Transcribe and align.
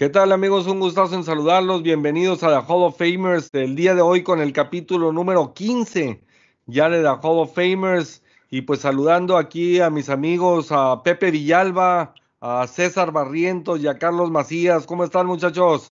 ¿Qué 0.00 0.08
tal 0.08 0.32
amigos? 0.32 0.66
Un 0.66 0.80
gustazo 0.80 1.14
en 1.14 1.24
saludarlos. 1.24 1.82
Bienvenidos 1.82 2.42
a 2.42 2.48
The 2.48 2.66
Hall 2.66 2.84
of 2.84 2.96
Famers. 2.96 3.50
El 3.52 3.76
día 3.76 3.94
de 3.94 4.00
hoy 4.00 4.22
con 4.22 4.40
el 4.40 4.54
capítulo 4.54 5.12
número 5.12 5.52
15 5.52 6.24
ya 6.64 6.88
de 6.88 7.02
The 7.02 7.18
Hall 7.22 7.40
of 7.40 7.54
Famers. 7.54 8.22
Y 8.48 8.62
pues 8.62 8.80
saludando 8.80 9.36
aquí 9.36 9.78
a 9.78 9.90
mis 9.90 10.08
amigos, 10.08 10.68
a 10.72 11.02
Pepe 11.02 11.30
Villalba, 11.30 12.14
a 12.40 12.66
César 12.66 13.12
Barrientos 13.12 13.80
y 13.80 13.88
a 13.88 13.98
Carlos 13.98 14.30
Macías. 14.30 14.86
¿Cómo 14.86 15.04
están 15.04 15.26
muchachos? 15.26 15.92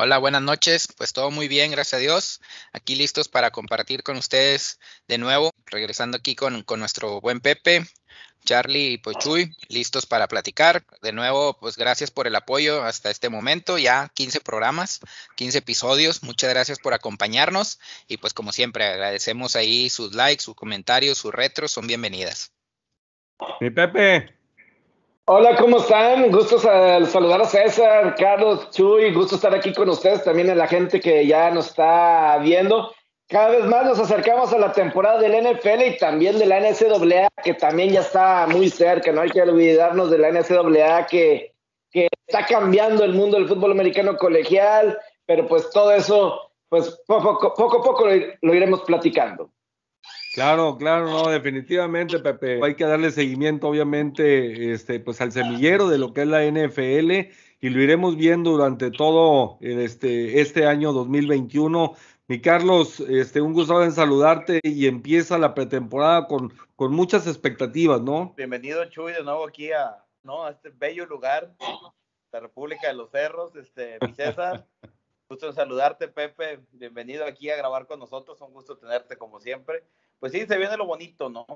Hola, 0.00 0.18
buenas 0.18 0.42
noches. 0.42 0.86
Pues 0.96 1.12
todo 1.12 1.32
muy 1.32 1.48
bien, 1.48 1.72
gracias 1.72 1.94
a 1.94 2.00
Dios. 2.00 2.40
Aquí 2.72 2.94
listos 2.94 3.26
para 3.26 3.50
compartir 3.50 4.04
con 4.04 4.16
ustedes 4.16 4.78
de 5.08 5.18
nuevo, 5.18 5.50
regresando 5.66 6.18
aquí 6.18 6.36
con, 6.36 6.62
con 6.62 6.78
nuestro 6.78 7.20
buen 7.20 7.40
Pepe. 7.40 7.84
Charlie 8.44 8.92
y 8.92 8.98
Pochuy, 8.98 9.56
listos 9.68 10.06
para 10.06 10.28
platicar. 10.28 10.84
De 11.02 11.10
nuevo, 11.10 11.58
pues 11.58 11.76
gracias 11.76 12.12
por 12.12 12.28
el 12.28 12.36
apoyo 12.36 12.84
hasta 12.84 13.10
este 13.10 13.28
momento, 13.28 13.76
ya 13.76 14.08
15 14.14 14.40
programas, 14.40 15.00
15 15.34 15.58
episodios. 15.58 16.22
Muchas 16.22 16.50
gracias 16.50 16.78
por 16.78 16.94
acompañarnos 16.94 17.80
y 18.06 18.18
pues 18.18 18.32
como 18.34 18.52
siempre 18.52 18.84
agradecemos 18.84 19.56
ahí 19.56 19.90
sus 19.90 20.14
likes, 20.14 20.44
sus 20.44 20.54
comentarios, 20.54 21.18
sus 21.18 21.34
retros, 21.34 21.72
son 21.72 21.88
bienvenidas. 21.88 22.52
Mi 23.60 23.70
Pepe. 23.70 24.37
Hola, 25.30 25.56
¿cómo 25.56 25.76
están? 25.76 26.30
Gusto 26.30 26.58
saludar 26.58 27.42
a 27.42 27.44
César, 27.44 28.14
Carlos, 28.14 28.70
Chuy, 28.70 29.12
gusto 29.12 29.34
estar 29.34 29.54
aquí 29.54 29.74
con 29.74 29.90
ustedes, 29.90 30.24
también 30.24 30.48
a 30.48 30.54
la 30.54 30.66
gente 30.66 31.00
que 31.00 31.26
ya 31.26 31.50
nos 31.50 31.66
está 31.66 32.38
viendo. 32.38 32.94
Cada 33.28 33.50
vez 33.50 33.66
más 33.66 33.84
nos 33.84 33.98
acercamos 33.98 34.54
a 34.54 34.58
la 34.58 34.72
temporada 34.72 35.20
del 35.20 35.44
NFL 35.44 35.82
y 35.86 35.98
también 35.98 36.38
de 36.38 36.46
la 36.46 36.60
NCAA, 36.60 37.28
que 37.44 37.52
también 37.52 37.90
ya 37.90 38.00
está 38.00 38.46
muy 38.46 38.70
cerca, 38.70 39.12
no 39.12 39.20
hay 39.20 39.28
que 39.28 39.42
olvidarnos 39.42 40.10
de 40.10 40.16
la 40.16 40.30
NCAA 40.30 41.06
que, 41.06 41.52
que 41.90 42.08
está 42.26 42.46
cambiando 42.46 43.04
el 43.04 43.12
mundo 43.12 43.36
del 43.36 43.48
fútbol 43.48 43.72
americano 43.72 44.16
colegial, 44.16 44.98
pero 45.26 45.46
pues 45.46 45.68
todo 45.68 45.92
eso, 45.92 46.40
pues 46.70 47.02
poco 47.06 47.48
a 47.48 47.54
poco, 47.54 47.82
poco, 47.82 48.06
lo, 48.40 48.54
iremos 48.54 48.80
platicando. 48.80 49.50
Claro, 50.38 50.76
claro, 50.78 51.10
no, 51.10 51.28
definitivamente, 51.30 52.20
Pepe. 52.20 52.60
Hay 52.62 52.76
que 52.76 52.84
darle 52.84 53.10
seguimiento, 53.10 53.66
obviamente, 53.66 54.72
este, 54.72 55.00
pues 55.00 55.20
al 55.20 55.32
semillero 55.32 55.88
de 55.88 55.98
lo 55.98 56.12
que 56.14 56.22
es 56.22 56.28
la 56.28 56.44
NFL 56.44 57.10
y 57.60 57.70
lo 57.70 57.82
iremos 57.82 58.16
viendo 58.16 58.52
durante 58.52 58.92
todo 58.92 59.58
este, 59.60 60.40
este 60.40 60.64
año 60.64 60.92
2021 60.92 61.96
mi 62.28 62.40
Carlos, 62.40 63.00
este, 63.00 63.40
un 63.40 63.52
gusto 63.52 63.82
en 63.82 63.90
saludarte 63.90 64.60
y 64.62 64.86
empieza 64.86 65.38
la 65.38 65.54
pretemporada 65.54 66.28
con, 66.28 66.52
con 66.76 66.92
muchas 66.92 67.26
expectativas, 67.26 68.00
¿no? 68.00 68.32
Bienvenido, 68.36 68.84
Chuy, 68.84 69.14
de 69.14 69.24
nuevo 69.24 69.44
aquí 69.44 69.72
a, 69.72 70.04
¿no? 70.22 70.44
a 70.44 70.50
este 70.50 70.70
bello 70.70 71.04
lugar, 71.06 71.52
la 72.30 72.38
República 72.38 72.86
de 72.86 72.94
los 72.94 73.10
Cerros, 73.10 73.56
este, 73.56 73.98
mi 74.06 74.14
César. 74.14 74.68
Gusto 75.28 75.52
saludarte, 75.52 76.08
Pepe. 76.08 76.60
Bienvenido 76.72 77.26
aquí 77.26 77.50
a 77.50 77.56
grabar 77.56 77.86
con 77.86 77.98
nosotros. 78.00 78.40
Un 78.40 78.54
gusto 78.54 78.78
tenerte 78.78 79.18
como 79.18 79.40
siempre. 79.40 79.84
Pues 80.18 80.32
sí, 80.32 80.46
se 80.46 80.56
viene 80.56 80.76
lo 80.78 80.86
bonito, 80.86 81.28
¿no? 81.28 81.46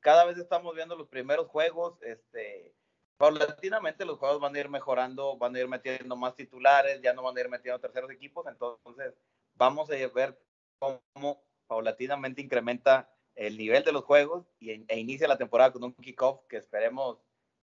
Cada 0.00 0.24
vez 0.24 0.38
estamos 0.38 0.74
viendo 0.74 0.96
los 0.96 1.08
primeros 1.08 1.46
juegos. 1.48 2.00
Este, 2.02 2.74
paulatinamente 3.18 4.06
los 4.06 4.18
juegos 4.18 4.40
van 4.40 4.56
a 4.56 4.60
ir 4.60 4.70
mejorando, 4.70 5.36
van 5.36 5.54
a 5.54 5.60
ir 5.60 5.68
metiendo 5.68 6.16
más 6.16 6.36
titulares, 6.36 7.02
ya 7.02 7.12
no 7.12 7.22
van 7.22 7.36
a 7.36 7.40
ir 7.40 7.50
metiendo 7.50 7.78
terceros 7.78 8.10
equipos. 8.10 8.46
Entonces, 8.46 9.14
vamos 9.54 9.90
a 9.90 9.94
ver 10.08 10.40
cómo 10.78 11.44
paulatinamente 11.66 12.40
incrementa 12.40 13.12
el 13.34 13.58
nivel 13.58 13.84
de 13.84 13.92
los 13.92 14.04
juegos 14.04 14.46
y, 14.58 14.70
e 14.70 14.98
inicia 14.98 15.28
la 15.28 15.36
temporada 15.36 15.70
con 15.70 15.84
un 15.84 15.92
kickoff 15.92 16.46
que 16.48 16.56
esperemos 16.56 17.18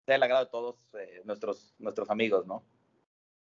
sea 0.05 0.17
el 0.17 0.23
agrado 0.23 0.43
de 0.43 0.51
todos 0.51 0.75
eh, 0.99 1.21
nuestros, 1.23 1.73
nuestros 1.79 2.09
amigos, 2.09 2.45
¿no? 2.45 2.65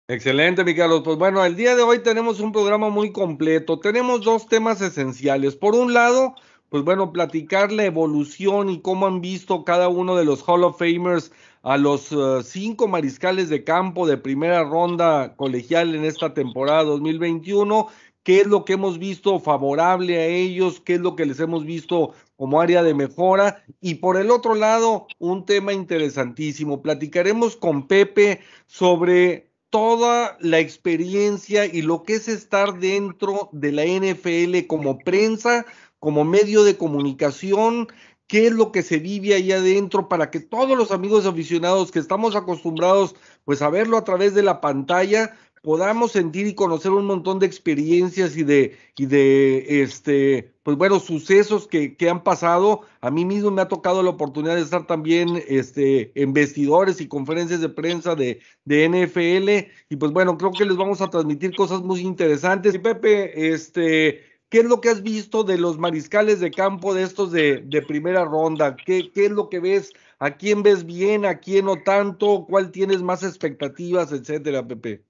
Excelente, 0.07 0.65
mi 0.65 0.75
Carlos. 0.75 1.01
Pues 1.03 1.17
bueno, 1.17 1.43
el 1.45 1.55
día 1.55 1.75
de 1.75 1.81
hoy 1.81 1.99
tenemos 2.03 2.41
un 2.41 2.51
programa 2.51 2.89
muy 2.89 3.13
completo. 3.13 3.79
Tenemos 3.79 4.21
dos 4.21 4.47
temas 4.47 4.81
esenciales. 4.81 5.55
Por 5.55 5.75
un 5.75 5.93
lado, 5.93 6.35
pues 6.67 6.83
bueno, 6.83 7.13
platicar 7.13 7.71
la 7.71 7.85
evolución 7.85 8.69
y 8.69 8.81
cómo 8.81 9.07
han 9.07 9.21
visto 9.21 9.63
cada 9.63 9.87
uno 9.87 10.17
de 10.17 10.25
los 10.25 10.43
Hall 10.47 10.65
of 10.65 10.77
Famers 10.77 11.31
a 11.61 11.77
los 11.77 12.11
eh, 12.11 12.43
cinco 12.43 12.89
mariscales 12.89 13.47
de 13.47 13.63
campo 13.63 14.05
de 14.05 14.17
primera 14.17 14.65
ronda 14.65 15.35
colegial 15.37 15.95
en 15.95 16.03
esta 16.03 16.33
temporada 16.33 16.83
2021 16.83 17.87
qué 18.23 18.41
es 18.41 18.47
lo 18.47 18.65
que 18.65 18.73
hemos 18.73 18.99
visto 18.99 19.39
favorable 19.39 20.17
a 20.17 20.25
ellos, 20.25 20.79
qué 20.81 20.95
es 20.95 21.01
lo 21.01 21.15
que 21.15 21.25
les 21.25 21.39
hemos 21.39 21.65
visto 21.65 22.13
como 22.35 22.61
área 22.61 22.83
de 22.83 22.93
mejora. 22.93 23.63
Y 23.81 23.95
por 23.95 24.17
el 24.17 24.31
otro 24.31 24.55
lado, 24.55 25.07
un 25.19 25.45
tema 25.45 25.73
interesantísimo. 25.73 26.81
Platicaremos 26.81 27.55
con 27.55 27.87
Pepe 27.87 28.41
sobre 28.65 29.52
toda 29.73 30.37
la 30.39 30.59
experiencia 30.59 31.65
y 31.65 31.81
lo 31.81 32.03
que 32.03 32.13
es 32.13 32.27
estar 32.27 32.77
dentro 32.77 33.49
de 33.53 33.71
la 33.71 33.83
NFL 33.83 34.67
como 34.67 34.99
prensa, 34.99 35.65
como 35.97 36.23
medio 36.23 36.63
de 36.63 36.77
comunicación, 36.77 37.87
qué 38.27 38.45
es 38.45 38.51
lo 38.53 38.71
que 38.71 38.83
se 38.83 38.99
vive 38.99 39.33
ahí 39.33 39.51
adentro 39.51 40.07
para 40.07 40.29
que 40.29 40.39
todos 40.39 40.77
los 40.77 40.91
amigos 40.91 41.25
aficionados 41.25 41.91
que 41.91 41.97
estamos 41.97 42.35
acostumbrados 42.35 43.15
pues 43.45 43.63
a 43.63 43.69
verlo 43.71 43.97
a 43.97 44.03
través 44.03 44.35
de 44.35 44.43
la 44.43 44.61
pantalla, 44.61 45.35
podamos 45.63 46.11
sentir 46.11 46.45
y 46.45 46.55
conocer 46.55 46.91
un 46.91 47.05
montón 47.05 47.39
de 47.39 47.45
experiencias 47.45 48.35
y 48.35 48.43
de, 48.43 48.77
y 48.97 49.05
de 49.05 49.81
este, 49.81 50.53
pues 50.61 50.77
bueno, 50.77 50.99
sucesos 50.99 51.67
que, 51.67 51.95
que, 51.95 52.09
han 52.09 52.21
pasado. 52.23 52.81
A 52.99 53.09
mí 53.09 53.23
mismo 53.23 53.49
me 53.49 53.61
ha 53.61 53.69
tocado 53.69 54.03
la 54.03 54.09
oportunidad 54.09 54.55
de 54.55 54.61
estar 54.61 54.85
también 54.85 55.41
este, 55.47 56.11
en 56.21 56.33
vestidores 56.33 56.99
y 56.99 57.07
conferencias 57.07 57.61
de 57.61 57.69
prensa 57.69 58.13
de, 58.13 58.41
de 58.65 58.89
NFL. 58.89 59.71
Y 59.89 59.95
pues 59.95 60.11
bueno, 60.11 60.37
creo 60.37 60.51
que 60.51 60.65
les 60.65 60.75
vamos 60.75 60.99
a 61.01 61.09
transmitir 61.09 61.55
cosas 61.55 61.81
muy 61.81 62.01
interesantes. 62.01 62.75
Y 62.75 62.79
Pepe, 62.79 63.53
este, 63.53 64.21
¿qué 64.49 64.59
es 64.59 64.65
lo 64.65 64.81
que 64.81 64.89
has 64.89 65.01
visto 65.01 65.45
de 65.45 65.57
los 65.57 65.77
mariscales 65.79 66.41
de 66.41 66.51
campo 66.51 66.93
de 66.93 67.03
estos 67.03 67.31
de, 67.31 67.61
de 67.65 67.81
primera 67.81 68.25
ronda? 68.25 68.75
¿Qué, 68.75 69.11
¿Qué 69.13 69.27
es 69.27 69.31
lo 69.31 69.47
que 69.49 69.61
ves? 69.61 69.93
¿A 70.19 70.35
quién 70.35 70.61
ves 70.61 70.85
bien? 70.85 71.25
¿A 71.25 71.39
quién 71.39 71.65
no 71.65 71.81
tanto? 71.83 72.45
¿Cuál 72.49 72.71
tienes 72.71 73.01
más 73.01 73.23
expectativas, 73.23 74.11
etcétera, 74.11 74.67
Pepe? 74.67 75.05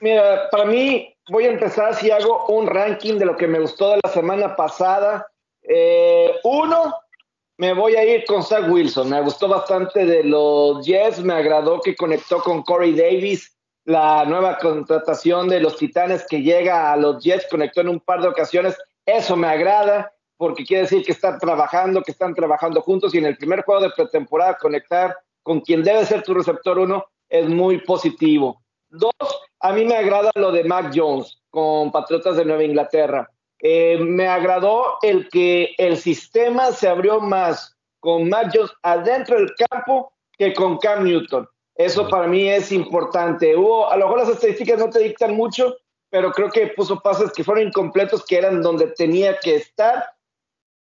Mira, 0.00 0.48
para 0.50 0.64
mí 0.64 1.14
voy 1.28 1.44
a 1.44 1.50
empezar 1.50 1.94
si 1.94 2.10
hago 2.10 2.46
un 2.46 2.66
ranking 2.66 3.18
de 3.18 3.26
lo 3.26 3.36
que 3.36 3.46
me 3.46 3.60
gustó 3.60 3.90
de 3.90 4.00
la 4.02 4.10
semana 4.10 4.56
pasada. 4.56 5.26
Eh, 5.62 6.34
uno, 6.44 6.94
me 7.56 7.72
voy 7.72 7.96
a 7.96 8.04
ir 8.04 8.24
con 8.26 8.42
Zach 8.42 8.68
Wilson. 8.68 9.10
Me 9.10 9.20
gustó 9.22 9.48
bastante 9.48 10.04
de 10.04 10.24
los 10.24 10.84
Jets. 10.84 11.20
Me 11.20 11.34
agradó 11.34 11.80
que 11.80 11.94
conectó 11.94 12.40
con 12.40 12.62
Corey 12.62 12.94
Davis, 12.94 13.56
la 13.84 14.24
nueva 14.24 14.58
contratación 14.58 15.48
de 15.48 15.60
los 15.60 15.76
Titanes 15.76 16.26
que 16.28 16.42
llega 16.42 16.92
a 16.92 16.96
los 16.96 17.22
Jets. 17.22 17.46
Conectó 17.50 17.80
en 17.80 17.88
un 17.88 18.00
par 18.00 18.20
de 18.20 18.28
ocasiones. 18.28 18.76
Eso 19.06 19.36
me 19.36 19.48
agrada 19.48 20.12
porque 20.36 20.64
quiere 20.64 20.82
decir 20.82 21.04
que 21.04 21.12
están 21.12 21.38
trabajando, 21.38 22.02
que 22.02 22.10
están 22.10 22.34
trabajando 22.34 22.82
juntos 22.82 23.14
y 23.14 23.18
en 23.18 23.26
el 23.26 23.36
primer 23.36 23.62
juego 23.62 23.82
de 23.82 23.90
pretemporada 23.90 24.58
conectar 24.58 25.16
con 25.42 25.60
quien 25.60 25.82
debe 25.82 26.04
ser 26.04 26.22
tu 26.22 26.34
receptor 26.34 26.78
uno 26.78 27.04
es 27.28 27.48
muy 27.48 27.78
positivo. 27.78 28.60
Dos, 28.88 29.12
a 29.64 29.72
mí 29.72 29.82
me 29.86 29.96
agrada 29.96 30.30
lo 30.34 30.52
de 30.52 30.62
Mac 30.62 30.92
Jones 30.94 31.40
con 31.48 31.90
Patriotas 31.90 32.36
de 32.36 32.44
Nueva 32.44 32.64
Inglaterra. 32.64 33.30
Eh, 33.60 33.96
me 33.98 34.28
agradó 34.28 34.98
el 35.00 35.26
que 35.30 35.74
el 35.78 35.96
sistema 35.96 36.70
se 36.70 36.86
abrió 36.86 37.18
más 37.18 37.74
con 37.98 38.28
Mac 38.28 38.50
Jones 38.54 38.70
adentro 38.82 39.38
del 39.38 39.50
campo 39.70 40.12
que 40.36 40.52
con 40.52 40.76
Cam 40.76 41.04
Newton. 41.04 41.48
Eso 41.76 42.06
para 42.08 42.26
mí 42.26 42.46
es 42.46 42.72
importante. 42.72 43.56
Hubo, 43.56 43.90
a 43.90 43.96
lo 43.96 44.04
mejor 44.04 44.20
las 44.20 44.36
estadísticas 44.36 44.78
no 44.78 44.90
te 44.90 44.98
dictan 44.98 45.34
mucho, 45.34 45.74
pero 46.10 46.30
creo 46.32 46.50
que 46.50 46.66
puso 46.76 47.00
pases 47.00 47.32
que 47.32 47.42
fueron 47.42 47.68
incompletos, 47.68 48.22
que 48.26 48.36
eran 48.36 48.60
donde 48.60 48.88
tenía 48.88 49.38
que 49.38 49.54
estar. 49.54 50.04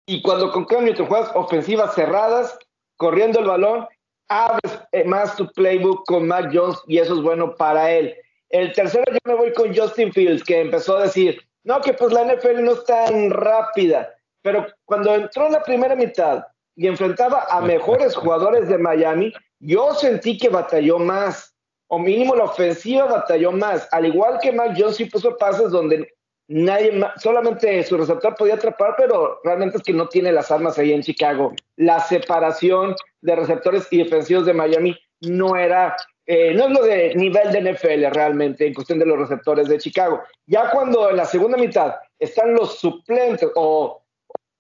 Y 0.06 0.22
cuando 0.22 0.52
con 0.52 0.66
Cam 0.66 0.84
Newton 0.84 1.06
juegas 1.06 1.32
ofensivas 1.36 1.96
cerradas, 1.96 2.60
corriendo 2.98 3.40
el 3.40 3.46
balón, 3.46 3.88
abres 4.28 4.78
eh, 4.92 5.06
más 5.06 5.38
tu 5.38 5.50
playbook 5.54 6.06
con 6.06 6.28
Mac 6.28 6.52
Jones 6.54 6.80
y 6.86 6.98
eso 6.98 7.14
es 7.14 7.22
bueno 7.22 7.56
para 7.56 7.90
él. 7.90 8.14
El 8.54 8.72
tercero 8.72 9.04
yo 9.12 9.18
me 9.26 9.34
voy 9.34 9.52
con 9.52 9.76
Justin 9.76 10.14
Fields, 10.14 10.44
que 10.44 10.62
empezó 10.62 10.98
a 10.98 11.04
decir, 11.04 11.42
no, 11.64 11.82
que 11.82 11.94
pues 11.94 12.14
la 12.14 12.24
NFL 12.24 12.64
no 12.64 12.74
es 12.74 12.86
tan 12.86 13.32
rápida, 13.32 14.14
pero 14.44 14.68
cuando 14.86 15.16
entró 15.16 15.48
en 15.48 15.54
la 15.54 15.64
primera 15.64 15.96
mitad 15.96 16.46
y 16.76 16.86
enfrentaba 16.86 17.48
a 17.50 17.62
mejores 17.62 18.16
jugadores 18.16 18.70
de 18.70 18.78
Miami, 18.78 19.34
yo 19.60 19.96
sentí 19.96 20.38
que 20.38 20.50
batalló 20.50 21.00
más, 21.00 21.56
o 21.88 21.98
mínimo 21.98 22.36
la 22.36 22.44
ofensiva 22.44 23.06
batalló 23.06 23.52
más, 23.52 23.88
al 23.92 24.06
igual 24.06 24.38
que 24.40 24.52
Mac 24.52 24.76
Jones 24.78 25.02
puso 25.12 25.36
pases 25.36 25.72
donde 25.72 26.14
nadie 26.48 27.02
solamente 27.18 27.84
su 27.84 27.98
receptor 27.98 28.36
podía 28.36 28.54
atrapar, 28.54 28.94
pero 28.96 29.40
realmente 29.44 29.78
es 29.78 29.84
que 29.84 29.94
no 29.94 30.08
tiene 30.10 30.32
las 30.32 30.52
armas 30.52 30.78
ahí 30.78 30.94
en 30.94 31.02
Chicago. 31.02 31.54
La 31.78 32.00
separación 32.02 32.96
de 33.22 33.36
receptores 33.36 33.88
y 33.90 33.98
defensivos 33.98 34.46
de 34.46 34.54
Miami 34.54 34.96
no 35.22 35.56
era, 35.56 35.96
eh, 36.26 36.54
no 36.54 36.68
es 36.68 36.72
lo 36.72 36.84
de 36.84 37.16
nivel 37.16 37.52
de 37.52 37.74
NFL 37.74 38.14
realmente 38.14 38.66
en 38.66 38.74
cuestión 38.74 39.00
de 39.00 39.06
los 39.06 39.20
receptores 39.20 39.68
de 39.68 39.78
Chicago. 39.78 40.22
Ya 40.46 40.70
cuando 40.70 41.10
en 41.10 41.18
la 41.18 41.26
segunda 41.26 41.58
mitad 41.58 41.96
están 42.20 42.54
los 42.54 42.80
suplentes 42.80 43.50
o 43.56 44.02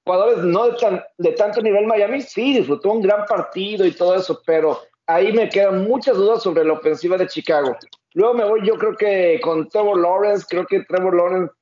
jugadores 0.06 0.39
no 0.39 0.69
de, 0.69 1.04
de 1.18 1.31
tanto 1.31 1.62
nivel 1.62 1.88
Miami, 1.88 2.21
sí, 2.21 2.57
disfrutó 2.57 2.92
un 2.92 3.01
gran 3.01 3.25
partido 3.25 3.86
y 3.86 3.92
todo 3.92 4.15
eso, 4.15 4.42
pero 4.45 4.81
ahí 5.07 5.31
me 5.31 5.50
quedan 5.50 5.83
muchas 5.88 6.18
dudas 6.18 6.44
sobre 6.44 6.65
la 6.65 6.74
ofensiva 6.74 7.18
de 7.18 7.27
Chicago. 7.27 7.77
Luego 8.13 8.33
me 8.33 8.45
voy, 8.45 8.65
yo 8.65 8.77
creo 8.77 8.95
que 8.95 9.39
con 9.42 9.69
Trevor 9.69 10.00
Lawrence, 10.00 10.45
creo 10.50 10.65
que 10.65 10.83
Trevor 10.83 11.15
Lawrence 11.15 11.54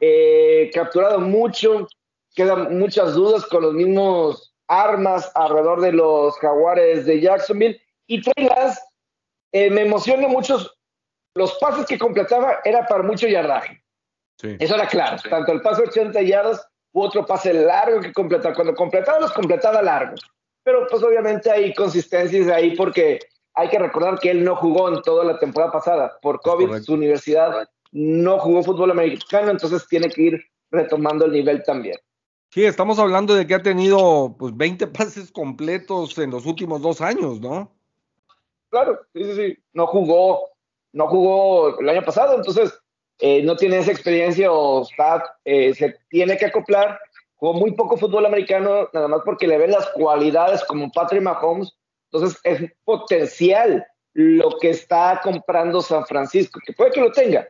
eh, 0.00 0.70
capturado 0.72 1.18
mucho, 1.18 1.88
quedan 2.34 2.78
muchas 2.78 3.14
dudas 3.14 3.44
con 3.46 3.62
los 3.62 3.74
mismos 3.74 4.54
armas 4.68 5.30
alrededor 5.34 5.80
de 5.80 5.92
los 5.92 6.36
jaguares 6.38 7.04
de 7.06 7.20
Jacksonville. 7.20 7.80
Y 8.06 8.22
Trey 8.22 8.48
eh, 9.52 9.70
me 9.70 9.82
emociona 9.82 10.28
mucho, 10.28 10.58
los 11.34 11.54
pases 11.54 11.86
que 11.86 11.98
completaba 11.98 12.58
era 12.64 12.86
para 12.86 13.02
mucho 13.02 13.26
yardaje. 13.26 13.82
Eso 14.40 14.76
era 14.76 14.86
claro, 14.86 15.16
tanto 15.28 15.52
el 15.52 15.60
pase 15.60 15.82
80 15.82 16.22
yardas 16.22 16.64
u 16.92 17.02
otro 17.02 17.26
pase 17.26 17.52
largo 17.52 18.00
que 18.00 18.12
completaba. 18.12 18.54
Cuando 18.54 18.74
completaba, 18.74 19.18
los 19.18 19.32
completaba 19.32 19.82
largos. 19.82 20.20
Pero 20.62 20.86
pues 20.88 21.02
obviamente 21.02 21.50
hay 21.50 21.74
consistencias 21.74 22.48
ahí 22.48 22.76
porque 22.76 23.18
hay 23.54 23.68
que 23.68 23.78
recordar 23.78 24.18
que 24.20 24.30
él 24.30 24.44
no 24.44 24.54
jugó 24.56 24.88
en 24.88 25.02
toda 25.02 25.24
la 25.24 25.38
temporada 25.38 25.72
pasada. 25.72 26.18
Por 26.22 26.40
COVID, 26.40 26.82
su 26.82 26.94
universidad 26.94 27.68
no 27.90 28.38
jugó 28.38 28.62
fútbol 28.62 28.92
americano, 28.92 29.50
entonces 29.50 29.86
tiene 29.88 30.08
que 30.08 30.22
ir 30.22 30.44
retomando 30.70 31.24
el 31.24 31.32
nivel 31.32 31.62
también. 31.64 31.96
Sí, 32.50 32.64
estamos 32.64 32.98
hablando 32.98 33.34
de 33.34 33.46
que 33.46 33.54
ha 33.54 33.62
tenido 33.62 34.36
pues 34.38 34.56
20 34.56 34.86
pases 34.88 35.32
completos 35.32 36.16
en 36.18 36.30
los 36.30 36.46
últimos 36.46 36.80
dos 36.80 37.00
años, 37.00 37.40
¿no? 37.40 37.77
Claro, 38.70 39.00
sí, 39.14 39.24
sí, 39.24 39.34
sí. 39.34 39.58
No 39.72 39.86
jugó, 39.86 40.50
no 40.92 41.08
jugó 41.08 41.78
el 41.78 41.88
año 41.88 42.02
pasado, 42.02 42.36
entonces 42.36 42.78
eh, 43.18 43.42
no 43.42 43.56
tiene 43.56 43.78
esa 43.78 43.92
experiencia 43.92 44.52
o 44.52 44.82
está, 44.82 45.36
eh, 45.44 45.74
se 45.74 45.96
tiene 46.08 46.36
que 46.36 46.46
acoplar. 46.46 47.00
Jugó 47.36 47.54
muy 47.54 47.72
poco 47.72 47.96
fútbol 47.96 48.26
americano, 48.26 48.88
nada 48.92 49.08
más 49.08 49.20
porque 49.24 49.46
le 49.46 49.58
ven 49.58 49.70
las 49.70 49.88
cualidades 49.90 50.64
como 50.64 50.90
Patrick 50.90 51.22
Mahomes. 51.22 51.72
Entonces 52.10 52.40
es 52.44 52.72
potencial 52.84 53.86
lo 54.14 54.58
que 54.58 54.70
está 54.70 55.20
comprando 55.22 55.80
San 55.80 56.04
Francisco, 56.06 56.60
que 56.64 56.72
puede 56.72 56.90
que 56.90 57.00
lo 57.00 57.12
tenga, 57.12 57.46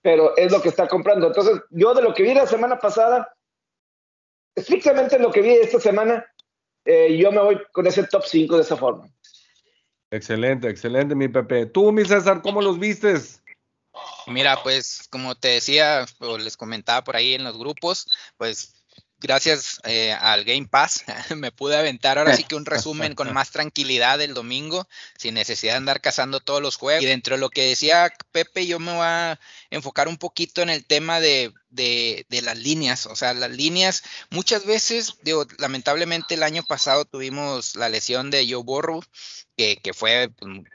pero 0.00 0.36
es 0.36 0.50
lo 0.50 0.62
que 0.62 0.68
está 0.68 0.88
comprando. 0.88 1.26
Entonces, 1.26 1.60
yo 1.70 1.92
de 1.92 2.02
lo 2.02 2.14
que 2.14 2.22
vi 2.22 2.32
la 2.32 2.46
semana 2.46 2.78
pasada, 2.78 3.34
estrictamente 4.54 5.18
lo 5.18 5.30
que 5.30 5.42
vi 5.42 5.50
esta 5.50 5.78
semana, 5.78 6.24
eh, 6.86 7.16
yo 7.18 7.32
me 7.32 7.40
voy 7.40 7.60
con 7.72 7.86
ese 7.86 8.04
top 8.04 8.22
5 8.24 8.56
de 8.56 8.62
esa 8.62 8.76
forma. 8.76 9.08
Excelente, 10.16 10.68
excelente, 10.68 11.14
mi 11.14 11.28
Pepe. 11.28 11.66
Tú, 11.66 11.92
mi 11.92 12.04
César, 12.04 12.40
¿cómo 12.40 12.62
los 12.62 12.78
vistes? 12.78 13.42
Mira, 14.26 14.62
pues 14.62 15.06
como 15.10 15.34
te 15.34 15.48
decía 15.48 16.06
o 16.20 16.38
les 16.38 16.56
comentaba 16.56 17.04
por 17.04 17.16
ahí 17.16 17.34
en 17.34 17.44
los 17.44 17.58
grupos, 17.58 18.06
pues 18.36 18.74
gracias 19.18 19.80
eh, 19.84 20.12
al 20.12 20.44
Game 20.44 20.68
Pass 20.68 21.04
me 21.36 21.52
pude 21.52 21.76
aventar 21.76 22.18
ahora 22.18 22.36
sí 22.36 22.44
que 22.44 22.54
un 22.54 22.66
resumen 22.66 23.14
con 23.14 23.32
más 23.32 23.50
tranquilidad 23.50 24.20
el 24.20 24.34
domingo, 24.34 24.88
sin 25.18 25.34
necesidad 25.34 25.74
de 25.74 25.78
andar 25.78 26.00
cazando 26.00 26.40
todos 26.40 26.62
los 26.62 26.76
juegos. 26.76 27.02
Y 27.02 27.06
dentro 27.06 27.36
de 27.36 27.40
lo 27.40 27.50
que 27.50 27.68
decía 27.68 28.12
Pepe, 28.32 28.66
yo 28.66 28.78
me 28.78 28.92
voy 28.92 29.06
a 29.06 29.38
enfocar 29.70 30.08
un 30.08 30.16
poquito 30.16 30.62
en 30.62 30.70
el 30.70 30.86
tema 30.86 31.20
de, 31.20 31.52
de, 31.76 32.26
las 32.42 32.58
líneas. 32.58 33.06
O 33.06 33.14
sea, 33.14 33.34
las 33.34 33.50
líneas, 33.50 34.02
muchas 34.30 34.64
veces, 34.64 35.14
digo, 35.22 35.46
lamentablemente 35.58 36.34
el 36.34 36.42
año 36.42 36.64
pasado 36.64 37.04
tuvimos 37.04 37.76
la 37.76 37.88
lesión 37.88 38.30
de 38.30 38.50
Joe 38.50 38.62
Burrow 38.64 39.02
que, 39.56 39.94
fue, 39.94 40.30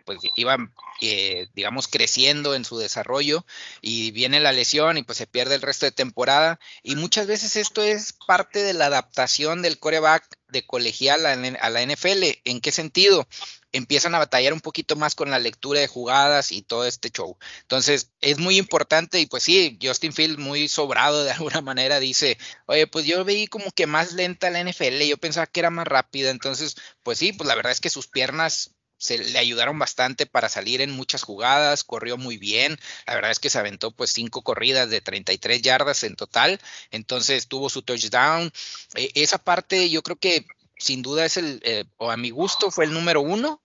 pues 0.05 0.19
iba, 0.35 0.57
eh, 1.01 1.47
digamos, 1.53 1.87
creciendo 1.87 2.55
en 2.55 2.65
su 2.65 2.79
desarrollo 2.79 3.45
y 3.79 4.09
viene 4.11 4.39
la 4.39 4.51
lesión 4.51 4.97
y 4.97 5.03
pues 5.03 5.19
se 5.19 5.27
pierde 5.27 5.55
el 5.55 5.61
resto 5.61 5.85
de 5.85 5.91
temporada. 5.91 6.59
Y 6.81 6.95
muchas 6.95 7.27
veces 7.27 7.55
esto 7.55 7.83
es 7.83 8.13
parte 8.25 8.63
de 8.63 8.73
la 8.73 8.87
adaptación 8.87 9.61
del 9.61 9.77
coreback 9.77 10.27
de 10.47 10.65
colegial 10.65 11.25
a 11.25 11.69
la 11.69 11.81
NFL. 11.81 12.23
¿En 12.43 12.59
qué 12.59 12.71
sentido? 12.71 13.27
Empiezan 13.71 14.15
a 14.15 14.19
batallar 14.19 14.53
un 14.53 14.61
poquito 14.61 14.95
más 14.95 15.15
con 15.15 15.29
la 15.29 15.39
lectura 15.39 15.79
de 15.79 15.87
jugadas 15.87 16.51
y 16.51 16.61
todo 16.61 16.85
este 16.85 17.09
show. 17.09 17.37
Entonces, 17.61 18.11
es 18.21 18.37
muy 18.37 18.57
importante 18.57 19.19
y 19.19 19.25
pues 19.25 19.43
sí, 19.43 19.77
Justin 19.81 20.13
Field 20.13 20.39
muy 20.39 20.67
sobrado 20.67 21.23
de 21.23 21.31
alguna 21.31 21.61
manera 21.61 21.99
dice, 21.99 22.37
oye, 22.65 22.87
pues 22.87 23.05
yo 23.05 23.23
veí 23.25 23.47
como 23.47 23.71
que 23.71 23.87
más 23.87 24.13
lenta 24.13 24.49
la 24.49 24.61
NFL, 24.63 25.01
yo 25.07 25.17
pensaba 25.17 25.47
que 25.47 25.59
era 25.59 25.69
más 25.69 25.87
rápida, 25.87 26.29
entonces, 26.29 26.75
pues 27.03 27.19
sí, 27.19 27.33
pues 27.33 27.47
la 27.47 27.55
verdad 27.55 27.71
es 27.71 27.81
que 27.81 27.89
sus 27.89 28.07
piernas 28.07 28.71
se 29.01 29.17
le 29.17 29.39
ayudaron 29.39 29.79
bastante 29.79 30.27
para 30.27 30.47
salir 30.47 30.79
en 30.79 30.91
muchas 30.91 31.23
jugadas, 31.23 31.83
corrió 31.83 32.17
muy 32.17 32.37
bien, 32.37 32.79
la 33.07 33.15
verdad 33.15 33.31
es 33.31 33.39
que 33.39 33.49
se 33.49 33.57
aventó 33.57 33.89
pues 33.91 34.11
cinco 34.11 34.43
corridas 34.43 34.91
de 34.91 35.01
33 35.01 35.61
yardas 35.63 36.03
en 36.03 36.15
total, 36.15 36.61
entonces 36.91 37.47
tuvo 37.47 37.69
su 37.69 37.81
touchdown, 37.81 38.51
e, 38.93 39.11
esa 39.15 39.39
parte 39.39 39.89
yo 39.89 40.03
creo 40.03 40.17
que 40.17 40.45
sin 40.81 41.01
duda 41.01 41.25
es 41.25 41.37
el, 41.37 41.61
eh, 41.63 41.85
o 41.97 42.11
a 42.11 42.17
mi 42.17 42.31
gusto 42.31 42.71
fue 42.71 42.85
el 42.85 42.93
número 42.93 43.21
uno 43.21 43.61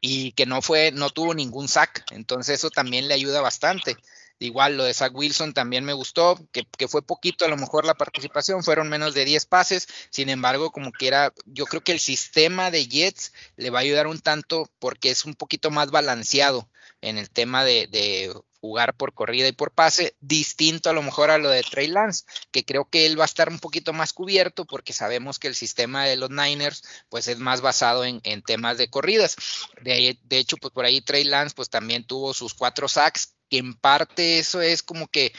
y 0.00 0.32
que 0.32 0.46
no 0.46 0.62
fue, 0.62 0.90
no 0.92 1.10
tuvo 1.10 1.34
ningún 1.34 1.68
sack, 1.68 2.04
entonces 2.12 2.58
eso 2.58 2.70
también 2.70 3.08
le 3.08 3.14
ayuda 3.14 3.40
bastante. 3.40 3.96
Igual 4.40 4.76
lo 4.76 4.84
de 4.84 4.92
Zach 4.92 5.14
Wilson 5.14 5.54
también 5.54 5.84
me 5.84 5.92
gustó, 5.92 6.38
que, 6.52 6.66
que, 6.76 6.88
fue 6.88 7.02
poquito 7.02 7.44
a 7.44 7.48
lo 7.48 7.56
mejor 7.56 7.84
la 7.84 7.94
participación, 7.94 8.64
fueron 8.64 8.88
menos 8.88 9.14
de 9.14 9.24
10 9.24 9.46
pases, 9.46 9.86
sin 10.10 10.28
embargo, 10.28 10.72
como 10.72 10.90
que 10.92 11.06
era, 11.06 11.32
yo 11.46 11.66
creo 11.66 11.82
que 11.82 11.92
el 11.92 12.00
sistema 12.00 12.72
de 12.72 12.86
Jets 12.88 13.32
le 13.56 13.70
va 13.70 13.78
a 13.78 13.82
ayudar 13.82 14.08
un 14.08 14.18
tanto 14.20 14.68
porque 14.80 15.10
es 15.10 15.24
un 15.24 15.34
poquito 15.34 15.70
más 15.70 15.90
balanceado 15.92 16.68
en 17.00 17.16
el 17.16 17.30
tema 17.30 17.64
de 17.64 18.34
jugar 18.64 18.96
por 18.96 19.12
corrida 19.12 19.46
y 19.46 19.52
por 19.52 19.72
pase, 19.72 20.16
distinto 20.20 20.88
a 20.88 20.94
lo 20.94 21.02
mejor 21.02 21.30
a 21.30 21.36
lo 21.36 21.50
de 21.50 21.62
Trey 21.62 21.86
Lance, 21.86 22.24
que 22.50 22.64
creo 22.64 22.88
que 22.88 23.04
él 23.04 23.18
va 23.18 23.24
a 23.24 23.26
estar 23.26 23.50
un 23.50 23.58
poquito 23.58 23.92
más 23.92 24.14
cubierto 24.14 24.64
porque 24.64 24.94
sabemos 24.94 25.38
que 25.38 25.48
el 25.48 25.54
sistema 25.54 26.06
de 26.06 26.16
los 26.16 26.30
Niners 26.30 26.82
pues 27.10 27.28
es 27.28 27.38
más 27.38 27.60
basado 27.60 28.06
en, 28.06 28.22
temas 28.46 28.78
de 28.78 28.88
corridas. 28.88 29.36
De, 29.82 30.18
de, 30.22 30.38
hecho, 30.38 30.56
pues 30.56 30.72
por 30.72 30.86
ahí 30.86 31.02
Trey 31.02 31.24
Lance 31.24 31.54
pues 31.54 31.68
también 31.68 32.06
tuvo 32.06 32.32
sus 32.32 32.54
cuatro 32.54 32.88
sacks, 32.88 33.34
que 33.50 33.58
en 33.58 33.74
parte 33.74 34.38
eso 34.38 34.62
es 34.62 34.82
como 34.82 35.08
que 35.08 35.34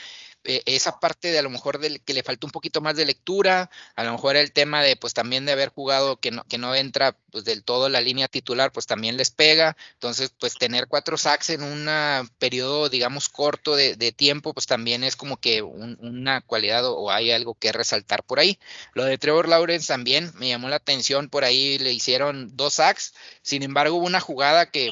eh, 0.45 0.61
esa 0.65 0.99
parte 0.99 1.31
de 1.31 1.39
a 1.39 1.41
lo 1.41 1.49
mejor 1.49 1.79
que 1.79 2.13
le 2.13 2.23
faltó 2.23 2.47
un 2.47 2.51
poquito 2.51 2.81
más 2.81 2.95
de 2.95 3.05
lectura, 3.05 3.69
a 3.95 4.03
lo 4.03 4.11
mejor 4.11 4.35
el 4.35 4.51
tema 4.51 4.81
de 4.83 4.95
pues 4.95 5.13
también 5.13 5.45
de 5.45 5.51
haber 5.51 5.69
jugado 5.69 6.17
que 6.17 6.31
no, 6.31 6.43
que 6.43 6.57
no 6.57 6.75
entra 6.75 7.17
pues 7.31 7.43
del 7.45 7.63
todo 7.63 7.89
la 7.89 7.99
línea 8.01 8.27
titular, 8.27 8.71
pues 8.71 8.85
también 8.85 9.17
les 9.17 9.31
pega. 9.31 9.75
Entonces, 9.93 10.31
pues 10.39 10.55
tener 10.55 10.87
cuatro 10.87 11.17
sacks 11.17 11.49
en 11.49 11.63
un 11.63 11.85
periodo, 12.39 12.89
digamos, 12.89 13.29
corto 13.29 13.75
de, 13.75 13.95
tiempo, 14.13 14.53
pues 14.53 14.67
también 14.67 15.03
es 15.03 15.15
como 15.15 15.37
que 15.37 15.61
una 15.61 16.41
cualidad 16.41 16.85
o, 16.85 17.11
hay 17.11 17.31
algo 17.31 17.55
que 17.55 17.71
resaltar 17.71 18.23
por 18.23 18.39
ahí. 18.39 18.59
Lo 18.93 19.03
de 19.03 19.17
Trevor 19.17 19.49
Lawrence 19.49 19.87
también 19.87 20.31
me 20.35 20.49
llamó 20.49 20.69
la 20.69 20.77
atención, 20.77 21.29
por 21.29 21.43
ahí 21.43 21.77
le 21.77 21.91
hicieron 21.91 22.55
dos 22.55 22.75
sacks, 22.75 23.13
sin 23.41 23.63
embargo 23.63 23.97
hubo 23.97 24.05
una 24.05 24.19
jugada 24.19 24.71
que 24.71 24.91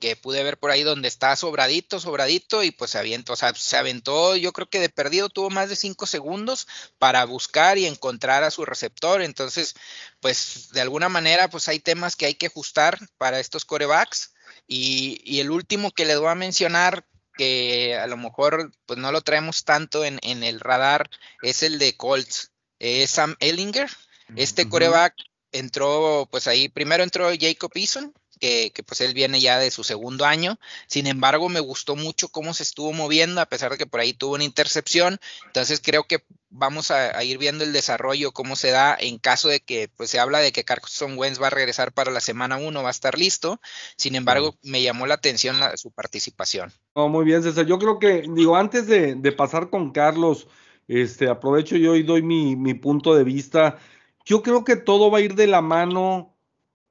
que 0.00 0.16
pude 0.16 0.42
ver 0.42 0.58
por 0.58 0.72
ahí 0.72 0.82
donde 0.82 1.06
está 1.06 1.36
sobradito, 1.36 2.00
sobradito, 2.00 2.64
y 2.64 2.72
pues 2.72 2.90
se 2.90 2.98
aventó, 2.98 3.34
o 3.34 3.36
sea, 3.36 3.54
se 3.54 3.76
aventó, 3.76 4.34
yo 4.34 4.52
creo 4.52 4.68
que 4.68 4.80
de 4.80 4.88
perdido 4.88 5.28
tuvo 5.28 5.50
más 5.50 5.68
de 5.68 5.76
cinco 5.76 6.06
segundos 6.06 6.66
para 6.98 7.24
buscar 7.26 7.78
y 7.78 7.86
encontrar 7.86 8.42
a 8.42 8.50
su 8.50 8.64
receptor. 8.64 9.22
Entonces, 9.22 9.74
pues 10.20 10.70
de 10.72 10.80
alguna 10.80 11.08
manera, 11.08 11.48
pues 11.48 11.68
hay 11.68 11.78
temas 11.78 12.16
que 12.16 12.26
hay 12.26 12.34
que 12.34 12.46
ajustar 12.46 12.98
para 13.18 13.38
estos 13.38 13.64
corebacks. 13.64 14.32
Y, 14.66 15.20
y 15.24 15.40
el 15.40 15.50
último 15.50 15.92
que 15.92 16.04
les 16.04 16.18
voy 16.18 16.28
a 16.28 16.34
mencionar, 16.34 17.06
que 17.36 17.96
a 17.96 18.06
lo 18.06 18.16
mejor 18.16 18.72
pues 18.86 18.98
no 18.98 19.12
lo 19.12 19.20
traemos 19.22 19.64
tanto 19.64 20.04
en, 20.04 20.18
en 20.22 20.42
el 20.42 20.60
radar, 20.60 21.08
es 21.42 21.62
el 21.62 21.78
de 21.78 21.96
Colts, 21.96 22.50
es 22.78 23.10
Sam 23.10 23.36
Ellinger. 23.40 23.90
Este 24.36 24.68
coreback 24.68 25.14
entró, 25.52 26.28
pues 26.30 26.46
ahí 26.46 26.68
primero 26.68 27.02
entró 27.02 27.30
Jacob 27.38 27.72
Eason, 27.74 28.12
que, 28.40 28.72
pues 28.86 29.00
él 29.02 29.14
viene 29.14 29.40
ya 29.40 29.58
de 29.58 29.70
su 29.70 29.84
segundo 29.84 30.24
año. 30.24 30.58
Sin 30.86 31.06
embargo, 31.06 31.48
me 31.48 31.60
gustó 31.60 31.94
mucho 31.94 32.28
cómo 32.28 32.54
se 32.54 32.62
estuvo 32.62 32.92
moviendo, 32.92 33.40
a 33.40 33.46
pesar 33.46 33.72
de 33.72 33.78
que 33.78 33.86
por 33.86 34.00
ahí 34.00 34.12
tuvo 34.12 34.34
una 34.34 34.44
intercepción. 34.44 35.20
Entonces 35.46 35.80
creo 35.84 36.04
que 36.04 36.24
vamos 36.48 36.90
a, 36.90 37.22
ir 37.22 37.38
viendo 37.38 37.62
el 37.62 37.72
desarrollo, 37.72 38.32
cómo 38.32 38.56
se 38.56 38.70
da 38.70 38.96
en 38.98 39.18
caso 39.18 39.48
de 39.48 39.60
que 39.60 39.88
pues 39.96 40.10
se 40.10 40.18
habla 40.18 40.40
de 40.40 40.50
que 40.50 40.64
Carson 40.64 41.16
Wentz 41.16 41.40
va 41.40 41.46
a 41.46 41.50
regresar 41.50 41.92
para 41.92 42.10
la 42.10 42.20
semana 42.20 42.56
1, 42.56 42.82
va 42.82 42.88
a 42.88 42.90
estar 42.90 43.18
listo. 43.18 43.60
Sin 43.96 44.14
embargo, 44.14 44.56
me 44.62 44.82
llamó 44.82 45.06
la 45.06 45.14
atención 45.14 45.56
su 45.76 45.90
participación. 45.92 46.72
muy 46.94 47.24
bien, 47.24 47.42
César. 47.42 47.66
Yo 47.66 47.78
creo 47.78 47.98
que, 47.98 48.24
digo, 48.34 48.56
antes 48.56 48.86
de, 48.86 49.16
pasar 49.32 49.70
con 49.70 49.92
Carlos, 49.92 50.48
este, 50.88 51.28
aprovecho 51.28 51.76
yo 51.76 51.94
y 51.94 52.02
doy 52.02 52.22
mi, 52.22 52.56
mi 52.56 52.74
punto 52.74 53.14
de 53.14 53.24
vista. 53.24 53.78
Yo 54.24 54.42
creo 54.42 54.64
que 54.64 54.76
todo 54.76 55.10
va 55.10 55.18
a 55.18 55.22
ir 55.22 55.34
de 55.34 55.46
la 55.46 55.60
mano 55.62 56.36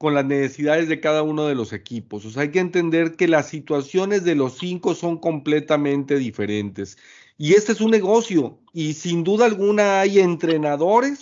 con 0.00 0.14
las 0.14 0.24
necesidades 0.24 0.88
de 0.88 0.98
cada 0.98 1.22
uno 1.22 1.44
de 1.44 1.54
los 1.54 1.74
equipos. 1.74 2.24
O 2.24 2.30
sea, 2.30 2.44
hay 2.44 2.50
que 2.50 2.58
entender 2.58 3.16
que 3.16 3.28
las 3.28 3.48
situaciones 3.48 4.24
de 4.24 4.34
los 4.34 4.56
cinco 4.56 4.94
son 4.94 5.18
completamente 5.18 6.16
diferentes. 6.16 6.96
Y 7.36 7.52
este 7.52 7.72
es 7.72 7.82
un 7.82 7.90
negocio 7.90 8.58
y 8.72 8.94
sin 8.94 9.24
duda 9.24 9.44
alguna 9.44 10.00
hay 10.00 10.18
entrenadores 10.18 11.20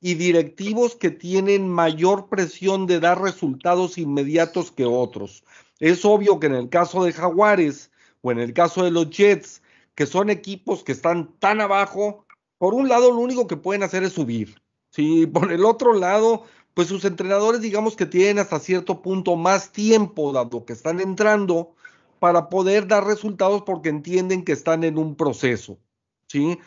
y 0.00 0.14
directivos 0.14 0.96
que 0.96 1.10
tienen 1.10 1.68
mayor 1.68 2.30
presión 2.30 2.86
de 2.86 2.98
dar 2.98 3.20
resultados 3.20 3.98
inmediatos 3.98 4.72
que 4.72 4.86
otros. 4.86 5.44
Es 5.78 6.02
obvio 6.06 6.40
que 6.40 6.46
en 6.46 6.54
el 6.54 6.70
caso 6.70 7.04
de 7.04 7.12
Jaguares 7.12 7.90
o 8.22 8.32
en 8.32 8.38
el 8.38 8.54
caso 8.54 8.84
de 8.84 8.90
los 8.90 9.10
Jets, 9.10 9.60
que 9.94 10.06
son 10.06 10.30
equipos 10.30 10.82
que 10.82 10.92
están 10.92 11.30
tan 11.40 11.60
abajo, 11.60 12.24
por 12.56 12.72
un 12.72 12.88
lado 12.88 13.10
lo 13.10 13.18
único 13.18 13.46
que 13.46 13.58
pueden 13.58 13.82
hacer 13.82 14.02
es 14.02 14.14
subir. 14.14 14.62
Si 14.88 15.26
por 15.26 15.52
el 15.52 15.66
otro 15.66 15.92
lado 15.92 16.44
pues 16.74 16.88
sus 16.88 17.04
entrenadores 17.04 17.60
digamos 17.60 17.96
que 17.96 18.06
tienen 18.06 18.38
hasta 18.38 18.58
cierto 18.58 19.00
punto 19.00 19.36
más 19.36 19.72
tiempo, 19.72 20.32
dado 20.32 20.64
que 20.64 20.72
están 20.72 21.00
entrando, 21.00 21.74
para 22.18 22.48
poder 22.48 22.86
dar 22.86 23.06
resultados 23.06 23.62
porque 23.62 23.88
entienden 23.88 24.44
que 24.44 24.52
están 24.52 24.82
en 24.84 24.98
un 24.98 25.14
proceso, 25.14 25.78
¿sí? 26.26 26.58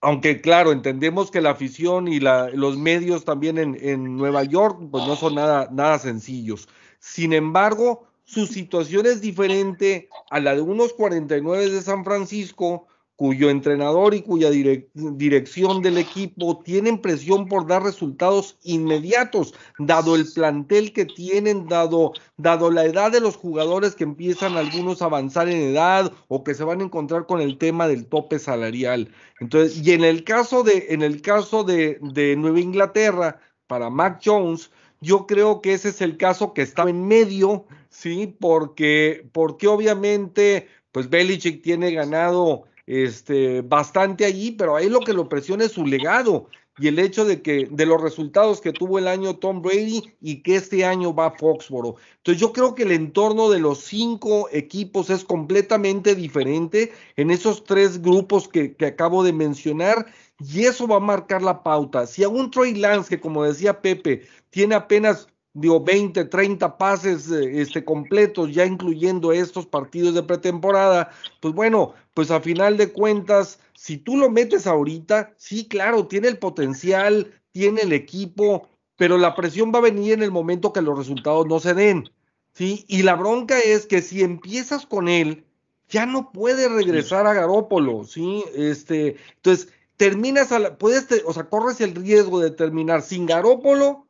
Aunque 0.00 0.40
claro, 0.40 0.72
entendemos 0.72 1.30
que 1.30 1.42
la 1.42 1.50
afición 1.50 2.08
y 2.08 2.18
la, 2.18 2.48
los 2.50 2.78
medios 2.78 3.24
también 3.24 3.58
en, 3.58 3.76
en, 3.80 4.16
Nueva 4.16 4.42
York, 4.44 4.80
pues 4.90 5.06
no 5.06 5.16
son 5.16 5.34
nada, 5.34 5.68
nada 5.70 5.98
sencillos. 5.98 6.66
Sin 6.98 7.34
embargo, 7.34 8.06
su 8.24 8.46
situación 8.46 9.06
es 9.06 9.20
diferente 9.20 10.08
a 10.30 10.40
la 10.40 10.54
de 10.54 10.62
unos 10.62 10.94
49 10.94 11.68
de 11.68 11.82
San 11.82 12.04
Francisco, 12.04 12.86
cuyo 13.16 13.48
entrenador 13.48 14.14
y 14.14 14.20
cuya 14.20 14.50
dirección 14.50 15.80
del 15.80 15.96
equipo 15.96 16.60
tienen 16.62 17.00
presión 17.00 17.48
por 17.48 17.66
dar 17.66 17.82
resultados 17.82 18.58
inmediatos, 18.62 19.54
dado 19.78 20.16
el 20.16 20.26
plantel 20.32 20.92
que 20.92 21.06
tienen, 21.06 21.66
dado, 21.66 22.12
dado 22.36 22.70
la 22.70 22.84
edad 22.84 23.10
de 23.10 23.20
los 23.20 23.36
jugadores 23.36 23.94
que 23.94 24.04
empiezan 24.04 24.56
algunos 24.58 25.00
a 25.00 25.06
avanzar 25.06 25.48
en 25.48 25.62
edad 25.62 26.12
o 26.28 26.44
que 26.44 26.54
se 26.54 26.64
van 26.64 26.80
a 26.80 26.84
encontrar 26.84 27.26
con 27.26 27.40
el 27.40 27.56
tema 27.56 27.88
del 27.88 28.06
tope 28.06 28.38
salarial. 28.38 29.10
Entonces, 29.40 29.84
y 29.84 29.92
en 29.92 30.04
el 30.04 30.22
caso 30.22 30.62
de, 30.62 30.86
en 30.90 31.02
el 31.02 31.22
caso 31.22 31.64
de, 31.64 31.98
de 32.02 32.36
Nueva 32.36 32.60
Inglaterra, 32.60 33.40
para 33.66 33.90
Mac 33.90 34.20
Jones, 34.24 34.70
yo 35.00 35.26
creo 35.26 35.60
que 35.60 35.74
ese 35.74 35.88
es 35.88 36.00
el 36.00 36.16
caso 36.16 36.52
que 36.52 36.62
está 36.62 36.88
en 36.88 37.06
medio, 37.06 37.66
¿sí? 37.88 38.34
Porque, 38.38 39.28
porque 39.32 39.66
obviamente, 39.66 40.68
pues 40.92 41.08
Belichick 41.10 41.62
tiene 41.62 41.92
ganado 41.92 42.64
este, 42.86 43.62
bastante 43.62 44.24
allí, 44.24 44.52
pero 44.52 44.76
ahí 44.76 44.88
lo 44.88 45.00
que 45.00 45.12
lo 45.12 45.28
presiona 45.28 45.64
es 45.64 45.72
su 45.72 45.84
legado 45.84 46.48
y 46.78 46.88
el 46.88 46.98
hecho 46.98 47.24
de 47.24 47.40
que 47.42 47.68
de 47.70 47.86
los 47.86 48.00
resultados 48.00 48.60
que 48.60 48.72
tuvo 48.72 48.98
el 48.98 49.08
año 49.08 49.36
Tom 49.36 49.62
Brady 49.62 50.02
y 50.20 50.42
que 50.42 50.56
este 50.56 50.84
año 50.84 51.14
va 51.14 51.30
Foxboro. 51.30 51.96
Entonces 52.18 52.40
yo 52.40 52.52
creo 52.52 52.74
que 52.74 52.82
el 52.82 52.92
entorno 52.92 53.48
de 53.48 53.60
los 53.60 53.80
cinco 53.80 54.48
equipos 54.52 55.08
es 55.10 55.24
completamente 55.24 56.14
diferente 56.14 56.92
en 57.16 57.30
esos 57.30 57.64
tres 57.64 58.02
grupos 58.02 58.48
que, 58.48 58.74
que 58.74 58.86
acabo 58.86 59.24
de 59.24 59.32
mencionar 59.32 60.06
y 60.38 60.64
eso 60.64 60.86
va 60.86 60.96
a 60.96 61.00
marcar 61.00 61.42
la 61.42 61.62
pauta. 61.62 62.06
Si 62.06 62.22
a 62.22 62.28
un 62.28 62.50
Troy 62.50 62.74
Lance 62.74 63.08
que 63.08 63.20
como 63.20 63.44
decía 63.44 63.80
Pepe 63.80 64.26
tiene 64.50 64.74
apenas 64.74 65.28
digo, 65.56 65.80
20, 65.80 66.26
30 66.26 66.76
pases 66.76 67.30
eh, 67.30 67.60
este, 67.60 67.84
completos, 67.84 68.52
ya 68.52 68.66
incluyendo 68.66 69.32
estos 69.32 69.66
partidos 69.66 70.14
de 70.14 70.22
pretemporada, 70.22 71.10
pues 71.40 71.54
bueno, 71.54 71.94
pues 72.12 72.30
a 72.30 72.40
final 72.40 72.76
de 72.76 72.92
cuentas, 72.92 73.58
si 73.74 73.96
tú 73.96 74.18
lo 74.18 74.30
metes 74.30 74.66
ahorita, 74.66 75.32
sí, 75.38 75.66
claro, 75.66 76.06
tiene 76.06 76.28
el 76.28 76.38
potencial, 76.38 77.32
tiene 77.52 77.82
el 77.82 77.94
equipo, 77.94 78.68
pero 78.96 79.16
la 79.16 79.34
presión 79.34 79.72
va 79.74 79.78
a 79.78 79.82
venir 79.82 80.12
en 80.12 80.22
el 80.22 80.30
momento 80.30 80.74
que 80.74 80.82
los 80.82 80.98
resultados 80.98 81.46
no 81.46 81.58
se 81.58 81.72
den, 81.72 82.10
¿sí? 82.52 82.84
Y 82.86 83.02
la 83.02 83.14
bronca 83.14 83.58
es 83.58 83.86
que 83.86 84.02
si 84.02 84.22
empiezas 84.22 84.84
con 84.84 85.08
él, 85.08 85.46
ya 85.88 86.04
no 86.04 86.32
puede 86.32 86.68
regresar 86.68 87.26
a 87.26 87.32
Garópolo, 87.32 88.04
¿sí? 88.04 88.44
Este, 88.54 89.16
entonces, 89.36 89.72
terminas 89.96 90.52
a 90.52 90.58
la, 90.58 90.76
puedes, 90.76 91.06
o 91.24 91.32
sea, 91.32 91.48
corres 91.48 91.80
el 91.80 91.94
riesgo 91.94 92.40
de 92.40 92.50
terminar 92.50 93.00
sin 93.00 93.24
Garópolo 93.24 94.06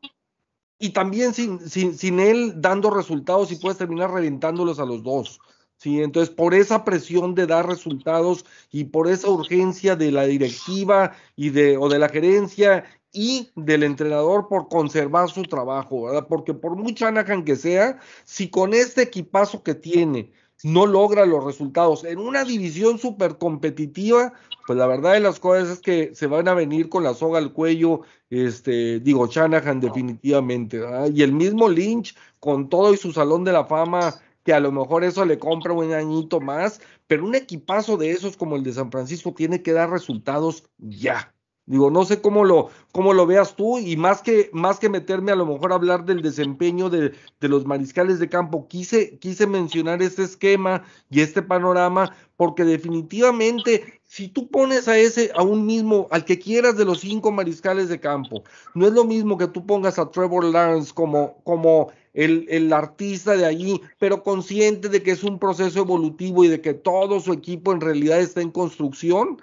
y 0.78 0.90
también 0.90 1.34
sin, 1.34 1.60
sin, 1.68 1.96
sin, 1.96 2.20
él 2.20 2.54
dando 2.56 2.90
resultados 2.90 3.50
y 3.50 3.56
puedes 3.56 3.78
terminar 3.78 4.12
reventándolos 4.12 4.78
a 4.78 4.84
los 4.84 5.02
dos. 5.02 5.40
¿sí? 5.76 6.02
Entonces, 6.02 6.34
por 6.34 6.54
esa 6.54 6.84
presión 6.84 7.34
de 7.34 7.46
dar 7.46 7.66
resultados 7.66 8.44
y 8.70 8.84
por 8.84 9.08
esa 9.08 9.30
urgencia 9.30 9.96
de 9.96 10.12
la 10.12 10.24
directiva 10.24 11.12
y 11.34 11.50
de, 11.50 11.76
o 11.76 11.88
de 11.88 11.98
la 11.98 12.08
gerencia 12.08 12.84
y 13.12 13.50
del 13.54 13.82
entrenador 13.82 14.48
por 14.48 14.68
conservar 14.68 15.30
su 15.30 15.42
trabajo, 15.44 16.02
¿verdad? 16.02 16.26
Porque 16.28 16.52
por 16.52 16.76
muy 16.76 16.92
Shanahan 16.92 17.44
que 17.44 17.56
sea, 17.56 17.98
si 18.24 18.50
con 18.50 18.74
este 18.74 19.02
equipazo 19.02 19.62
que 19.62 19.74
tiene 19.74 20.32
no 20.62 20.86
logra 20.86 21.26
los 21.26 21.44
resultados 21.44 22.04
en 22.04 22.18
una 22.18 22.44
división 22.44 22.98
súper 22.98 23.38
competitiva, 23.38 24.32
pues 24.66 24.78
la 24.78 24.86
verdad 24.86 25.12
de 25.12 25.20
las 25.20 25.38
cosas 25.38 25.68
es 25.68 25.80
que 25.80 26.14
se 26.14 26.26
van 26.26 26.48
a 26.48 26.54
venir 26.54 26.88
con 26.88 27.04
la 27.04 27.14
soga 27.14 27.38
al 27.38 27.52
cuello, 27.52 28.02
este, 28.30 29.00
digo, 29.00 29.26
Shanahan 29.26 29.80
definitivamente, 29.80 30.80
y 31.12 31.22
el 31.22 31.32
mismo 31.32 31.68
Lynch 31.68 32.16
con 32.40 32.68
todo 32.68 32.92
y 32.92 32.96
su 32.96 33.12
salón 33.12 33.44
de 33.44 33.52
la 33.52 33.66
fama, 33.66 34.14
que 34.44 34.54
a 34.54 34.60
lo 34.60 34.72
mejor 34.72 35.04
eso 35.04 35.24
le 35.24 35.38
compra 35.38 35.72
un 35.72 35.92
añito 35.92 36.40
más, 36.40 36.80
pero 37.06 37.24
un 37.24 37.34
equipazo 37.34 37.96
de 37.96 38.12
esos 38.12 38.36
como 38.36 38.56
el 38.56 38.62
de 38.62 38.72
San 38.72 38.90
Francisco 38.90 39.34
tiene 39.34 39.62
que 39.62 39.72
dar 39.72 39.90
resultados 39.90 40.64
ya. 40.78 41.35
Digo, 41.66 41.90
no 41.90 42.04
sé 42.04 42.20
cómo 42.20 42.44
lo, 42.44 42.70
cómo 42.92 43.12
lo 43.12 43.26
veas 43.26 43.56
tú 43.56 43.78
y 43.78 43.96
más 43.96 44.22
que, 44.22 44.50
más 44.52 44.78
que 44.78 44.88
meterme 44.88 45.32
a 45.32 45.36
lo 45.36 45.46
mejor 45.46 45.72
a 45.72 45.74
hablar 45.74 46.04
del 46.04 46.22
desempeño 46.22 46.88
de, 46.88 47.12
de, 47.40 47.48
los 47.48 47.66
mariscales 47.66 48.20
de 48.20 48.28
campo, 48.28 48.68
quise, 48.68 49.18
quise 49.18 49.48
mencionar 49.48 50.00
este 50.00 50.22
esquema 50.22 50.84
y 51.10 51.22
este 51.22 51.42
panorama 51.42 52.14
porque 52.36 52.62
definitivamente 52.64 54.00
si 54.04 54.28
tú 54.28 54.48
pones 54.48 54.86
a 54.86 54.96
ese, 54.96 55.32
a 55.34 55.42
un 55.42 55.66
mismo, 55.66 56.06
al 56.12 56.24
que 56.24 56.38
quieras 56.38 56.76
de 56.76 56.84
los 56.84 57.00
cinco 57.00 57.32
mariscales 57.32 57.88
de 57.88 57.98
campo, 57.98 58.44
no 58.74 58.86
es 58.86 58.92
lo 58.92 59.04
mismo 59.04 59.36
que 59.36 59.48
tú 59.48 59.66
pongas 59.66 59.98
a 59.98 60.10
Trevor 60.10 60.44
Lawrence 60.44 60.94
como, 60.94 61.42
como 61.42 61.90
el, 62.14 62.46
el, 62.48 62.72
artista 62.72 63.36
de 63.36 63.44
allí, 63.44 63.80
pero 63.98 64.22
consciente 64.22 64.88
de 64.88 65.02
que 65.02 65.10
es 65.10 65.24
un 65.24 65.40
proceso 65.40 65.80
evolutivo 65.80 66.44
y 66.44 66.48
de 66.48 66.60
que 66.60 66.74
todo 66.74 67.18
su 67.18 67.32
equipo 67.32 67.72
en 67.72 67.80
realidad 67.80 68.20
está 68.20 68.40
en 68.40 68.52
construcción, 68.52 69.42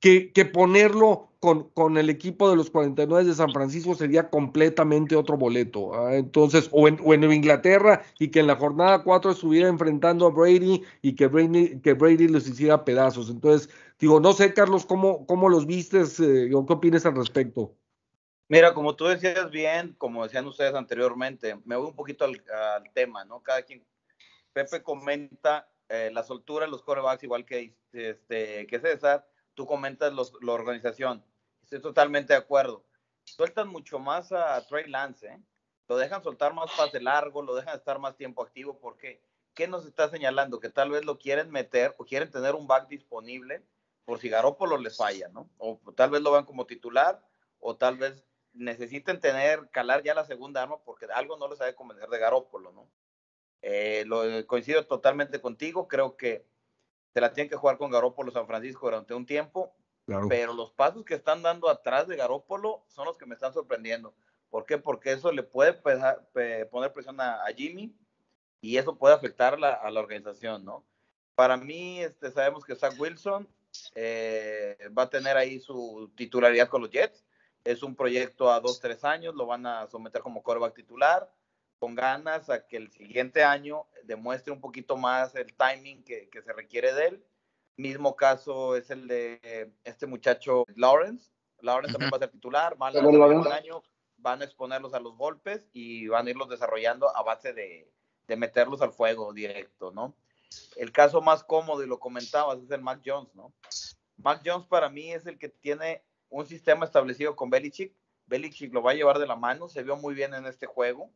que, 0.00 0.32
que 0.32 0.44
ponerlo 0.44 1.31
con, 1.42 1.70
con, 1.70 1.98
el 1.98 2.08
equipo 2.08 2.48
de 2.48 2.54
los 2.54 2.70
49 2.70 3.24
de 3.24 3.34
San 3.34 3.52
Francisco 3.52 3.96
sería 3.96 4.30
completamente 4.30 5.16
otro 5.16 5.36
boleto. 5.36 5.92
¿ah? 5.92 6.14
Entonces, 6.14 6.68
o 6.70 6.86
en, 6.86 7.00
o 7.02 7.14
en, 7.14 7.24
Inglaterra 7.32 8.04
y 8.20 8.28
que 8.30 8.38
en 8.38 8.46
la 8.46 8.54
jornada 8.54 9.02
4 9.02 9.32
estuviera 9.32 9.68
enfrentando 9.68 10.24
a 10.24 10.30
Brady 10.30 10.84
y 11.02 11.16
que 11.16 11.26
Brady, 11.26 11.80
que 11.80 11.94
Brady 11.94 12.28
los 12.28 12.46
hiciera 12.46 12.84
pedazos. 12.84 13.28
Entonces, 13.28 13.68
digo, 13.98 14.20
no 14.20 14.34
sé, 14.34 14.54
Carlos, 14.54 14.86
¿cómo, 14.86 15.26
cómo 15.26 15.48
los 15.48 15.66
vistes 15.66 16.20
eh, 16.20 16.54
o 16.54 16.64
qué 16.64 16.74
opinas 16.74 17.06
al 17.06 17.16
respecto? 17.16 17.74
Mira, 18.46 18.72
como 18.72 18.94
tú 18.94 19.06
decías 19.06 19.50
bien, 19.50 19.96
como 19.98 20.22
decían 20.22 20.46
ustedes 20.46 20.74
anteriormente, 20.74 21.58
me 21.64 21.74
voy 21.74 21.88
un 21.88 21.96
poquito 21.96 22.24
al, 22.24 22.40
tema, 22.94 23.24
¿no? 23.24 23.42
Cada 23.42 23.62
quien, 23.62 23.84
Pepe 24.52 24.80
comenta 24.84 25.68
eh, 25.88 26.08
la 26.12 26.22
soltura 26.22 26.66
de 26.66 26.70
los 26.70 26.84
corebacks, 26.84 27.24
igual 27.24 27.44
que, 27.44 27.74
este, 27.92 28.68
que 28.68 28.78
César, 28.78 29.26
tú 29.54 29.66
comentas 29.66 30.12
los, 30.12 30.34
la 30.40 30.52
organización. 30.52 31.24
Estoy 31.72 31.90
totalmente 31.90 32.34
de 32.34 32.38
acuerdo. 32.38 32.84
Sueltan 33.24 33.68
mucho 33.68 33.98
más 33.98 34.30
a 34.30 34.60
Trey 34.66 34.90
Lance, 34.90 35.26
¿eh? 35.26 35.42
Lo 35.88 35.96
dejan 35.96 36.22
soltar 36.22 36.52
más 36.52 36.70
pase 36.76 37.00
largo, 37.00 37.40
lo 37.40 37.54
dejan 37.54 37.74
estar 37.74 37.98
más 37.98 38.14
tiempo 38.14 38.42
activo, 38.42 38.78
porque 38.78 39.22
¿qué 39.54 39.66
nos 39.66 39.86
está 39.86 40.10
señalando? 40.10 40.60
Que 40.60 40.68
tal 40.68 40.90
vez 40.90 41.06
lo 41.06 41.18
quieren 41.18 41.50
meter 41.50 41.94
o 41.96 42.04
quieren 42.04 42.30
tener 42.30 42.54
un 42.54 42.66
back 42.66 42.88
disponible 42.88 43.64
por 44.04 44.18
si 44.18 44.28
Garópolo 44.28 44.76
les 44.76 44.98
falla, 44.98 45.28
¿no? 45.28 45.48
O 45.56 45.80
tal 45.96 46.10
vez 46.10 46.20
lo 46.20 46.32
vean 46.32 46.44
como 46.44 46.66
titular, 46.66 47.26
o 47.58 47.74
tal 47.74 47.96
vez 47.96 48.22
necesiten 48.52 49.18
tener, 49.18 49.70
calar 49.70 50.02
ya 50.02 50.12
la 50.14 50.26
segunda 50.26 50.62
arma 50.62 50.76
porque 50.84 51.06
algo 51.06 51.38
no 51.38 51.48
les 51.48 51.56
sabe 51.56 51.74
convencer 51.74 52.10
de 52.10 52.18
Garópolo, 52.18 52.72
¿no? 52.72 52.86
Eh, 53.62 54.04
lo, 54.06 54.46
coincido 54.46 54.84
totalmente 54.86 55.40
contigo, 55.40 55.88
creo 55.88 56.18
que 56.18 56.44
se 57.14 57.20
la 57.22 57.32
tienen 57.32 57.48
que 57.48 57.56
jugar 57.56 57.78
con 57.78 57.90
Garópolo 57.90 58.30
San 58.30 58.46
Francisco 58.46 58.86
durante 58.86 59.14
un 59.14 59.24
tiempo, 59.24 59.74
pero 60.28 60.52
los 60.52 60.70
pasos 60.70 61.04
que 61.04 61.14
están 61.14 61.42
dando 61.42 61.68
atrás 61.68 62.08
de 62.08 62.16
Garópolo 62.16 62.84
son 62.88 63.06
los 63.06 63.16
que 63.16 63.26
me 63.26 63.34
están 63.34 63.52
sorprendiendo. 63.52 64.14
¿Por 64.50 64.66
qué? 64.66 64.78
Porque 64.78 65.12
eso 65.12 65.32
le 65.32 65.42
puede 65.42 65.72
poner 65.72 66.92
presión 66.92 67.20
a, 67.20 67.44
Jimmy 67.56 67.94
y 68.60 68.76
eso 68.76 68.96
puede 68.96 69.14
afectar 69.14 69.54
a 69.54 69.90
la 69.90 70.00
organización, 70.00 70.64
¿no? 70.64 70.84
Para 71.34 71.56
mí, 71.56 72.00
este, 72.00 72.30
sabemos 72.30 72.64
que 72.64 72.76
Zach 72.76 72.94
Wilson 72.98 73.48
eh, 73.94 74.76
va 74.96 75.04
a 75.04 75.10
tener 75.10 75.36
ahí 75.36 75.58
su 75.60 76.10
titularidad 76.14 76.68
con 76.68 76.82
los 76.82 76.90
Jets. 76.90 77.24
Es 77.64 77.82
un 77.82 77.96
proyecto 77.96 78.50
a 78.50 78.60
dos, 78.60 78.80
tres 78.80 79.04
años, 79.04 79.34
lo 79.34 79.46
van 79.46 79.66
a 79.66 79.86
someter 79.86 80.20
como 80.20 80.42
quarterback 80.42 80.74
titular, 80.74 81.30
con 81.78 81.94
ganas 81.94 82.50
a 82.50 82.66
que 82.66 82.76
el 82.76 82.90
siguiente 82.90 83.44
año 83.44 83.86
demuestre 84.04 84.52
un 84.52 84.60
poquito 84.60 84.96
más 84.96 85.34
el 85.34 85.54
timing 85.54 86.02
que 86.02 86.42
se 86.44 86.52
requiere 86.52 86.92
de 86.92 87.06
él. 87.06 87.24
Mismo 87.76 88.16
caso 88.16 88.76
es 88.76 88.90
el 88.90 89.08
de 89.08 89.72
este 89.84 90.06
muchacho 90.06 90.64
Lawrence. 90.76 91.30
Lawrence 91.60 91.92
también 91.92 92.12
va 92.12 92.16
a 92.16 92.20
ser 92.20 92.30
titular, 92.30 92.76
van 92.76 92.96
a, 92.96 93.54
año, 93.54 93.82
van 94.16 94.42
a 94.42 94.44
exponerlos 94.44 94.94
a 94.94 95.00
los 95.00 95.16
golpes 95.16 95.68
y 95.72 96.08
van 96.08 96.26
a 96.26 96.30
irlos 96.30 96.48
desarrollando 96.48 97.14
a 97.16 97.22
base 97.22 97.52
de, 97.52 97.90
de 98.26 98.36
meterlos 98.36 98.82
al 98.82 98.92
fuego 98.92 99.32
directo, 99.32 99.90
¿no? 99.92 100.14
El 100.76 100.92
caso 100.92 101.20
más 101.22 101.44
cómodo, 101.44 101.82
y 101.82 101.86
lo 101.86 101.98
comentabas, 101.98 102.58
es 102.58 102.70
el 102.70 102.82
Mac 102.82 103.00
Jones, 103.04 103.34
¿no? 103.34 103.52
Mac 104.16 104.42
Jones 104.44 104.66
para 104.66 104.88
mí 104.88 105.12
es 105.12 105.26
el 105.26 105.38
que 105.38 105.48
tiene 105.48 106.04
un 106.28 106.46
sistema 106.46 106.84
establecido 106.84 107.36
con 107.36 107.50
Belichick. 107.50 107.94
Belichick 108.26 108.72
lo 108.72 108.82
va 108.82 108.92
a 108.92 108.94
llevar 108.94 109.18
de 109.18 109.26
la 109.26 109.36
mano, 109.36 109.68
se 109.68 109.82
vio 109.82 109.96
muy 109.96 110.14
bien 110.14 110.34
en 110.34 110.46
este 110.46 110.66
juego. 110.66 111.10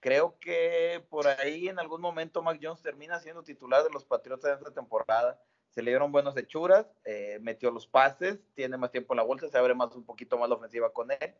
Creo 0.00 0.38
que 0.38 1.04
por 1.08 1.26
ahí 1.26 1.68
en 1.68 1.78
algún 1.78 2.00
momento 2.00 2.42
Mac 2.42 2.58
Jones 2.62 2.82
termina 2.82 3.18
siendo 3.18 3.42
titular 3.42 3.82
de 3.82 3.90
los 3.90 4.04
Patriotas 4.04 4.50
de 4.50 4.56
esta 4.56 4.72
temporada. 4.72 5.40
Se 5.78 5.82
le 5.84 5.92
dieron 5.92 6.10
buenas 6.10 6.36
hechuras, 6.36 6.86
eh, 7.04 7.38
metió 7.40 7.70
los 7.70 7.86
pases, 7.86 8.40
tiene 8.56 8.76
más 8.76 8.90
tiempo 8.90 9.12
en 9.14 9.18
la 9.18 9.22
bolsa, 9.22 9.48
se 9.48 9.58
abre 9.58 9.76
más 9.76 9.94
un 9.94 10.02
poquito 10.02 10.36
más 10.36 10.48
la 10.48 10.56
ofensiva 10.56 10.92
con 10.92 11.12
él. 11.12 11.34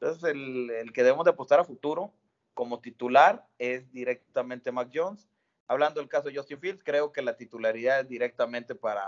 Entonces 0.00 0.24
el, 0.24 0.68
el 0.68 0.92
que 0.92 1.04
debemos 1.04 1.24
de 1.24 1.30
apostar 1.30 1.60
a 1.60 1.64
futuro 1.64 2.12
como 2.54 2.80
titular 2.80 3.46
es 3.56 3.92
directamente 3.92 4.72
Mac 4.72 4.90
Jones 4.92 5.28
hablando 5.68 6.00
del 6.00 6.08
caso 6.08 6.28
de 6.28 6.34
Justin 6.34 6.58
Fields, 6.58 6.82
creo 6.82 7.12
que 7.12 7.22
la 7.22 7.36
titularidad 7.36 8.00
es 8.00 8.08
directamente 8.08 8.74
para 8.74 9.06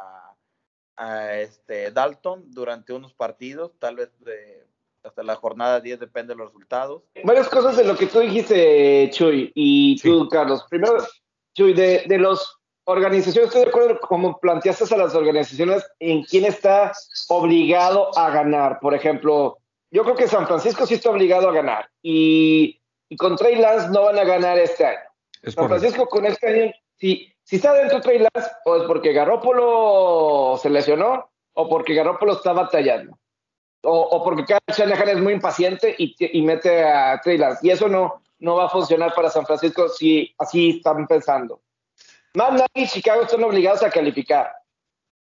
este 1.33 1.91
Dalton 1.91 2.45
durante 2.53 2.93
unos 2.93 3.13
partidos, 3.13 3.73
tal 3.81 3.97
vez 3.97 4.11
hasta 5.03 5.25
la 5.25 5.35
jornada 5.35 5.81
10 5.81 5.99
depende 5.99 6.33
de 6.33 6.39
los 6.39 6.51
resultados. 6.51 7.03
Varias 7.25 7.49
cosas 7.49 7.77
de 7.77 7.83
lo 7.83 7.97
que 7.97 8.07
tú 8.07 8.21
dijiste, 8.21 9.11
Chuy, 9.13 9.51
y 9.53 10.01
tú, 10.01 10.29
Carlos. 10.29 10.65
Primero, 10.71 11.05
Chuy, 11.55 11.75
de, 11.75 12.05
de 12.07 12.19
los 12.19 12.61
organizaciones, 12.87 13.49
estoy 13.49 13.65
de 13.65 13.69
acuerdo 13.69 14.01
como 14.01 14.39
planteaste 14.39 14.95
a 14.95 14.99
las 14.99 15.15
organizaciones 15.15 15.85
en 15.99 16.23
quién 16.23 16.45
está 16.45 16.93
obligado 17.29 18.17
a 18.17 18.31
ganar. 18.31 18.79
Por 18.81 18.95
ejemplo, 18.95 19.59
yo 19.91 20.05
creo 20.05 20.17
que 20.17 20.29
San 20.29 20.47
Francisco 20.47 20.87
sí 20.87 20.95
está 20.95 21.11
obligado 21.11 21.49
a 21.49 21.53
ganar 21.53 21.89
y, 22.01 22.81
y 23.09 23.17
con 23.17 23.37
Trey 23.37 23.57
Lance 23.57 23.89
no 23.91 24.05
van 24.05 24.19
a 24.19 24.25
ganar 24.25 24.59
este 24.59 24.87
año. 24.87 24.99
San 25.45 25.69
Francisco 25.69 26.07
con 26.07 26.27
este 26.27 26.47
año, 26.49 26.73
si, 26.97 27.33
si 27.43 27.57
está 27.57 27.73
dentro 27.75 28.01
Trey 28.01 28.19
Lance, 28.19 28.51
o 28.65 28.77
es 28.77 28.83
porque 28.85 29.13
Garópolo 29.13 30.59
se 30.61 30.71
lesionó 30.71 31.29
o 31.55 31.69
porque 31.69 31.95
Garópolo 31.95 32.35
está 32.35 32.53
batallando. 32.53 33.19
O, 33.83 34.01
o 34.01 34.25
porque 34.25 34.45
Kyle 34.45 34.77
Shanahan 34.77 35.09
es 35.09 35.21
muy 35.21 35.33
impaciente 35.35 35.95
y, 35.99 36.15
y 36.19 36.43
mete 36.43 36.85
a 36.85 37.21
Trey 37.23 37.39
Lance. 37.39 37.67
Y 37.67 37.71
eso 37.71 37.89
no, 37.89 38.23
no 38.39 38.57
va 38.57 38.67
a 38.67 38.71
funcionar 38.71 39.15
para 39.15 39.31
San 39.31 39.47
Francisco 39.47 39.89
si 39.89 40.35
así 40.39 40.71
están 40.77 41.07
pensando. 41.07 41.61
Matt 42.37 42.53
Nagy 42.53 42.69
y 42.75 42.87
Chicago 42.87 43.23
están 43.23 43.43
obligados 43.45 43.83
a 43.83 43.89
calificar. 43.89 44.53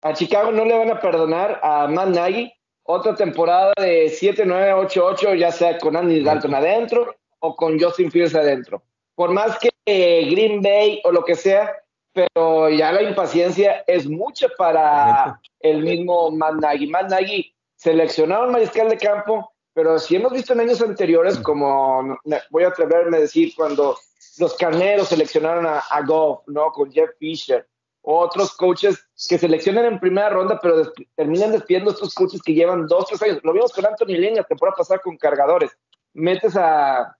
A 0.02 0.12
Chicago 0.12 0.50
no 0.50 0.64
le 0.64 0.76
van 0.76 0.90
a 0.90 1.00
perdonar 1.00 1.60
a 1.62 1.86
Matt 1.86 2.08
Nagy 2.08 2.52
otra 2.82 3.14
temporada 3.14 3.72
de 3.76 4.06
7-9, 4.06 4.90
8-8, 4.90 5.38
ya 5.38 5.52
sea 5.52 5.78
con 5.78 5.94
Andy 5.94 6.24
Dalton 6.24 6.56
adentro 6.56 7.14
o 7.38 7.54
con 7.54 7.78
Justin 7.78 8.10
Fields 8.10 8.34
adentro. 8.34 8.82
Por 9.14 9.30
más 9.30 9.56
que 9.60 9.70
Green 9.86 10.60
Bay 10.60 11.00
o 11.04 11.12
lo 11.12 11.24
que 11.24 11.36
sea, 11.36 11.72
pero 12.12 12.68
ya 12.68 12.90
la 12.90 13.02
impaciencia 13.02 13.84
es 13.86 14.08
mucha 14.08 14.48
para 14.58 15.40
el 15.60 15.84
mismo 15.84 16.32
Matt 16.32 16.54
Nagy. 16.54 16.88
Matt 16.88 17.10
Nagy 17.10 17.54
seleccionaron 17.76 18.50
mariscal 18.50 18.88
de 18.88 18.98
campo, 18.98 19.52
pero 19.72 20.00
si 20.00 20.16
hemos 20.16 20.32
visto 20.32 20.52
en 20.52 20.60
años 20.62 20.82
anteriores, 20.82 21.38
como 21.38 22.18
voy 22.50 22.64
a 22.64 22.68
atreverme 22.68 23.18
a 23.18 23.20
decir, 23.20 23.52
cuando 23.54 23.96
los 24.38 24.54
carneros 24.56 25.08
seleccionaron 25.08 25.66
a, 25.66 25.82
Goff, 26.06 26.42
¿no? 26.46 26.70
Con 26.72 26.92
Jeff 26.92 27.10
Fisher. 27.18 27.66
Otros 28.02 28.54
coaches 28.54 29.02
que 29.28 29.38
seleccionan 29.38 29.86
en 29.86 30.00
primera 30.00 30.28
ronda, 30.28 30.58
pero 30.60 30.92
terminan 31.16 31.52
despidiendo 31.52 31.90
a 31.90 31.94
estos 31.94 32.14
coaches 32.14 32.42
que 32.42 32.52
llevan 32.52 32.86
dos, 32.86 33.06
tres 33.06 33.22
años. 33.22 33.40
Lo 33.42 33.52
vimos 33.52 33.72
con 33.72 33.86
Anthony 33.86 34.18
Lynn 34.18 34.36
la 34.36 34.44
temporada 34.44 34.76
pasada 34.76 35.00
con 35.00 35.16
cargadores. 35.16 35.70
Metes 36.12 36.56
a. 36.56 37.16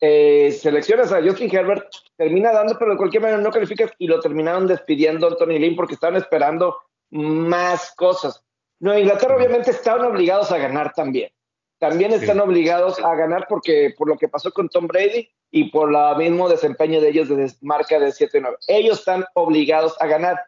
Eh, 0.00 0.50
seleccionas 0.50 1.12
a 1.12 1.22
Justin 1.22 1.54
Herbert, 1.54 1.86
termina 2.16 2.50
dando, 2.50 2.76
pero 2.76 2.92
de 2.92 2.96
cualquier 2.96 3.22
manera 3.22 3.40
no 3.40 3.52
calificas 3.52 3.92
y 3.98 4.08
lo 4.08 4.18
terminaron 4.18 4.66
despidiendo 4.66 5.26
a 5.26 5.30
Anthony 5.30 5.58
Lynn 5.58 5.76
porque 5.76 5.94
estaban 5.94 6.16
esperando 6.16 6.76
más 7.10 7.94
cosas. 7.94 8.42
Nueva 8.80 9.00
Inglaterra 9.00 9.36
obviamente 9.36 9.70
estaban 9.70 10.06
obligados 10.06 10.50
a 10.50 10.58
ganar 10.58 10.92
también. 10.92 11.30
También 11.78 12.12
están 12.12 12.40
obligados 12.40 12.98
a 12.98 13.14
ganar 13.14 13.46
porque 13.48 13.94
por 13.98 14.08
lo 14.08 14.16
que 14.16 14.28
pasó 14.28 14.50
con 14.50 14.68
Tom 14.68 14.86
Brady 14.86 15.28
y 15.50 15.70
por 15.70 15.94
el 15.94 16.16
mismo 16.16 16.48
desempeño 16.48 17.00
de 17.00 17.10
ellos 17.10 17.28
de 17.28 17.52
marca 17.60 17.98
de 17.98 18.08
7-9. 18.08 18.56
Ellos 18.68 19.00
están 19.00 19.24
obligados 19.34 19.94
a 20.00 20.06
ganar. 20.06 20.40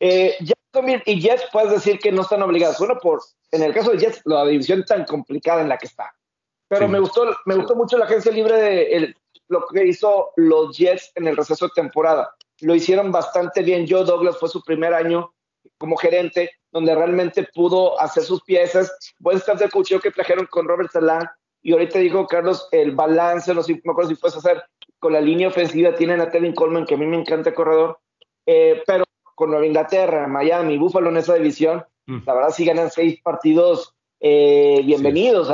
Eh, 0.00 0.36
y 1.06 1.20
Jets 1.20 1.44
puedes 1.52 1.70
decir 1.70 1.98
que 1.98 2.12
no 2.12 2.22
están 2.22 2.42
obligados. 2.42 2.78
Bueno, 2.78 2.98
por, 3.00 3.20
en 3.50 3.62
el 3.62 3.72
caso 3.72 3.92
de 3.92 3.98
Jets, 3.98 4.22
la 4.24 4.44
división 4.44 4.84
tan 4.84 5.04
complicada 5.04 5.62
en 5.62 5.68
la 5.68 5.78
que 5.78 5.86
está. 5.86 6.14
Pero 6.68 6.88
me 6.88 6.98
gustó 6.98 7.26
me 7.44 7.54
gustó 7.56 7.74
mucho 7.74 7.98
la 7.98 8.06
agencia 8.06 8.32
libre 8.32 8.60
de 8.60 9.14
lo 9.48 9.66
que 9.66 9.86
hizo 9.86 10.32
los 10.36 10.76
Jets 10.76 11.12
en 11.14 11.28
el 11.28 11.36
receso 11.36 11.66
de 11.66 11.72
temporada. 11.74 12.34
Lo 12.60 12.74
hicieron 12.74 13.12
bastante 13.12 13.62
bien. 13.62 13.86
Joe 13.88 14.04
Douglas 14.04 14.38
fue 14.38 14.48
su 14.48 14.62
primer 14.62 14.94
año 14.94 15.34
como 15.78 15.96
gerente, 15.96 16.50
donde 16.72 16.94
realmente 16.94 17.48
pudo 17.54 18.00
hacer 18.00 18.24
sus 18.24 18.42
piezas. 18.42 18.90
Buen 19.18 19.36
staff 19.36 19.60
de 19.60 19.68
coaching 19.68 19.98
que 19.98 20.10
trajeron 20.10 20.46
con 20.46 20.66
Robert 20.66 20.90
Salah 20.90 21.32
y 21.62 21.72
ahorita 21.72 21.98
dijo 22.00 22.26
Carlos, 22.26 22.66
el 22.72 22.92
balance, 22.92 23.54
no, 23.54 23.62
sé, 23.62 23.80
no 23.84 23.92
acuerdo 23.92 24.10
si 24.10 24.16
puedes 24.16 24.36
hacer 24.36 24.62
con 24.98 25.12
la 25.12 25.20
línea 25.20 25.48
ofensiva, 25.48 25.94
tienen 25.94 26.20
a 26.20 26.30
Tevin 26.30 26.54
Coleman, 26.54 26.86
que 26.86 26.94
a 26.94 26.98
mí 26.98 27.06
me 27.06 27.18
encanta 27.18 27.50
el 27.50 27.54
corredor, 27.54 27.98
eh, 28.46 28.82
pero 28.86 29.04
con 29.34 29.50
Nueva 29.50 29.66
Inglaterra, 29.66 30.26
Miami, 30.26 30.78
Buffalo 30.78 31.10
en 31.10 31.16
esa 31.18 31.34
división, 31.34 31.84
mm. 32.06 32.18
la 32.26 32.34
verdad 32.34 32.50
sí 32.50 32.64
ganan 32.64 32.90
seis 32.90 33.20
partidos 33.22 33.94
eh, 34.24 34.80
bienvenidos, 34.84 35.48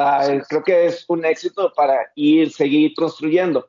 creo 0.46 0.62
que 0.62 0.86
es 0.86 1.06
un 1.08 1.24
éxito 1.24 1.72
para 1.74 2.12
ir, 2.14 2.52
seguir 2.52 2.92
construyendo. 2.94 3.66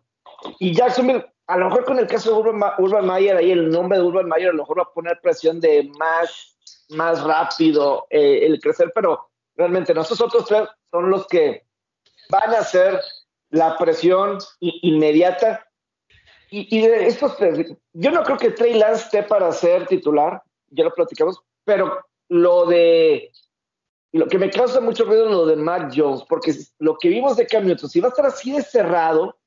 Y 0.59 0.73
Jacksonville, 0.73 1.25
a 1.47 1.57
lo 1.57 1.69
mejor 1.69 1.85
con 1.85 1.99
el 1.99 2.07
caso 2.07 2.31
de 2.31 2.37
Urban, 2.37 2.71
Urban 2.79 3.05
Mayer, 3.05 3.37
ahí 3.37 3.51
el 3.51 3.69
nombre 3.69 3.97
de 3.97 4.03
Urban 4.03 4.27
Mayer 4.27 4.49
a 4.49 4.51
lo 4.51 4.63
mejor 4.63 4.79
va 4.79 4.83
a 4.83 4.93
poner 4.93 5.17
presión 5.21 5.61
de 5.61 5.89
más, 5.97 6.57
más 6.89 7.23
rápido 7.23 8.07
eh, 8.09 8.45
el 8.45 8.59
crecer, 8.59 8.91
pero 8.93 9.29
realmente 9.55 9.93
no, 9.93 10.01
esos 10.01 10.21
otros 10.21 10.45
tres 10.45 10.67
son 10.89 11.09
los 11.09 11.27
que 11.27 11.65
van 12.29 12.53
a 12.53 12.63
ser 12.63 12.99
la 13.49 13.77
presión 13.77 14.37
inmediata. 14.59 15.65
Y, 16.51 16.81
de 16.81 17.05
estos 17.05 17.37
yo 17.93 18.09
no 18.09 18.23
creo 18.23 18.37
que 18.37 18.49
Trey 18.49 18.73
Lance 18.73 19.03
esté 19.03 19.21
para 19.21 19.51
ser 19.51 19.85
titular, 19.85 20.41
ya 20.69 20.83
lo 20.83 20.93
platicamos, 20.93 21.39
pero 21.63 21.99
lo 22.27 22.65
de 22.65 23.31
lo 24.11 24.27
que 24.27 24.39
me 24.39 24.49
causa 24.49 24.81
mucho 24.81 25.05
ruido 25.05 25.25
es 25.25 25.31
lo 25.31 25.45
de 25.45 25.55
Matt 25.55 25.93
Jones, 25.95 26.23
porque 26.27 26.53
lo 26.79 26.97
que 26.97 27.09
vimos 27.09 27.37
de 27.37 27.45
Cam 27.45 27.65
Newton, 27.65 27.89
si 27.89 27.99
va 27.99 28.07
a 28.07 28.09
estar 28.09 28.25
así 28.25 28.51
de 28.51 28.63
cerrado, 28.63 29.37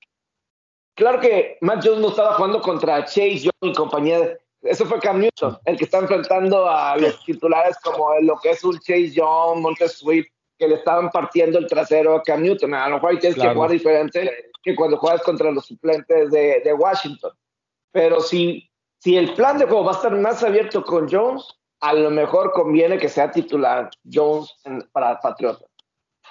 claro 0.94 1.20
que 1.20 1.58
Matt 1.60 1.84
Jones 1.84 2.00
no 2.00 2.08
estaba 2.10 2.34
jugando 2.34 2.60
contra 2.60 3.04
Chase 3.04 3.38
Young 3.38 3.72
y 3.72 3.72
compañía, 3.72 4.38
eso 4.62 4.86
fue 4.86 5.00
Cam 5.00 5.20
Newton, 5.20 5.58
el 5.64 5.76
que 5.76 5.84
está 5.84 5.98
enfrentando 5.98 6.68
a 6.68 6.96
los 6.96 7.22
titulares 7.24 7.76
como 7.82 8.14
lo 8.20 8.36
que 8.38 8.50
es 8.50 8.62
un 8.62 8.78
Chase 8.78 9.10
Young, 9.10 9.60
Montez 9.60 9.92
Swift, 9.92 10.28
que 10.58 10.68
le 10.68 10.76
estaban 10.76 11.10
partiendo 11.10 11.58
el 11.58 11.66
trasero 11.66 12.14
a 12.14 12.22
Cam 12.22 12.42
Newton. 12.42 12.72
A 12.74 12.88
lo 12.88 12.96
mejor 12.96 13.18
tienes 13.18 13.40
que 13.40 13.52
jugar 13.52 13.70
diferente 13.70 14.52
que 14.62 14.76
cuando 14.76 14.96
juegas 14.96 15.22
contra 15.22 15.50
los 15.50 15.66
suplentes 15.66 16.30
de, 16.30 16.62
de, 16.64 16.72
Washington. 16.72 17.32
Pero 17.90 18.20
si, 18.20 18.70
si 18.98 19.16
el 19.16 19.34
plan 19.34 19.58
de 19.58 19.64
juego 19.64 19.84
va 19.84 19.92
a 19.92 19.96
estar 19.96 20.16
más 20.16 20.42
abierto 20.44 20.84
con 20.84 21.10
Jones, 21.10 21.44
a 21.80 21.92
lo 21.94 22.10
mejor 22.10 22.52
conviene 22.52 22.98
que 22.98 23.08
sea 23.08 23.32
titular 23.32 23.90
Jones 24.10 24.54
para 24.92 25.18
Patriotas. 25.18 25.68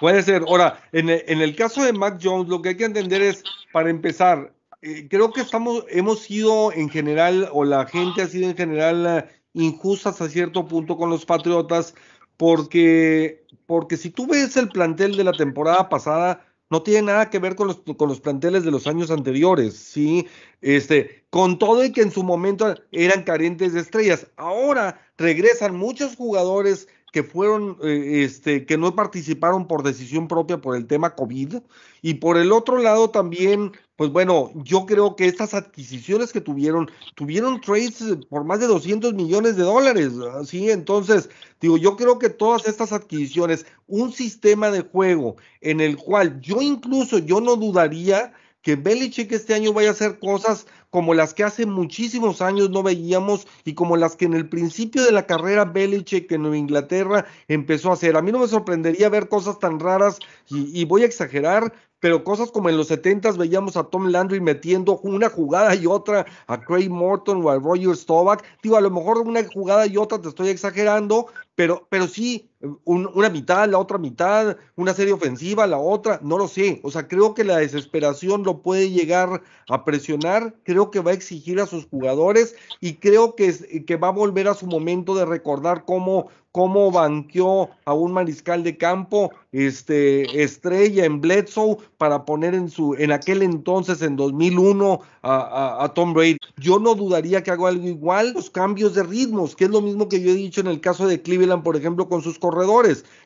Puede 0.00 0.22
ser. 0.22 0.42
Ahora, 0.48 0.82
en 0.92 1.10
en 1.10 1.42
el, 1.42 1.54
caso 1.54 1.84
de 1.84 1.92
Mac 1.92 2.18
Jones, 2.20 2.48
lo 2.48 2.62
que 2.62 2.70
hay 2.70 2.76
que 2.76 2.86
entender 2.86 3.20
es, 3.20 3.44
para 3.72 3.90
empezar, 3.90 4.50
eh, 4.82 5.06
creo 5.08 5.32
que 5.32 5.40
estamos, 5.40 5.84
hemos 5.88 6.20
sido 6.20 6.72
en 6.72 6.90
general, 6.90 7.48
o 7.52 7.64
la 7.64 7.86
gente 7.86 8.22
ha 8.22 8.26
sido 8.26 8.50
en 8.50 8.56
general 8.56 9.24
uh, 9.24 9.60
injusta 9.60 10.10
hasta 10.10 10.28
cierto 10.28 10.66
punto 10.66 10.96
con 10.96 11.08
los 11.08 11.24
Patriotas, 11.24 11.94
porque, 12.36 13.46
porque 13.66 13.96
si 13.96 14.10
tú 14.10 14.26
ves 14.26 14.56
el 14.56 14.68
plantel 14.68 15.16
de 15.16 15.24
la 15.24 15.32
temporada 15.32 15.88
pasada, 15.88 16.44
no 16.68 16.82
tiene 16.82 17.02
nada 17.02 17.30
que 17.30 17.38
ver 17.38 17.54
con 17.54 17.68
los, 17.68 17.82
con 17.96 18.08
los 18.08 18.20
planteles 18.20 18.64
de 18.64 18.70
los 18.70 18.86
años 18.86 19.10
anteriores, 19.10 19.74
¿sí? 19.74 20.26
Este, 20.62 21.26
con 21.30 21.58
todo 21.58 21.84
y 21.84 21.92
que 21.92 22.00
en 22.02 22.10
su 22.10 22.22
momento 22.24 22.74
eran 22.90 23.24
carentes 23.24 23.74
de 23.74 23.80
estrellas. 23.80 24.26
Ahora 24.36 25.00
regresan 25.18 25.76
muchos 25.76 26.16
jugadores 26.16 26.88
que 27.12 27.22
fueron, 27.22 27.76
eh, 27.82 28.24
este, 28.24 28.64
que 28.64 28.78
no 28.78 28.96
participaron 28.96 29.68
por 29.68 29.82
decisión 29.82 30.26
propia 30.28 30.60
por 30.60 30.74
el 30.76 30.86
tema 30.86 31.14
COVID. 31.14 31.56
Y 32.00 32.14
por 32.14 32.38
el 32.38 32.50
otro 32.52 32.78
lado 32.78 33.10
también, 33.10 33.72
pues 33.96 34.10
bueno, 34.10 34.50
yo 34.54 34.86
creo 34.86 35.14
que 35.14 35.26
estas 35.26 35.52
adquisiciones 35.52 36.32
que 36.32 36.40
tuvieron, 36.40 36.90
tuvieron 37.14 37.60
trades 37.60 38.02
por 38.30 38.44
más 38.44 38.60
de 38.60 38.66
200 38.66 39.12
millones 39.12 39.56
de 39.56 39.62
dólares, 39.62 40.14
¿sí? 40.46 40.70
Entonces, 40.70 41.28
digo, 41.60 41.76
yo 41.76 41.96
creo 41.96 42.18
que 42.18 42.30
todas 42.30 42.66
estas 42.66 42.92
adquisiciones, 42.92 43.66
un 43.86 44.10
sistema 44.12 44.70
de 44.70 44.80
juego 44.80 45.36
en 45.60 45.80
el 45.80 45.98
cual 45.98 46.40
yo 46.40 46.62
incluso, 46.62 47.18
yo 47.18 47.42
no 47.42 47.56
dudaría 47.56 48.32
que 48.62 48.76
Belichick 48.76 49.32
este 49.32 49.54
año 49.54 49.72
vaya 49.72 49.88
a 49.88 49.92
hacer 49.92 50.18
cosas 50.18 50.66
como 50.90 51.14
las 51.14 51.34
que 51.34 51.42
hace 51.42 51.66
muchísimos 51.66 52.40
años 52.40 52.70
no 52.70 52.82
veíamos 52.82 53.46
y 53.64 53.74
como 53.74 53.96
las 53.96 54.14
que 54.14 54.26
en 54.26 54.34
el 54.34 54.48
principio 54.48 55.02
de 55.04 55.12
la 55.12 55.26
carrera 55.26 55.64
Belichick 55.64 56.30
en 56.32 56.54
Inglaterra 56.54 57.26
empezó 57.48 57.90
a 57.90 57.94
hacer. 57.94 58.16
A 58.16 58.22
mí 58.22 58.30
no 58.30 58.38
me 58.38 58.48
sorprendería 58.48 59.08
ver 59.08 59.28
cosas 59.28 59.58
tan 59.58 59.80
raras 59.80 60.18
y, 60.48 60.84
voy 60.84 61.02
a 61.02 61.06
exagerar, 61.06 61.72
pero 61.98 62.24
cosas 62.24 62.50
como 62.50 62.68
en 62.68 62.76
los 62.76 62.88
70 62.88 63.32
veíamos 63.32 63.76
a 63.76 63.84
Tom 63.84 64.08
Landry 64.08 64.40
metiendo 64.40 64.98
una 64.98 65.28
jugada 65.28 65.74
y 65.74 65.86
otra 65.86 66.26
a 66.46 66.60
Craig 66.60 66.90
Morton 66.90 67.44
o 67.44 67.50
a 67.50 67.58
Roger 67.58 67.96
Staubach. 67.96 68.44
Digo, 68.62 68.76
a 68.76 68.80
lo 68.80 68.90
mejor 68.90 69.18
una 69.18 69.42
jugada 69.44 69.86
y 69.86 69.96
otra 69.96 70.20
te 70.20 70.28
estoy 70.28 70.48
exagerando, 70.48 71.26
pero 71.54 72.06
sí, 72.06 72.51
una 72.84 73.28
mitad, 73.28 73.68
la 73.68 73.78
otra 73.78 73.98
mitad, 73.98 74.56
una 74.76 74.94
serie 74.94 75.12
ofensiva, 75.12 75.66
la 75.66 75.78
otra, 75.78 76.20
no 76.22 76.38
lo 76.38 76.48
sé. 76.48 76.80
O 76.84 76.90
sea, 76.90 77.08
creo 77.08 77.34
que 77.34 77.44
la 77.44 77.58
desesperación 77.58 78.44
lo 78.44 78.62
puede 78.62 78.90
llegar 78.90 79.42
a 79.68 79.84
presionar, 79.84 80.54
creo 80.62 80.90
que 80.90 81.00
va 81.00 81.10
a 81.10 81.14
exigir 81.14 81.60
a 81.60 81.66
sus 81.66 81.86
jugadores 81.86 82.54
y 82.80 82.94
creo 82.94 83.34
que, 83.34 83.84
que 83.84 83.96
va 83.96 84.08
a 84.08 84.12
volver 84.12 84.48
a 84.48 84.54
su 84.54 84.66
momento 84.66 85.14
de 85.14 85.24
recordar 85.24 85.84
cómo 85.84 86.28
cómo 86.52 86.90
banqueó 86.90 87.70
a 87.86 87.94
un 87.94 88.12
mariscal 88.12 88.62
de 88.62 88.76
campo, 88.76 89.32
este, 89.52 90.42
estrella 90.42 91.06
en 91.06 91.20
Bledsoe, 91.20 91.78
para 91.96 92.24
poner 92.24 92.54
en 92.54 92.68
su, 92.68 92.94
en 92.94 93.10
aquel 93.10 93.42
entonces, 93.42 94.02
en 94.02 94.16
2001, 94.16 95.00
a, 95.22 95.92
Tom 95.94 96.12
Brady. 96.12 96.38
Yo 96.58 96.78
no 96.78 96.94
dudaría 96.94 97.42
que 97.42 97.50
haga 97.50 97.68
algo 97.68 97.88
igual, 97.88 98.34
los 98.34 98.50
cambios 98.50 98.94
de 98.94 99.02
ritmos, 99.02 99.56
que 99.56 99.64
es 99.64 99.70
lo 99.70 99.80
mismo 99.80 100.08
que 100.08 100.20
yo 100.20 100.30
he 100.30 100.34
dicho 100.34 100.60
en 100.60 100.66
el 100.66 100.80
caso 100.80 101.06
de 101.06 101.22
Cleveland, 101.22 101.62
por 101.62 101.76
ejemplo, 101.76 102.08
con 102.08 102.22
sus. 102.22 102.38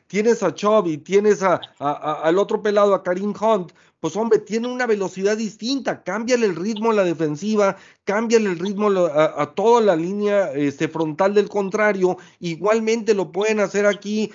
Tienes 0.07 0.41
a 0.41 0.55
Chubb 0.55 0.87
y 0.87 0.97
tienes 0.97 1.43
a, 1.43 1.59
al 1.79 2.37
otro 2.37 2.61
pelado, 2.61 2.93
a 2.93 3.03
Karim 3.03 3.33
Hunt, 3.39 3.73
pues 3.99 4.15
hombre, 4.15 4.39
tiene 4.39 4.67
una 4.67 4.85
velocidad 4.85 5.35
distinta, 5.35 6.03
cámbiale 6.03 6.45
el 6.45 6.55
ritmo 6.55 6.91
a 6.91 6.93
la 6.93 7.03
defensiva, 7.03 7.77
cámbiale 8.03 8.51
el 8.51 8.59
ritmo 8.59 8.89
a, 8.89 9.53
toda 9.55 9.81
la 9.81 9.95
línea 9.95 10.51
este, 10.53 10.87
frontal 10.87 11.33
del 11.33 11.49
contrario, 11.49 12.17
igualmente 12.39 13.15
lo 13.15 13.31
pueden 13.31 13.59
hacer 13.59 13.87
aquí 13.87 14.31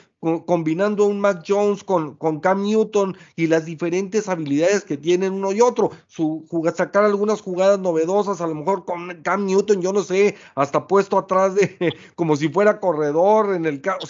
combinando 0.46 1.06
un 1.06 1.20
Mac 1.20 1.44
Jones 1.46 1.82
con, 1.84 2.16
Cam 2.40 2.62
Newton 2.62 3.16
y 3.34 3.46
las 3.46 3.64
diferentes 3.64 4.28
habilidades 4.28 4.84
que 4.84 4.96
tienen 4.96 5.32
uno 5.32 5.52
y 5.52 5.60
otro, 5.60 5.90
su, 6.06 6.44
sacar 6.74 7.04
algunas 7.04 7.40
jugadas 7.40 7.78
novedosas, 7.78 8.40
a 8.40 8.46
lo 8.48 8.54
mejor 8.54 8.84
con 8.84 9.22
Cam 9.22 9.46
Newton, 9.46 9.80
yo 9.80 9.92
no 9.92 10.02
sé, 10.02 10.36
hasta 10.56 10.86
puesto 10.86 11.18
atrás 11.18 11.54
de 11.54 11.94
como 12.16 12.36
si 12.36 12.48
fuera 12.48 12.80
corredor 12.80 13.54
en 13.54 13.64
el, 13.64 13.80
o 14.00 14.06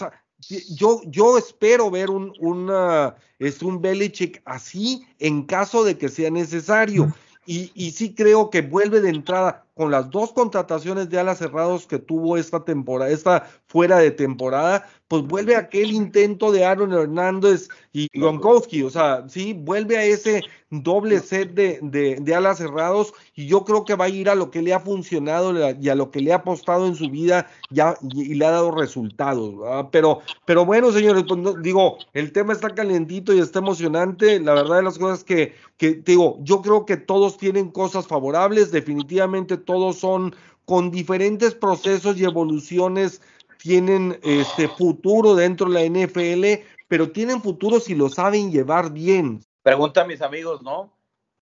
yo, 0.49 1.01
yo 1.07 1.39
espero 1.39 1.91
ver 1.91 2.11
un, 2.11 2.33
una, 2.41 3.15
es 3.39 3.63
un 3.63 3.81
Belichick 3.81 4.43
así 4.45 5.07
en 5.19 5.45
caso 5.45 5.85
de 5.85 5.99
que 5.99 6.09
sea 6.09 6.31
necesario. 6.31 7.13
Y, 7.45 7.73
y, 7.75 7.91
sí 7.91 8.15
creo 8.15 8.51
que 8.51 8.63
vuelve 8.63 9.01
de 9.01 9.09
entrada 9.09 9.67
con 9.75 9.91
las 9.91 10.11
dos 10.11 10.33
contrataciones 10.33 11.11
de 11.11 11.19
alas 11.19 11.39
cerrados 11.39 11.89
que 11.89 11.99
tuvo 11.99 12.37
esta 12.37 12.65
temporada, 12.65 13.11
esta 13.11 13.51
fuera 13.67 13.99
de 13.99 14.13
temporada, 14.13 14.89
pues 15.12 15.25
vuelve 15.25 15.57
a 15.57 15.59
aquel 15.59 15.92
intento 15.92 16.51
de 16.51 16.64
Aaron 16.64 16.94
Hernández 16.94 17.68
y 17.92 18.09
Gronkowski, 18.18 18.83
o 18.83 18.88
sea, 18.88 19.27
sí, 19.29 19.53
vuelve 19.53 19.98
a 19.98 20.05
ese 20.05 20.40
doble 20.70 21.20
set 21.20 21.53
de, 21.53 21.81
de, 22.18 22.35
alas 22.35 22.57
cerrados 22.57 23.12
y 23.35 23.46
yo 23.46 23.62
creo 23.62 23.85
que 23.85 23.94
va 23.94 24.07
a 24.07 24.09
ir 24.09 24.31
a 24.31 24.35
lo 24.35 24.51
que 24.51 24.62
le 24.62 24.72
ha 24.72 24.81
funcionado 24.81 25.53
y 25.79 25.90
a 25.90 25.94
lo 25.94 26.11
que 26.11 26.20
le 26.20 26.33
ha 26.33 26.37
apostado 26.37 26.87
en 26.87 26.94
su 26.94 27.11
vida 27.11 27.46
ya 27.68 27.94
y, 28.11 28.37
le 28.37 28.46
ha 28.46 28.53
dado 28.53 28.70
resultados, 28.70 29.55
pero, 29.90 30.20
pero 30.46 30.64
bueno, 30.64 30.90
señores, 30.90 31.25
pues 31.29 31.62
digo, 31.62 31.98
el 32.14 32.33
tema 32.33 32.55
está 32.55 32.75
calientito 32.75 33.35
y 33.35 33.40
está 33.40 33.59
emocionante, 33.59 34.40
la 34.40 34.55
verdad 34.55 34.77
de 34.77 34.83
las 34.85 34.98
cosas 34.98 35.25
que, 35.25 35.53
que 35.77 36.01
digo, 36.07 36.38
yo 36.40 36.62
creo 36.62 36.87
que 36.87 36.96
todos 36.96 37.37
tienen 37.37 37.70
cosas 37.70 38.07
favorables, 38.07 38.72
definitivamente 38.72 39.59
todos 39.59 39.96
son 39.96 40.35
con 40.64 40.90
diferentes 40.90 41.55
procesos 41.55 42.18
y 42.18 42.25
evoluciones 42.25 43.20
tienen 43.62 44.18
este 44.25 44.68
futuro 44.68 45.37
dentro 45.37 45.70
de 45.70 45.75
la 45.75 46.07
NFL, 46.07 46.66
pero 46.88 47.12
tienen 47.12 47.40
futuro 47.40 47.79
si 47.79 47.94
lo 47.94 48.09
saben 48.09 48.51
llevar 48.51 48.90
bien. 48.90 49.40
Pregunta 49.62 50.03
a 50.03 50.05
mis 50.05 50.20
amigos, 50.20 50.62
¿no? 50.62 50.92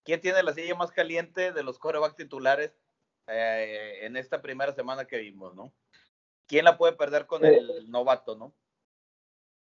¿Quién 0.04 0.20
tiene 0.20 0.42
la 0.42 0.52
silla 0.52 0.74
más 0.74 0.92
caliente 0.92 1.52
de 1.52 1.62
los 1.62 1.78
coreback 1.78 2.16
titulares 2.16 2.72
eh, 3.26 4.00
en 4.02 4.16
esta 4.16 4.42
primera 4.42 4.72
semana 4.74 5.06
que 5.06 5.16
vimos, 5.16 5.54
¿no? 5.54 5.72
¿Quién 6.46 6.66
la 6.66 6.76
puede 6.76 6.92
perder 6.92 7.26
con 7.26 7.42
eh. 7.44 7.56
el 7.56 7.90
novato, 7.90 8.36
no? 8.36 8.52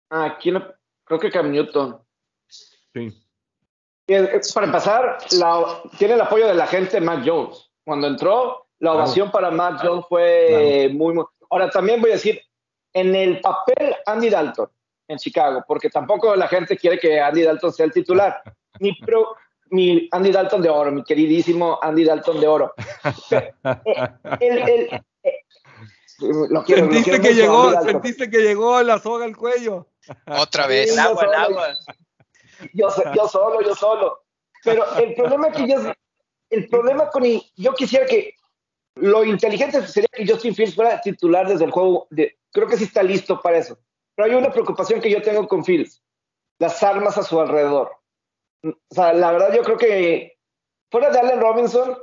Ah, 0.09 0.37
¿quién? 0.41 0.63
Creo 1.03 1.19
que 1.19 1.29
Cam 1.29 1.51
Newton. 1.51 2.01
Sí. 2.47 3.23
Para 4.53 4.65
empezar, 4.65 5.17
tiene 5.99 6.15
el 6.15 6.21
apoyo 6.21 6.47
de 6.47 6.55
la 6.55 6.65
gente 6.65 6.99
Matt 7.01 7.27
Jones. 7.27 7.69
Cuando 7.83 8.07
entró, 8.07 8.67
la 8.79 8.93
ovación 8.93 9.29
para 9.29 9.51
Matt 9.51 9.81
Jones 9.83 10.05
fue 10.09 10.89
muy, 10.91 11.13
muy... 11.13 11.25
Ahora, 11.49 11.69
también 11.69 12.01
voy 12.01 12.11
a 12.11 12.13
decir, 12.13 12.41
en 12.97 13.15
el 13.15 13.39
papel 13.41 13.95
Andy 14.05 14.29
Dalton 14.29 14.69
en 15.07 15.17
Chicago, 15.17 15.63
porque 15.67 15.89
tampoco 15.89 16.35
la 16.35 16.47
gente 16.47 16.75
quiere 16.75 16.97
que 16.97 17.19
Andy 17.19 17.43
Dalton 17.43 17.71
sea 17.71 17.85
el 17.85 17.91
titular. 17.91 18.41
Mi, 18.79 18.93
pro, 18.93 19.35
mi 19.69 20.07
Andy 20.11 20.31
Dalton 20.31 20.61
de 20.61 20.69
oro, 20.69 20.91
mi 20.91 21.03
queridísimo 21.03 21.79
Andy 21.81 22.03
Dalton 22.03 22.39
de 22.39 22.47
oro. 22.47 22.73
Eh, 26.19 26.63
sentiste, 26.65 27.21
que 27.21 27.33
llegó, 27.33 27.79
sentiste 27.81 28.29
que 28.29 28.39
llegó 28.39 28.81
la 28.81 28.97
soga 28.97 29.25
al 29.25 29.37
cuello. 29.37 29.87
Otra 30.27 30.65
vez. 30.65 30.91
el 30.93 30.99
agua, 30.99 31.23
el 31.23 31.33
agua. 31.33 31.67
Yo, 32.73 32.87
yo 33.15 33.27
solo, 33.27 33.61
yo 33.61 33.75
solo. 33.75 34.23
Pero 34.63 34.83
el 34.97 35.13
problema 35.13 35.51
que 35.51 35.67
yo, 35.67 35.93
el 36.49 36.67
problema 36.69 37.09
con 37.09 37.23
yo 37.55 37.73
quisiera 37.73 38.05
que 38.05 38.33
lo 38.95 39.23
inteligente 39.23 39.85
sería 39.87 40.09
que 40.11 40.27
Justin 40.27 40.55
Fields 40.55 40.75
fuera 40.75 41.01
titular 41.01 41.47
desde 41.47 41.65
el 41.65 41.71
juego. 41.71 42.07
De, 42.09 42.37
creo 42.57 42.67
que 42.67 42.77
sí 42.77 42.85
está 42.85 43.03
listo 43.03 43.39
para 43.39 43.59
eso. 43.59 43.77
Pero 44.15 44.29
hay 44.29 44.35
una 44.35 44.51
preocupación 44.51 44.99
que 44.99 45.11
yo 45.11 45.21
tengo 45.21 45.47
con 45.47 45.63
Fields: 45.63 46.01
las 46.59 46.81
armas 46.81 47.17
a 47.17 47.23
su 47.23 47.39
alrededor. 47.39 47.91
O 48.63 48.73
sea, 48.89 49.13
la 49.13 49.31
verdad, 49.31 49.53
yo 49.53 49.61
creo 49.61 49.77
que 49.77 50.37
fuera 50.89 51.11
de 51.11 51.19
Allen 51.19 51.39
Robinson, 51.39 51.95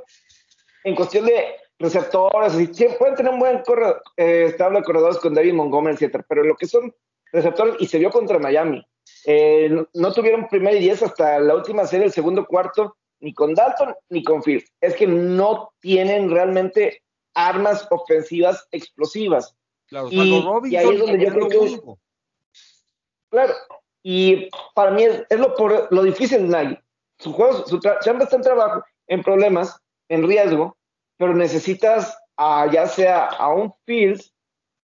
en 0.85 0.95
cuestión 0.95 1.25
de 1.25 1.55
receptores, 1.77 2.53
pueden 2.97 3.15
tener 3.15 3.33
un 3.33 3.39
buen 3.39 3.61
corredor, 3.63 4.01
eh, 4.15 4.45
estable 4.47 4.79
de 4.79 4.85
corredores 4.85 5.17
con 5.17 5.33
David 5.33 5.53
Montgomery, 5.53 5.95
etcétera, 5.95 6.25
pero 6.29 6.43
lo 6.43 6.55
que 6.55 6.67
son 6.67 6.95
receptores, 7.33 7.75
y 7.79 7.87
se 7.87 7.99
vio 7.99 8.09
contra 8.09 8.39
Miami, 8.39 8.81
eh, 9.25 9.67
no, 9.69 9.85
no, 9.93 10.13
tuvieron 10.13 10.47
primer 10.47 10.75
y 10.75 10.79
diez 10.79 11.03
hasta 11.03 11.37
la 11.39 11.55
última 11.55 11.85
serie, 11.85 12.05
el 12.05 12.13
segundo 12.13 12.45
cuarto, 12.45 12.95
ni 13.19 13.33
con 13.33 13.53
Dalton 13.53 13.93
ni 14.09 14.23
con 14.23 14.41
Fields. 14.41 14.71
Es 14.79 14.95
que 14.95 15.05
no 15.05 15.73
tienen 15.81 16.29
realmente 16.29 17.03
armas 17.33 17.85
ofensivas 17.89 18.65
explosivas. 18.71 19.53
Claro, 19.87 20.07
y, 20.11 20.17
y 20.71 20.75
ahí 20.75 20.89
es 20.89 20.99
donde 20.99 21.25
yo 21.25 21.31
creo 21.31 21.47
que... 21.47 21.79
Claro, 23.29 23.53
y 24.03 24.49
para 24.75 24.91
mí 24.91 25.03
es, 25.03 25.39
lo, 25.39 25.55
por, 25.55 25.91
lo 25.91 26.03
difícil, 26.03 26.47
Nagy. 26.47 26.77
Su 27.17 27.33
juego, 27.33 27.65
su 27.65 27.79
chamba 27.79 28.25
está 28.25 28.35
en 28.35 28.41
trabajo, 28.43 28.83
en 29.07 29.23
problemas, 29.23 29.81
en 30.09 30.27
riesgo, 30.27 30.77
pero 31.17 31.33
necesitas 31.33 32.17
a, 32.37 32.69
ya 32.71 32.87
sea 32.87 33.25
a 33.25 33.53
un 33.53 33.73
Fields 33.85 34.33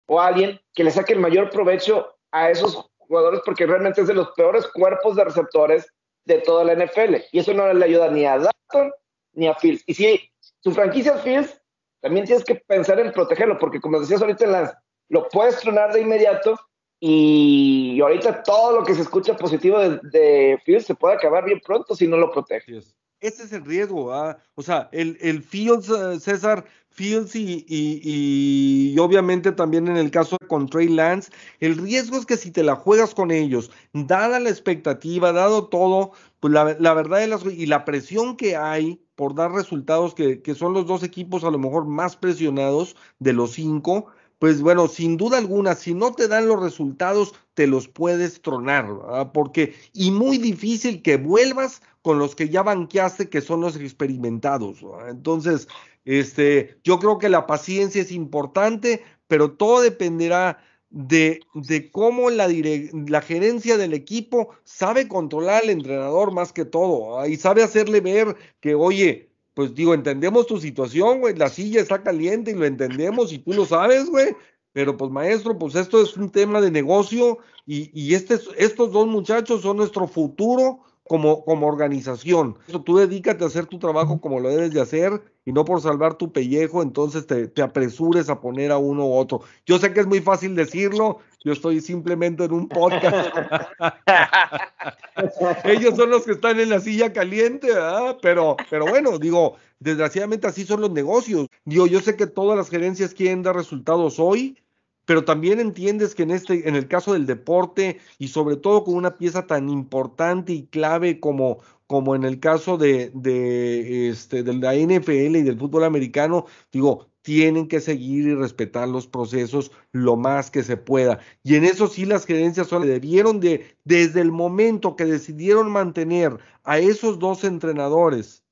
o 0.08 0.20
a 0.20 0.28
alguien 0.28 0.60
que 0.74 0.84
le 0.84 0.92
saque 0.92 1.14
el 1.14 1.20
mayor 1.20 1.50
provecho 1.50 2.16
a 2.32 2.50
esos 2.50 2.90
jugadores 2.98 3.42
porque 3.46 3.66
realmente 3.66 4.02
es 4.02 4.08
de 4.08 4.14
los 4.14 4.32
peores 4.32 4.68
cuerpos 4.68 5.16
de 5.16 5.24
receptores 5.24 5.88
de 6.26 6.40
toda 6.40 6.64
la 6.64 6.74
NFL. 6.74 7.16
Y 7.32 7.40
eso 7.40 7.54
no 7.54 7.72
le 7.72 7.86
ayuda 7.86 8.10
ni 8.10 8.26
a 8.26 8.38
Dalton 8.38 8.92
ni 9.34 9.48
a 9.48 9.56
Fields. 9.56 9.84
Y 9.86 9.94
si 9.94 10.32
tu 10.62 10.72
franquicia 10.72 11.14
es 11.16 11.22
Fields, 11.22 11.62
también 12.02 12.26
tienes 12.26 12.44
que 12.44 12.56
pensar 12.56 13.00
en 13.00 13.12
protegerlo, 13.14 13.58
porque 13.58 13.80
como 13.80 14.00
decías 14.00 14.22
ahorita 14.22 14.46
en 14.46 14.52
las, 14.52 14.78
lo 15.10 15.28
puedes 15.30 15.60
tronar 15.60 15.94
de 15.94 16.02
inmediato 16.02 16.60
y 17.00 18.00
ahorita 18.02 18.44
todo 18.44 18.80
lo 18.80 18.84
que 18.84 18.96
se 18.96 19.02
escucha 19.02 19.36
positivo 19.36 19.78
de, 19.80 20.60
Fields 20.66 20.86
se 20.86 20.96
puede 20.96 21.16
acabar 21.16 21.46
bien 21.46 21.62
pronto 21.64 21.96
si 21.96 22.08
no 22.08 22.18
lo 22.18 22.32
proteges. 22.32 22.96
Ese 23.20 23.44
es 23.44 23.54
el 23.54 23.66
riesgo, 23.66 24.14
¿ah? 24.14 24.38
o 24.56 24.62
sea, 24.62 24.90
el, 24.92 25.18
el 25.22 25.42
Fields, 25.42 25.90
eh, 25.90 26.20
César, 26.20 26.66
Fields 26.90 27.36
y, 27.36 27.66
y, 27.68 28.98
obviamente 29.00 29.52
también 29.52 29.88
en 29.88 29.98
el 29.98 30.12
caso 30.12 30.38
con 30.48 30.68
Trey 30.68 30.88
Lance, 30.88 31.30
el 31.60 31.78
riesgo 31.78 32.18
es 32.18 32.26
que 32.26 32.38
si 32.38 32.52
te 32.52 32.64
la 32.64 32.76
juegas 32.76 33.14
con 33.14 33.32
ellos, 33.32 33.70
dada 33.94 34.40
la 34.40 34.50
expectativa, 34.50 35.34
dado 35.34 35.68
todo, 35.68 36.12
pues 36.40 36.54
la, 36.54 36.94
verdad 36.94 37.20
de 37.20 37.28
las, 37.28 37.46
y 37.46 37.66
la 37.66 37.84
presión 37.84 38.38
que 38.38 38.56
hay 38.56 39.02
por 39.16 39.36
dar 39.36 39.52
resultados 39.52 40.16
que, 40.16 40.42
que, 40.42 40.56
son 40.56 40.74
los 40.74 40.86
dos 40.86 41.04
equipos 41.04 41.44
a 41.44 41.52
lo 41.52 41.60
mejor 41.60 41.86
más 41.86 42.16
presionados 42.16 42.96
de 43.20 43.34
los 43.34 43.52
cinco, 43.52 44.08
pues 44.40 44.62
bueno, 44.62 44.88
sin 44.88 45.18
duda 45.18 45.38
alguna, 45.38 45.76
si 45.76 45.94
no 45.94 46.14
te 46.14 46.28
dan 46.28 46.48
los 46.48 46.62
resultados, 46.62 47.34
te 47.54 47.68
los 47.68 47.88
puedes 47.88 48.42
tronar, 48.42 48.86
porque 49.34 49.76
y 49.94 50.12
muy 50.12 50.38
difícil 50.38 51.02
que 51.02 51.18
vuelvas 51.18 51.82
con 52.02 52.20
los 52.20 52.36
que 52.36 52.50
ya 52.50 52.62
banqueaste, 52.62 53.30
que 53.30 53.42
son 53.42 53.62
los 53.62 53.76
experimentados. 53.78 54.80
Entonces, 55.08 55.68
este, 56.04 56.78
yo 56.84 57.00
creo 57.00 57.18
que 57.18 57.30
la 57.30 57.48
paciencia 57.48 58.02
es 58.02 58.12
importante, 58.12 59.04
pero 59.28 59.54
todo 59.54 59.82
dependerá 59.82 60.60
de, 60.90 61.42
de 61.54 61.92
cómo 61.92 62.30
la, 62.30 62.48
la 62.48 63.22
gerencia 63.22 63.78
del 63.78 63.94
equipo 63.94 64.50
sabe 64.64 65.08
controlar 65.08 65.64
al 65.64 65.70
entrenador 65.70 66.32
más 66.32 66.54
que 66.54 66.66
todo 66.66 67.26
y 67.26 67.38
sabe 67.38 67.64
hacerle 67.64 68.02
ver 68.02 68.36
que, 68.60 68.76
oye, 68.76 69.30
pues 69.56 69.74
digo, 69.74 69.94
entendemos 69.94 70.46
tu 70.46 70.60
situación, 70.60 71.22
güey, 71.22 71.34
la 71.34 71.50
silla 71.50 71.82
está 71.82 72.04
caliente 72.04 72.52
y 72.52 72.56
lo 72.56 72.66
entendemos 72.66 73.32
y 73.34 73.40
tú 73.40 73.54
lo 73.54 73.66
sabes, 73.66 74.10
güey, 74.10 74.36
pero 74.74 74.98
pues 74.98 75.10
maestro, 75.10 75.58
pues 75.58 75.76
esto 75.76 76.02
es 76.02 76.16
un 76.18 76.30
tema 76.30 76.60
de 76.60 76.70
negocio 76.70 77.40
y, 77.66 77.90
y 78.00 78.14
este, 78.14 78.38
estos 78.58 78.92
dos 78.92 79.08
muchachos 79.08 79.62
son 79.62 79.78
nuestro 79.78 80.08
futuro 80.08 80.82
como, 81.08 81.46
como 81.46 81.68
organización. 81.68 82.58
Tú 82.84 82.98
dedícate 82.98 83.44
a 83.44 83.48
hacer 83.48 83.68
tu 83.68 83.78
trabajo 83.80 84.20
como 84.20 84.40
lo 84.40 84.50
debes 84.50 84.72
de 84.72 84.82
hacer 84.82 85.22
y 85.46 85.52
no 85.52 85.64
por 85.64 85.82
salvar 85.82 86.16
tu 86.16 86.32
pellejo, 86.32 86.82
entonces 86.82 87.28
te, 87.28 87.48
te, 87.48 87.62
apresures 87.62 88.30
a 88.30 88.42
poner 88.42 88.72
a 88.72 88.78
uno 88.78 89.06
u 89.06 89.14
otro. 89.14 89.42
Yo 89.66 89.78
sé 89.78 89.94
que 89.94 90.00
es 90.00 90.08
muy 90.08 90.20
fácil 90.20 90.56
decirlo, 90.56 91.20
yo 91.44 91.54
estoy 91.54 91.80
simplemente 91.80 92.46
en 92.46 92.54
un 92.54 92.68
podcast. 92.68 93.30
Ellos 95.64 95.96
son 95.96 96.10
los 96.10 96.26
que 96.26 96.32
están 96.32 96.60
en 96.60 96.70
la 96.70 96.80
silla 96.80 97.14
caliente, 97.14 97.68
¿verdad? 97.68 98.18
Pero, 98.24 98.58
pero 98.72 98.88
bueno, 98.88 99.20
digo, 99.20 99.58
desgraciadamente 99.80 100.48
así 100.48 100.66
son 100.66 100.82
los 100.82 100.92
negocios. 100.92 101.48
Digo, 101.64 101.86
yo 101.86 102.02
sé 102.02 102.16
que 102.16 102.26
todas 102.26 102.58
las 102.58 102.70
gerencias 102.70 103.14
quieren 103.14 103.44
dar 103.44 103.56
resultados 103.56 104.18
hoy, 104.18 104.58
pero 105.06 105.24
también 105.24 105.60
entiendes 105.60 106.16
que 106.16 106.24
en 106.24 106.32
este, 106.32 106.68
en 106.68 106.76
el 106.76 106.88
caso 106.88 107.14
del 107.14 107.26
deporte 107.26 108.00
y 108.18 108.28
sobre 108.30 108.58
todo 108.58 108.84
con 108.84 108.96
una 108.96 109.18
pieza 109.18 109.48
tan 109.48 109.70
importante 109.70 110.54
y 110.54 110.68
clave 110.68 111.20
como, 111.20 111.60
como 111.88 112.16
en 112.16 112.24
el 112.24 112.40
caso 112.40 112.78
de, 112.78 113.12
de, 113.14 114.10
este, 114.10 114.44
de 114.44 114.54
la 114.54 114.76
NFL 114.76 115.36
y 115.38 115.44
del 115.44 115.60
fútbol 115.60 115.84
americano, 115.84 116.46
digo, 116.72 117.08
tienen 117.22 117.68
que 117.68 117.80
seguir 117.80 118.28
y 118.28 118.36
respetar 118.36 118.88
los 118.88 119.08
procesos 119.08 119.72
lo 119.92 120.16
más 120.16 120.52
que 120.52 120.62
se 120.62 120.78
pueda. 120.78 121.20
Y 121.44 121.56
en 121.56 121.66
eso 121.66 121.88
sí 121.88 122.06
las 122.06 122.26
gerencias 122.26 122.68
solo 122.68 122.86
debieron 122.86 123.40
de, 123.40 123.76
desde 123.84 124.22
el 124.22 124.32
momento 124.32 124.96
que 124.96 125.06
decidieron 125.06 125.72
mantener 125.72 126.38
a 126.64 126.78
esos 126.78 127.18
dos 127.18 127.44
entrenadores, 127.44 128.44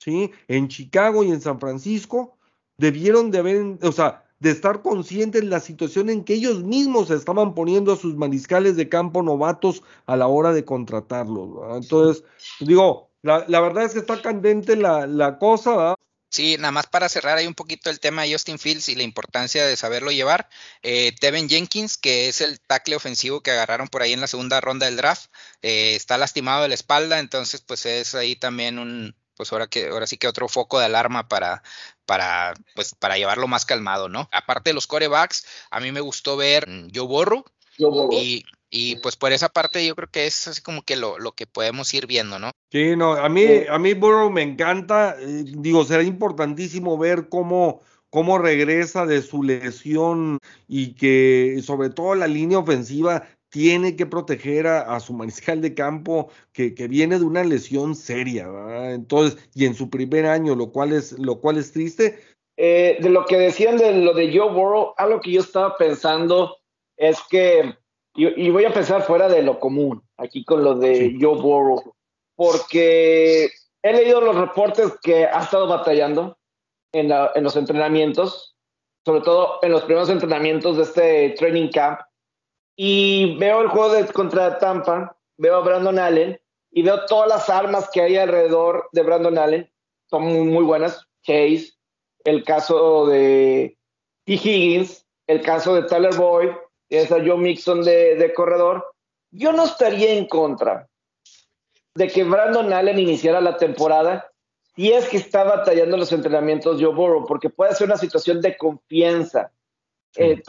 ¿sí? 0.00 0.32
En 0.48 0.66
Chicago 0.66 1.22
y 1.22 1.30
en 1.30 1.40
San 1.40 1.60
Francisco, 1.60 2.36
debieron 2.78 3.30
de 3.30 3.38
haber, 3.38 3.78
o 3.82 3.92
sea, 3.92 4.25
de 4.38 4.50
estar 4.50 4.82
conscientes 4.82 5.42
de 5.42 5.48
la 5.48 5.60
situación 5.60 6.10
en 6.10 6.24
que 6.24 6.34
ellos 6.34 6.62
mismos 6.62 7.10
estaban 7.10 7.54
poniendo 7.54 7.92
a 7.92 7.96
sus 7.96 8.16
mariscales 8.16 8.76
de 8.76 8.88
campo 8.88 9.22
novatos 9.22 9.82
a 10.06 10.16
la 10.16 10.26
hora 10.26 10.52
de 10.52 10.64
contratarlos. 10.64 11.76
Entonces, 11.76 12.24
digo, 12.60 13.10
la, 13.22 13.60
verdad 13.60 13.84
es 13.84 13.92
que 13.92 14.00
está 14.00 14.20
candente 14.20 14.76
la, 14.76 15.06
la 15.06 15.38
cosa. 15.38 15.76
¿verdad? 15.76 15.96
Sí, 16.30 16.56
nada 16.58 16.72
más 16.72 16.86
para 16.86 17.08
cerrar 17.08 17.38
ahí 17.38 17.46
un 17.46 17.54
poquito 17.54 17.88
el 17.88 18.00
tema 18.00 18.22
de 18.22 18.32
Justin 18.32 18.58
Fields 18.58 18.88
y 18.88 18.94
la 18.94 19.04
importancia 19.04 19.64
de 19.64 19.76
saberlo 19.76 20.10
llevar. 20.10 20.48
Eh, 20.82 21.12
Tevin 21.18 21.48
Jenkins, 21.48 21.96
que 21.96 22.28
es 22.28 22.40
el 22.40 22.60
tackle 22.60 22.96
ofensivo 22.96 23.42
que 23.42 23.52
agarraron 23.52 23.88
por 23.88 24.02
ahí 24.02 24.12
en 24.12 24.20
la 24.20 24.26
segunda 24.26 24.60
ronda 24.60 24.86
del 24.86 24.96
draft, 24.96 25.30
eh, 25.62 25.94
está 25.94 26.18
lastimado 26.18 26.62
de 26.62 26.68
la 26.68 26.74
espalda, 26.74 27.20
entonces 27.20 27.62
pues 27.62 27.86
es 27.86 28.14
ahí 28.14 28.36
también 28.36 28.78
un, 28.78 29.16
pues 29.36 29.52
ahora 29.52 29.66
que 29.66 29.88
ahora 29.88 30.06
sí 30.06 30.16
que 30.16 30.28
otro 30.28 30.48
foco 30.48 30.78
de 30.78 30.86
alarma 30.86 31.28
para 31.28 31.62
para 32.06 32.54
pues 32.74 32.94
para 32.94 33.16
llevarlo 33.16 33.48
más 33.48 33.64
calmado, 33.64 34.08
¿no? 34.08 34.28
Aparte 34.32 34.70
de 34.70 34.74
los 34.74 34.86
corebacks, 34.86 35.46
a 35.70 35.80
mí 35.80 35.92
me 35.92 36.00
gustó 36.00 36.36
ver 36.36 36.66
Joe 36.94 37.06
Borro 37.06 37.44
y 38.10 38.44
y 38.68 38.96
pues 38.96 39.16
por 39.16 39.32
esa 39.32 39.48
parte 39.48 39.86
yo 39.86 39.94
creo 39.94 40.10
que 40.10 40.26
es 40.26 40.48
así 40.48 40.60
como 40.60 40.82
que 40.82 40.96
lo, 40.96 41.18
lo 41.18 41.32
que 41.32 41.46
podemos 41.46 41.92
ir 41.94 42.06
viendo, 42.06 42.38
¿no? 42.38 42.50
Sí, 42.70 42.96
no, 42.96 43.12
a 43.12 43.28
mí, 43.28 43.46
a 43.68 43.78
mí 43.78 43.94
Burrow 43.94 44.30
me 44.30 44.42
encanta, 44.42 45.16
eh, 45.20 45.44
digo, 45.46 45.84
será 45.84 46.02
importantísimo 46.02 46.98
ver 46.98 47.28
cómo, 47.28 47.80
cómo 48.10 48.38
regresa 48.38 49.06
de 49.06 49.22
su 49.22 49.42
lesión 49.42 50.38
y 50.66 50.94
que 50.94 51.60
sobre 51.64 51.90
todo 51.90 52.14
la 52.16 52.26
línea 52.26 52.58
ofensiva 52.58 53.26
tiene 53.50 53.96
que 53.96 54.06
proteger 54.06 54.66
a, 54.66 54.98
su 55.00 55.12
mariscal 55.12 55.60
de 55.60 55.74
campo 55.74 56.28
que, 56.52 56.70
viene 56.88 57.18
de 57.18 57.24
una 57.24 57.44
lesión 57.44 57.94
seria, 57.94 58.48
¿verdad? 58.48 58.94
Entonces, 58.94 59.38
y 59.54 59.66
en 59.66 59.74
su 59.74 59.88
primer 59.88 60.26
año, 60.26 60.54
lo 60.54 60.70
cual 60.72 60.92
es, 60.92 61.12
lo 61.18 61.40
cual 61.40 61.58
es 61.58 61.72
triste. 61.72 62.18
Eh, 62.56 62.96
de 63.00 63.10
lo 63.10 63.24
que 63.26 63.36
decían 63.36 63.76
de 63.76 63.92
lo 63.92 64.14
de 64.14 64.36
Joe 64.36 64.52
Burrow, 64.52 64.94
algo 64.96 65.20
que 65.20 65.32
yo 65.32 65.40
estaba 65.40 65.76
pensando 65.76 66.56
es 66.96 67.18
que, 67.30 67.74
y, 68.14 68.50
voy 68.50 68.64
a 68.64 68.72
pensar 68.72 69.02
fuera 69.02 69.28
de 69.28 69.42
lo 69.42 69.60
común, 69.60 70.02
aquí 70.16 70.44
con 70.44 70.64
lo 70.64 70.74
de 70.74 71.16
Joe 71.20 71.40
Burrow, 71.40 71.94
porque 72.34 73.50
he 73.82 73.92
leído 73.92 74.20
los 74.20 74.36
reportes 74.36 74.92
que 75.02 75.26
ha 75.26 75.42
estado 75.42 75.68
batallando 75.68 76.38
en, 76.92 77.12
en 77.12 77.44
los 77.44 77.56
entrenamientos, 77.56 78.56
sobre 79.04 79.20
todo 79.20 79.58
en 79.62 79.72
los 79.72 79.82
primeros 79.82 80.08
entrenamientos 80.08 80.78
de 80.78 80.82
este 80.82 81.30
training 81.38 81.70
camp, 81.70 82.00
y 82.76 83.36
veo 83.38 83.62
el 83.62 83.68
juego 83.68 83.94
de, 83.94 84.06
contra 84.06 84.58
Tampa, 84.58 85.16
veo 85.38 85.56
a 85.56 85.60
Brandon 85.60 85.98
Allen 85.98 86.38
y 86.70 86.82
veo 86.82 87.06
todas 87.06 87.28
las 87.28 87.48
armas 87.48 87.88
que 87.90 88.02
hay 88.02 88.16
alrededor 88.16 88.88
de 88.92 89.02
Brandon 89.02 89.38
Allen. 89.38 89.72
Son 90.08 90.22
muy, 90.22 90.62
buenas. 90.62 91.04
Chase, 91.22 91.72
el 92.24 92.44
caso 92.44 93.06
de 93.06 93.76
T. 94.24 94.34
Higgins, 94.34 95.04
el 95.26 95.40
caso 95.40 95.74
de 95.74 95.82
Tyler 95.82 96.14
Boyd, 96.14 96.50
esa 96.88 97.16
Joe 97.16 97.38
Mixon 97.38 97.82
de, 97.82 98.14
de 98.14 98.34
corredor. 98.34 98.86
Yo 99.32 99.52
no 99.52 99.64
estaría 99.64 100.12
en 100.12 100.26
contra 100.26 100.88
de 101.94 102.08
que 102.08 102.24
Brandon 102.24 102.72
Allen 102.72 102.98
iniciara 102.98 103.40
la 103.40 103.56
temporada 103.56 104.30
si 104.76 104.92
es 104.92 105.08
que 105.08 105.16
está 105.16 105.42
batallando 105.42 105.96
los 105.96 106.12
entrenamientos 106.12 106.80
Joe 106.80 106.94
Burrow, 106.94 107.24
porque 107.26 107.48
puede 107.48 107.74
ser 107.74 107.86
una 107.86 107.96
situación 107.96 108.42
de 108.42 108.58
confianza 108.58 109.50
eh, 110.16 110.42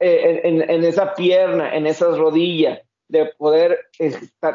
eh, 0.00 0.40
en, 0.44 0.84
esa 0.84 1.14
pierna, 1.14 1.74
en 1.74 1.86
esas 1.86 2.18
rodillas, 2.18 2.80
de 3.08 3.26
poder 3.36 3.88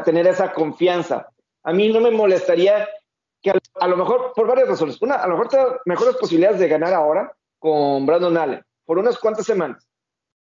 tener 0.06 0.28
esa 0.28 0.54
confianza. 0.54 1.30
A 1.64 1.74
mí 1.74 1.90
no 1.90 2.02
me 2.02 2.12
molestaría 2.12 2.88
que 3.42 3.52
a, 3.52 3.88
lo 3.88 3.98
mejor, 3.98 4.34
por 4.36 4.48
varias 4.48 4.68
razones, 4.68 5.02
una, 5.02 5.16
a 5.16 5.28
lo 5.28 5.34
mejor 5.34 5.48
te 5.50 5.58
da 5.58 5.80
mejores 5.86 6.16
posibilidades 6.18 6.60
de 6.60 6.68
ganar 6.68 6.94
ahora 6.94 7.32
con 7.58 8.06
Brandon 8.06 8.38
Allen, 8.38 8.66
por 8.86 8.98
unas 8.98 9.18
cuantas 9.18 9.46
semanas. 9.46 9.88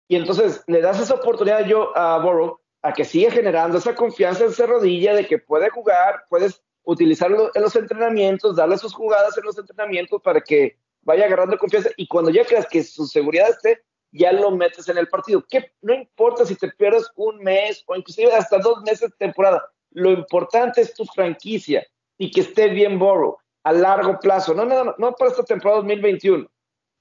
Y 0.09 0.16
entonces 0.16 0.62
le 0.66 0.81
das 0.81 1.01
esa 1.01 1.14
oportunidad 1.14 1.64
yo 1.64 1.96
a 1.96 2.18
Borough 2.18 2.61
a 2.83 2.92
que 2.92 3.05
siga 3.05 3.31
generando 3.31 3.79
esa 3.79 3.94
confianza 3.94 4.44
en 4.44 4.51
esa 4.51 4.66
rodilla 4.66 5.14
de 5.14 5.27
que 5.27 5.38
puede 5.38 5.70
jugar, 5.70 6.25
puedes 6.29 6.62
utilizarlo 6.85 7.51
en 7.55 7.62
los 7.62 7.77
entrenamientos, 7.77 8.57
darle 8.57 8.77
sus 8.77 8.92
jugadas 8.92 9.38
en 9.38 9.44
los 9.44 9.57
entrenamientos 9.57 10.20
para 10.20 10.40
que 10.40 10.77
vaya 11.03 11.27
agarrando 11.27 11.59
confianza 11.59 11.90
y 11.96 12.07
cuando 12.07 12.31
ya 12.31 12.44
creas 12.44 12.66
que 12.66 12.83
su 12.83 13.07
seguridad 13.07 13.51
esté, 13.51 13.83
ya 14.12 14.33
lo 14.33 14.51
metes 14.51 14.88
en 14.88 14.98
el 14.98 15.09
partido. 15.09 15.44
Que 15.48 15.72
no 15.81 15.94
importa 15.94 16.44
si 16.44 16.55
te 16.55 16.68
pierdes 16.68 17.11
un 17.16 17.38
mes 17.38 17.83
o 17.87 17.96
inclusive 17.96 18.33
hasta 18.33 18.59
dos 18.59 18.83
meses 18.83 19.11
de 19.11 19.16
temporada. 19.16 19.62
Lo 19.90 20.11
importante 20.11 20.81
es 20.81 20.94
tu 20.94 21.05
franquicia 21.07 21.87
y 22.18 22.31
que 22.31 22.42
esté 22.42 22.68
bien 22.68 22.98
Borough 22.98 23.38
a 23.64 23.72
largo 23.72 24.18
plazo, 24.18 24.55
no, 24.55 24.64
no, 24.64 24.94
no 24.98 25.12
para 25.12 25.31
esta 25.31 25.44
temporada 25.44 25.81
2021, 25.81 26.48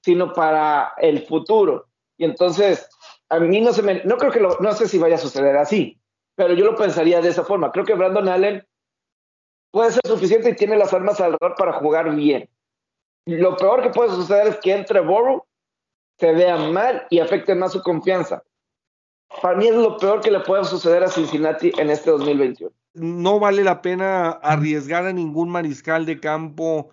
sino 0.02 0.32
para 0.32 0.92
el 0.98 1.26
futuro. 1.26 1.88
Y 2.16 2.24
entonces, 2.24 2.88
a 3.28 3.40
mí 3.40 3.60
no 3.60 3.72
se 3.72 3.82
me, 3.82 4.04
no 4.04 4.16
creo 4.16 4.30
que 4.30 4.40
lo, 4.40 4.56
no 4.60 4.72
sé 4.72 4.88
si 4.88 4.98
vaya 4.98 5.16
a 5.16 5.18
suceder 5.18 5.56
así, 5.56 6.00
pero 6.36 6.54
yo 6.54 6.64
lo 6.64 6.76
pensaría 6.76 7.20
de 7.20 7.30
esa 7.30 7.44
forma. 7.44 7.72
Creo 7.72 7.84
que 7.84 7.94
Brandon 7.94 8.28
Allen 8.28 8.66
puede 9.72 9.90
ser 9.90 10.02
suficiente 10.06 10.50
y 10.50 10.56
tiene 10.56 10.76
las 10.76 10.92
armas 10.92 11.20
alrededor 11.20 11.56
para 11.56 11.72
jugar 11.72 12.14
bien. 12.14 12.48
Lo 13.26 13.56
peor 13.56 13.82
que 13.82 13.90
puede 13.90 14.10
suceder 14.10 14.48
es 14.48 14.56
que 14.58 14.72
entre 14.72 15.00
Borough 15.00 15.44
se 16.22 16.30
vea 16.30 16.56
mal 16.56 17.02
y 17.10 17.18
afecte 17.18 17.52
más 17.52 17.72
su 17.72 17.82
confianza. 17.82 18.44
Para 19.42 19.58
mí 19.58 19.66
es 19.66 19.74
lo 19.74 19.98
peor 19.98 20.20
que 20.20 20.30
le 20.30 20.38
puede 20.38 20.64
suceder 20.64 21.02
a 21.02 21.08
Cincinnati 21.08 21.72
en 21.78 21.90
este 21.90 22.12
2021. 22.12 22.70
No 22.94 23.40
vale 23.40 23.64
la 23.64 23.82
pena 23.82 24.30
arriesgar 24.30 25.04
a 25.04 25.12
ningún 25.12 25.50
mariscal 25.50 26.06
de 26.06 26.20
campo 26.20 26.90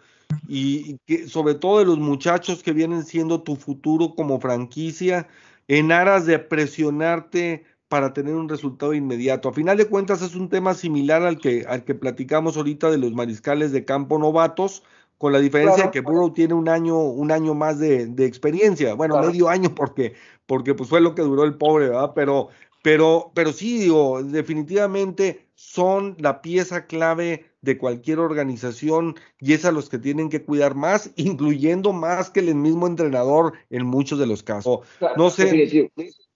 y, 0.48 0.98
sobre 1.28 1.54
todo 1.54 1.78
de 1.78 1.86
los 1.86 2.00
muchachos 2.00 2.64
que 2.64 2.74
vienen 2.74 3.04
siendo 3.04 3.44
tu 3.44 3.56
futuro 3.56 4.16
como 4.16 4.40
franquicia 4.40 5.28
en 5.68 5.92
aras 5.92 6.26
de 6.26 6.40
presionarte 6.40 7.66
para 7.88 8.14
tener 8.14 8.34
un 8.34 8.50
resultado 8.50 8.96
inmediato. 8.96 9.50
A 9.50 9.54
final 9.54 9.78
de 9.78 9.86
cuentas 9.86 10.24
es 10.24 10.34
un 10.34 10.50
tema 10.50 10.74
similar 10.74 11.22
al 11.22 11.38
que, 11.38 11.66
al 11.68 11.84
que 11.84 11.94
platicamos 11.94 12.58
ahorita 12.58 12.90
de 12.90 12.98
los 12.98 13.14
mariscales 13.14 13.72
de 13.72 13.86
campo 13.86 14.18
novatos, 14.18 14.82
con 15.20 15.34
la 15.34 15.40
diferencia 15.40 15.84
de 15.84 15.92
que 15.92 16.00
Burrow 16.00 16.32
tiene 16.32 16.54
un 16.54 16.70
año, 16.70 16.98
un 16.98 17.32
año 17.32 17.54
más 17.54 17.78
de, 17.78 18.04
experiencia, 18.20 18.94
bueno, 18.94 19.20
medio 19.20 19.50
año 19.50 19.76
porque, 19.76 20.14
porque 20.46 20.74
pues 20.74 20.90
fue 20.90 21.02
lo 21.02 21.14
que 21.14 21.22
duró 21.22 21.44
el 21.44 21.56
pobre, 21.56 21.90
¿verdad? 21.90 22.14
Pero, 22.16 22.48
pero, 22.82 23.30
pero 23.36 23.52
sí, 23.52 23.80
digo, 23.80 24.24
definitivamente 24.24 25.46
son 25.56 26.16
la 26.20 26.42
pieza 26.42 26.88
clave 26.88 27.52
de 27.62 27.78
cualquier 27.78 28.20
organización 28.20 29.16
y 29.42 29.52
es 29.52 29.66
a 29.66 29.74
los 29.74 29.90
que 29.90 30.00
tienen 30.00 30.30
que 30.30 30.42
cuidar 30.42 30.74
más, 30.74 31.12
incluyendo 31.18 31.92
más 31.92 32.30
que 32.30 32.40
el 32.40 32.56
mismo 32.56 32.88
entrenador 32.88 33.56
en 33.70 33.86
muchos 33.86 34.20
de 34.20 34.26
los 34.26 34.42
casos. 34.42 34.88
no 35.18 35.30
sé, 35.30 35.92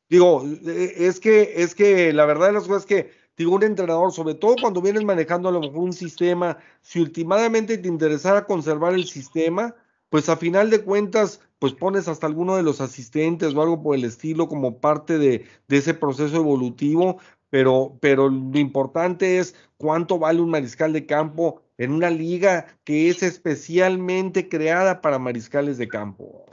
digo, 0.10 0.44
e, 0.66 0.94
es 0.98 1.22
que, 1.22 1.54
es 1.56 1.74
que 1.74 2.12
la 2.12 2.26
verdad 2.26 2.48
de 2.48 2.54
las 2.54 2.68
cosas 2.68 2.82
es 2.82 2.88
que 2.88 3.23
digo, 3.38 3.56
un 3.56 3.64
entrenador, 3.64 4.12
sobre 4.12 4.36
todo 4.36 4.56
cuando 4.62 4.82
vienes 4.82 5.04
manejando 5.04 5.50
a 5.50 5.52
lo 5.52 5.62
mejor 5.62 5.78
un 5.78 5.94
sistema, 5.94 6.58
si 6.82 7.00
últimamente 7.00 7.78
te 7.78 7.88
interesara 7.88 8.46
conservar 8.46 8.94
el 8.94 9.06
sistema, 9.06 9.76
pues 10.10 10.30
a 10.30 10.38
final 10.38 10.70
de 10.70 10.84
cuentas, 10.84 11.42
pues 11.60 11.74
pones 11.74 12.08
hasta 12.08 12.28
alguno 12.28 12.56
de 12.56 12.64
los 12.64 12.82
asistentes 12.82 13.56
o 13.56 13.62
algo 13.62 13.82
por 13.82 13.96
el 13.96 14.04
estilo 14.04 14.48
como 14.48 14.80
parte 14.80 15.18
de, 15.18 15.46
de 15.68 15.78
ese 15.78 15.94
proceso 15.94 16.36
evolutivo, 16.38 17.18
pero, 17.50 17.98
pero 18.00 18.30
lo 18.30 18.60
importante 18.60 19.40
es 19.40 19.56
cuánto 19.78 20.20
vale 20.20 20.42
un 20.42 20.50
mariscal 20.50 20.94
de 20.94 21.06
campo 21.06 21.62
en 21.78 21.92
una 21.92 22.10
liga 22.10 22.68
que 22.84 23.10
es 23.10 23.24
especialmente 23.24 24.50
creada 24.50 25.02
para 25.02 25.20
mariscales 25.20 25.78
de 25.78 25.88
campo. 25.88 26.46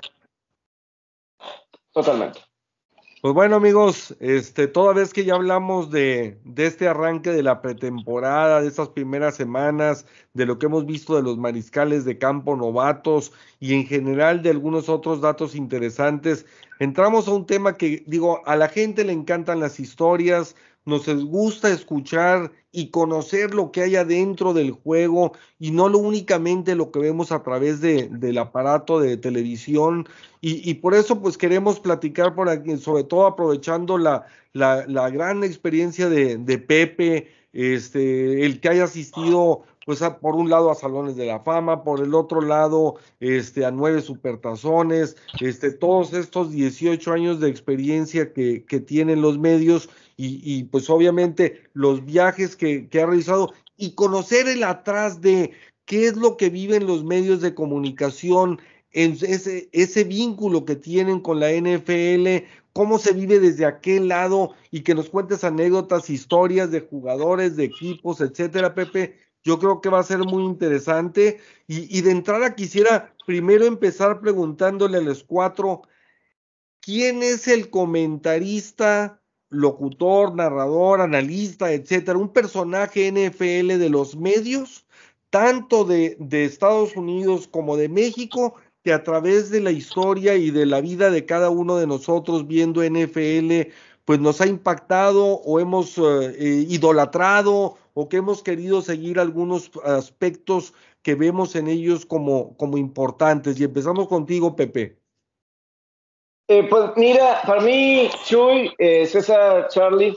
Totalmente. 1.92 2.40
Pues 3.20 3.34
bueno 3.34 3.56
amigos, 3.56 4.16
este, 4.18 4.66
toda 4.66 4.94
vez 4.94 5.12
que 5.12 5.26
ya 5.26 5.34
hablamos 5.34 5.90
de, 5.90 6.38
este 6.56 6.88
arranque 6.88 7.30
de 7.30 7.42
la 7.42 7.60
pretemporada, 7.60 8.62
de 8.62 8.68
estas 8.68 8.88
primeras 8.88 9.36
semanas, 9.36 10.06
de 10.32 10.46
lo 10.46 10.58
que 10.58 10.64
hemos 10.64 10.86
visto 10.86 11.14
de 11.16 11.22
los 11.22 11.36
mariscales 11.36 12.06
de 12.06 12.16
campo 12.16 12.56
novatos 12.56 13.30
y 13.58 13.74
en 13.74 13.86
general 13.86 14.40
de 14.40 14.48
algunos 14.48 14.88
otros 14.88 15.20
datos 15.20 15.54
interesantes, 15.54 16.46
entramos 16.78 17.28
a 17.28 17.32
un 17.32 17.44
tema 17.44 17.76
que 17.76 18.02
digo, 18.06 18.40
a 18.46 18.56
la 18.56 18.68
gente 18.68 19.04
le 19.04 19.12
encantan 19.12 19.60
las 19.60 19.80
historias, 19.80 20.56
nos 20.84 21.06
gusta 21.24 21.70
escuchar 21.70 22.52
y 22.72 22.90
conocer 22.90 23.54
lo 23.54 23.72
que 23.72 23.82
hay 23.82 23.96
adentro 23.96 24.54
del 24.54 24.70
juego 24.70 25.32
y 25.58 25.72
no 25.72 25.88
lo 25.88 25.98
únicamente 25.98 26.74
lo 26.74 26.90
que 26.90 27.00
vemos 27.00 27.32
a 27.32 27.42
través 27.42 27.80
de, 27.80 28.08
del 28.10 28.38
aparato 28.38 29.00
de 29.00 29.16
televisión. 29.16 30.08
Y, 30.40 30.74
por 30.74 30.94
eso 30.94 31.20
pues 31.20 31.36
queremos 31.36 31.80
platicar 31.80 32.34
por 32.34 32.48
aquí, 32.48 32.76
sobre 32.78 33.04
todo 33.04 33.26
aprovechando 33.26 33.98
la, 33.98 34.24
la, 34.52 34.86
la 34.86 35.10
gran 35.10 35.44
experiencia 35.44 36.08
de, 36.08 36.58
Pepe, 36.58 37.28
este, 37.52 38.46
el 38.46 38.60
que 38.60 38.70
haya 38.70 38.84
asistido 38.84 39.64
pues 39.84 40.00
por 40.20 40.36
un 40.36 40.48
lado 40.48 40.70
a 40.70 40.74
Salones 40.74 41.16
de 41.16 41.26
la 41.26 41.40
Fama, 41.40 41.82
por 41.82 42.00
el 42.00 42.14
otro 42.14 42.40
lado 42.40 42.96
este, 43.18 43.64
a 43.64 43.70
nueve 43.70 44.00
supertazones, 44.02 45.16
este, 45.40 45.72
todos 45.72 46.12
estos 46.12 46.52
18 46.52 47.12
años 47.12 47.40
de 47.40 47.48
experiencia 47.48 48.32
que, 48.32 48.64
que 48.64 48.78
tienen 48.78 49.20
los 49.20 49.38
medios 49.38 49.88
y, 50.22 50.64
pues 50.64 50.90
obviamente 50.90 51.62
los 51.72 52.04
viajes 52.04 52.54
que, 52.54 52.88
ha 52.92 53.06
realizado 53.06 53.52
y 53.76 53.94
conocer 53.94 54.48
el 54.48 54.64
atrás 54.64 55.20
de 55.20 55.52
qué 55.86 56.06
es 56.06 56.16
lo 56.16 56.36
que 56.36 56.50
viven 56.50 56.86
los 56.86 57.04
medios 57.04 57.40
de 57.40 57.54
comunicación, 57.54 58.60
ese 58.92 60.04
vínculo 60.04 60.64
que 60.64 60.76
tienen 60.76 61.20
con 61.20 61.40
la 61.40 61.50
NFL, 61.52 62.44
cómo 62.72 62.98
se 62.98 63.12
vive 63.12 63.40
desde 63.40 63.64
aquel 63.64 64.08
lado 64.08 64.54
y 64.70 64.82
que 64.82 64.94
nos 64.94 65.08
cuentes 65.08 65.44
anécdotas, 65.44 66.10
historias 66.10 66.70
de 66.70 66.80
jugadores, 66.80 67.56
de 67.56 67.64
equipos, 67.64 68.20
etcétera, 68.20 68.74
Pepe. 68.74 69.18
Yo 69.42 69.58
creo 69.58 69.80
que 69.80 69.88
va 69.88 70.00
a 70.00 70.04
ser 70.04 70.18
muy 70.18 70.44
interesante. 70.44 71.40
Y, 71.66 72.00
de 72.02 72.10
entrada 72.10 72.54
quisiera 72.54 73.14
primero 73.26 73.64
empezar 73.64 74.20
preguntándole 74.20 74.98
a 74.98 75.02
los 75.02 75.24
cuatro, 75.24 75.82
¿quién 76.80 77.22
es 77.22 77.48
el 77.48 77.70
comentarista, 77.70 79.19
locutor, 79.50 80.34
narrador, 80.34 81.00
analista, 81.00 81.72
etcétera, 81.72 82.18
un 82.18 82.30
personaje 82.32 83.10
NFL 83.10 83.78
de 83.78 83.90
los 83.90 84.16
medios, 84.16 84.86
tanto 85.28 85.84
de, 85.84 86.16
de 86.18 86.44
Estados 86.44 86.96
Unidos 86.96 87.46
como 87.48 87.76
de 87.76 87.88
México, 87.88 88.54
que 88.82 88.92
a 88.92 89.02
través 89.02 89.50
de 89.50 89.60
la 89.60 89.72
historia 89.72 90.36
y 90.36 90.50
de 90.50 90.66
la 90.66 90.80
vida 90.80 91.10
de 91.10 91.26
cada 91.26 91.50
uno 91.50 91.76
de 91.76 91.86
nosotros 91.86 92.46
viendo 92.46 92.82
NFL, 92.82 93.70
pues 94.04 94.20
nos 94.20 94.40
ha 94.40 94.46
impactado 94.46 95.40
o 95.42 95.60
hemos 95.60 95.98
eh, 95.98 96.02
eh, 96.38 96.66
idolatrado 96.68 97.76
o 97.94 98.08
que 98.08 98.18
hemos 98.18 98.42
querido 98.42 98.82
seguir 98.82 99.18
algunos 99.18 99.70
aspectos 99.84 100.72
que 101.02 101.14
vemos 101.14 101.54
en 101.56 101.68
ellos 101.68 102.06
como, 102.06 102.56
como 102.56 102.78
importantes. 102.78 103.60
Y 103.60 103.64
empezamos 103.64 104.08
contigo, 104.08 104.56
Pepe. 104.56 104.99
Eh, 106.50 106.66
pues 106.68 106.90
mira, 106.96 107.40
para 107.46 107.60
mí, 107.60 108.10
Chuy, 108.24 108.74
César, 108.78 109.68
Charlie, 109.68 110.16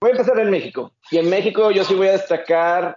voy 0.00 0.10
a 0.10 0.12
empezar 0.12 0.38
en 0.38 0.50
México. 0.50 0.92
Y 1.10 1.18
en 1.18 1.28
México 1.28 1.70
yo 1.70 1.82
sí 1.84 1.94
voy 1.94 2.08
a 2.08 2.12
destacar 2.12 2.96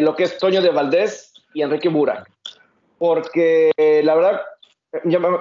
lo 0.00 0.16
que 0.16 0.24
es 0.24 0.38
Toño 0.38 0.62
de 0.62 0.70
Valdés 0.70 1.32
y 1.52 1.62
Enrique 1.62 1.88
Burak 1.88 2.26
porque 2.98 3.70
la 4.04 4.14
verdad, 4.14 4.40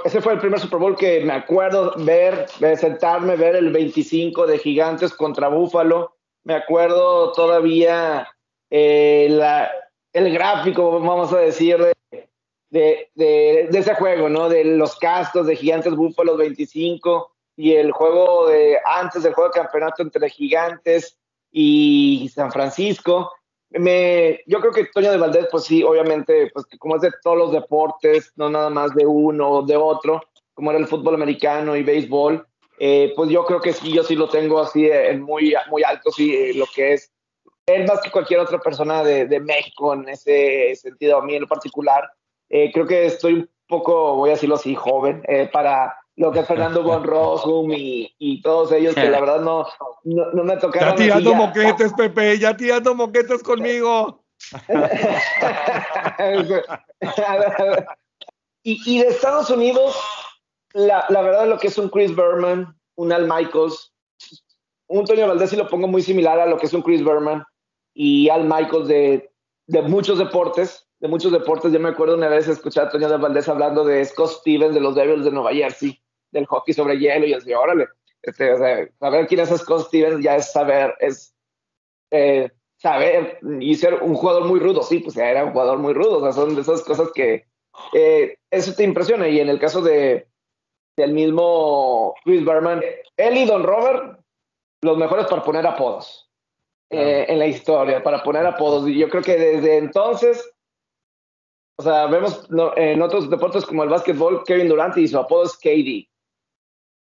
ese 0.06 0.22
fue 0.22 0.34
el 0.34 0.40
primer 0.40 0.60
Super 0.60 0.80
Bowl 0.80 0.96
que 0.96 1.22
me 1.22 1.34
acuerdo 1.34 1.94
ver, 1.98 2.48
sentarme, 2.78 3.36
ver 3.36 3.56
el 3.56 3.72
25 3.72 4.48
de 4.48 4.60
Gigantes 4.60 5.14
contra 5.14 5.50
Búfalo. 5.50 6.16
Me 6.44 6.54
acuerdo 6.54 7.34
todavía 7.34 8.28
eh, 8.70 9.28
la, 9.30 9.70
el 10.14 10.32
gráfico, 10.32 11.00
vamos 11.00 11.34
a 11.34 11.40
decir, 11.40 11.78
de, 12.70 13.10
de, 13.16 13.70
ese 13.72 13.96
juego, 13.96 14.30
¿no? 14.30 14.50
De 14.50 14.64
los 14.64 14.98
castos 14.98 15.48
de 15.48 15.56
Gigantes 15.56 15.96
Búfalo 15.96 16.38
25 16.38 17.32
y 17.56 17.74
el 17.74 17.92
juego 17.92 18.48
de 18.48 18.78
antes 18.86 19.24
del 19.24 19.34
juego 19.34 19.50
de 19.50 19.62
campeonato 19.62 20.04
entre 20.04 20.30
Gigantes 20.30 21.18
y 21.52 22.30
San 22.34 22.52
Francisco 22.52 23.32
me, 23.72 24.42
yo 24.46 24.60
creo 24.60 24.72
que 24.72 24.86
Toño 24.86 25.12
de 25.12 25.18
Valdés, 25.18 25.48
pues 25.52 25.66
sí, 25.66 25.84
obviamente, 25.84 26.50
pues 26.54 26.66
como 26.80 26.96
es 26.96 27.02
de 27.02 27.12
todos 27.22 27.38
los 27.38 27.52
deportes, 27.52 28.32
no 28.36 28.50
nada 28.50 28.70
más 28.70 28.94
de 28.96 29.06
uno 29.06 29.50
o 29.50 29.62
de 29.62 29.76
otro, 29.76 30.22
como 30.54 30.72
era 30.72 30.80
el 30.80 30.88
fútbol 30.88 31.16
americano 31.16 31.76
y 31.76 31.84
béisbol, 31.84 32.46
eh, 32.80 33.14
pues 33.16 33.30
yo 33.30 33.46
creo 33.46 33.60
que 33.60 33.74
sí, 33.74 33.92
yo 33.92 34.04
sí 34.04 34.16
lo 34.16 34.30
tengo 34.30 34.60
así 34.60 34.88
en 34.88 35.22
muy, 35.22 35.54
muy 35.70 35.84
alto, 35.84 36.12
sí, 36.12 36.34
eh, 36.34 36.54
lo 36.54 36.66
que 36.74 36.94
es 36.94 37.12
él 37.66 37.86
más 37.86 38.00
que 38.00 38.12
cualquier 38.12 38.40
otra 38.40 38.60
persona 38.60 39.04
de, 39.04 39.26
de 39.26 39.42
México 39.42 39.94
en 39.94 40.08
ese 40.08 40.74
sentido, 40.76 41.18
a 41.18 41.26
mí 41.26 41.36
en 41.36 41.42
lo 41.42 41.48
particular. 41.48 42.10
Eh, 42.50 42.72
creo 42.72 42.86
que 42.86 43.06
estoy 43.06 43.34
un 43.34 43.50
poco, 43.68 44.16
voy 44.16 44.30
a 44.30 44.34
decirlo 44.34 44.56
así, 44.56 44.76
joven 44.76 45.24
para 45.52 45.98
lo 46.18 46.32
que 46.32 46.40
es 46.40 46.48
Fernando 46.48 46.84
Von 46.84 47.04
Rossum 47.08 47.72
y, 47.72 48.14
y, 48.18 48.42
todos 48.42 48.72
ellos 48.74 48.96
que 48.96 49.10
la 49.10 49.22
verdad 49.22 49.42
no, 49.42 49.66
no, 50.04 50.44
me 50.44 50.58
tocaron. 50.58 50.90
Ya 50.90 50.96
tirando 50.96 51.34
moquetes, 51.36 51.94
Pepe, 51.94 52.38
ya 52.40 52.58
tirando 52.58 52.94
moquetes 52.96 53.42
conmigo. 53.44 54.24
y, 58.64 58.82
y, 58.86 59.00
de 59.02 59.08
Estados 59.08 59.50
Unidos, 59.50 59.96
la, 60.74 61.06
la, 61.10 61.22
verdad 61.22 61.48
lo 61.48 61.58
que 61.58 61.68
es 61.68 61.78
un 61.78 61.90
Chris 61.90 62.16
Berman, 62.16 62.76
un 62.96 63.12
Al 63.12 63.28
Michaels, 63.28 63.94
un 64.88 65.06
Toño 65.06 65.28
Valdés 65.28 65.54
y 65.54 65.56
lo 65.56 65.68
pongo 65.68 65.88
muy 65.88 66.02
similar 66.02 66.40
a 66.40 66.48
lo 66.48 66.58
que 66.58 66.66
es 66.66 66.74
un 66.74 66.82
Chris 66.82 67.04
Berman 67.04 67.44
y 67.94 68.30
Al 68.30 68.44
Michaels 68.46 68.88
de, 68.88 69.32
de 69.68 69.82
muchos 69.84 70.18
deportes, 70.18 70.87
de 71.00 71.08
muchos 71.08 71.32
deportes. 71.32 71.72
Yo 71.72 71.80
me 71.80 71.90
acuerdo 71.90 72.16
una 72.16 72.30
vez 72.30 72.48
escuchar 72.48 72.88
a 72.88 72.90
Toño 72.90 73.10
de 73.10 73.18
Valdés 73.18 73.48
hablando 73.48 73.84
de 73.84 74.04
Scott 74.06 74.32
Stevens 74.40 74.74
de 74.74 74.82
los 74.82 74.96
Devils 74.96 75.26
de 75.26 75.32
Nueva 75.32 75.54
Jersey 75.54 76.00
del 76.32 76.46
hockey 76.46 76.74
sobre 76.74 77.00
hielo 77.00 77.26
y 77.26 77.34
así, 77.34 77.54
órale, 77.54 77.88
este, 78.22 78.54
o 78.54 78.58
sea, 78.58 78.88
saber 79.00 79.28
quién 79.28 79.40
es 79.40 79.50
Scott 79.50 79.88
Stevens 79.88 80.24
ya 80.24 80.36
es 80.36 80.52
saber, 80.52 80.94
es 81.00 81.34
eh, 82.12 82.52
saber 82.78 83.40
y 83.60 83.76
ser 83.76 83.96
un 83.96 84.16
jugador 84.16 84.46
muy 84.46 84.60
rudo, 84.60 84.84
sí, 84.84 85.00
pues 85.00 85.16
era 85.18 85.46
un 85.46 85.52
jugador 85.52 85.78
muy 85.78 85.94
rudo, 85.94 86.18
o 86.18 86.22
sea, 86.22 86.34
son 86.34 86.56
de 86.56 86.62
esas 86.62 86.82
cosas 86.84 87.12
que 87.14 87.46
eh, 87.94 88.38
eso 88.52 88.74
te 88.74 88.84
impresiona 88.84 89.28
y 89.30 89.40
en 89.40 89.50
el 89.50 89.60
caso 89.60 89.82
de 89.82 90.28
del 90.98 91.14
mismo 91.14 92.16
Chris 92.24 92.44
Berman, 92.44 92.82
él 93.18 93.38
y 93.38 93.46
Don 93.46 93.64
Robert, 93.64 94.20
los 94.82 94.98
mejores 94.98 95.28
para 95.28 95.44
poner 95.44 95.66
apodos 95.66 96.30
eh, 96.90 97.26
en 97.30 97.38
la 97.38 97.46
historia, 97.46 98.02
para 98.02 98.24
poner 98.24 98.46
apodos. 98.48 98.88
Y 98.90 98.98
yo 98.98 99.08
creo 99.08 99.22
que 99.22 99.38
desde 99.38 99.78
entonces 99.78 100.52
o 101.80 101.84
sea, 101.84 102.08
vemos 102.08 102.48
en 102.76 103.02
otros 103.02 103.30
deportes 103.30 103.66
como 103.66 103.84
el 103.84 103.90
básquetbol, 103.90 104.44
Kevin 104.46 104.68
Durant 104.68 104.98
y 104.98 105.08
su 105.08 105.18
apodo 105.18 105.44
es 105.44 105.56
KD. 105.58 106.10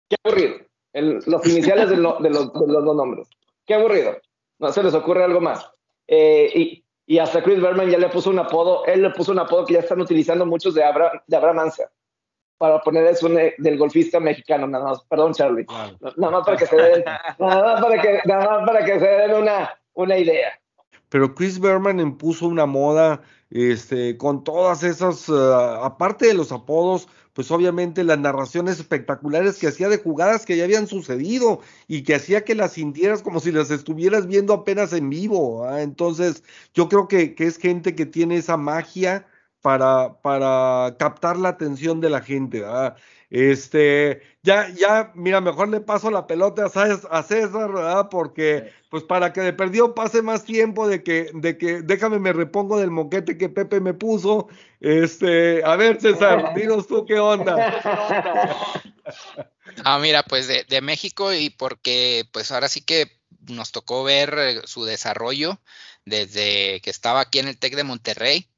Qué 0.09 0.15
aburrido. 0.23 0.55
los 0.93 1.47
iniciales 1.47 1.89
de, 1.89 1.97
los, 1.97 2.21
dos 2.21 2.95
nombres. 2.95 3.29
Qué 3.65 3.75
aburrido. 3.75 4.17
No 4.59 4.71
se 4.71 4.83
les 4.83 4.93
ocurre 4.93 5.23
algo 5.23 5.39
más. 5.39 5.71
Eh, 6.07 6.51
y, 6.53 6.83
y, 7.05 7.19
hasta 7.19 7.41
Chris 7.41 7.61
Berman 7.61 7.89
ya 7.89 7.97
le 7.97 8.09
puso 8.09 8.29
un 8.29 8.39
apodo, 8.39 8.85
él 8.85 9.01
le 9.03 9.11
puso 9.11 9.31
un 9.31 9.39
apodo 9.39 9.65
que 9.65 9.75
ya 9.75 9.79
están 9.79 10.01
utilizando 10.01 10.45
muchos 10.45 10.73
de 10.73 10.83
Abraham, 10.83 11.21
de 11.25 11.37
Abraham 11.37 11.71
para 12.59 12.81
poner 12.81 13.05
eso 13.05 13.29
del 13.29 13.77
golfista 13.77 14.19
mexicano, 14.19 14.67
nada 14.67 14.83
más, 14.83 15.03
perdón 15.05 15.33
Charlie, 15.33 15.65
nada 16.17 16.31
más 16.31 16.45
para 16.45 16.57
que 16.57 16.65
se 16.65 16.75
den, 16.75 17.05
nada 17.39 17.63
más 17.63 17.81
para 17.81 18.01
que, 18.01 18.19
nada 18.25 18.45
más 18.49 18.67
para 18.67 18.85
que 18.85 18.99
se 18.99 19.07
den 19.07 19.33
una, 19.33 19.79
una 19.93 20.17
idea. 20.17 20.59
Pero 21.09 21.35
Chris 21.35 21.59
Berman 21.59 21.99
impuso 21.99 22.47
una 22.47 22.65
moda 22.65 23.21
este, 23.49 24.17
con 24.17 24.43
todas 24.43 24.83
esas, 24.83 25.27
uh, 25.29 25.83
aparte 25.83 26.27
de 26.27 26.33
los 26.35 26.51
apodos, 26.51 27.07
pues 27.33 27.51
obviamente 27.51 28.03
las 28.03 28.19
narraciones 28.19 28.79
espectaculares 28.79 29.57
que 29.57 29.67
hacía 29.67 29.89
de 29.89 29.97
jugadas 29.97 30.45
que 30.45 30.57
ya 30.57 30.65
habían 30.65 30.87
sucedido 30.87 31.61
y 31.87 32.03
que 32.03 32.15
hacía 32.15 32.43
que 32.43 32.55
las 32.55 32.73
sintieras 32.73 33.21
como 33.23 33.39
si 33.39 33.51
las 33.51 33.71
estuvieras 33.71 34.27
viendo 34.27 34.53
apenas 34.53 34.93
en 34.93 35.09
vivo. 35.09 35.67
Entonces, 35.77 36.43
yo 36.73 36.89
creo 36.89 37.07
que, 37.07 37.35
que, 37.35 37.45
es 37.45 37.57
gente 37.57 37.95
que 37.95 38.05
tiene 38.05 38.37
esa 38.37 38.57
magia 38.57 39.25
para, 39.61 40.21
para 40.21 40.95
captar 40.99 41.37
la 41.37 41.49
atención 41.49 42.01
de 42.01 42.09
la 42.09 42.21
gente. 42.21 42.63
Este, 43.29 44.21
ya, 44.41 44.69
ya, 44.69 45.11
mira, 45.13 45.39
mejor 45.39 45.69
le 45.69 45.81
paso 45.81 46.09
la 46.09 46.25
pelota 46.25 46.65
a 46.65 47.23
César, 47.23 47.71
¿verdad? 47.71 48.09
Porque, 48.09 48.73
pues 48.89 49.03
para 49.03 49.33
que 49.33 49.41
de 49.41 49.53
perdido 49.53 49.93
pase 49.93 50.21
más 50.21 50.45
tiempo 50.45 50.87
de 50.87 51.03
que, 51.03 51.29
de 51.33 51.57
que, 51.57 51.81
déjame 51.83 52.17
me 52.17 52.33
repongo 52.33 52.79
del 52.79 52.89
moquete 52.89 53.37
que 53.37 53.49
Pepe 53.49 53.79
me 53.79 53.93
puso. 53.93 54.47
Este, 54.79 55.63
a 55.63 55.75
ver, 55.75 56.01
César, 56.01 56.53
dinos 56.55 56.87
tú 56.87 57.05
qué 57.05 57.19
onda. 57.19 58.83
Ah, 59.85 59.99
mira, 59.99 60.23
pues 60.23 60.47
de, 60.47 60.65
de 60.67 60.81
México 60.81 61.33
y 61.33 61.51
porque, 61.51 62.27
pues 62.33 62.51
ahora 62.51 62.67
sí 62.67 62.81
que 62.81 63.19
nos 63.47 63.71
tocó 63.71 64.03
ver 64.03 64.35
eh, 64.37 64.61
su 64.65 64.83
desarrollo 64.83 65.59
desde 66.05 66.81
que 66.81 66.89
estaba 66.89 67.21
aquí 67.21 67.39
en 67.39 67.47
el 67.47 67.57
TEC 67.57 67.75
de 67.75 67.83
Monterrey 67.83 68.49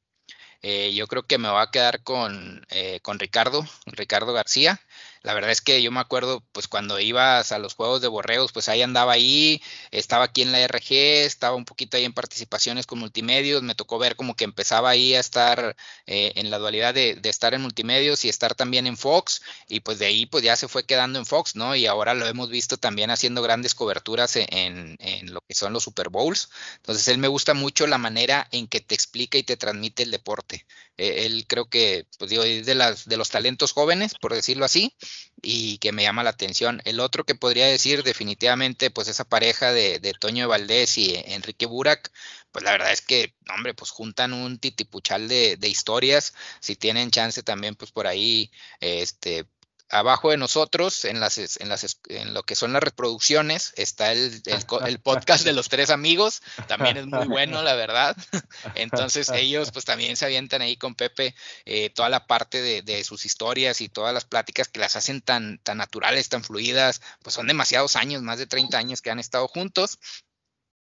eh, 0.61 0.93
yo 0.93 1.07
creo 1.07 1.23
que 1.23 1.37
me 1.37 1.49
va 1.49 1.63
a 1.63 1.71
quedar 1.71 2.03
con, 2.03 2.65
eh, 2.69 2.99
con 3.01 3.19
Ricardo, 3.19 3.65
Ricardo 3.87 4.33
García. 4.33 4.79
La 5.23 5.33
verdad 5.33 5.51
es 5.51 5.61
que 5.61 5.81
yo 5.81 5.91
me 5.91 5.99
acuerdo, 5.99 6.43
pues 6.51 6.67
cuando 6.67 6.99
ibas 6.99 7.51
a 7.51 7.59
los 7.59 7.75
juegos 7.75 8.01
de 8.01 8.07
borreos, 8.07 8.51
pues 8.51 8.69
ahí 8.69 8.81
andaba 8.81 9.13
ahí, 9.13 9.61
estaba 9.91 10.25
aquí 10.25 10.41
en 10.41 10.51
la 10.51 10.59
RG, 10.61 10.93
estaba 11.25 11.55
un 11.55 11.65
poquito 11.65 11.97
ahí 11.97 12.05
en 12.05 12.13
participaciones 12.13 12.87
con 12.87 12.99
multimedios, 12.99 13.61
me 13.61 13.75
tocó 13.75 13.99
ver 13.99 14.15
como 14.15 14.35
que 14.35 14.45
empezaba 14.45 14.89
ahí 14.89 15.13
a 15.13 15.19
estar 15.19 15.75
eh, 16.07 16.33
en 16.35 16.49
la 16.49 16.57
dualidad 16.57 16.93
de, 16.93 17.19
estar 17.23 17.53
en 17.53 17.61
multimedios 17.61 18.25
y 18.25 18.29
estar 18.29 18.55
también 18.55 18.87
en 18.87 18.97
Fox, 18.97 19.41
y 19.67 19.81
pues 19.81 19.99
de 19.99 20.07
ahí 20.07 20.25
pues 20.25 20.43
ya 20.43 20.55
se 20.55 20.67
fue 20.67 20.85
quedando 20.85 21.19
en 21.19 21.25
Fox, 21.25 21.55
¿no? 21.55 21.75
Y 21.75 21.85
ahora 21.85 22.13
lo 22.13 22.25
hemos 22.27 22.49
visto 22.49 22.77
también 22.77 23.11
haciendo 23.11 23.41
grandes 23.41 23.75
coberturas 23.75 24.35
en, 24.35 24.97
en 24.99 25.33
lo 25.33 25.41
que 25.41 25.53
son 25.53 25.73
los 25.73 25.83
Super 25.83 26.09
Bowls. 26.09 26.49
Entonces 26.77 27.07
él 27.07 27.17
me 27.17 27.27
gusta 27.27 27.53
mucho 27.53 27.87
la 27.87 27.97
manera 27.97 28.47
en 28.51 28.67
que 28.67 28.81
te 28.81 28.95
explica 28.95 29.37
y 29.37 29.43
te 29.43 29.57
transmite 29.57 30.03
el 30.03 30.11
deporte. 30.11 30.65
Eh, 30.97 31.25
él 31.25 31.45
creo 31.47 31.65
que, 31.65 32.05
pues 32.19 32.29
digo, 32.29 32.43
es 32.43 32.65
de, 32.65 32.75
las, 32.75 33.05
de 33.07 33.17
los 33.17 33.29
talentos 33.29 33.71
jóvenes, 33.71 34.13
por 34.21 34.33
decirlo 34.33 34.65
así, 34.65 34.95
y 35.41 35.77
que 35.79 35.91
me 35.91 36.03
llama 36.03 36.23
la 36.23 36.31
atención. 36.31 36.81
El 36.85 36.99
otro 36.99 37.25
que 37.25 37.35
podría 37.35 37.65
decir 37.67 38.03
definitivamente, 38.03 38.91
pues 38.91 39.07
esa 39.07 39.25
pareja 39.25 39.71
de, 39.73 39.99
de 39.99 40.13
Toño 40.13 40.47
Valdés 40.47 40.97
y 40.97 41.15
Enrique 41.25 41.65
Burak, 41.65 42.11
pues 42.51 42.63
la 42.63 42.71
verdad 42.71 42.91
es 42.91 43.01
que, 43.01 43.33
hombre, 43.53 43.73
pues 43.73 43.91
juntan 43.91 44.33
un 44.33 44.59
titipuchal 44.59 45.27
de, 45.27 45.57
de 45.57 45.67
historias. 45.69 46.33
Si 46.59 46.75
tienen 46.75 47.11
chance 47.11 47.43
también, 47.43 47.75
pues 47.75 47.91
por 47.91 48.07
ahí, 48.07 48.51
este, 48.79 49.45
abajo 49.91 50.31
de 50.31 50.37
nosotros, 50.37 51.05
en, 51.05 51.19
las, 51.19 51.37
en, 51.37 51.69
las, 51.69 51.99
en 52.07 52.33
lo 52.33 52.43
que 52.43 52.55
son 52.55 52.73
las 52.73 52.81
reproducciones, 52.81 53.73
está 53.75 54.13
el, 54.13 54.41
el, 54.85 54.99
podcast 54.99 55.43
de 55.43 55.53
los 55.53 55.67
tres 55.69 55.89
amigos, 55.89 56.41
también 56.67 56.97
es 56.97 57.05
muy 57.07 57.27
bueno, 57.27 57.61
la 57.61 57.75
verdad. 57.75 58.15
Entonces 58.75 59.29
ellos 59.29 59.71
pues 59.71 59.85
también 59.85 60.15
se 60.15 60.25
avientan 60.25 60.61
ahí 60.61 60.77
con 60.77 60.95
Pepe 60.95 61.35
eh, 61.65 61.89
toda 61.89 62.09
la 62.09 62.25
parte 62.25 62.61
de, 62.61 62.81
de, 62.81 63.03
sus 63.03 63.25
historias 63.25 63.81
y 63.81 63.89
todas 63.89 64.13
las 64.13 64.25
pláticas 64.25 64.69
que 64.69 64.79
las 64.79 64.95
hacen 64.95 65.21
tan, 65.21 65.59
tan 65.59 65.77
naturales, 65.77 66.29
tan 66.29 66.43
fluidas, 66.43 67.01
pues 67.21 67.35
son 67.35 67.47
demasiados 67.47 67.95
años, 67.95 68.21
más 68.21 68.39
de 68.39 68.47
30 68.47 68.77
años 68.77 69.01
que 69.01 69.11
han 69.11 69.19
estado 69.19 69.47
juntos. 69.47 69.99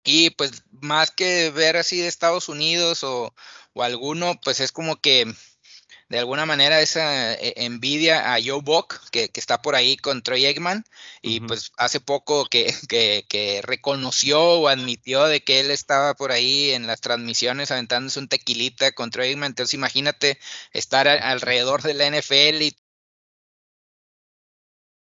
Y 0.03 0.29
pues 0.31 0.63
más 0.71 1.11
que 1.11 1.49
ver 1.49 1.77
así 1.77 1.99
de 1.99 2.07
Estados 2.07 2.47
Unidos 2.47 3.03
o, 3.03 3.33
o 3.73 3.83
alguno, 3.83 4.39
pues 4.41 4.59
es 4.59 4.71
como 4.71 5.01
que 5.01 5.33
de 6.09 6.19
alguna 6.19 6.45
manera 6.45 6.81
esa 6.81 7.33
eh, 7.35 7.53
envidia 7.57 8.33
a 8.33 8.39
Joe 8.43 8.61
Buck, 8.63 8.95
que, 9.11 9.29
está 9.35 9.61
por 9.61 9.75
ahí 9.75 9.95
con 9.95 10.23
Troy 10.23 10.45
Eggman, 10.45 10.83
y 11.21 11.39
pues 11.41 11.71
hace 11.77 11.99
poco 11.99 12.45
que, 12.51 12.73
que, 12.89 13.61
reconoció 13.63 14.41
o 14.41 14.67
admitió 14.67 15.25
de 15.25 15.41
que 15.41 15.59
él 15.59 15.71
estaba 15.71 16.15
por 16.15 16.31
ahí 16.31 16.71
en 16.71 16.87
las 16.87 17.01
transmisiones 17.01 17.71
aventándose 17.71 18.19
un 18.19 18.27
tequilita 18.27 18.91
con 18.91 19.11
Troy 19.11 19.29
Eggman, 19.29 19.51
entonces 19.51 19.75
imagínate 19.75 20.39
estar 20.73 21.07
alrededor 21.07 21.83
de 21.83 21.93
la 21.93 22.09
NFL 22.09 22.61
y 22.63 22.75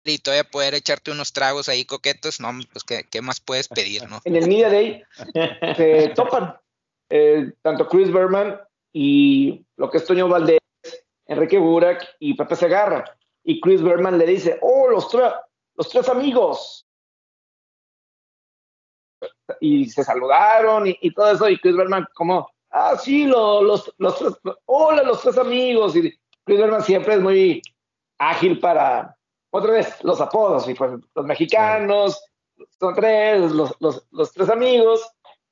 y 0.10 0.20
todavía 0.20 0.46
poder 0.46 0.74
echarte 0.74 1.12
unos 1.12 1.34
tragos 1.34 1.68
ahí 1.68 1.84
coquetos, 1.84 2.40
no, 2.40 2.50
pues 2.72 2.86
qué, 2.86 3.22
más 3.22 3.42
puedes 3.42 3.68
pedir, 3.68 4.10
¿no? 4.10 4.22
En 4.24 4.38
el 4.38 4.48
Media 4.48 4.70
Day 4.70 5.04
se 5.76 6.10
topan 6.16 6.56
eh, 7.10 7.52
tanto 7.62 7.90
Chris 7.90 8.10
Berman 8.10 8.58
y 8.94 9.66
lo 9.76 9.90
que 9.90 9.98
es 9.98 10.06
Toño 10.06 10.30
Valdez 10.30 10.60
Enrique 11.28 11.58
Burak 11.58 12.06
y 12.20 12.34
Pepe 12.34 12.56
Segarra. 12.56 13.06
Y 13.44 13.62
Chris 13.62 13.82
Berman 13.82 14.18
le 14.18 14.26
dice, 14.26 14.58
oh, 14.62 14.90
los, 14.90 15.10
los 15.76 15.90
tres 15.90 16.10
amigos. 16.10 16.86
Y 19.62 19.86
se 19.86 20.04
saludaron 20.04 20.84
y, 20.88 21.14
todo 21.14 21.32
eso. 21.32 21.50
Y 21.50 21.60
Chris 21.60 21.76
Berman 21.76 22.08
como, 22.14 22.50
ah, 22.72 22.98
sí, 22.98 23.26
los, 23.26 23.94
los, 23.98 24.18
tres, 24.18 24.34
hola, 24.66 25.04
los 25.04 25.22
tres 25.22 25.38
amigos. 25.38 25.96
Y 25.96 26.14
Chris 26.44 26.60
Berman 26.60 26.84
siempre 26.84 27.16
es 27.16 27.22
muy 27.22 27.62
ágil 28.18 28.60
para, 28.60 29.16
otra 29.52 29.72
vez, 29.72 30.04
los 30.04 30.20
apodos. 30.20 30.68
Y 30.68 30.74
pues 30.74 30.92
los 31.16 31.26
mexicanos, 31.26 32.22
son 32.80 32.96
tres, 32.96 33.52
los, 33.52 33.76
los 33.80 34.34
tres 34.34 34.50
amigos, 34.50 35.08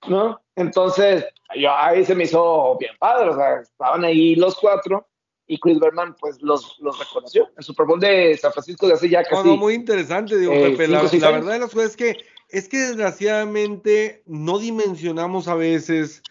¿no? 0.07 0.41
Entonces, 0.55 1.26
yo, 1.55 1.71
ahí 1.71 2.03
se 2.03 2.15
me 2.15 2.23
hizo 2.23 2.78
bien 2.78 2.93
padre. 2.99 3.30
O 3.30 3.36
sea, 3.36 3.59
estaban 3.61 4.03
ahí 4.03 4.36
los 4.36 4.55
cuatro 4.55 5.07
y 5.48 5.60
Chris 5.60 5.80
Berman 5.80 6.16
pues 6.20 6.41
los, 6.41 6.78
los 6.80 6.98
reconoció. 6.98 7.50
El 7.58 7.64
Super 7.64 7.86
Bowl 7.86 8.00
de 8.00 8.38
San 8.38 8.52
Francisco 8.52 8.88
de 8.88 8.93
hace 8.93 9.10
ya 9.10 9.24
casi. 9.24 9.48
muy 9.50 9.74
interesante, 9.74 10.38
digo, 10.38 10.54
eh, 10.54 10.72
Pepe. 10.72 10.88
La, 10.88 11.02
verdad 11.32 11.54
de 11.54 11.60
las 11.60 11.72
cosas 11.72 11.91
es 11.91 11.98
que 11.98 12.18
es 12.50 12.70
que 12.70 12.78
desgraciadamente 12.78 14.24
no 14.26 14.60
dimensionamos 14.60 15.48
a 15.48 15.56
veces 15.56 16.22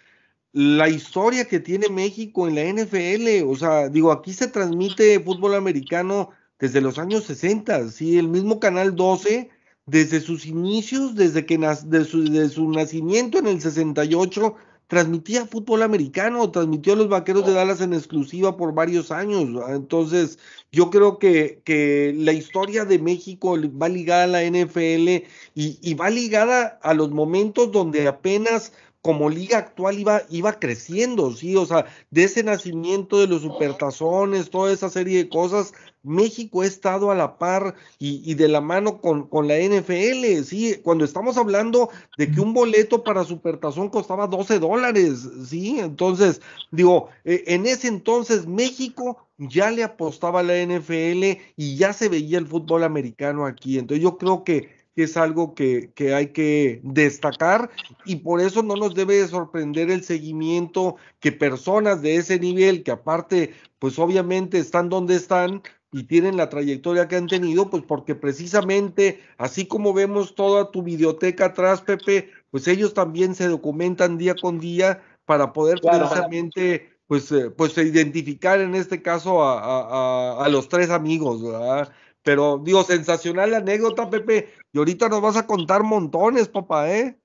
la 0.52 0.88
historia 0.88 1.46
que 1.46 1.58
tiene 1.58 1.88
México 1.88 2.46
en 2.46 2.54
la 2.54 2.64
NFL. 2.64 3.48
O 3.48 3.56
sea, 3.56 3.88
digo, 3.88 4.12
aquí 4.12 4.32
se 4.32 4.48
transmite 4.48 5.20
fútbol 5.20 5.54
americano 5.54 6.30
desde 6.58 6.80
los 6.80 6.98
años 6.98 7.24
60, 7.24 7.88
sí, 7.90 8.18
el 8.18 8.28
mismo 8.28 8.60
Canal 8.60 8.94
12 8.94 9.50
desde 9.86 10.20
sus 10.20 10.46
inicios, 10.46 11.14
desde 11.14 11.44
que 11.44 11.58
de 11.58 12.04
su, 12.04 12.24
de 12.24 12.48
su 12.48 12.70
nacimiento 12.70 13.38
en 13.38 13.48
el 13.48 13.60
68 13.60 14.54
transmitía 14.86 15.46
fútbol 15.46 15.82
americano, 15.82 16.50
transmitió 16.50 16.92
a 16.92 16.96
los 16.96 17.08
Vaqueros 17.08 17.46
de 17.46 17.52
Dallas 17.52 17.80
en 17.80 17.94
exclusiva 17.94 18.56
por 18.56 18.74
varios 18.74 19.10
años. 19.10 19.48
Entonces, 19.70 20.38
yo 20.72 20.90
creo 20.90 21.18
que, 21.18 21.62
que, 21.64 22.14
la 22.16 22.32
historia 22.32 22.84
de 22.84 22.98
México 22.98 23.56
va 23.80 23.88
ligada 23.88 24.24
a 24.24 24.26
la 24.26 24.44
NFL 24.44 25.08
y, 25.54 25.78
y, 25.80 25.94
va 25.94 26.10
ligada 26.10 26.78
a 26.82 26.94
los 26.94 27.10
momentos 27.10 27.72
donde 27.72 28.06
apenas 28.06 28.72
como 29.04 29.28
liga 29.28 29.58
actual 29.58 29.98
iba, 29.98 30.22
iba 30.30 30.58
creciendo, 30.58 31.30
sí, 31.32 31.56
o 31.56 31.66
sea, 31.66 31.84
de 32.10 32.24
ese 32.24 32.42
nacimiento 32.42 33.20
de 33.20 33.26
los 33.26 33.42
supertazones, 33.42 34.48
toda 34.48 34.72
esa 34.72 34.88
serie 34.88 35.18
de 35.18 35.28
cosas, 35.28 35.74
México 36.04 36.62
ha 36.62 36.66
estado 36.66 37.10
a 37.10 37.14
la 37.14 37.38
par 37.38 37.74
y, 37.98 38.34
de 38.34 38.48
la 38.48 38.60
mano 38.60 39.00
con, 39.00 39.26
con, 39.26 39.48
la 39.48 39.58
NFL, 39.58 40.44
sí, 40.44 40.76
cuando 40.82 41.04
estamos 41.04 41.36
hablando 41.36 41.88
de 42.16 42.30
que 42.30 42.40
un 42.40 42.52
boleto 42.52 43.02
para 43.02 43.24
supertazón 43.24 43.88
costaba 43.88 44.26
12 44.26 44.58
dólares, 44.60 45.28
sí, 45.48 45.80
entonces, 45.80 46.40
digo, 46.70 47.08
eh, 47.24 47.44
en 47.48 47.66
ese 47.66 47.88
entonces 47.88 48.46
México 48.46 49.26
ya 49.38 49.70
le 49.70 49.82
apostaba 49.82 50.40
a 50.40 50.44
la 50.44 50.54
NFL 50.62 51.40
y 51.56 51.76
ya 51.76 51.92
se 51.92 52.08
veía 52.08 52.38
el 52.38 52.46
fútbol 52.46 52.84
americano 52.84 53.46
aquí, 53.46 53.78
entonces 53.78 54.02
yo 54.02 54.18
creo 54.18 54.44
que 54.44 54.84
que 54.94 55.04
es 55.04 55.16
algo 55.16 55.54
que, 55.54 55.92
hay 56.14 56.28
que 56.28 56.80
destacar 56.84 57.70
y 58.04 58.16
por 58.16 58.40
eso 58.40 58.62
no 58.62 58.76
nos 58.76 58.94
debe 58.94 59.26
sorprender 59.26 59.90
el 59.90 60.04
seguimiento 60.04 60.96
que 61.20 61.32
personas 61.32 62.00
de 62.00 62.16
ese 62.16 62.38
nivel, 62.38 62.82
que 62.82 62.92
aparte, 62.92 63.54
pues 63.78 63.98
obviamente 63.98 64.58
están 64.58 64.88
donde 64.88 65.16
están 65.16 65.62
y 65.94 66.02
tienen 66.02 66.36
la 66.36 66.48
trayectoria 66.48 67.06
que 67.06 67.14
han 67.14 67.28
tenido, 67.28 67.70
pues 67.70 67.84
porque 67.86 68.16
precisamente, 68.16 69.22
así 69.38 69.68
como 69.68 69.94
vemos 69.94 70.34
toda 70.34 70.72
tu 70.72 70.82
biblioteca 70.82 71.44
atrás, 71.46 71.82
Pepe, 71.82 72.32
pues 72.50 72.66
ellos 72.66 72.94
también 72.94 73.36
se 73.36 73.46
documentan 73.46 74.18
día 74.18 74.34
con 74.34 74.58
día 74.58 75.04
para 75.24 75.52
poder 75.52 75.78
precisamente 75.80 76.98
pues, 77.06 77.30
eh, 77.30 77.48
pues 77.48 77.78
identificar 77.78 78.58
en 78.58 78.74
este 78.74 79.02
caso 79.02 79.44
a, 79.44 79.60
a, 79.60 80.44
a, 80.44 80.48
los 80.48 80.68
tres 80.68 80.90
amigos, 80.90 81.44
¿verdad? 81.44 81.92
Pero 82.24 82.60
digo, 82.60 82.82
sensacional 82.82 83.52
la 83.52 83.58
anécdota, 83.58 84.10
Pepe. 84.10 84.52
Y 84.72 84.78
ahorita 84.78 85.08
nos 85.08 85.22
vas 85.22 85.36
a 85.36 85.46
contar 85.46 85.84
montones, 85.84 86.48
papá, 86.48 86.90
¿eh? 86.90 87.16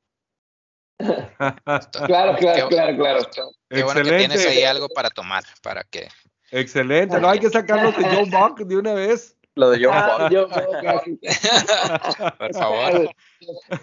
claro, 2.06 2.38
claro, 2.38 2.68
claro, 2.70 2.98
claro. 2.98 3.20
Qué 3.68 3.82
bueno 3.82 4.04
que 4.04 4.16
tienes 4.16 4.46
ahí 4.46 4.62
algo 4.62 4.90
para 4.90 5.10
tomar, 5.10 5.44
para 5.64 5.84
que. 5.86 6.08
Excelente, 6.52 7.20
no 7.20 7.30
hay 7.30 7.40
que 7.40 7.50
sacarlo 7.50 7.92
de 7.92 8.04
Joe 8.04 8.30
Buck 8.30 8.60
de 8.60 8.78
una 8.78 8.94
vez. 8.94 9.36
Lo 9.56 9.72
de 9.72 9.84
Joe 9.84 9.94
ah, 9.94 10.30
Buck. 10.30 11.10
Por 12.38 12.54
favor. 12.54 13.16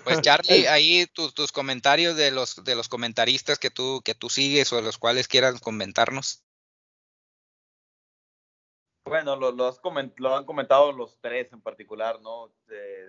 Pues 0.05 0.21
Charlie, 0.23 0.67
ahí 0.67 1.07
tus, 1.13 1.35
tus 1.35 1.53
comentarios 1.53 2.17
de 2.17 2.31
los 2.31 2.65
de 2.65 2.75
los 2.75 2.89
comentaristas 2.89 3.59
que 3.59 3.71
tú 3.71 4.01
que 4.05 4.15
tú 4.15 4.31
sigues 4.31 4.73
o 4.73 4.77
de 4.77 4.83
los 4.83 4.99
cuales 4.99 5.29
quieras 5.29 5.61
comentarnos. 5.61 6.43
Bueno, 9.07 9.37
lo, 9.37 9.53
lo, 9.53 10.37
han 10.37 10.45
comentado 10.45 10.91
los 10.91 11.17
tres 11.21 11.53
en 11.53 11.61
particular, 11.61 12.21
¿no? 12.23 12.51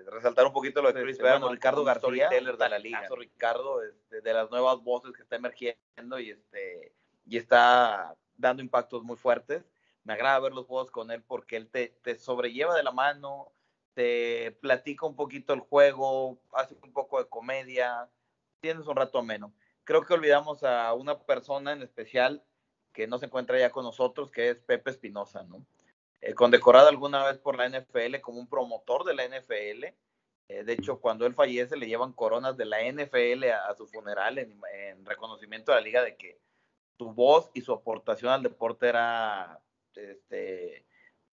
resaltar 0.05 0.45
un 0.45 0.53
poquito 0.53 0.79
lo 0.79 0.93
de 0.93 1.01
Chris 1.01 1.17
bueno, 1.17 1.49
Ricardo 1.49 1.83
García, 1.83 2.29
de 2.29 2.41
la 2.41 2.77
liga. 2.77 3.07
Ricardo, 3.17 3.81
este, 3.81 4.21
de 4.21 4.33
las 4.33 4.51
nuevas 4.51 4.79
voces 4.83 5.11
que 5.13 5.23
está 5.23 5.37
emergiendo 5.37 6.19
y, 6.19 6.29
este, 6.29 6.93
y 7.25 7.37
está 7.37 8.15
dando 8.37 8.63
impactos 8.63 9.03
muy 9.03 9.17
fuertes. 9.17 9.69
Me 10.03 10.13
agrada 10.13 10.39
ver 10.39 10.53
los 10.53 10.65
juegos 10.65 10.91
con 10.91 11.11
él 11.11 11.21
porque 11.21 11.57
él 11.57 11.69
te, 11.69 11.89
te 12.01 12.17
sobrelleva 12.17 12.75
de 12.75 12.83
la 12.83 12.91
mano, 12.91 13.51
te 13.93 14.51
platica 14.61 15.05
un 15.05 15.15
poquito 15.15 15.53
el 15.53 15.59
juego, 15.59 16.39
hace 16.53 16.75
un 16.81 16.93
poco 16.93 17.19
de 17.19 17.27
comedia, 17.27 18.09
tienes 18.61 18.87
un 18.87 18.95
rato 18.95 19.19
ameno. 19.19 19.53
Creo 19.83 20.03
que 20.05 20.13
olvidamos 20.13 20.63
a 20.63 20.93
una 20.93 21.19
persona 21.19 21.73
en 21.73 21.81
especial 21.81 22.43
que 22.93 23.07
no 23.07 23.17
se 23.17 23.25
encuentra 23.25 23.59
ya 23.59 23.71
con 23.71 23.83
nosotros, 23.83 24.31
que 24.31 24.49
es 24.49 24.57
Pepe 24.57 24.91
Espinosa, 24.91 25.43
¿no? 25.43 25.65
eh, 26.21 26.33
condecorado 26.33 26.89
alguna 26.89 27.23
vez 27.25 27.37
por 27.37 27.57
la 27.57 27.69
NFL 27.69 28.19
como 28.21 28.39
un 28.39 28.47
promotor 28.47 29.03
de 29.03 29.15
la 29.15 29.25
NFL. 29.25 29.85
Eh, 30.49 30.63
de 30.63 30.73
hecho, 30.73 30.99
cuando 30.99 31.25
él 31.25 31.33
fallece, 31.33 31.77
le 31.77 31.87
llevan 31.87 32.13
coronas 32.13 32.57
de 32.57 32.65
la 32.65 32.79
NFL 32.81 33.43
a, 33.45 33.73
su 33.75 33.87
funeral 33.87 34.37
en, 34.37 35.05
reconocimiento 35.05 35.71
a 35.71 35.75
la 35.75 35.81
liga 35.81 36.03
de 36.03 36.15
que 36.15 36.39
su 36.97 37.13
voz 37.13 37.49
y 37.53 37.61
su 37.61 37.73
aportación 37.73 38.31
al 38.31 38.43
deporte 38.43 38.87
era 38.87 39.61
este, 39.95 40.85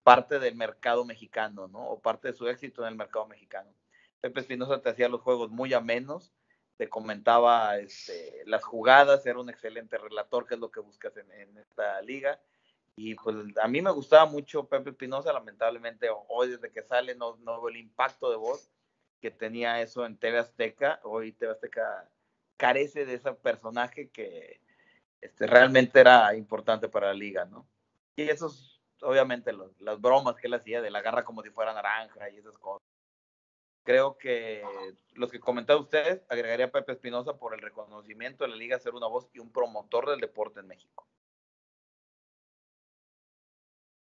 parte 0.03 0.39
del 0.39 0.55
mercado 0.55 1.05
mexicano, 1.05 1.67
¿no? 1.67 1.89
O 1.89 1.99
parte 1.99 2.29
de 2.29 2.33
su 2.33 2.47
éxito 2.47 2.83
en 2.83 2.89
el 2.89 2.95
mercado 2.95 3.27
mexicano. 3.27 3.73
Pepe 4.21 4.41
Espinosa 4.41 4.81
te 4.81 4.89
hacía 4.89 5.09
los 5.09 5.21
juegos 5.21 5.49
muy 5.49 5.73
amenos, 5.73 6.33
te 6.77 6.89
comentaba 6.89 7.77
este, 7.77 8.43
las 8.45 8.63
jugadas, 8.63 9.25
era 9.25 9.39
un 9.39 9.49
excelente 9.49 9.97
relator, 9.97 10.45
que 10.45 10.55
es 10.55 10.59
lo 10.59 10.71
que 10.71 10.79
buscas 10.79 11.15
en, 11.17 11.57
esta 11.57 12.01
liga. 12.01 12.39
Y 12.95 13.15
pues 13.15 13.35
a 13.61 13.67
mí 13.67 13.81
me 13.81 13.91
gustaba 13.91 14.25
mucho 14.25 14.67
Pepe 14.67 14.91
Espinosa, 14.91 15.33
lamentablemente 15.33 16.07
hoy 16.29 16.49
desde 16.49 16.71
que 16.71 16.81
sale 16.83 17.15
no, 17.15 17.37
no 17.37 17.61
veo 17.61 17.69
el 17.69 17.77
impacto 17.77 18.29
de 18.29 18.37
voz 18.37 18.71
que 19.19 19.31
tenía 19.31 19.81
eso 19.81 20.05
en 20.05 20.17
TV 20.17 20.39
Azteca. 20.39 20.99
Hoy 21.03 21.33
TV 21.33 21.51
Azteca 21.51 22.09
carece 22.57 23.05
de 23.05 23.15
ese 23.15 23.33
personaje 23.33 24.09
que 24.09 24.61
este, 25.25 25.47
realmente 25.47 25.99
era 25.99 26.35
importante 26.35 26.87
para 26.87 27.07
la 27.07 27.13
liga, 27.13 27.45
¿no? 27.45 27.67
Y 28.15 28.23
esos, 28.29 28.81
obviamente, 29.01 29.51
las 29.79 29.99
bromas 29.99 30.35
que 30.35 30.47
él 30.47 30.53
hacía 30.53 30.81
de 30.81 30.91
la 30.91 31.01
garra 31.01 31.25
como 31.25 31.41
si 31.41 31.49
fuera 31.49 31.73
naranja 31.73 32.29
y 32.29 32.37
esas 32.37 32.57
cosas. 32.57 32.87
Creo 33.83 34.17
que 34.17 34.63
los 35.13 35.31
que 35.31 35.39
comentaba 35.39 35.79
ustedes, 35.79 36.23
agregaría 36.29 36.65
a 36.67 36.71
Pepe 36.71 36.93
Espinosa 36.93 37.37
por 37.37 37.53
el 37.53 37.61
reconocimiento 37.61 38.43
de 38.43 38.49
la 38.49 38.55
liga, 38.55 38.79
ser 38.79 38.95
una 38.95 39.07
voz 39.07 39.29
y 39.33 39.39
un 39.39 39.51
promotor 39.51 40.09
del 40.09 40.19
deporte 40.19 40.61
en 40.61 40.67
México. 40.67 41.07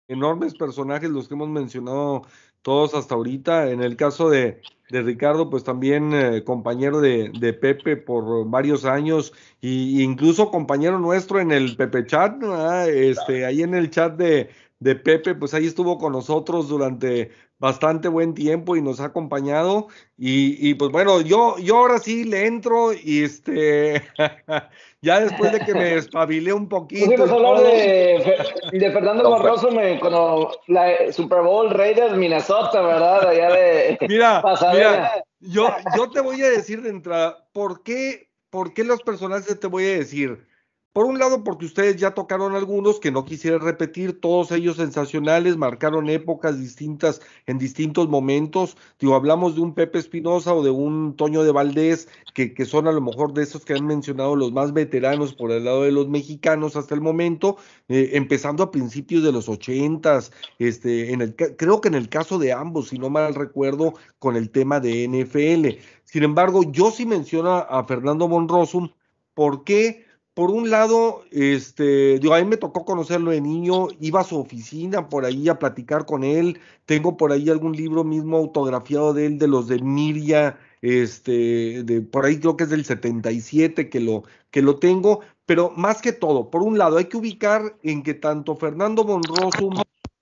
Enormes 0.10 0.56
personajes 0.56 1.10
los 1.10 1.28
que 1.28 1.36
hemos 1.36 1.50
mencionado 1.50 2.24
todos 2.62 2.94
hasta 2.94 3.16
ahorita. 3.16 3.72
En 3.72 3.82
el 3.82 3.96
caso 3.96 4.30
de, 4.30 4.62
de 4.90 5.02
Ricardo, 5.02 5.50
pues 5.50 5.64
también 5.64 6.14
eh, 6.14 6.44
compañero 6.44 7.00
de, 7.00 7.30
de, 7.40 7.54
Pepe 7.54 7.96
por 7.96 8.50
varios 8.50 8.86
años 8.86 9.34
y 9.62 10.02
incluso 10.04 10.52
compañero 10.52 11.00
nuestro 11.00 11.40
en 11.40 11.52
el 11.52 11.78
Pepe 11.78 12.06
Chat, 12.06 12.42
este, 12.88 13.46
ahí 13.46 13.62
en 13.62 13.76
el 13.76 13.92
chat 13.92 14.16
de, 14.18 14.50
de 14.80 14.96
Pepe, 14.96 15.36
pues 15.36 15.54
ahí 15.54 15.68
estuvo 15.68 15.98
con 15.98 16.14
nosotros 16.14 16.70
durante 16.70 17.32
bastante 17.60 18.08
buen 18.08 18.34
tiempo 18.34 18.76
y 18.76 18.82
nos 18.82 19.00
ha 19.00 19.06
acompañado. 19.06 19.88
Y, 20.18 20.70
y, 20.70 20.74
pues 20.74 20.92
bueno, 20.92 21.22
yo, 21.22 21.58
yo 21.60 21.78
ahora 21.78 22.00
sí 22.00 22.24
le 22.24 22.48
entro 22.48 22.94
y 22.94 23.24
este, 23.24 24.04
ya 25.02 25.22
después 25.22 25.52
de 25.52 25.60
que 25.60 25.74
me 25.74 25.96
espabilé 25.96 26.52
un 26.52 26.68
poquito. 26.68 27.06
Pudimos 27.06 27.32
hablar 27.32 27.64
de, 27.64 28.46
de, 28.72 28.92
Fernando 28.92 29.30
Barroso 29.30 29.72
me, 29.72 30.00
cuando 30.00 30.52
la 30.68 31.12
Super 31.12 31.42
Bowl 31.42 31.70
Raiders 31.70 32.18
Minnesota, 32.18 32.82
¿verdad? 32.82 33.30
Allá 33.30 33.50
de 33.52 33.98
mira, 34.08 34.44
mira, 34.74 35.24
yo, 35.40 35.70
yo 35.96 36.10
te 36.10 36.20
voy 36.20 36.42
a 36.42 36.50
decir 36.50 36.82
de 36.82 36.90
entrada, 36.90 37.48
¿por 37.54 37.84
qué, 37.84 38.30
por 38.50 38.74
qué 38.74 38.84
los 38.84 39.02
personajes 39.02 39.60
te 39.60 39.68
voy 39.68 39.86
a 39.86 39.98
decir? 40.00 40.49
Por 40.92 41.06
un 41.06 41.20
lado, 41.20 41.44
porque 41.44 41.68
ustedes 41.68 41.98
ya 41.98 42.16
tocaron 42.16 42.56
algunos 42.56 43.00
que 43.00 43.12
no 43.12 43.24
quisiera 43.24 43.60
repetir, 43.60 44.20
todos 44.20 44.52
ellos 44.52 44.78
sensacionales, 44.78 45.56
marcaron 45.56 46.10
épocas 46.10 46.60
distintas 46.60 47.22
en 47.46 47.60
distintos 47.60 48.10
momentos. 48.10 48.76
Digo, 49.00 49.14
hablamos 49.14 49.54
de 49.54 49.62
un 49.62 49.76
Pepe 49.76 50.00
Espinosa 50.00 50.52
o 50.52 50.64
de 50.64 50.72
un 50.72 51.16
Toño 51.16 51.44
de 51.44 51.52
Valdés, 51.52 52.08
que, 52.34 52.66
son 52.66 52.88
a 52.88 52.92
lo 52.92 53.02
mejor 53.02 53.34
de 53.34 53.44
esos 53.44 53.66
que 53.66 53.74
han 53.74 53.86
mencionado 53.86 54.36
los 54.36 54.52
más 54.52 54.74
veteranos 54.74 55.36
por 55.36 55.52
el 55.52 55.66
lado 55.66 55.84
de 55.84 55.92
los 55.92 56.10
mexicanos 56.10 56.76
hasta 56.76 56.96
el 56.96 57.02
momento, 57.02 57.58
eh, 57.88 58.10
empezando 58.14 58.64
a 58.64 58.72
principios 58.72 59.22
de 59.24 59.32
los 59.32 59.48
ochentas, 59.48 60.32
este, 60.58 61.16
creo 61.56 61.82
que 61.82 61.90
en 61.90 61.96
el 61.96 62.10
caso 62.10 62.40
de 62.40 62.52
ambos, 62.52 62.90
si 62.90 62.98
no 62.98 63.12
mal 63.12 63.36
recuerdo, 63.36 63.94
con 64.18 64.36
el 64.36 64.50
tema 64.50 64.80
de 64.80 65.04
NFL. 65.08 65.80
Sin 66.04 66.24
embargo, 66.24 66.64
yo 66.72 66.90
sí 66.90 67.06
menciono 67.06 67.54
a 67.54 67.84
Fernando 67.84 68.28
Monrosum, 68.28 68.90
¿por 69.36 69.64
qué? 69.64 70.09
Por 70.40 70.52
un 70.52 70.70
lado, 70.70 71.26
este, 71.32 72.18
digo, 72.18 72.34
a 72.34 72.40
mí 72.40 72.46
me 72.46 72.56
tocó 72.56 72.86
conocerlo 72.86 73.32
de 73.32 73.42
niño, 73.42 73.90
iba 74.00 74.22
a 74.22 74.24
su 74.24 74.40
oficina 74.40 75.10
por 75.10 75.26
ahí 75.26 75.50
a 75.50 75.60
platicar 75.60 76.06
con 76.06 76.24
él, 76.24 76.62
tengo 76.86 77.18
por 77.18 77.34
ahí 77.34 77.50
algún 77.50 77.74
libro 77.74 78.06
mismo 78.06 78.38
autografiado 78.38 79.14
de 79.14 79.26
él, 79.26 79.38
de 79.38 79.50
los 79.50 79.68
de 79.68 79.80
Miria, 79.80 80.58
este, 80.82 81.84
de 81.84 82.00
por 82.00 82.24
ahí 82.24 82.40
creo 82.40 82.56
que 82.56 82.64
es 82.64 82.70
del 82.70 82.86
77 82.86 83.90
que 83.90 84.00
lo, 84.00 84.24
que 84.50 84.62
lo 84.62 84.78
tengo, 84.78 85.20
pero 85.46 85.74
más 85.76 86.02
que 86.02 86.14
todo, 86.14 86.50
por 86.50 86.64
un 86.64 86.78
lado, 86.78 87.00
hay 87.00 87.10
que 87.10 87.18
ubicar 87.18 87.76
en 87.84 88.02
que 88.02 88.14
tanto 88.14 88.56
Fernando 88.56 89.04
Monroso 89.04 89.72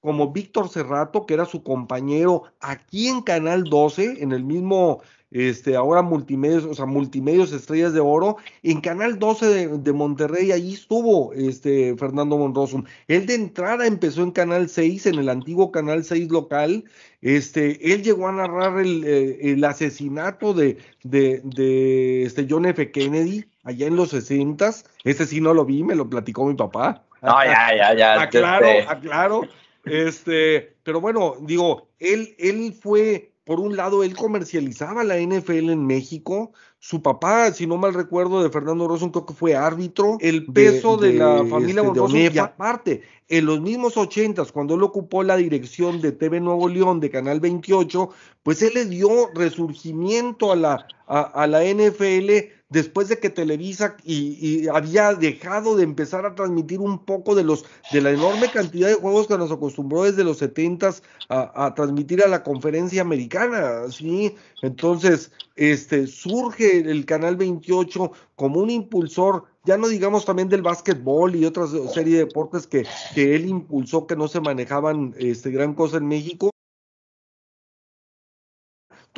como 0.01 0.31
Víctor 0.31 0.69
Cerrato, 0.69 1.27
que 1.27 1.35
era 1.35 1.45
su 1.45 1.61
compañero 1.61 2.41
aquí 2.59 3.07
en 3.07 3.21
Canal 3.21 3.65
12, 3.65 4.23
en 4.23 4.31
el 4.31 4.43
mismo 4.43 5.03
este, 5.31 5.75
ahora 5.75 6.01
multimedios, 6.01 6.63
o 6.65 6.73
sea, 6.73 6.85
multimedios 6.85 7.51
estrellas 7.51 7.93
de 7.93 7.99
oro, 7.99 8.37
en 8.63 8.81
Canal 8.81 9.19
12 9.19 9.67
de, 9.77 9.93
Monterrey, 9.93 10.51
ahí 10.51 10.73
estuvo 10.73 11.33
este 11.33 11.95
Fernando 11.97 12.37
Monroso. 12.37 12.83
Él 13.07 13.25
de 13.25 13.35
entrada 13.35 13.85
empezó 13.87 14.23
en 14.23 14.31
Canal 14.31 14.69
6, 14.69 15.07
en 15.07 15.15
el 15.15 15.29
antiguo 15.29 15.71
Canal 15.71 16.03
6 16.03 16.29
local, 16.29 16.85
este, 17.21 17.93
él 17.93 18.03
llegó 18.03 18.27
a 18.27 18.31
narrar 18.31 18.79
el, 18.79 19.03
eh, 19.03 19.51
el 19.51 19.63
asesinato 19.63 20.53
de, 20.53 20.77
de, 21.03 21.41
de, 21.43 22.23
este 22.23 22.45
John 22.49 22.65
F. 22.65 22.91
Kennedy 22.91 23.45
allá 23.63 23.87
en 23.87 23.95
los 23.95 24.09
60 24.09 24.71
Este 25.03 25.25
sí 25.25 25.41
no 25.41 25.53
lo 25.53 25.65
vi, 25.65 25.83
me 25.83 25.95
lo 25.95 26.09
platicó 26.09 26.45
mi 26.45 26.55
papá. 26.55 27.03
No, 27.21 27.43
ya, 27.43 27.75
ya, 27.75 27.93
ya. 27.93 28.21
aclaro, 28.21 28.65
este 28.65 28.89
aclaro. 28.89 29.41
Este, 29.83 30.75
pero 30.83 31.01
bueno, 31.01 31.35
digo, 31.41 31.89
él, 31.99 32.35
él 32.37 32.73
fue 32.79 33.31
por 33.47 33.61
un 33.61 33.77
lado, 33.77 34.03
él 34.03 34.13
comercializaba 34.13 35.05
la 35.05 35.17
NFL 35.17 35.69
en 35.69 35.85
México. 35.85 36.51
Su 36.79 37.01
papá, 37.01 37.53
si 37.53 37.65
no 37.65 37.77
mal 37.77 37.93
recuerdo, 37.93 38.43
de 38.43 38.49
Fernando 38.49 38.89
Rosso, 38.89 39.09
creo 39.09 39.25
que 39.25 39.33
fue 39.33 39.55
árbitro. 39.55 40.17
El 40.19 40.45
peso 40.47 40.97
de, 40.97 41.13
la 41.13 41.45
familia 41.45 41.81
este, 41.81 42.35
y 42.35 42.37
aparte, 42.39 43.03
en 43.29 43.45
los 43.45 43.61
mismos 43.61 43.95
ochentas, 43.95 44.51
cuando 44.51 44.75
él 44.75 44.83
ocupó 44.83 45.23
la 45.23 45.37
dirección 45.37 46.01
de 46.01 46.11
TV 46.11 46.41
Nuevo 46.41 46.67
León 46.67 46.99
de 46.99 47.09
Canal 47.09 47.39
28, 47.39 48.09
pues 48.43 48.61
él 48.61 48.73
le 48.73 48.83
dio 48.83 49.29
resurgimiento 49.33 50.51
a 50.51 50.57
la, 50.57 50.87
a 51.07 51.47
la 51.47 51.63
NFL 51.63 52.56
después 52.69 53.07
de 53.07 53.19
que 53.19 53.29
Televisa 53.29 53.97
y, 54.03 54.67
había 54.67 55.13
dejado 55.13 55.75
de 55.75 55.83
empezar 55.83 56.25
a 56.25 56.35
transmitir 56.35 56.79
un 56.79 56.99
poco 57.05 57.35
de 57.35 57.43
los 57.43 57.65
de 57.91 58.01
la 58.01 58.11
enorme 58.11 58.49
cantidad 58.51 58.87
de 58.87 58.95
juegos 58.95 59.27
que 59.27 59.37
nos 59.37 59.51
acostumbró 59.51 60.03
desde 60.03 60.23
los 60.23 60.37
70 60.37 60.95
a, 61.29 61.65
a 61.65 61.73
transmitir 61.73 62.23
a 62.23 62.27
la 62.27 62.43
conferencia 62.43 63.01
americana, 63.01 63.89
¿sí? 63.89 64.35
Entonces, 64.61 65.31
este 65.55 66.07
surge 66.07 66.79
el 66.89 67.05
canal 67.05 67.35
28 67.35 68.11
como 68.35 68.59
un 68.59 68.69
impulsor 68.69 69.45
ya 69.67 69.77
no 69.77 69.89
digamos 69.89 70.23
también 70.23 70.47
del 70.47 70.61
básquetbol 70.61 71.35
y 71.35 71.45
otra 71.45 71.67
serie 71.93 72.13
de 72.13 72.25
deportes 72.25 72.65
que, 72.65 72.85
que 73.13 73.35
él 73.35 73.47
impulsó 73.47 74.07
que 74.07 74.15
no 74.15 74.29
se 74.29 74.39
manejaban 74.39 75.13
este, 75.17 75.51
gran 75.51 75.73
cosa 75.73 75.97
en 75.97 76.07
México, 76.07 76.51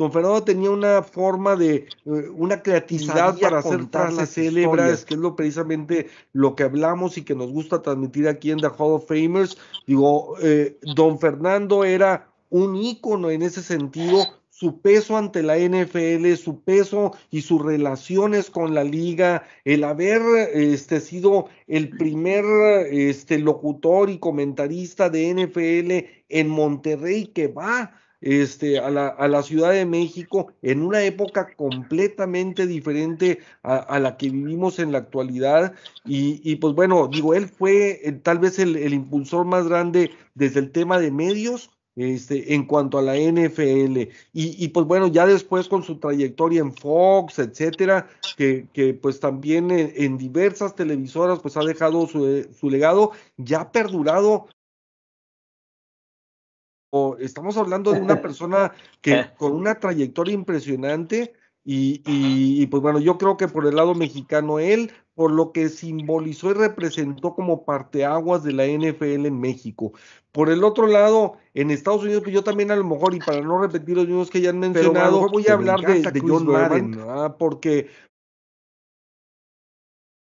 Don 0.00 0.10
Fernando 0.10 0.42
tenía 0.42 0.70
una 0.70 1.02
forma 1.02 1.56
de, 1.56 1.74
eh, 2.06 2.30
una 2.34 2.62
creatividad 2.62 3.38
para 3.38 3.58
hacer 3.58 3.84
frases 3.92 4.32
célebres, 4.32 5.04
que 5.04 5.12
es 5.12 5.20
lo 5.20 5.36
precisamente 5.36 6.08
lo 6.32 6.54
que 6.54 6.62
hablamos 6.62 7.18
y 7.18 7.22
que 7.22 7.34
nos 7.34 7.52
gusta 7.52 7.82
transmitir 7.82 8.26
aquí 8.26 8.50
en 8.50 8.60
The 8.60 8.68
Hall 8.68 8.94
of 8.94 9.06
Famers. 9.06 9.58
Digo, 9.86 10.36
eh, 10.40 10.78
Don 10.96 11.18
Fernando 11.18 11.84
era 11.84 12.32
un 12.48 12.76
ícono 12.76 13.28
en 13.28 13.42
ese 13.42 13.62
sentido, 13.62 14.24
su 14.48 14.80
peso 14.80 15.18
ante 15.18 15.42
la 15.42 15.58
NFL, 15.58 16.34
su 16.36 16.62
peso 16.62 17.12
y 17.30 17.42
sus 17.42 17.62
relaciones 17.62 18.48
con 18.48 18.72
la 18.72 18.84
liga, 18.84 19.42
el 19.66 19.84
haber 19.84 20.22
este, 20.54 21.02
sido 21.02 21.48
el 21.66 21.90
primer 21.90 22.46
este, 22.90 23.38
locutor 23.38 24.08
y 24.08 24.18
comentarista 24.18 25.10
de 25.10 25.34
NFL 25.34 26.24
en 26.30 26.48
Monterrey 26.48 27.26
que 27.26 27.48
va 27.48 27.92
este, 28.20 28.78
a, 28.78 28.90
la, 28.90 29.08
a 29.08 29.28
la 29.28 29.42
Ciudad 29.42 29.72
de 29.72 29.86
México 29.86 30.52
en 30.62 30.82
una 30.82 31.02
época 31.02 31.54
completamente 31.56 32.66
diferente 32.66 33.40
a, 33.62 33.98
la 33.98 34.16
que 34.16 34.30
vivimos 34.30 34.78
en 34.78 34.92
la 34.92 34.98
actualidad. 34.98 35.74
Y, 36.04 36.40
y 36.44 36.56
pues 36.56 36.74
bueno, 36.74 37.08
digo, 37.08 37.34
él 37.34 37.48
fue 37.48 38.00
eh, 38.02 38.12
tal 38.12 38.38
vez 38.38 38.58
el, 38.58 38.76
el, 38.76 38.94
impulsor 38.94 39.46
más 39.46 39.68
grande 39.68 40.10
desde 40.34 40.60
el 40.60 40.70
tema 40.72 40.98
de 40.98 41.10
medios. 41.10 41.70
Este, 41.96 42.54
en 42.54 42.66
cuanto 42.66 42.98
a 42.98 43.02
la 43.02 43.16
NFL, 43.16 43.98
y, 44.32 44.64
y, 44.64 44.68
pues 44.68 44.86
bueno, 44.86 45.08
ya 45.08 45.26
después 45.26 45.68
con 45.68 45.82
su 45.82 45.98
trayectoria 45.98 46.60
en 46.60 46.72
Fox, 46.72 47.40
etcétera, 47.40 48.08
que, 48.36 48.68
que 48.72 48.94
pues 48.94 49.18
también 49.18 49.72
en, 49.72 49.92
en, 49.96 50.16
diversas 50.16 50.76
televisoras, 50.76 51.40
pues 51.40 51.56
ha 51.56 51.64
dejado 51.64 52.06
su, 52.06 52.46
su 52.58 52.70
legado, 52.70 53.10
ya 53.36 53.72
perdurado 53.72 54.46
estamos 57.18 57.56
hablando 57.56 57.92
de 57.92 58.00
una 58.00 58.20
persona 58.22 58.72
que 59.00 59.26
con 59.38 59.52
una 59.52 59.78
trayectoria 59.78 60.34
impresionante 60.34 61.34
y, 61.62 62.02
y, 62.06 62.66
pues 62.68 62.82
bueno, 62.82 62.98
yo 63.00 63.18
creo 63.18 63.36
que 63.36 63.46
por 63.46 63.66
el 63.66 63.76
lado 63.76 63.94
mexicano 63.94 64.58
él, 64.58 64.90
por 65.14 65.30
lo 65.30 65.52
que 65.52 65.68
simbolizó 65.68 66.50
y 66.50 66.54
representó 66.54 67.34
como 67.34 67.64
parteaguas 67.64 68.42
de 68.42 68.54
la 68.54 68.66
NFL 68.66 69.26
en 69.26 69.38
México. 69.38 69.92
Por 70.32 70.48
el 70.48 70.64
otro 70.64 70.86
lado, 70.86 71.34
en 71.52 71.70
Estados 71.70 72.02
Unidos, 72.02 72.22
que 72.22 72.32
yo 72.32 72.42
también 72.42 72.70
a 72.70 72.76
lo 72.76 72.84
mejor, 72.84 73.14
y 73.14 73.18
para 73.18 73.42
no 73.42 73.60
repetir 73.60 73.94
los 73.94 74.06
mismos 74.06 74.30
que 74.30 74.40
ya 74.40 74.50
han 74.50 74.58
mencionado, 74.58 75.28
voy 75.28 75.44
a 75.48 75.52
hablar 75.52 75.80
de, 75.80 76.00
de, 76.00 76.20
John 76.20 76.46
Madden, 76.46 76.98
porque 77.38 77.90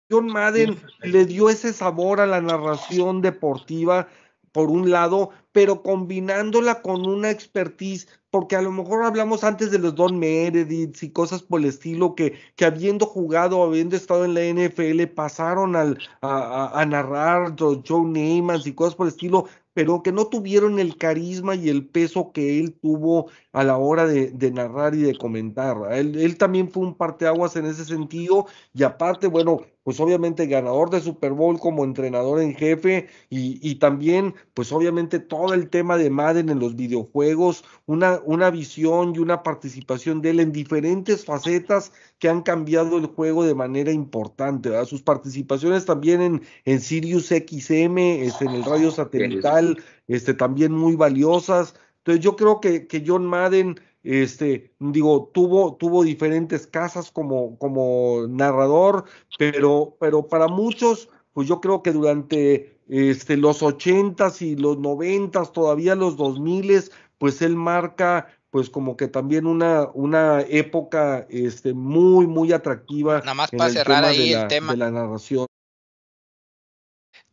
John 0.09 0.25
Madden 0.25 0.77
le 1.03 1.25
dio 1.25 1.49
ese 1.49 1.71
sabor 1.71 2.19
a 2.19 2.25
la 2.25 2.41
narración 2.41 3.21
deportiva 3.21 4.09
por 4.51 4.69
un 4.69 4.91
lado, 4.91 5.29
pero 5.51 5.83
combinándola 5.83 6.81
con 6.81 7.05
una 7.05 7.29
expertise, 7.29 8.07
porque 8.29 8.55
a 8.55 8.61
lo 8.61 8.71
mejor 8.71 9.03
hablamos 9.03 9.43
antes 9.43 9.71
de 9.71 9.79
los 9.79 9.95
Don 9.95 10.17
Meredith 10.17 11.03
y 11.03 11.09
cosas 11.09 11.41
por 11.43 11.59
el 11.59 11.67
estilo 11.67 12.15
que, 12.15 12.33
que 12.55 12.65
habiendo 12.65 13.05
jugado, 13.05 13.63
habiendo 13.63 13.95
estado 13.95 14.25
en 14.25 14.33
la 14.33 14.41
NFL, 14.41 15.03
pasaron 15.13 15.75
al, 15.75 15.99
a, 16.21 16.79
a, 16.79 16.85
narrar 16.85 17.55
Joe 17.57 18.05
Neyman 18.05 18.61
y 18.63 18.73
cosas 18.73 18.95
por 18.95 19.07
el 19.07 19.13
estilo, 19.13 19.47
pero 19.73 20.03
que 20.03 20.11
no 20.11 20.27
tuvieron 20.27 20.79
el 20.79 20.97
carisma 20.97 21.55
y 21.55 21.69
el 21.69 21.87
peso 21.87 22.31
que 22.31 22.59
él 22.59 22.73
tuvo 22.73 23.29
a 23.53 23.63
la 23.63 23.77
hora 23.77 24.05
de, 24.05 24.51
narrar 24.51 24.95
y 24.95 25.01
de 25.01 25.17
comentar. 25.17 25.77
Él, 25.91 26.17
él, 26.19 26.37
también 26.37 26.69
fue 26.69 26.83
un 26.83 26.95
parteaguas 26.95 27.55
en 27.55 27.65
ese 27.65 27.85
sentido 27.85 28.47
y 28.73 28.83
aparte, 28.83 29.27
bueno, 29.27 29.61
pues 29.83 29.99
obviamente 29.99 30.45
ganador 30.45 30.89
de 30.89 31.01
Super 31.01 31.31
Bowl 31.31 31.59
como 31.59 31.83
entrenador 31.83 32.41
en 32.41 32.55
jefe 32.55 33.07
y, 33.29 33.59
y, 33.67 33.75
también, 33.75 34.35
pues 34.53 34.71
obviamente 34.71 35.19
todo 35.19 35.53
el 35.53 35.69
tema 35.69 35.97
de 35.97 36.09
Madden 36.09 36.49
en 36.49 36.59
los 36.59 36.75
videojuegos, 36.75 37.63
una, 37.85 38.19
una 38.25 38.51
visión 38.51 39.15
y 39.15 39.19
una 39.19 39.43
participación 39.43 40.21
de 40.21 40.31
él 40.31 40.39
en 40.39 40.51
diferentes 40.51 41.25
facetas 41.25 41.91
que 42.19 42.29
han 42.29 42.43
cambiado 42.43 42.97
el 42.97 43.07
juego 43.07 43.43
de 43.43 43.55
manera 43.55 43.91
importante. 43.91 44.69
¿verdad? 44.69 44.85
Sus 44.85 45.01
participaciones 45.01 45.85
también 45.85 46.21
en, 46.21 46.41
en 46.65 46.79
Sirius 46.79 47.27
XM, 47.27 47.97
este, 47.97 48.45
en 48.45 48.51
el 48.51 48.63
radio 48.63 48.91
satelital, 48.91 49.81
este, 50.07 50.33
también 50.33 50.71
muy 50.71 50.95
valiosas. 50.95 51.73
Entonces 51.97 52.23
yo 52.23 52.35
creo 52.35 52.59
que, 52.59 52.87
que 52.87 53.03
John 53.05 53.25
Madden 53.25 53.79
este, 54.03 54.73
digo, 54.79 55.29
tuvo, 55.33 55.75
tuvo 55.75 56.03
diferentes 56.03 56.67
casas 56.67 57.11
como, 57.11 57.57
como 57.57 58.25
narrador, 58.27 59.05
pero, 59.37 59.95
pero 59.99 60.27
para 60.27 60.47
muchos, 60.47 61.09
pues 61.33 61.47
yo 61.47 61.61
creo 61.61 61.83
que 61.83 61.91
durante 61.91 62.79
este, 62.87 63.37
los 63.37 63.61
ochentas 63.61 64.41
y 64.41 64.55
los 64.55 64.79
noventas, 64.79 65.53
todavía 65.53 65.95
los 65.95 66.17
dos 66.17 66.39
miles, 66.39 66.91
pues 67.17 67.41
él 67.41 67.55
marca 67.55 68.27
pues 68.49 68.69
como 68.69 68.97
que 68.97 69.07
también 69.07 69.47
una, 69.47 69.87
una 69.93 70.41
época 70.41 71.25
este, 71.29 71.73
muy, 71.73 72.27
muy 72.27 72.51
atractiva. 72.51 73.19
Nada 73.19 73.33
más 73.33 73.51
para 73.51 73.69
cerrar 73.69 74.03
ahí 74.03 74.33
el 74.33 74.47
tema. 74.47 74.73
De 74.73 74.77
la 74.77 74.91
narración 74.91 75.47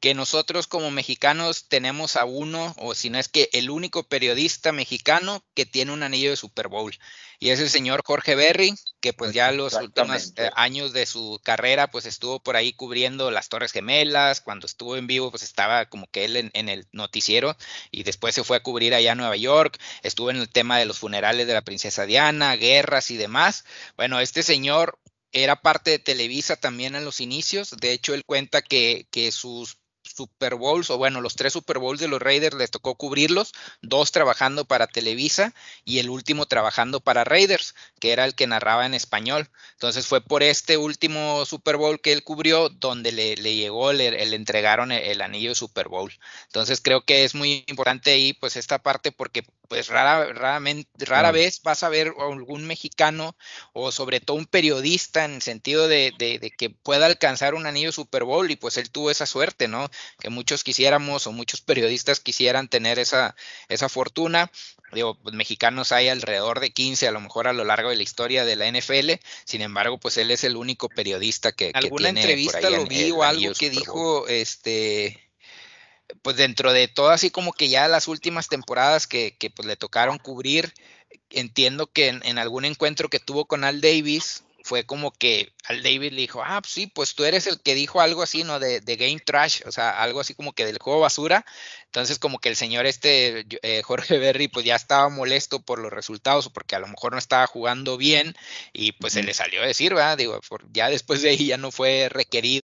que 0.00 0.14
nosotros 0.14 0.66
como 0.66 0.90
mexicanos 0.90 1.66
tenemos 1.68 2.16
a 2.16 2.24
uno, 2.24 2.74
o 2.78 2.94
si 2.94 3.10
no 3.10 3.18
es 3.18 3.28
que 3.28 3.50
el 3.52 3.70
único 3.70 4.04
periodista 4.04 4.70
mexicano 4.72 5.44
que 5.54 5.66
tiene 5.66 5.92
un 5.92 6.02
anillo 6.02 6.30
de 6.30 6.36
Super 6.36 6.68
Bowl. 6.68 6.96
Y 7.40 7.50
es 7.50 7.60
el 7.60 7.70
señor 7.70 8.02
Jorge 8.04 8.34
Berry, 8.34 8.74
que 9.00 9.12
pues 9.12 9.32
ya 9.32 9.52
los 9.52 9.74
últimos 9.74 10.32
eh, 10.36 10.50
años 10.54 10.92
de 10.92 11.06
su 11.06 11.40
carrera 11.44 11.88
pues 11.88 12.04
estuvo 12.06 12.40
por 12.40 12.56
ahí 12.56 12.72
cubriendo 12.72 13.30
las 13.30 13.48
Torres 13.48 13.72
Gemelas, 13.72 14.40
cuando 14.40 14.66
estuvo 14.66 14.96
en 14.96 15.06
vivo 15.06 15.30
pues 15.30 15.42
estaba 15.42 15.86
como 15.86 16.08
que 16.08 16.24
él 16.24 16.36
en, 16.36 16.50
en 16.54 16.68
el 16.68 16.86
noticiero 16.92 17.56
y 17.90 18.02
después 18.02 18.34
se 18.34 18.44
fue 18.44 18.56
a 18.56 18.62
cubrir 18.62 18.94
allá 18.94 19.12
a 19.12 19.16
Nueva 19.16 19.36
York, 19.36 19.78
estuvo 20.02 20.30
en 20.30 20.36
el 20.36 20.48
tema 20.48 20.78
de 20.78 20.86
los 20.86 20.98
funerales 20.98 21.46
de 21.46 21.54
la 21.54 21.62
princesa 21.62 22.06
Diana, 22.06 22.56
guerras 22.56 23.10
y 23.10 23.16
demás. 23.16 23.64
Bueno, 23.96 24.20
este 24.20 24.42
señor 24.42 24.98
era 25.32 25.60
parte 25.60 25.90
de 25.90 25.98
Televisa 25.98 26.56
también 26.56 26.94
en 26.94 27.04
los 27.04 27.20
inicios. 27.20 27.70
De 27.78 27.92
hecho, 27.92 28.14
él 28.14 28.24
cuenta 28.24 28.62
que, 28.62 29.06
que 29.10 29.30
sus 29.32 29.78
Super 30.18 30.56
Bowls, 30.56 30.90
o 30.90 30.98
bueno, 30.98 31.20
los 31.20 31.36
tres 31.36 31.52
Super 31.52 31.78
Bowls 31.78 32.00
de 32.00 32.08
los 32.08 32.20
Raiders 32.20 32.56
les 32.56 32.72
tocó 32.72 32.96
cubrirlos, 32.96 33.52
dos 33.82 34.10
trabajando 34.10 34.64
para 34.64 34.88
Televisa 34.88 35.54
y 35.84 36.00
el 36.00 36.10
último 36.10 36.46
trabajando 36.46 36.98
para 36.98 37.22
Raiders, 37.22 37.76
que 38.00 38.10
era 38.10 38.24
el 38.24 38.34
que 38.34 38.48
narraba 38.48 38.84
en 38.84 38.94
español. 38.94 39.48
Entonces 39.74 40.08
fue 40.08 40.20
por 40.20 40.42
este 40.42 40.76
último 40.76 41.46
Super 41.46 41.76
Bowl 41.76 42.00
que 42.00 42.12
él 42.12 42.24
cubrió 42.24 42.68
donde 42.68 43.12
le, 43.12 43.36
llegó, 43.36 43.92
le, 43.92 44.08
entregaron 44.34 44.90
el, 44.90 45.20
anillo 45.20 45.50
de 45.50 45.54
Super 45.54 45.88
Bowl. 45.88 46.12
Entonces 46.46 46.80
creo 46.82 47.02
que 47.02 47.22
es 47.22 47.36
muy 47.36 47.64
importante 47.68 48.10
ahí 48.10 48.32
pues 48.32 48.56
esta 48.56 48.80
parte 48.80 49.12
porque 49.12 49.44
pues 49.68 49.88
rara, 49.88 50.32
raramente, 50.32 50.88
rara 51.04 51.30
vez 51.30 51.60
vas 51.62 51.82
a 51.82 51.88
ver 51.88 52.14
algún 52.18 52.66
mexicano 52.66 53.36
o 53.72 53.92
sobre 53.92 54.20
todo 54.20 54.36
un 54.36 54.46
periodista 54.46 55.24
en 55.24 55.34
el 55.34 55.42
sentido 55.42 55.88
de, 55.88 56.12
de, 56.18 56.50
que 56.56 56.70
pueda 56.70 57.06
alcanzar 57.06 57.54
un 57.54 57.66
anillo 57.66 57.92
Super 57.92 58.24
Bowl 58.24 58.50
y 58.50 58.56
pues 58.56 58.78
él 58.78 58.90
tuvo 58.90 59.10
esa 59.10 59.26
suerte, 59.26 59.68
¿no? 59.68 59.90
Que 60.18 60.30
muchos 60.30 60.64
quisiéramos 60.64 61.26
o 61.26 61.32
muchos 61.32 61.60
periodistas 61.60 62.20
quisieran 62.20 62.68
tener 62.68 62.98
esa, 62.98 63.36
esa 63.68 63.88
fortuna. 63.88 64.50
Digo, 64.92 65.18
pues 65.22 65.34
mexicanos 65.34 65.92
hay 65.92 66.08
alrededor 66.08 66.60
de 66.60 66.70
15 66.70 67.06
a 67.06 67.12
lo 67.12 67.20
mejor 67.20 67.46
a 67.46 67.52
lo 67.52 67.64
largo 67.64 67.90
de 67.90 67.96
la 67.96 68.02
historia 68.02 68.46
de 68.46 68.56
la 68.56 68.70
NFL, 68.70 69.20
sin 69.44 69.60
embargo, 69.60 69.98
pues 69.98 70.16
él 70.16 70.30
es 70.30 70.44
el 70.44 70.56
único 70.56 70.88
periodista 70.88 71.52
que... 71.52 71.72
¿Alguna 71.74 72.08
entrevista 72.08 72.70
lo 72.70 72.86
vi 72.86 73.10
o 73.10 73.22
algo 73.22 73.52
que 73.52 73.68
dijo, 73.68 74.26
este 74.28 75.27
pues 76.22 76.36
dentro 76.36 76.72
de 76.72 76.88
todo 76.88 77.10
así 77.10 77.30
como 77.30 77.52
que 77.52 77.68
ya 77.68 77.88
las 77.88 78.08
últimas 78.08 78.48
temporadas 78.48 79.06
que, 79.06 79.36
que 79.38 79.50
pues 79.50 79.66
le 79.66 79.76
tocaron 79.76 80.18
cubrir, 80.18 80.72
entiendo 81.30 81.86
que 81.86 82.08
en, 82.08 82.38
algún 82.38 82.64
encuentro 82.64 83.08
que 83.08 83.20
tuvo 83.20 83.46
con 83.46 83.64
Al 83.64 83.80
Davis, 83.80 84.44
fue 84.64 84.84
como 84.84 85.12
que 85.12 85.52
Al 85.64 85.82
Davis 85.82 86.12
le 86.12 86.20
dijo, 86.20 86.42
ah, 86.44 86.60
sí, 86.66 86.86
pues 86.88 87.14
tú 87.14 87.24
eres 87.24 87.46
el 87.46 87.60
que 87.60 87.74
dijo 87.74 88.00
algo 88.00 88.22
así, 88.22 88.44
¿no? 88.44 88.58
De, 88.60 88.80
de, 88.80 88.96
Game 88.96 89.20
Trash, 89.20 89.62
o 89.66 89.72
sea, 89.72 90.02
algo 90.02 90.20
así 90.20 90.34
como 90.34 90.52
que 90.52 90.66
del 90.66 90.78
juego 90.78 91.00
basura. 91.00 91.46
Entonces 91.86 92.18
como 92.18 92.38
que 92.38 92.50
el 92.50 92.56
señor 92.56 92.84
este, 92.86 93.46
eh, 93.62 93.82
Jorge 93.84 94.18
Berry, 94.18 94.48
pues 94.48 94.66
ya 94.66 94.76
estaba 94.76 95.08
molesto 95.08 95.60
por 95.60 95.78
los 95.78 95.92
resultados 95.92 96.46
o 96.46 96.52
porque 96.52 96.76
a 96.76 96.80
lo 96.80 96.88
mejor 96.88 97.12
no 97.12 97.18
estaba 97.18 97.46
jugando 97.46 97.96
bien 97.96 98.34
y 98.72 98.92
pues 98.92 99.14
se 99.14 99.22
le 99.22 99.32
salió 99.34 99.62
a 99.62 99.66
decir, 99.66 99.94
¿verdad? 99.94 100.18
Digo, 100.18 100.38
ya 100.72 100.90
después 100.90 101.22
de 101.22 101.30
ahí 101.30 101.46
ya 101.46 101.56
no 101.56 101.70
fue 101.70 102.08
requerido 102.10 102.67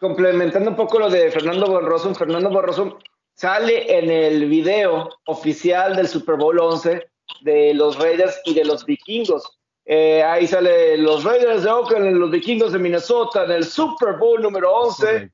complementando 0.00 0.70
un 0.70 0.76
poco 0.76 0.98
lo 0.98 1.10
de 1.10 1.30
Fernando 1.30 1.66
Borroso, 1.66 2.14
Fernando 2.14 2.50
Borroso 2.50 2.98
sale 3.34 3.98
en 3.98 4.10
el 4.10 4.46
video 4.46 5.10
oficial 5.26 5.96
del 5.96 6.08
Super 6.08 6.36
Bowl 6.36 6.58
11 6.58 7.06
de 7.42 7.74
los 7.74 7.98
Raiders 7.98 8.40
y 8.44 8.54
de 8.54 8.64
los 8.64 8.84
vikingos. 8.84 9.58
Eh, 9.84 10.22
ahí 10.22 10.46
sale 10.46 10.96
los 10.96 11.22
Raiders 11.22 11.62
de 11.62 11.70
Oakland, 11.70 12.16
los 12.16 12.30
vikingos 12.30 12.72
de 12.72 12.78
Minnesota, 12.78 13.44
en 13.44 13.52
el 13.52 13.64
Super 13.64 14.16
Bowl 14.16 14.42
número 14.42 14.72
11. 14.72 15.30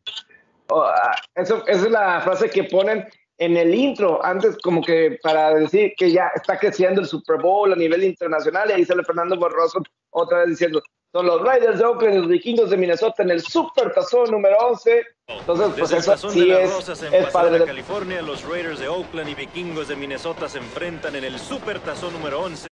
Ah, 0.71 1.17
eso, 1.35 1.67
esa 1.67 1.85
es 1.87 1.91
la 1.91 2.21
frase 2.21 2.51
que 2.51 2.65
ponen 2.65 3.07
en 3.39 3.57
el 3.57 3.75
intro, 3.75 4.25
antes 4.25 4.57
como 4.59 4.83
que 4.83 5.19
para 5.23 5.55
decir 5.55 5.95
que 5.97 6.13
ya 6.13 6.31
está 6.35 6.59
creciendo 6.59 7.01
el 7.01 7.07
Super 7.07 7.41
Bowl 7.41 7.73
a 7.73 7.77
nivel 7.77 8.05
internacional, 8.05 8.71
y 8.71 8.75
ahí 8.75 8.85
sale 8.85 9.03
Fernando 9.05 9.37
Borroso 9.37 9.83
otra 10.11 10.41
vez 10.41 10.51
diciendo, 10.51 10.83
son 11.13 11.27
los 11.27 11.43
Raiders 11.43 11.79
de 11.79 11.85
Oakland 11.85 12.15
y 12.15 12.19
los 12.19 12.29
vikingos 12.29 12.71
de 12.71 12.77
Minnesota 12.79 13.23
en 13.23 13.31
el 13.31 13.43
Super 13.43 13.93
Tazón 13.93 14.31
número 14.31 14.57
11. 14.59 15.03
Entonces, 15.27 15.69
pues 15.79 15.93
eso 15.93 16.31
sí 16.31 16.51
es, 16.51 16.89
es 16.89 17.31
padre 17.31 17.59
de 17.59 17.67
California, 17.67 18.23
los 18.23 18.43
Raiders 18.49 18.81
de 18.81 18.89
Oakland 18.89 19.29
y 19.29 19.35
vikingos 19.35 19.89
de 19.89 19.97
Minnesota 19.97 20.49
se 20.49 20.59
enfrentan 20.59 21.15
en 21.15 21.25
el 21.25 21.39
Super 21.39 21.81
Tazón 21.81 22.15
número 22.15 22.41
11. 22.41 22.67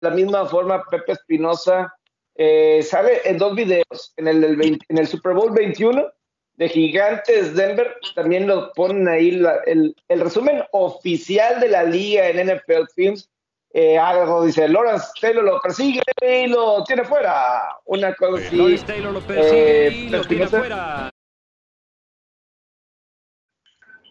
De 0.00 0.08
la 0.08 0.14
misma 0.14 0.46
forma, 0.46 0.82
Pepe 0.90 1.12
Espinosa 1.12 1.92
eh, 2.36 2.82
sale 2.82 3.20
en 3.24 3.36
dos 3.36 3.54
videos, 3.54 4.14
en 4.16 4.28
el, 4.28 4.44
en 4.88 4.98
el 4.98 5.06
Super 5.06 5.34
Bowl 5.34 5.52
21 5.52 6.06
de 6.54 6.68
Gigantes 6.68 7.54
Denver, 7.54 7.94
también 8.14 8.46
lo 8.46 8.72
ponen 8.72 9.06
ahí 9.06 9.40
el, 9.66 9.94
el 10.08 10.20
resumen 10.20 10.64
oficial 10.72 11.60
de 11.60 11.68
la 11.68 11.84
liga 11.84 12.28
en 12.28 12.48
NFL 12.48 12.86
Films 12.94 13.30
eh, 13.70 13.98
algo 13.98 14.44
dice, 14.44 14.66
Lawrence 14.68 15.08
Taylor 15.20 15.44
lo 15.44 15.60
persigue 15.60 16.00
y 16.22 16.46
lo 16.46 16.82
tiene 16.84 17.04
fuera. 17.04 17.76
Una 17.84 18.14
cosa 18.14 18.46
así. 18.46 18.56
Lawrence 18.56 18.86
Taylor 18.86 19.12
lo 19.12 19.20
persigue 19.20 19.86
eh, 19.86 19.90
y 19.90 20.08
lo 20.08 20.24
tiene 20.24 20.46
fuera. 20.46 21.10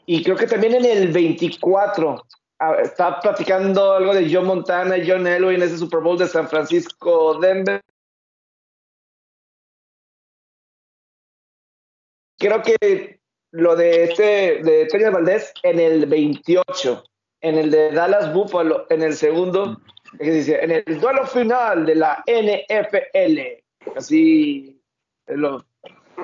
Y 0.06 0.24
creo 0.24 0.38
que 0.38 0.48
también 0.48 0.76
en 0.76 0.86
el 0.86 1.12
24 1.12 2.24
ah, 2.60 2.76
está 2.82 3.20
platicando 3.20 3.94
algo 3.94 4.14
de 4.14 4.34
John 4.34 4.46
Montana 4.46 4.98
y 4.98 5.10
John 5.10 5.28
Elway 5.28 5.56
en 5.56 5.64
ese 5.64 5.78
Super 5.78 6.00
Bowl 6.00 6.18
de 6.18 6.28
San 6.28 6.48
Francisco, 6.48 7.38
Denver. 7.40 7.82
Creo 12.40 12.62
que 12.62 13.20
lo 13.52 13.76
de 13.76 14.04
este, 14.04 14.64
de 14.64 14.86
Toño 14.86 15.12
Valdés 15.12 15.52
en 15.64 15.80
el 15.80 16.06
28 16.06 17.04
en 17.42 17.58
el 17.58 17.72
de 17.72 17.92
Dallas 17.92 18.34
Buffalo, 18.34 18.86
en 18.90 19.04
el 19.04 19.16
segundo, 19.16 19.80
dice, 20.20 20.64
en 20.64 20.72
el 20.72 21.00
duelo 21.00 21.26
final 21.26 21.86
de 21.86 21.96
la 21.96 22.24
NFL. 22.28 23.40
Así, 23.96 24.82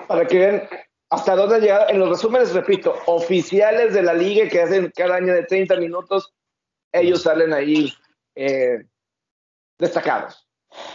para 0.07 0.25
que 0.27 0.37
vean 0.37 0.69
hasta 1.09 1.35
dónde 1.35 1.55
ha 1.55 1.59
llegado. 1.59 1.89
En 1.89 1.99
los 1.99 2.09
resúmenes, 2.09 2.53
repito, 2.53 2.95
oficiales 3.05 3.93
de 3.93 4.03
la 4.03 4.13
liga 4.13 4.49
que 4.49 4.61
hacen 4.61 4.91
cada 4.95 5.15
año 5.15 5.33
de 5.33 5.43
30 5.43 5.75
minutos, 5.77 6.33
ellos 6.91 7.21
salen 7.21 7.53
ahí 7.53 7.93
eh, 8.35 8.83
destacados. 9.77 10.47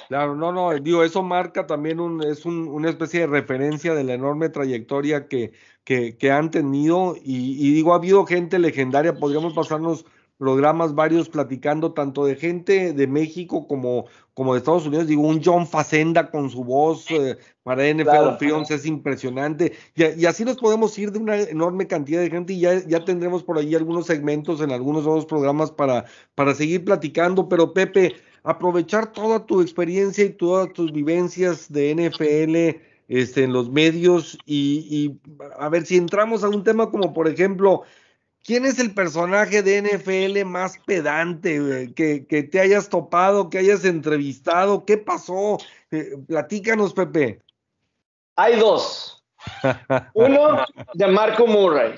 Claro, 0.09 0.35
no, 0.35 0.53
no, 0.53 0.75
digo, 0.79 1.05
eso 1.05 1.23
marca 1.23 1.67
también 1.67 2.01
un, 2.01 2.23
es 2.23 2.45
un, 2.45 2.69
una 2.69 2.91
especie 2.91 3.21
de 3.21 3.27
referencia 3.27 3.95
de 3.95 4.05
la 4.05 4.15
enorme 4.15 4.49
trayectoria 4.49 5.29
que, 5.29 5.53
que, 5.85 6.17
que 6.17 6.31
han 6.31 6.51
tenido 6.51 7.17
y, 7.17 7.67
y, 7.67 7.73
digo, 7.73 7.93
ha 7.93 7.97
habido 7.97 8.27
gente 8.27 8.59
legendaria, 8.59 9.15
podríamos 9.15 9.55
pasarnos 9.55 10.05
programas 10.39 10.95
varios 10.95 11.29
platicando 11.29 11.93
tanto 11.93 12.25
de 12.25 12.37
gente 12.37 12.93
de 12.93 13.07
México 13.09 13.67
como, 13.67 14.07
como 14.35 14.55
de 14.55 14.59
Estados 14.59 14.87
Unidos. 14.87 15.09
Digo, 15.09 15.23
un 15.23 15.43
John 15.45 15.67
Facenda 15.67 16.31
con 16.31 16.49
su 16.49 16.65
voz 16.65 17.11
eh, 17.11 17.37
para 17.65 17.87
NFL 17.93 18.03
claro, 18.05 18.39
Films 18.39 18.71
es 18.71 18.87
impresionante. 18.87 19.73
Y, 19.97 20.25
así 20.25 20.45
nos 20.45 20.57
podemos 20.57 20.97
ir 20.97 21.11
de 21.11 21.19
una 21.19 21.37
enorme 21.37 21.89
cantidad 21.89 22.21
de 22.21 22.31
gente 22.31 22.53
y 22.53 22.61
ya, 22.61 22.87
ya 22.87 23.05
tendremos 23.05 23.43
por 23.43 23.59
ahí 23.59 23.75
algunos 23.75 24.07
segmentos 24.07 24.61
en 24.61 24.71
algunos 24.71 25.07
otros 25.07 25.27
programas 25.27 25.73
para, 25.73 26.05
para 26.37 26.55
seguir 26.55 26.85
platicando. 26.85 27.49
Pero 27.49 27.75
Pepe, 27.75 28.15
aprovechar 28.51 29.13
toda 29.13 29.45
tu 29.45 29.61
experiencia 29.61 30.25
y 30.25 30.31
todas 30.31 30.73
tus 30.73 30.93
vivencias 30.93 31.71
de 31.71 31.95
NFL 31.95 32.81
este, 33.09 33.45
en 33.45 33.53
los 33.53 33.71
medios 33.71 34.39
y, 34.47 34.87
y 34.91 35.21
a 35.59 35.69
ver 35.69 35.85
si 35.85 35.97
entramos 35.97 36.45
a 36.45 36.49
un 36.49 36.65
tema 36.65 36.91
como 36.91 37.13
por 37.13 37.29
ejemplo 37.29 37.85
¿Quién 38.49 38.65
es 38.65 38.79
el 38.79 38.95
personaje 38.95 39.63
de 39.63 39.83
NFL 39.83 40.47
más 40.47 40.79
pedante 40.87 41.93
que, 41.95 42.27
que, 42.27 42.43
te 42.43 42.61
hayas 42.61 42.89
topado, 42.89 43.51
que 43.51 43.59
hayas 43.59 43.85
entrevistado? 43.85 44.87
¿Qué 44.87 44.97
pasó? 44.97 45.59
Eh, 45.91 46.17
platícanos, 46.27 46.95
Pepe. 46.95 47.43
Hay 48.37 48.59
dos. 48.59 49.23
Uno 50.15 50.65
de 50.95 51.07
Marco 51.09 51.47
Murray. 51.47 51.97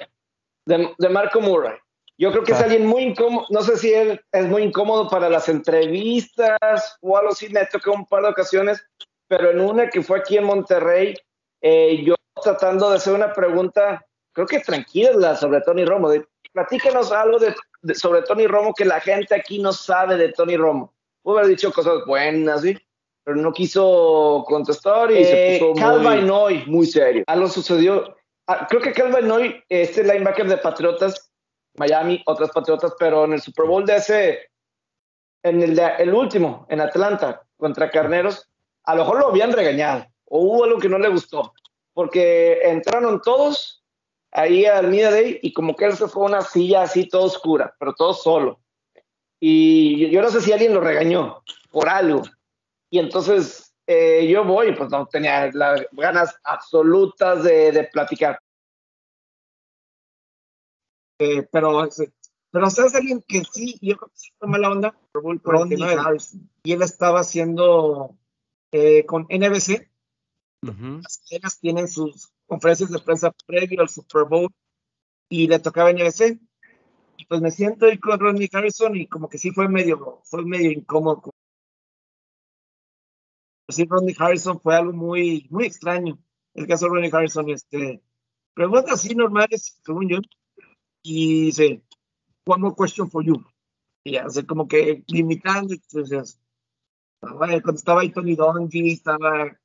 De, 0.66 0.92
de, 0.98 1.09
Marco 1.09 1.40
Murray. 1.40 1.76
Yo 2.20 2.30
creo 2.30 2.44
que 2.44 2.52
es 2.52 2.60
alguien 2.60 2.86
muy 2.86 3.02
incómodo. 3.02 3.46
No 3.48 3.62
sé 3.62 3.78
si 3.78 3.94
él 3.94 4.20
es 4.30 4.46
muy 4.46 4.62
incómodo 4.62 5.08
para 5.08 5.30
las 5.30 5.48
entrevistas 5.48 6.98
o 7.00 7.16
algo 7.16 7.32
así. 7.32 7.48
Me 7.48 7.64
tocó 7.64 7.92
un 7.92 8.04
par 8.04 8.22
de 8.24 8.28
ocasiones, 8.28 8.84
pero 9.26 9.50
en 9.50 9.60
una 9.60 9.88
que 9.88 10.02
fue 10.02 10.18
aquí 10.18 10.36
en 10.36 10.44
Monterrey, 10.44 11.16
eh, 11.62 12.02
yo 12.04 12.14
tratando 12.42 12.90
de 12.90 12.96
hacer 12.96 13.14
una 13.14 13.32
pregunta 13.32 14.04
creo 14.32 14.46
que 14.46 14.60
tranquila 14.60 15.34
sobre 15.34 15.62
Tony 15.62 15.86
Romo. 15.86 16.10
De, 16.10 16.22
platícanos 16.52 17.10
algo 17.10 17.38
de, 17.38 17.54
sobre 17.94 18.20
Tony 18.20 18.46
Romo 18.46 18.74
que 18.74 18.84
la 18.84 19.00
gente 19.00 19.34
aquí 19.34 19.58
no 19.58 19.72
sabe 19.72 20.18
de 20.18 20.30
Tony 20.32 20.58
Romo. 20.58 20.92
Pudo 21.22 21.38
haber 21.38 21.50
dicho 21.50 21.72
cosas 21.72 22.04
buenas, 22.06 22.60
¿sí? 22.60 22.76
pero 23.24 23.36
no 23.36 23.52
quiso 23.52 24.44
contestar 24.46 25.10
y 25.10 25.24
se 25.24 25.56
eh, 25.56 25.58
puso 25.58 25.74
Calvin 25.74 26.26
muy, 26.26 26.64
muy 26.66 26.86
serio. 26.86 27.24
Algo 27.26 27.48
sucedió. 27.48 28.14
Ah, 28.46 28.66
creo 28.68 28.82
que 28.82 28.92
Calvin 28.92 29.28
Noy, 29.28 29.62
este 29.68 30.02
linebacker 30.02 30.48
de 30.48 30.56
Patriotas, 30.56 31.29
Miami, 31.76 32.22
otras 32.26 32.50
Patriotas, 32.50 32.94
pero 32.98 33.24
en 33.24 33.34
el 33.34 33.40
Super 33.40 33.66
Bowl 33.66 33.86
de 33.86 33.96
ese, 33.96 34.50
en 35.42 35.62
el, 35.62 36.14
último, 36.14 36.66
en 36.68 36.80
Atlanta, 36.80 37.42
contra 37.56 37.90
Carneros, 37.90 38.48
a 38.84 38.94
lo 38.94 39.02
mejor 39.02 39.20
lo 39.20 39.28
habían 39.28 39.52
regañado 39.52 40.06
o 40.26 40.40
hubo 40.40 40.64
algo 40.64 40.78
que 40.78 40.88
no 40.88 40.98
le 40.98 41.08
gustó, 41.08 41.52
porque 41.92 42.60
entraron 42.62 43.20
todos 43.22 43.82
ahí 44.32 44.64
al 44.64 44.88
Media 44.88 45.10
Day 45.10 45.38
y 45.42 45.52
como 45.52 45.74
que 45.74 45.86
él 45.86 45.92
fue 45.92 46.24
una 46.24 46.42
silla 46.42 46.82
así 46.82 47.08
toda 47.08 47.24
oscura, 47.24 47.74
pero 47.78 47.94
todo 47.94 48.14
solo. 48.14 48.60
Y 49.40 50.10
yo 50.10 50.20
no 50.22 50.30
sé 50.30 50.40
si 50.40 50.52
alguien 50.52 50.74
lo 50.74 50.80
regañó 50.80 51.42
por 51.70 51.88
algo. 51.88 52.22
Y 52.90 52.98
entonces 52.98 53.74
eh, 53.86 54.26
yo 54.28 54.44
voy, 54.44 54.72
pues 54.72 54.90
no 54.90 55.06
tenía 55.06 55.50
las 55.52 55.82
ganas 55.92 56.38
absolutas 56.44 57.42
de 57.42 57.88
platicar. 57.92 58.38
Eh, 61.20 61.46
pero, 61.52 61.86
pero 62.50 62.70
¿sabes 62.70 62.94
alguien 62.94 63.22
que 63.28 63.44
sí, 63.44 63.78
yo 63.82 63.98
creo 63.98 64.08
que 64.08 64.16
sí 64.16 64.30
fue 64.38 64.48
mala 64.48 64.70
onda? 64.70 64.98
Y 66.62 66.72
él 66.72 66.80
estaba 66.80 67.20
haciendo 67.20 68.16
eh, 68.72 69.04
con 69.04 69.26
NBC. 69.28 69.86
Las 71.42 71.60
tienen 71.60 71.88
sus 71.88 72.32
conferencias 72.46 72.90
de 72.90 73.00
prensa 73.00 73.34
previo 73.46 73.82
al 73.82 73.90
Super 73.90 74.24
Bowl 74.24 74.48
y 75.28 75.46
le 75.46 75.58
tocaba 75.58 75.92
NBC. 75.92 76.40
Y 77.18 77.26
pues 77.26 77.42
me 77.42 77.50
siento 77.50 77.84
ahí 77.84 77.98
con 77.98 78.18
Rodney 78.18 78.48
Harrison 78.50 78.96
y 78.96 79.06
como 79.06 79.28
que 79.28 79.36
sí 79.36 79.50
fue 79.50 79.68
medio, 79.68 80.22
fue 80.24 80.42
medio 80.42 80.70
incómodo. 80.70 81.34
Sí, 83.68 83.84
Rodney 83.84 84.16
Harrison 84.18 84.58
fue 84.58 84.74
algo 84.74 84.94
muy, 84.94 85.46
muy 85.50 85.66
extraño. 85.66 86.18
El 86.54 86.66
caso 86.66 86.86
de 86.86 86.92
Rodney 86.92 87.10
Harrison, 87.12 87.50
este, 87.50 88.02
preguntas 88.54 88.94
así 88.94 89.14
normales, 89.14 89.78
según 89.84 90.08
yo, 90.08 90.18
y 91.03 91.46
dice, 91.46 91.82
one 92.44 92.62
more 92.62 92.74
question 92.76 93.11
for 93.11 93.24
you. 93.24 93.44
Y 94.05 94.16
hace 94.16 94.46
como 94.46 94.66
que 94.66 95.05
limitando, 95.09 95.74
entonces, 95.74 96.40
cuando 97.20 97.72
estaba 97.74 98.01
ahí 98.01 98.11
Tony 98.11 98.34
Dungy, 98.34 98.92
estaba 98.92 99.59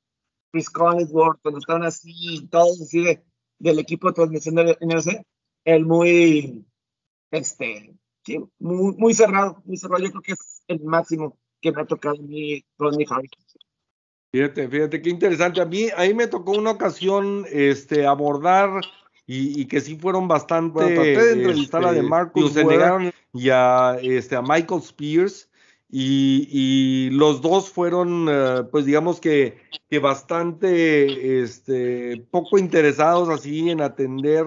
Chris 0.52 0.70
Collinsworth, 0.70 1.40
cuando 1.42 1.58
estaban 1.58 1.84
así, 1.84 2.46
todos 2.50 2.80
así 2.82 3.18
del 3.58 3.78
equipo 3.78 4.08
de 4.08 4.14
transmisión 4.14 4.54
de 4.56 4.76
NBC, 4.80 5.22
él 5.64 5.86
muy, 5.86 6.66
este, 7.30 7.94
muy, 8.58 8.94
muy, 8.96 9.14
cerrado, 9.14 9.62
muy 9.64 9.76
cerrado. 9.76 10.04
Yo 10.04 10.10
creo 10.10 10.22
que 10.22 10.32
es 10.32 10.62
el 10.68 10.82
máximo 10.82 11.38
que 11.60 11.72
me 11.72 11.82
ha 11.82 11.86
tocado 11.86 12.16
mí, 12.16 12.64
Rodney 12.78 13.06
Harrison. 13.08 13.42
Fíjate, 14.32 14.68
fíjate, 14.68 15.02
qué 15.02 15.10
interesante. 15.10 15.60
A 15.60 15.66
mí, 15.66 15.88
ahí 15.96 16.12
me 16.12 16.26
tocó 16.26 16.52
una 16.52 16.72
ocasión 16.72 17.46
este, 17.50 18.06
abordar 18.06 18.82
y, 19.26 19.66
que 19.66 19.80
sí 19.80 19.96
fueron 19.96 20.28
bastante. 20.28 20.72
Bueno, 20.72 20.94
traté 20.94 21.24
de 21.24 21.32
entrevistar 21.32 21.84
a 21.84 21.92
de 21.92 21.98
este, 21.98 22.08
Marcus 22.08 22.54
y 23.32 23.50
a, 23.50 23.98
este, 24.00 24.36
a 24.36 24.42
Michael 24.42 24.80
Spears 24.80 25.48
y, 25.90 27.10
los 27.10 27.40
dos 27.40 27.70
fueron, 27.70 28.26
eh, 28.28 28.64
pues 28.70 28.84
digamos 28.84 29.20
que, 29.20 29.58
que 29.88 29.98
bastante 29.98 31.42
este, 31.42 32.26
poco 32.30 32.58
interesados 32.58 33.28
así 33.28 33.70
en 33.70 33.80
atender, 33.80 34.44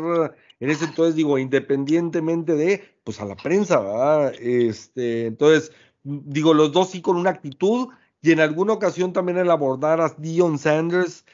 en 0.60 0.70
ese 0.70 0.86
entonces 0.86 1.16
digo, 1.16 1.38
independientemente 1.38 2.56
de, 2.56 2.84
pues 3.04 3.20
a 3.22 3.26
la 3.26 3.36
prensa, 3.36 3.80
¿verdad? 3.80 4.34
Este, 4.40 5.28
entonces, 5.28 5.72
digo, 6.04 6.54
los 6.54 6.72
dos 6.72 6.92
sí 6.92 7.02
con 7.02 7.16
una 7.16 7.30
actitud 7.30 7.90
y 8.22 8.32
en 8.32 8.42
alguna 8.42 8.74
ocasión 8.74 9.14
también 9.14 9.38
el 9.38 9.50
abordar 9.50 10.02
a 10.02 10.14
Dion 10.18 10.58
Sanders. 10.60 11.26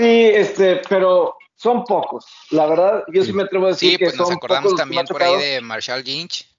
Sí, 0.00 0.30
este, 0.34 0.80
pero 0.88 1.36
son 1.56 1.84
pocos. 1.84 2.24
La 2.50 2.64
verdad, 2.64 3.04
yo 3.12 3.22
sí, 3.22 3.34
me 3.34 3.42
atrevo 3.42 3.66
a 3.66 3.70
decir 3.70 3.92
sí, 3.92 3.96
que 3.98 4.06
pues 4.06 4.16
nos 4.16 4.30
acordamos 4.30 4.74
también 4.74 5.04
por 5.04 5.22
ahí 5.22 5.36
de 5.38 5.60
Marshall 5.60 6.02
Lynch 6.02 6.50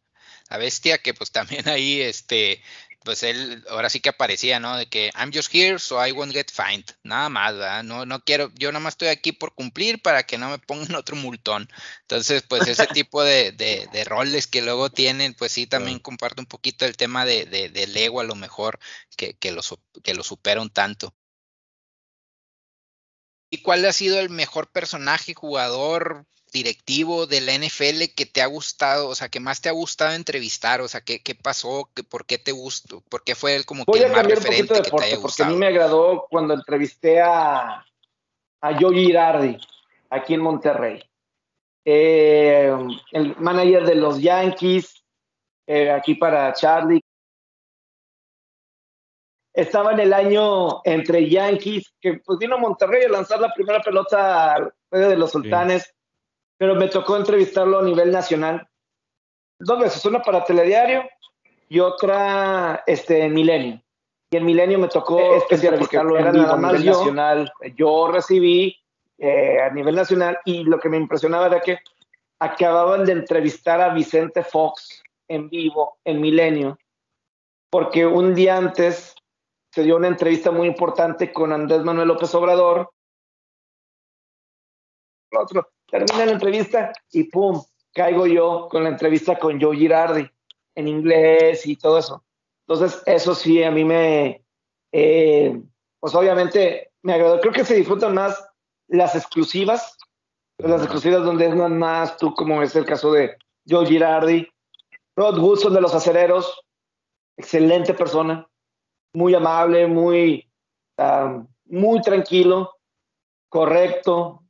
la 0.52 0.58
bestia, 0.58 0.98
que 0.98 1.14
pues 1.14 1.32
también 1.32 1.68
ahí, 1.70 2.02
este, 2.02 2.62
pues 3.04 3.24
él 3.24 3.64
ahora 3.70 3.90
sí 3.90 4.00
que 4.00 4.10
aparecía, 4.10 4.60
¿no? 4.60 4.78
De 4.78 4.88
que 4.88 5.10
I'm 5.18 5.32
just 5.34 5.54
here, 5.56 5.80
so 5.80 6.06
I 6.06 6.12
won't 6.12 6.34
get 6.34 6.52
fined. 6.52 6.86
Nada 7.04 7.30
más, 7.30 7.54
¿verdad? 7.54 7.84
No, 7.84 8.06
no 8.06 8.20
quiero, 8.24 8.52
yo 8.56 8.72
nada 8.72 8.84
más 8.84 8.94
estoy 8.94 9.08
aquí 9.08 9.32
por 9.32 9.56
cumplir 9.56 10.02
para 10.02 10.24
que 10.24 10.38
no 10.38 10.50
me 10.50 10.60
pongan 10.60 10.94
otro 10.96 11.16
multón. 11.16 11.68
Entonces, 12.02 12.44
pues 12.44 12.68
ese 12.68 12.86
tipo 12.88 13.24
de, 13.24 13.54
de, 13.54 14.04
roles 14.04 14.46
que 14.46 14.62
luego 14.62 14.90
tienen, 14.92 15.34
pues 15.34 15.54
sí, 15.54 15.68
también 15.68 16.00
comparto 16.00 16.42
un 16.42 16.48
poquito 16.48 16.86
el 16.86 16.98
tema 16.98 17.26
de, 17.26 17.46
de, 17.46 17.70
del 17.70 17.96
ego 17.96 18.20
a 18.20 18.26
lo 18.26 18.36
mejor, 18.36 18.80
que, 19.18 19.36
que, 19.36 19.52
lo, 19.52 19.62
que 20.04 20.14
lo 20.14 20.24
supera 20.24 20.62
un 20.62 20.70
tanto. 20.70 21.16
¿Y 23.52 23.62
cuál 23.62 23.86
ha 23.86 23.92
sido 23.92 24.20
el 24.20 24.30
mejor 24.30 24.72
personaje, 24.72 25.34
jugador, 25.34 26.26
directivo 26.52 27.28
de 27.28 27.42
la 27.42 27.54
NFL 27.54 28.14
que 28.16 28.26
te 28.26 28.42
ha 28.42 28.46
gustado, 28.46 29.10
o 29.10 29.16
sea, 29.16 29.30
que 29.30 29.40
más 29.40 29.62
te 29.62 29.70
ha 29.70 29.74
gustado 29.74 30.14
entrevistar, 30.14 30.82
o 30.82 30.88
sea, 30.88 31.02
qué, 31.02 31.22
qué 31.22 31.36
pasó, 31.36 31.90
por 32.10 32.26
qué 32.26 32.38
te 32.38 32.52
gustó, 32.54 33.02
por 33.10 33.24
qué 33.24 33.36
fue 33.36 33.56
el 33.56 33.66
como 33.66 33.86
que 33.86 34.00
el 34.00 34.12
más 34.12 34.26
referente 34.26 34.82
que 34.82 34.90
te 34.90 35.04
haya 35.04 35.18
gustado. 35.18 35.22
Porque 35.22 35.44
a 35.44 35.48
mí 35.48 35.56
me 35.56 35.68
agradó 35.68 36.28
cuando 36.30 36.54
entrevisté 36.54 37.22
a, 37.22 37.86
a 38.62 38.80
Joe 38.80 38.96
Girardi 38.96 39.58
aquí 40.10 40.34
en 40.34 40.42
Monterrey. 40.42 41.04
Eh, 41.84 42.72
el 43.12 43.36
manager 43.38 43.86
de 43.86 43.96
los 43.96 44.22
Yankees, 44.22 45.04
eh, 45.68 45.92
aquí 45.92 46.16
para 46.16 46.54
Charlie. 46.54 47.01
Estaba 49.54 49.92
en 49.92 50.00
el 50.00 50.14
año 50.14 50.82
entre 50.86 51.30
Yankees, 51.30 51.94
que 52.00 52.22
pues 52.26 52.40
vino 52.40 52.56
a 52.56 52.60
Monterrey 52.60 53.04
a 53.04 53.10
lanzar 53.10 53.40
la 53.40 53.54
primera 53.54 53.82
pelota 53.82 54.72
de 54.90 55.18
los 55.18 55.32
sultanes 55.32 55.94
pero 56.62 56.76
me 56.76 56.90
tocó 56.90 57.18
entrevistarlo 57.18 57.80
a 57.80 57.82
nivel 57.82 58.12
nacional. 58.12 58.70
Dos 59.60 59.80
veces, 59.80 60.06
una 60.06 60.22
para 60.22 60.46
Telediario 60.46 61.04
y 61.68 61.80
otra 61.80 62.84
este, 62.86 63.26
en 63.26 63.34
Milenio. 63.34 63.82
Y 64.30 64.38
en 64.38 64.46
Milenio 64.46 64.78
me 64.78 64.88
tocó 64.88 65.20
entrevistarlo 65.42 66.20
era 66.20 66.32
nada 66.32 66.56
más 66.58 66.76
a 66.76 66.78
nivel 66.78 66.94
nacional. 66.94 67.52
Yo 67.76 68.12
recibí 68.12 68.78
eh, 69.18 69.60
a 69.60 69.72
nivel 69.72 69.96
nacional 69.96 70.38
y 70.46 70.64
lo 70.64 70.80
que 70.80 70.90
me 70.90 70.98
impresionaba 70.98 71.48
era 71.48 71.62
que 71.62 71.80
acababan 72.40 73.06
de 73.06 73.14
entrevistar 73.14 73.82
a 73.82 73.92
Vicente 73.92 74.44
Fox 74.44 75.02
en 75.28 75.50
vivo 75.50 75.98
en 76.06 76.22
Milenio, 76.22 76.78
porque 77.72 78.06
un 78.06 78.36
día 78.36 78.58
antes 78.58 79.16
se 79.72 79.84
dio 79.84 79.96
una 79.96 80.08
entrevista 80.08 80.52
muy 80.52 80.68
importante 80.68 81.32
con 81.32 81.54
Andrés 81.54 81.84
Manuel 81.84 82.10
López 82.10 82.34
Obrador. 82.36 82.92
Termina 85.88 86.26
la 86.26 86.32
entrevista 86.34 86.92
y 87.12 87.24
pum, 87.26 87.62
caigo 87.94 88.28
yo 88.28 88.68
con 88.70 88.84
la 88.84 88.90
entrevista 88.90 89.40
con 89.40 89.62
Joe 89.62 89.76
Girardi 89.76 90.30
en 90.76 90.88
inglés 90.88 91.66
y 91.66 91.78
todo 91.78 91.98
eso. 91.98 92.24
Entonces, 92.68 93.02
eso 93.06 93.34
sí, 93.34 93.64
a 93.64 93.72
mí 93.72 93.84
me, 93.84 94.46
eh, 94.92 95.62
pues 96.00 96.16
obviamente 96.16 96.92
me 97.02 97.14
agradó. 97.14 97.40
Creo 97.40 97.54
que 97.54 97.66
se 97.66 97.76
disfrutan 97.76 98.14
más 98.14 98.46
las 98.88 99.16
exclusivas, 99.16 99.98
las 100.58 100.82
exclusivas 100.82 101.24
donde 101.24 101.48
es 101.48 101.56
más 101.56 102.18
tú, 102.18 102.34
como 102.34 102.62
es 102.62 102.76
el 102.76 102.86
caso 102.86 103.12
de, 103.14 103.36
Joe 103.68 103.86
Girardi, 103.86 104.48
Rod 105.16 105.40
Woodson 105.40 105.74
de 105.74 105.82
los 105.82 105.94
acereros, 105.94 106.62
excelente 107.38 107.94
persona, 107.94 108.48
muy 109.14 109.36
amable, 109.36 109.88
muy, 109.88 110.50
ah, 110.98 111.44
muy 111.66 112.02
tranquilo, 112.02 112.72
correcto, 113.50 114.44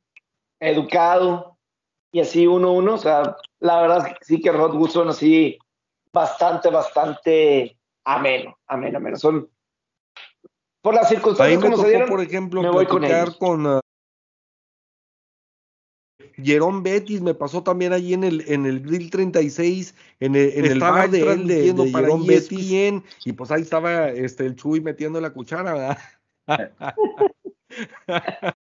educado, 0.60 1.58
y 2.12 2.20
así 2.20 2.46
uno 2.46 2.72
uno. 2.72 2.94
O 2.94 2.98
sea, 2.98 3.36
la 3.60 3.82
verdad 3.82 4.16
sí 4.20 4.40
que 4.40 4.52
Rod 4.52 4.74
Woodson 4.74 5.08
así 5.08 5.58
bastante, 6.12 6.70
bastante 6.70 7.76
ameno, 8.04 8.56
ameno, 8.66 8.98
ameno. 8.98 9.16
Son 9.16 9.48
por 10.82 10.94
las 10.94 11.08
circunstancias 11.08 11.62
como 11.62 11.76
se 11.76 11.88
dieron. 11.88 12.08
Por 12.08 12.20
ejemplo, 12.20 12.62
me 12.62 12.70
voy 12.70 12.86
con, 12.86 13.04
ellos. 13.04 13.36
con 13.36 13.66
uh, 13.66 13.80
Jerón 16.36 16.82
Betis 16.82 17.20
me 17.20 17.34
pasó 17.34 17.62
también 17.62 17.92
allí 17.92 18.14
en 18.14 18.24
el 18.24 18.44
en 18.48 18.66
el 18.66 18.80
grill 18.80 19.10
36 19.10 19.94
en 20.20 20.36
el, 20.36 20.52
en 20.54 20.64
el 20.66 20.78
bar 20.78 21.10
de 21.10 21.20
él 21.20 21.46
de, 21.46 21.72
de 21.72 21.90
Jerón 21.90 22.26
Betis 22.26 22.72
y 23.24 23.32
pues 23.32 23.50
ahí 23.50 23.62
estaba 23.62 24.10
este 24.10 24.46
el 24.46 24.56
Chuy 24.56 24.80
metiendo 24.80 25.20
la 25.20 25.32
cuchara, 25.32 25.74
¿verdad? 25.74 25.98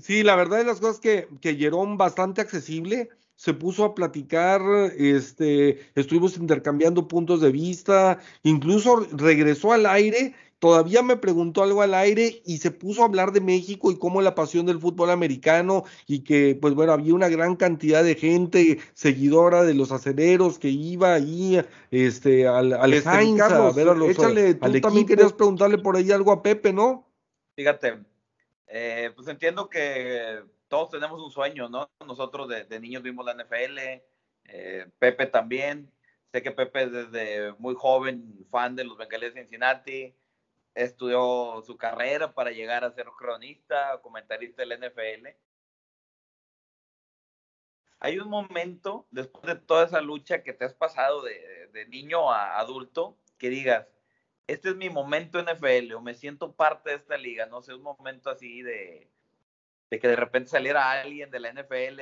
sí, 0.00 0.22
la 0.22 0.36
verdad 0.36 0.58
de 0.58 0.64
las 0.64 0.80
cosas 0.80 1.00
que, 1.00 1.28
que 1.40 1.56
Jerón 1.56 1.98
bastante 1.98 2.40
accesible, 2.40 3.10
se 3.36 3.52
puso 3.52 3.84
a 3.84 3.94
platicar, 3.94 4.62
este, 4.96 5.78
estuvimos 5.94 6.38
intercambiando 6.38 7.06
puntos 7.06 7.42
de 7.42 7.52
vista, 7.52 8.18
incluso 8.42 9.06
regresó 9.12 9.72
al 9.72 9.86
aire, 9.86 10.34
todavía 10.58 11.02
me 11.02 11.16
preguntó 11.16 11.62
algo 11.62 11.82
al 11.82 11.94
aire 11.94 12.42
y 12.44 12.58
se 12.58 12.70
puso 12.70 13.02
a 13.02 13.06
hablar 13.06 13.32
de 13.32 13.40
México 13.40 13.90
y 13.90 13.98
cómo 13.98 14.22
la 14.22 14.34
pasión 14.34 14.66
del 14.66 14.80
fútbol 14.80 15.10
americano 15.10 15.84
y 16.06 16.20
que, 16.20 16.56
pues 16.60 16.74
bueno, 16.74 16.92
había 16.92 17.14
una 17.14 17.28
gran 17.28 17.56
cantidad 17.56 18.02
de 18.02 18.14
gente 18.14 18.78
seguidora 18.94 19.64
de 19.64 19.74
los 19.74 19.92
aceleros 19.92 20.58
que 20.58 20.68
iba 20.68 21.14
ahí, 21.14 21.60
este, 21.90 22.46
al, 22.46 22.72
al 22.72 22.94
este, 22.94 23.08
a 23.08 23.70
ver 23.72 23.88
a 23.88 23.94
los, 23.94 24.10
échale, 24.10 24.54
tú 24.54 24.80
también 24.80 25.06
querías 25.06 25.32
preguntarle 25.32 25.78
por 25.78 25.96
ahí 25.96 26.10
algo 26.10 26.32
a 26.32 26.42
Pepe, 26.42 26.72
¿no? 26.72 27.06
Fíjate, 27.54 27.98
eh, 28.66 29.12
pues 29.14 29.28
entiendo 29.28 29.68
que 29.68 30.40
todos 30.68 30.90
tenemos 30.90 31.22
un 31.22 31.30
sueño, 31.30 31.68
¿no? 31.68 31.88
Nosotros 32.06 32.48
de, 32.48 32.80
niños 32.80 33.02
vimos 33.02 33.24
la 33.24 33.34
NFL, 33.34 33.78
eh, 34.44 34.86
Pepe 34.98 35.26
también. 35.26 35.90
Sé 36.32 36.42
que 36.42 36.50
Pepe 36.50 36.88
desde 36.88 37.52
muy 37.58 37.74
joven, 37.74 38.44
fan 38.50 38.74
de 38.74 38.84
los 38.84 38.98
Bengales 38.98 39.32
de 39.32 39.40
Cincinnati, 39.40 40.14
estudió 40.76 41.62
su 41.66 41.76
carrera 41.76 42.34
para 42.34 42.50
llegar 42.50 42.84
a 42.84 42.92
ser 42.92 43.06
cronista, 43.18 44.00
comentarista 44.02 44.62
del 44.62 44.78
NFL. 44.78 45.28
Hay 47.98 48.18
un 48.18 48.28
momento, 48.28 49.06
después 49.10 49.46
de 49.46 49.56
toda 49.56 49.86
esa 49.86 50.00
lucha 50.02 50.42
que 50.42 50.52
te 50.52 50.66
has 50.66 50.74
pasado 50.74 51.22
de, 51.22 51.68
de 51.72 51.86
niño 51.86 52.30
a 52.30 52.58
adulto, 52.60 53.16
que 53.38 53.48
digas, 53.48 53.88
este 54.46 54.68
es 54.68 54.76
mi 54.76 54.90
momento 54.90 55.42
NFL 55.42 55.94
o 55.94 56.00
me 56.02 56.14
siento 56.14 56.52
parte 56.52 56.90
de 56.90 56.96
esta 56.96 57.16
liga, 57.16 57.46
no 57.46 57.62
sé, 57.62 57.74
un 57.74 57.82
momento 57.82 58.30
así 58.30 58.62
de, 58.62 59.10
de 59.90 59.98
que 59.98 60.08
de 60.08 60.16
repente 60.16 60.50
saliera 60.50 60.92
alguien 60.92 61.30
de 61.30 61.40
la 61.40 61.52
NFL, 61.52 62.00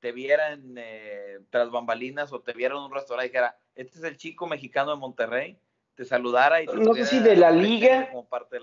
te 0.00 0.12
vieran 0.12 0.74
eh, 0.76 1.40
tras 1.50 1.70
bambalinas 1.70 2.32
o 2.32 2.40
te 2.40 2.52
viera 2.54 2.74
en 2.74 2.82
un 2.82 2.94
restaurante 2.94 3.26
y 3.26 3.30
dijera, 3.30 3.58
este 3.74 3.98
es 3.98 4.04
el 4.04 4.16
chico 4.16 4.46
mexicano 4.46 4.92
de 4.92 4.96
Monterrey, 4.96 5.58
te 5.94 6.04
saludara 6.04 6.62
y 6.62 6.66
te 6.66 6.76
No 6.76 6.94
sé 6.94 7.06
si 7.06 7.18
de 7.20 7.36
la 7.36 7.50
liga, 7.50 8.10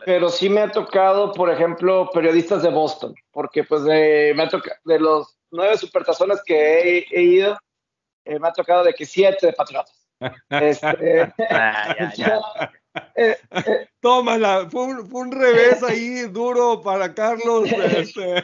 pero 0.06 0.30
sí 0.30 0.50
me 0.50 0.62
ha 0.62 0.72
tocado, 0.72 1.32
por 1.34 1.50
ejemplo, 1.50 2.10
periodistas 2.14 2.64
de 2.64 2.70
Boston, 2.70 3.16
porque 3.32 3.64
pues 3.64 3.84
de, 3.84 4.34
me 4.36 4.44
ha 4.44 4.50
tocado, 4.50 4.76
de 4.86 5.00
los 5.00 5.38
nueve 5.50 5.78
supertazones 5.78 6.42
que 6.46 7.06
he, 7.10 7.22
ido, 7.22 7.58
eh, 8.26 8.40
me 8.40 8.48
ha 8.48 8.54
tocado 8.54 8.84
de 8.84 8.94
que 8.94 9.06
siete 9.06 9.48
de 9.48 9.54
Patriotas. 9.54 9.98
Este, 10.52 11.34
ah, 11.50 11.96
ya, 11.98 12.14
ya. 12.16 12.72
Eh, 13.16 13.38
eh, 13.52 13.88
Tómala, 14.02 14.68
fue 14.70 14.84
un, 14.84 15.32
revés 15.32 15.82
ahí 15.82 16.28
duro 16.28 16.82
para 16.82 17.14
Carlos, 17.14 17.70
este, 17.96 18.44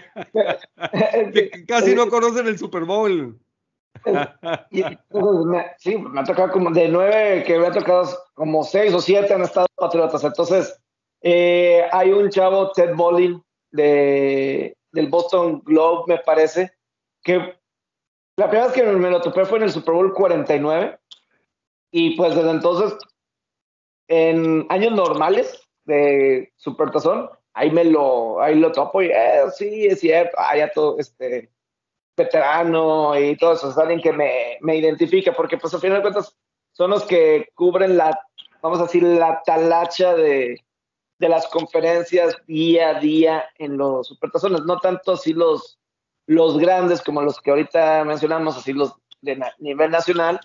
que 1.33 1.65
casi 1.67 1.93
no 1.93 2.09
conocen 2.09 2.47
el 2.47 2.57
Super 2.57 2.85
Bowl. 2.85 3.37
sí, 5.77 5.97
me 5.97 6.19
ha 6.19 6.23
tocado 6.23 6.51
como 6.51 6.71
de 6.71 6.87
nueve, 6.87 7.43
que 7.45 7.59
me 7.59 7.67
ha 7.67 7.71
tocado 7.71 8.26
como 8.37 8.63
seis 8.63 8.93
o 8.93 9.01
siete 9.01 9.33
han 9.33 9.41
estado 9.41 9.65
patriotas. 9.75 10.23
Entonces, 10.23 10.79
eh, 11.21 11.87
hay 11.91 12.11
un 12.11 12.29
chavo, 12.29 12.71
Ted 12.71 12.93
Bowling, 12.95 13.41
de, 13.71 14.77
del 14.91 15.07
Boston 15.07 15.63
Globe, 15.65 16.03
me 16.07 16.19
parece, 16.19 16.71
que 17.23 17.55
la 18.37 18.47
primera 18.47 18.67
vez 18.67 18.75
que 18.75 18.83
me 18.83 19.09
lo 19.09 19.21
topé 19.21 19.43
fue 19.43 19.57
en 19.57 19.63
el 19.63 19.71
Super 19.71 19.95
Bowl 19.95 20.13
49. 20.13 20.99
Y 21.91 22.15
pues 22.15 22.35
desde 22.35 22.51
entonces 22.51 22.95
en 24.07 24.67
años 24.69 24.91
normales 24.91 25.59
de 25.85 26.53
Supertazón, 26.57 27.31
ahí 27.55 27.71
me 27.71 27.85
lo, 27.85 28.39
ahí 28.39 28.53
lo 28.53 28.71
topo 28.71 29.01
y 29.01 29.07
eh, 29.07 29.45
sí, 29.55 29.87
es 29.87 29.99
cierto, 29.99 30.37
ah, 30.37 30.53
todo, 30.75 30.99
este, 30.99 31.49
veterano 32.15 33.19
y 33.19 33.35
todo 33.35 33.53
eso, 33.53 33.71
es 33.71 33.77
alguien 33.79 33.99
que 33.99 34.13
me, 34.13 34.57
me 34.61 34.75
identifica, 34.75 35.33
porque 35.33 35.57
pues 35.57 35.73
al 35.73 35.81
final 35.81 35.97
de 35.97 36.01
cuentas 36.03 36.37
son 36.77 36.91
los 36.91 37.05
que 37.05 37.49
cubren 37.55 37.97
la, 37.97 38.19
vamos 38.61 38.79
a 38.79 38.83
decir, 38.83 39.01
la 39.01 39.41
talacha 39.43 40.13
de, 40.13 40.63
de 41.17 41.29
las 41.29 41.47
conferencias 41.47 42.37
día 42.45 42.89
a 42.89 42.99
día 42.99 43.45
en 43.57 43.77
los 43.77 44.07
supertazones, 44.07 44.61
no 44.61 44.77
tanto 44.77 45.13
así 45.13 45.33
los, 45.33 45.79
los 46.27 46.59
grandes 46.59 47.01
como 47.01 47.23
los 47.23 47.41
que 47.41 47.49
ahorita 47.49 48.03
mencionamos, 48.03 48.57
así 48.57 48.73
los 48.73 48.93
de 49.21 49.41
nivel 49.57 49.89
nacional, 49.89 50.39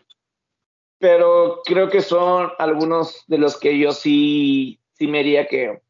pero 0.98 1.60
creo 1.66 1.90
que 1.90 2.00
son 2.00 2.50
algunos 2.58 3.24
de 3.26 3.36
los 3.36 3.60
que 3.60 3.78
yo 3.78 3.92
sí, 3.92 4.80
sí 4.94 5.08
me 5.08 5.18
diría 5.18 5.46
que, 5.46 5.82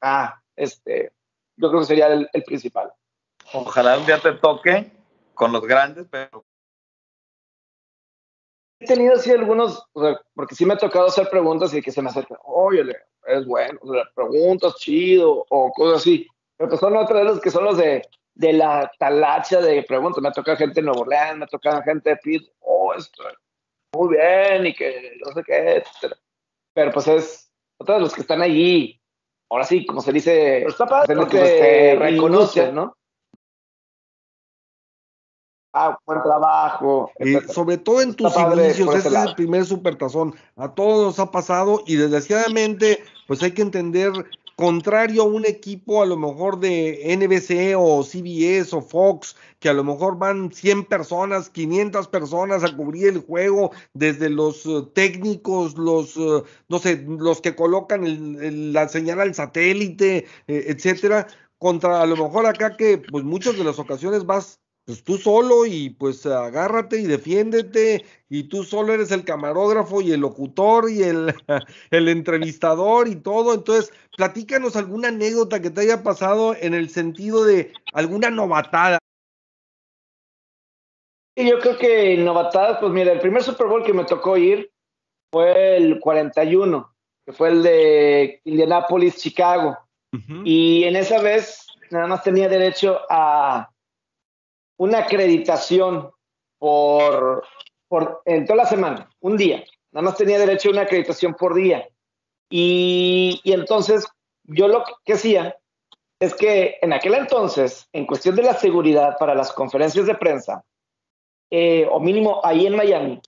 ah, 0.00 0.40
este, 0.56 1.12
yo 1.56 1.68
creo 1.68 1.80
que 1.80 1.86
sería 1.86 2.06
el, 2.06 2.42
principal. 2.46 2.90
Ojalá 3.52 3.98
un 3.98 4.06
día 4.06 4.18
te 4.18 4.32
toque 4.32 4.90
con 5.34 5.52
los 5.52 5.66
grandes, 5.66 6.06
pero... 6.10 6.46
He 8.80 8.86
tenido 8.86 9.14
así 9.14 9.30
algunos, 9.30 9.86
porque 10.34 10.54
sí 10.54 10.64
me 10.64 10.74
ha 10.74 10.78
tocado 10.78 11.06
hacer 11.06 11.28
preguntas 11.28 11.74
y 11.74 11.82
que 11.82 11.92
se 11.92 12.00
me 12.00 12.08
acercan, 12.08 12.38
oye, 12.44 12.82
es 13.26 13.46
bueno, 13.46 13.78
preguntas 14.14 14.74
chido 14.76 15.44
o 15.50 15.70
cosas 15.72 16.00
así, 16.00 16.26
pero 16.56 16.70
pues 16.70 16.80
son 16.80 16.96
otros 16.96 17.18
de 17.18 17.24
los 17.24 17.40
que 17.40 17.50
son 17.50 17.64
los 17.64 17.76
de, 17.76 18.02
de 18.34 18.52
la 18.54 18.90
talacha 18.98 19.60
de 19.60 19.82
preguntas. 19.82 20.22
Me 20.22 20.30
ha 20.30 20.32
tocado 20.32 20.56
gente 20.56 20.80
de 20.80 20.86
Nuevo 20.86 21.02
Orleans, 21.02 21.38
me 21.38 21.44
ha 21.44 21.48
tocado 21.48 21.82
gente 21.82 22.10
de 22.10 22.16
Pitt, 22.16 22.50
oh, 22.60 22.94
esto, 22.94 23.22
muy 23.94 24.16
bien 24.16 24.66
y 24.66 24.74
que 24.74 25.18
no 25.24 25.32
sé 25.32 25.42
qué, 25.44 25.76
etc. 25.76 26.14
Pero 26.72 26.90
pues 26.90 27.06
es 27.08 27.52
todos 27.84 28.00
los 28.00 28.14
que 28.14 28.22
están 28.22 28.40
allí, 28.40 28.98
ahora 29.50 29.64
sí, 29.64 29.84
como 29.84 30.00
se 30.00 30.12
dice, 30.12 30.62
está 30.64 30.86
padre 30.86 31.16
porque 31.16 31.38
te 31.38 31.96
reconocen, 31.96 32.74
¿no? 32.74 32.96
Ah, 35.72 35.96
buen 36.04 36.22
trabajo. 36.22 37.10
Y 37.20 37.34
sobre 37.52 37.78
todo 37.78 38.00
en 38.00 38.14
tus 38.14 38.36
inicios, 38.36 38.94
este 38.94 39.08
es 39.08 39.14
el 39.14 39.34
primer 39.34 39.64
supertazón. 39.64 40.34
A 40.56 40.74
todos 40.74 41.06
nos 41.06 41.18
ha 41.20 41.30
pasado 41.30 41.82
y 41.86 41.96
desgraciadamente, 41.96 43.04
pues 43.28 43.42
hay 43.42 43.52
que 43.52 43.62
entender 43.62 44.12
contrario 44.60 45.22
a 45.22 45.24
un 45.24 45.46
equipo 45.46 46.02
a 46.02 46.06
lo 46.06 46.18
mejor 46.18 46.60
de 46.60 47.16
NBC 47.16 47.74
o 47.78 48.02
CBS 48.02 48.76
o 48.76 48.82
Fox, 48.82 49.34
que 49.58 49.70
a 49.70 49.72
lo 49.72 49.82
mejor 49.84 50.18
van 50.18 50.52
100 50.52 50.84
personas, 50.84 51.48
500 51.48 52.08
personas 52.08 52.62
a 52.62 52.76
cubrir 52.76 53.08
el 53.08 53.20
juego, 53.20 53.70
desde 53.94 54.28
los 54.28 54.66
eh, 54.66 54.82
técnicos, 54.92 55.78
los, 55.78 56.14
eh, 56.18 56.42
no 56.68 56.78
sé, 56.78 57.02
los 57.08 57.40
que 57.40 57.54
colocan 57.54 58.72
la 58.74 58.86
señal 58.88 59.20
al 59.20 59.34
satélite, 59.34 60.26
eh, 60.46 60.64
etcétera, 60.66 61.26
contra 61.56 62.02
a 62.02 62.06
lo 62.06 62.16
mejor 62.16 62.44
acá 62.44 62.76
que 62.76 62.98
pues 62.98 63.24
muchas 63.24 63.56
de 63.56 63.64
las 63.64 63.78
ocasiones 63.78 64.26
vas 64.26 64.60
pues 64.84 65.04
tú 65.04 65.18
solo 65.18 65.66
y 65.66 65.90
pues 65.90 66.26
agárrate 66.26 66.98
y 67.00 67.06
defiéndete 67.06 68.04
y 68.28 68.44
tú 68.44 68.64
solo 68.64 68.92
eres 68.92 69.10
el 69.12 69.24
camarógrafo 69.24 70.00
y 70.00 70.12
el 70.12 70.20
locutor 70.20 70.90
y 70.90 71.02
el, 71.02 71.34
el 71.90 72.08
entrevistador 72.08 73.08
y 73.08 73.16
todo. 73.16 73.54
Entonces, 73.54 73.92
platícanos 74.16 74.76
alguna 74.76 75.08
anécdota 75.08 75.60
que 75.60 75.70
te 75.70 75.82
haya 75.82 76.02
pasado 76.02 76.54
en 76.58 76.74
el 76.74 76.90
sentido 76.90 77.44
de 77.44 77.72
alguna 77.92 78.30
novatada. 78.30 78.98
Yo 81.36 81.58
creo 81.60 81.78
que 81.78 82.16
novatadas, 82.16 82.78
pues 82.80 82.92
mira, 82.92 83.12
el 83.12 83.20
primer 83.20 83.42
Super 83.42 83.66
Bowl 83.66 83.84
que 83.84 83.94
me 83.94 84.04
tocó 84.04 84.36
ir 84.36 84.70
fue 85.32 85.76
el 85.76 86.00
41, 86.00 86.94
que 87.24 87.32
fue 87.32 87.48
el 87.48 87.62
de 87.62 88.40
Indianapolis, 88.44 89.16
Chicago. 89.16 89.78
Y 90.44 90.82
en 90.84 90.96
esa 90.96 91.22
vez 91.22 91.68
nada 91.90 92.08
más 92.08 92.24
tenía 92.24 92.48
derecho 92.48 92.98
a 93.08 93.70
una 94.80 95.00
acreditación 95.00 96.10
por, 96.58 97.44
por, 97.86 98.22
en 98.24 98.46
toda 98.46 98.64
la 98.64 98.66
semana, 98.66 99.10
un 99.20 99.36
día. 99.36 99.62
Nada 99.92 100.06
más 100.06 100.16
tenía 100.16 100.38
derecho 100.38 100.70
a 100.70 100.72
una 100.72 100.82
acreditación 100.82 101.34
por 101.34 101.54
día. 101.54 101.86
Y, 102.48 103.42
y 103.44 103.52
entonces 103.52 104.06
yo 104.44 104.68
lo 104.68 104.82
que 105.04 105.12
hacía 105.12 105.54
es 106.18 106.34
que 106.34 106.78
en 106.80 106.94
aquel 106.94 107.14
entonces, 107.14 107.88
en 107.92 108.06
cuestión 108.06 108.36
de 108.36 108.42
la 108.42 108.54
seguridad 108.54 109.18
para 109.18 109.34
las 109.34 109.52
conferencias 109.52 110.06
de 110.06 110.14
prensa, 110.14 110.64
eh, 111.50 111.86
o 111.90 112.00
mínimo 112.00 112.40
ahí 112.42 112.66
en 112.66 112.76
Miami, 112.76 113.20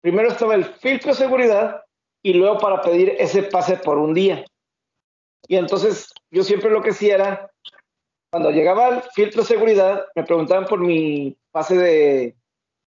primero 0.00 0.28
estaba 0.28 0.54
el 0.54 0.64
filtro 0.64 1.10
de 1.10 1.18
seguridad 1.18 1.82
y 2.22 2.34
luego 2.34 2.58
para 2.58 2.80
pedir 2.82 3.16
ese 3.18 3.42
pase 3.42 3.78
por 3.78 3.98
un 3.98 4.14
día. 4.14 4.44
Y 5.48 5.56
entonces 5.56 6.12
yo 6.30 6.44
siempre 6.44 6.70
lo 6.70 6.82
que 6.82 6.90
hacía 6.90 7.16
era, 7.16 7.50
cuando 8.32 8.50
llegaba 8.50 8.86
al 8.86 9.02
filtro 9.02 9.42
de 9.42 9.48
seguridad, 9.48 10.06
me 10.14 10.24
preguntaban 10.24 10.64
por 10.64 10.80
mi 10.80 11.36
pase 11.50 11.76
de, 11.76 12.34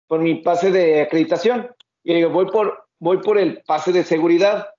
por 0.06 0.20
mi 0.20 0.36
pase 0.36 0.70
de 0.70 1.02
acreditación. 1.02 1.70
Y 2.02 2.14
digo, 2.14 2.30
voy 2.30 2.46
por, 2.46 2.86
voy 2.98 3.18
por 3.18 3.36
el 3.36 3.62
pase 3.62 3.92
de 3.92 4.04
seguridad. 4.04 4.70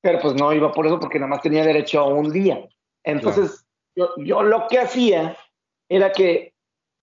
Pero 0.00 0.18
pues 0.20 0.34
no 0.34 0.50
iba 0.54 0.72
por 0.72 0.86
eso 0.86 0.98
porque 0.98 1.18
nada 1.18 1.28
más 1.28 1.42
tenía 1.42 1.62
derecho 1.62 2.00
a 2.00 2.06
un 2.06 2.32
día. 2.32 2.66
Entonces, 3.04 3.66
yo, 3.94 4.08
yo 4.16 4.42
lo 4.42 4.66
que 4.66 4.78
hacía 4.78 5.36
era 5.90 6.10
que 6.10 6.54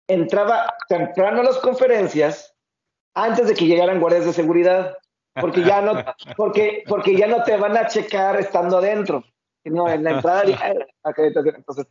entraba 0.08 0.74
temprano 0.88 1.42
a 1.42 1.44
las 1.44 1.58
conferencias 1.58 2.56
antes 3.14 3.46
de 3.46 3.54
que 3.54 3.66
llegaran 3.66 4.00
guardias 4.00 4.24
de 4.24 4.32
seguridad, 4.32 4.98
porque 5.40 5.62
ya 5.62 5.80
no, 5.80 5.92
porque, 6.36 6.82
porque 6.88 7.16
ya 7.16 7.28
no 7.28 7.44
te 7.44 7.56
van 7.56 7.76
a 7.76 7.86
checar 7.86 8.40
estando 8.40 8.78
adentro, 8.78 9.22
no 9.64 9.88
en 9.88 10.02
la 10.02 10.10
entrada. 10.10 10.42
Entonces, 11.04 11.86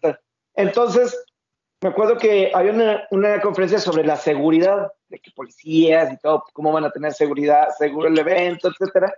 entonces, 0.57 1.15
me 1.81 1.89
acuerdo 1.89 2.17
que 2.17 2.51
había 2.53 2.73
una, 2.73 3.07
una, 3.11 3.39
conferencia 3.39 3.79
sobre 3.79 4.03
la 4.03 4.17
seguridad, 4.17 4.91
de 5.07 5.19
que 5.19 5.31
policías 5.31 6.11
y 6.11 6.17
todo, 6.17 6.43
cómo 6.51 6.73
van 6.73 6.83
a 6.83 6.91
tener 6.91 7.13
seguridad, 7.13 7.69
seguro 7.77 8.09
el 8.09 8.17
evento, 8.17 8.69
etcétera. 8.69 9.13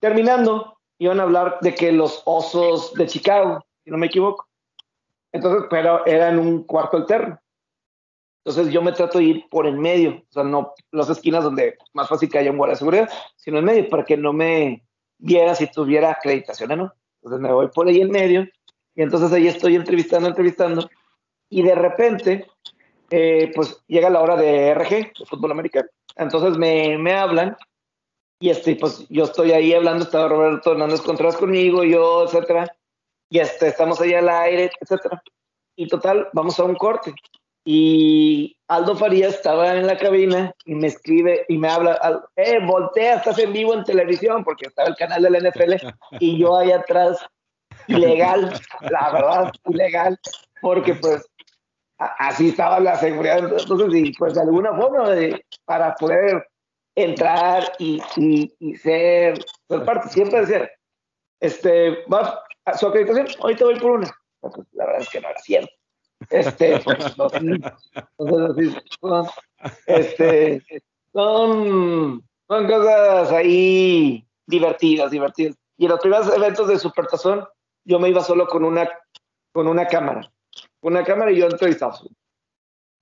Terminando, 0.00 0.78
iban 0.98 1.20
a 1.20 1.24
hablar 1.24 1.58
de 1.60 1.74
que 1.74 1.92
los 1.92 2.22
osos 2.24 2.94
de 2.94 3.06
Chicago, 3.06 3.64
si 3.84 3.90
no 3.90 3.98
me 3.98 4.06
equivoco. 4.06 4.48
Entonces, 5.32 5.66
pero 5.70 6.04
era 6.06 6.30
en 6.30 6.38
un 6.38 6.64
cuarto 6.64 6.96
alterno. 6.96 7.38
Entonces 8.44 8.72
yo 8.72 8.80
me 8.80 8.92
trato 8.92 9.18
de 9.18 9.24
ir 9.24 9.48
por 9.50 9.66
el 9.66 9.76
medio, 9.76 10.22
o 10.30 10.32
sea, 10.32 10.42
no 10.42 10.72
las 10.92 11.10
esquinas 11.10 11.44
donde 11.44 11.76
más 11.92 12.08
fácil 12.08 12.30
que 12.30 12.38
haya 12.38 12.50
un 12.50 12.56
guardia 12.56 12.72
de 12.72 12.78
seguridad, 12.78 13.10
sino 13.36 13.58
en 13.58 13.66
medio, 13.66 13.88
para 13.90 14.04
que 14.04 14.16
no 14.16 14.32
me 14.32 14.82
viera 15.18 15.54
si 15.54 15.70
tuviera 15.70 16.10
acreditación 16.10 16.72
o 16.72 16.76
no. 16.76 16.94
Entonces 17.16 17.40
me 17.40 17.52
voy 17.52 17.68
por 17.68 17.86
ahí 17.86 18.00
en 18.00 18.10
medio 18.10 18.48
y 18.94 19.02
entonces 19.02 19.32
ahí 19.32 19.48
estoy 19.48 19.76
entrevistando, 19.76 20.28
entrevistando 20.28 20.88
y 21.48 21.62
de 21.62 21.74
repente, 21.74 22.46
eh, 23.10 23.50
pues 23.54 23.82
llega 23.86 24.10
la 24.10 24.20
hora 24.20 24.36
de 24.36 24.74
RG, 24.74 25.12
de 25.18 25.26
fútbol 25.26 25.52
americano. 25.52 25.88
Entonces 26.16 26.58
me, 26.58 26.96
me 26.98 27.14
hablan 27.14 27.56
y 28.40 28.50
este, 28.50 28.76
pues 28.76 29.06
yo 29.08 29.24
estoy 29.24 29.52
ahí 29.52 29.74
hablando, 29.74 30.04
estaba 30.04 30.28
Roberto 30.28 30.72
Hernández 30.72 31.02
Contreras 31.02 31.36
conmigo, 31.36 31.84
yo, 31.84 32.24
etcétera, 32.24 32.66
y 33.28 33.38
este, 33.38 33.68
estamos 33.68 34.00
ahí 34.00 34.14
al 34.14 34.28
aire, 34.28 34.70
etcétera. 34.80 35.22
Y 35.76 35.88
total, 35.88 36.28
vamos 36.32 36.58
a 36.58 36.64
un 36.64 36.74
corte 36.74 37.14
y 37.64 38.56
Aldo 38.68 38.96
Farías 38.96 39.34
estaba 39.34 39.76
en 39.76 39.86
la 39.86 39.98
cabina 39.98 40.52
y 40.64 40.74
me 40.74 40.86
escribe 40.86 41.44
y 41.48 41.58
me 41.58 41.68
habla, 41.68 42.22
eh, 42.36 42.58
voltea, 42.64 43.16
estás 43.16 43.38
en 43.38 43.52
vivo 43.52 43.74
en 43.74 43.84
televisión, 43.84 44.44
porque 44.44 44.66
estaba 44.66 44.88
el 44.88 44.96
canal 44.96 45.22
de 45.22 45.30
la 45.30 45.50
NFL, 45.50 45.74
y 46.18 46.38
yo 46.38 46.56
ahí 46.56 46.72
atrás, 46.72 47.18
ilegal, 47.86 48.60
la 48.90 49.12
verdad, 49.12 49.52
ilegal, 49.66 50.18
porque 50.60 50.94
pues 50.94 51.24
así 51.98 52.48
estaba 52.48 52.80
la 52.80 52.96
seguridad, 52.96 53.38
entonces, 53.38 53.94
y 53.94 54.12
pues 54.14 54.34
de 54.34 54.40
alguna 54.40 54.74
forma, 54.74 55.14
para 55.64 55.94
poder 55.94 56.46
entrar 56.94 57.72
y, 57.78 58.02
y, 58.16 58.76
ser, 58.76 59.38
parte, 59.84 60.08
siempre 60.08 60.40
decir, 60.40 60.68
este, 61.40 62.04
va 62.06 62.42
a 62.64 62.76
su 62.76 62.86
acreditación, 62.86 63.28
ahorita 63.40 63.64
voy 63.64 63.80
por 63.80 63.90
una. 63.92 64.10
Pues, 64.40 64.54
la 64.72 64.86
verdad 64.86 65.02
es 65.02 65.08
que 65.10 65.20
no 65.20 65.28
era 65.28 65.40
cierto 65.40 65.72
este, 66.28 66.80
este, 69.86 70.62
son, 71.12 72.22
son 72.48 72.66
cosas 72.66 73.32
ahí 73.32 74.26
divertidas, 74.46 75.10
divertidas. 75.10 75.56
Y 75.78 75.84
en 75.86 75.90
los 75.90 76.00
primeros 76.00 76.36
eventos 76.36 76.68
de 76.68 76.78
Supertazón, 76.78 77.46
yo 77.90 77.98
me 77.98 78.08
iba 78.08 78.22
solo 78.22 78.46
con 78.46 78.64
una, 78.64 78.88
con 79.52 79.66
una 79.66 79.86
cámara. 79.86 80.32
Una 80.80 81.02
cámara 81.02 81.32
y 81.32 81.38
yo 81.38 81.46
entrevistaba. 81.46 81.98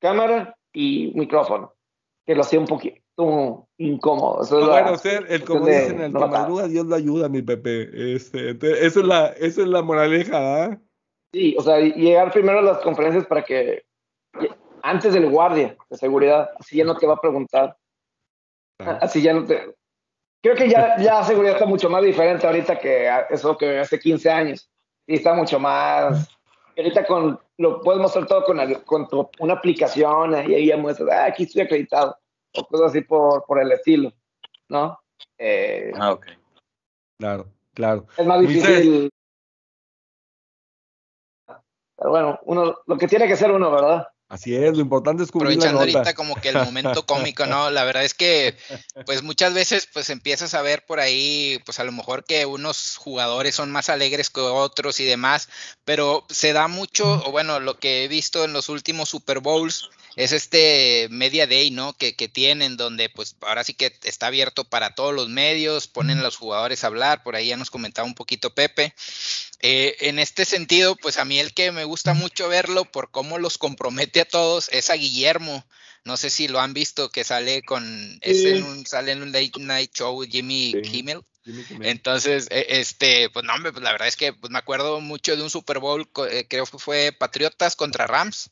Cámara 0.01 0.57
y 0.73 1.13
micrófono, 1.15 1.75
que 2.27 2.35
lo 2.35 2.41
hacía 2.41 2.59
un 2.59 2.67
poquito 2.67 3.69
incómodo. 3.77 4.43
Eso 4.43 4.67
bueno, 4.67 4.97
ser, 4.97 5.27
el, 5.29 5.45
como 5.45 5.67
dicen, 5.67 6.01
el 6.01 6.13
que 6.13 6.19
madruga, 6.19 6.69
Dios 6.69 6.87
lo 6.87 6.97
ayuda, 6.97 7.29
mi 7.29 7.43
Pepe. 7.43 8.15
Este, 8.15 8.51
eso, 8.87 9.01
es 9.01 9.07
la, 9.07 9.27
eso 9.27 9.63
es 9.63 9.69
la 9.69 9.83
moraleja, 9.83 10.65
¿ah? 10.65 10.81
Sí, 11.35 11.55
o 11.59 11.63
sea, 11.63 11.79
llegar 11.79 12.33
primero 12.33 12.61
a 12.61 12.63
las 12.63 12.79
conferencias 12.79 13.27
para 13.27 13.43
que 13.43 13.85
antes 14.83 15.13
del 15.13 15.29
guardia 15.29 15.77
de 15.91 15.97
seguridad, 15.99 16.49
así 16.59 16.79
ya 16.79 16.85
no 16.85 16.97
te 16.97 17.07
va 17.07 17.15
a 17.15 17.21
preguntar. 17.21 17.77
Así 18.79 19.21
ya 19.21 19.35
no 19.35 19.45
te. 19.45 19.75
Creo 20.43 20.55
que 20.55 20.71
ya, 20.71 20.97
ya 20.99 21.23
seguridad 21.25 21.55
está 21.55 21.67
mucho 21.67 21.91
más 21.91 22.03
diferente 22.03 22.47
ahorita 22.47 22.79
que 22.79 23.11
eso 23.29 23.59
que 23.59 23.81
hace 23.81 23.99
15 23.99 24.31
años. 24.31 24.71
Y 25.09 25.17
está 25.17 25.35
mucho 25.35 25.59
más. 25.59 26.29
ahorita 26.77 27.05
con 27.07 27.41
lo 27.57 27.81
puedes 27.81 28.01
mostrar 28.01 28.27
todo 28.27 28.45
con, 28.45 28.59
con 28.85 29.29
una 29.41 29.55
aplicación 29.55 30.33
y 30.49 30.55
ahí 30.55 30.67
ya 30.67 30.77
muestras, 30.77 31.09
ah, 31.11 31.25
aquí 31.25 31.43
estoy 31.43 31.63
acreditado. 31.63 32.17
O 32.55 32.65
cosas 32.65 32.91
así 32.91 33.01
por, 33.01 33.45
por 33.47 33.61
el 33.61 33.73
estilo, 33.73 34.13
¿no? 34.69 34.97
Eh, 35.39 35.91
ah, 35.97 36.13
ok. 36.13 36.27
Claro, 37.19 37.49
claro. 37.75 38.07
Es 38.17 38.25
más 38.25 38.41
difícil 38.41 39.11
pero 41.99 42.11
bueno, 42.11 42.39
uno, 42.45 42.77
lo 42.87 42.97
que 42.97 43.09
tiene 43.09 43.27
que 43.27 43.37
ser 43.37 43.51
uno, 43.51 43.73
¿verdad? 43.73 44.07
Así 44.29 44.55
es, 44.55 44.75
lo 44.75 44.81
importante 44.81 45.23
es 45.23 45.31
cubrir 45.31 45.53
Aprovechando 45.53 45.81
ahorita 45.81 46.15
como 46.15 46.35
que 46.35 46.51
el 46.51 46.57
momento 46.57 47.07
cómico, 47.07 47.47
¿no? 47.47 47.71
La 47.71 47.85
verdad 47.85 48.05
es 48.05 48.13
que, 48.13 48.55
pues 49.07 49.23
muchas 49.23 49.55
veces, 49.55 49.89
pues 49.91 50.11
empiezas 50.11 50.53
a 50.53 50.61
ver 50.61 50.85
por 50.85 51.01
ahí, 51.01 51.59
pues 51.65 51.81
a 51.81 51.85
lo 51.85 51.93
mejor 51.93 52.25
que 52.25 52.45
unos 52.45 52.99
jugadores 52.99 53.55
son 53.55 53.71
más 53.71 53.89
alegres 53.89 54.29
que 54.29 54.41
otros 54.41 55.01
y 55.01 55.07
demás, 55.07 55.49
pero 55.87 56.27
se 56.29 56.53
da 56.53 56.69
mucho, 56.69 57.23
o 57.25 57.31
bueno, 57.31 57.59
lo 57.59 57.79
que 57.79 58.05
he 58.05 58.09
visto 58.09 58.45
en 58.45 58.53
los 58.53 58.69
últimos 58.69 59.09
Super 59.09 59.41
Bowls, 59.41 59.89
es 60.17 60.33
este 60.33 61.07
Media 61.11 61.47
Day, 61.47 61.71
¿no? 61.71 61.93
Que, 61.93 62.17
que, 62.17 62.29
tienen, 62.29 62.77
donde 62.77 63.09
pues 63.09 63.37
ahora 63.41 63.63
sí 63.63 63.73
que 63.73 63.97
está 64.03 64.27
abierto 64.27 64.65
para 64.65 64.97
todos 64.97 65.15
los 65.15 65.29
medios, 65.29 65.87
ponen 65.87 66.19
a 66.19 66.23
los 66.23 66.37
jugadores 66.37 66.83
a 66.83 66.89
hablar, 66.89 67.23
por 67.23 67.37
ahí 67.37 67.49
ya 67.49 67.57
nos 67.57 67.71
comentaba 67.71 68.07
un 68.07 68.17
poquito 68.17 68.53
Pepe. 68.53 68.95
Eh, 69.61 69.97
en 70.01 70.19
este 70.19 70.45
sentido, 70.45 70.97
pues 70.97 71.19
a 71.19 71.25
mí 71.25 71.39
el 71.39 71.53
que 71.53 71.73
me 71.73 71.85
gusta 71.85 72.15
mucho 72.15 72.49
verlo 72.49 72.85
por 72.85 73.11
cómo 73.11 73.39
los 73.39 73.59
compromete 73.59 74.18
a 74.21 74.25
todos 74.25 74.69
es 74.73 74.91
a 74.91 74.95
Guillermo. 74.95 75.65
No 76.05 76.17
sé 76.17 76.31
si 76.31 76.49
lo 76.49 76.61
han 76.61 76.73
visto, 76.73 77.11
que 77.11 77.25
sale 77.25 77.63
con, 77.63 78.19
es 78.23 78.63
un, 78.63 78.87
sale 78.87 79.13
en 79.13 79.23
un 79.23 79.33
late 79.33 79.53
night 79.59 79.93
show 79.93 80.23
Jimmy 80.23 80.75
Kimmel. 80.83 81.23
Entonces, 81.81 82.47
e, 82.51 82.67
este, 82.81 83.31
pues 83.31 83.45
no, 83.45 83.53
pues 83.61 83.83
la 83.83 83.93
verdad 83.93 84.09
es 84.09 84.17
que 84.17 84.33
pues, 84.33 84.51
me 84.51 84.59
acuerdo 84.59 85.01
mucho 85.01 85.37
de 85.37 85.43
un 85.43 85.51
Super 85.51 85.79
Bowl, 85.79 86.09
eh, 86.31 86.47
creo 86.49 86.67
que 86.67 86.79
fue 86.79 87.13
Patriotas 87.13 87.77
contra 87.77 88.07
Rams 88.07 88.51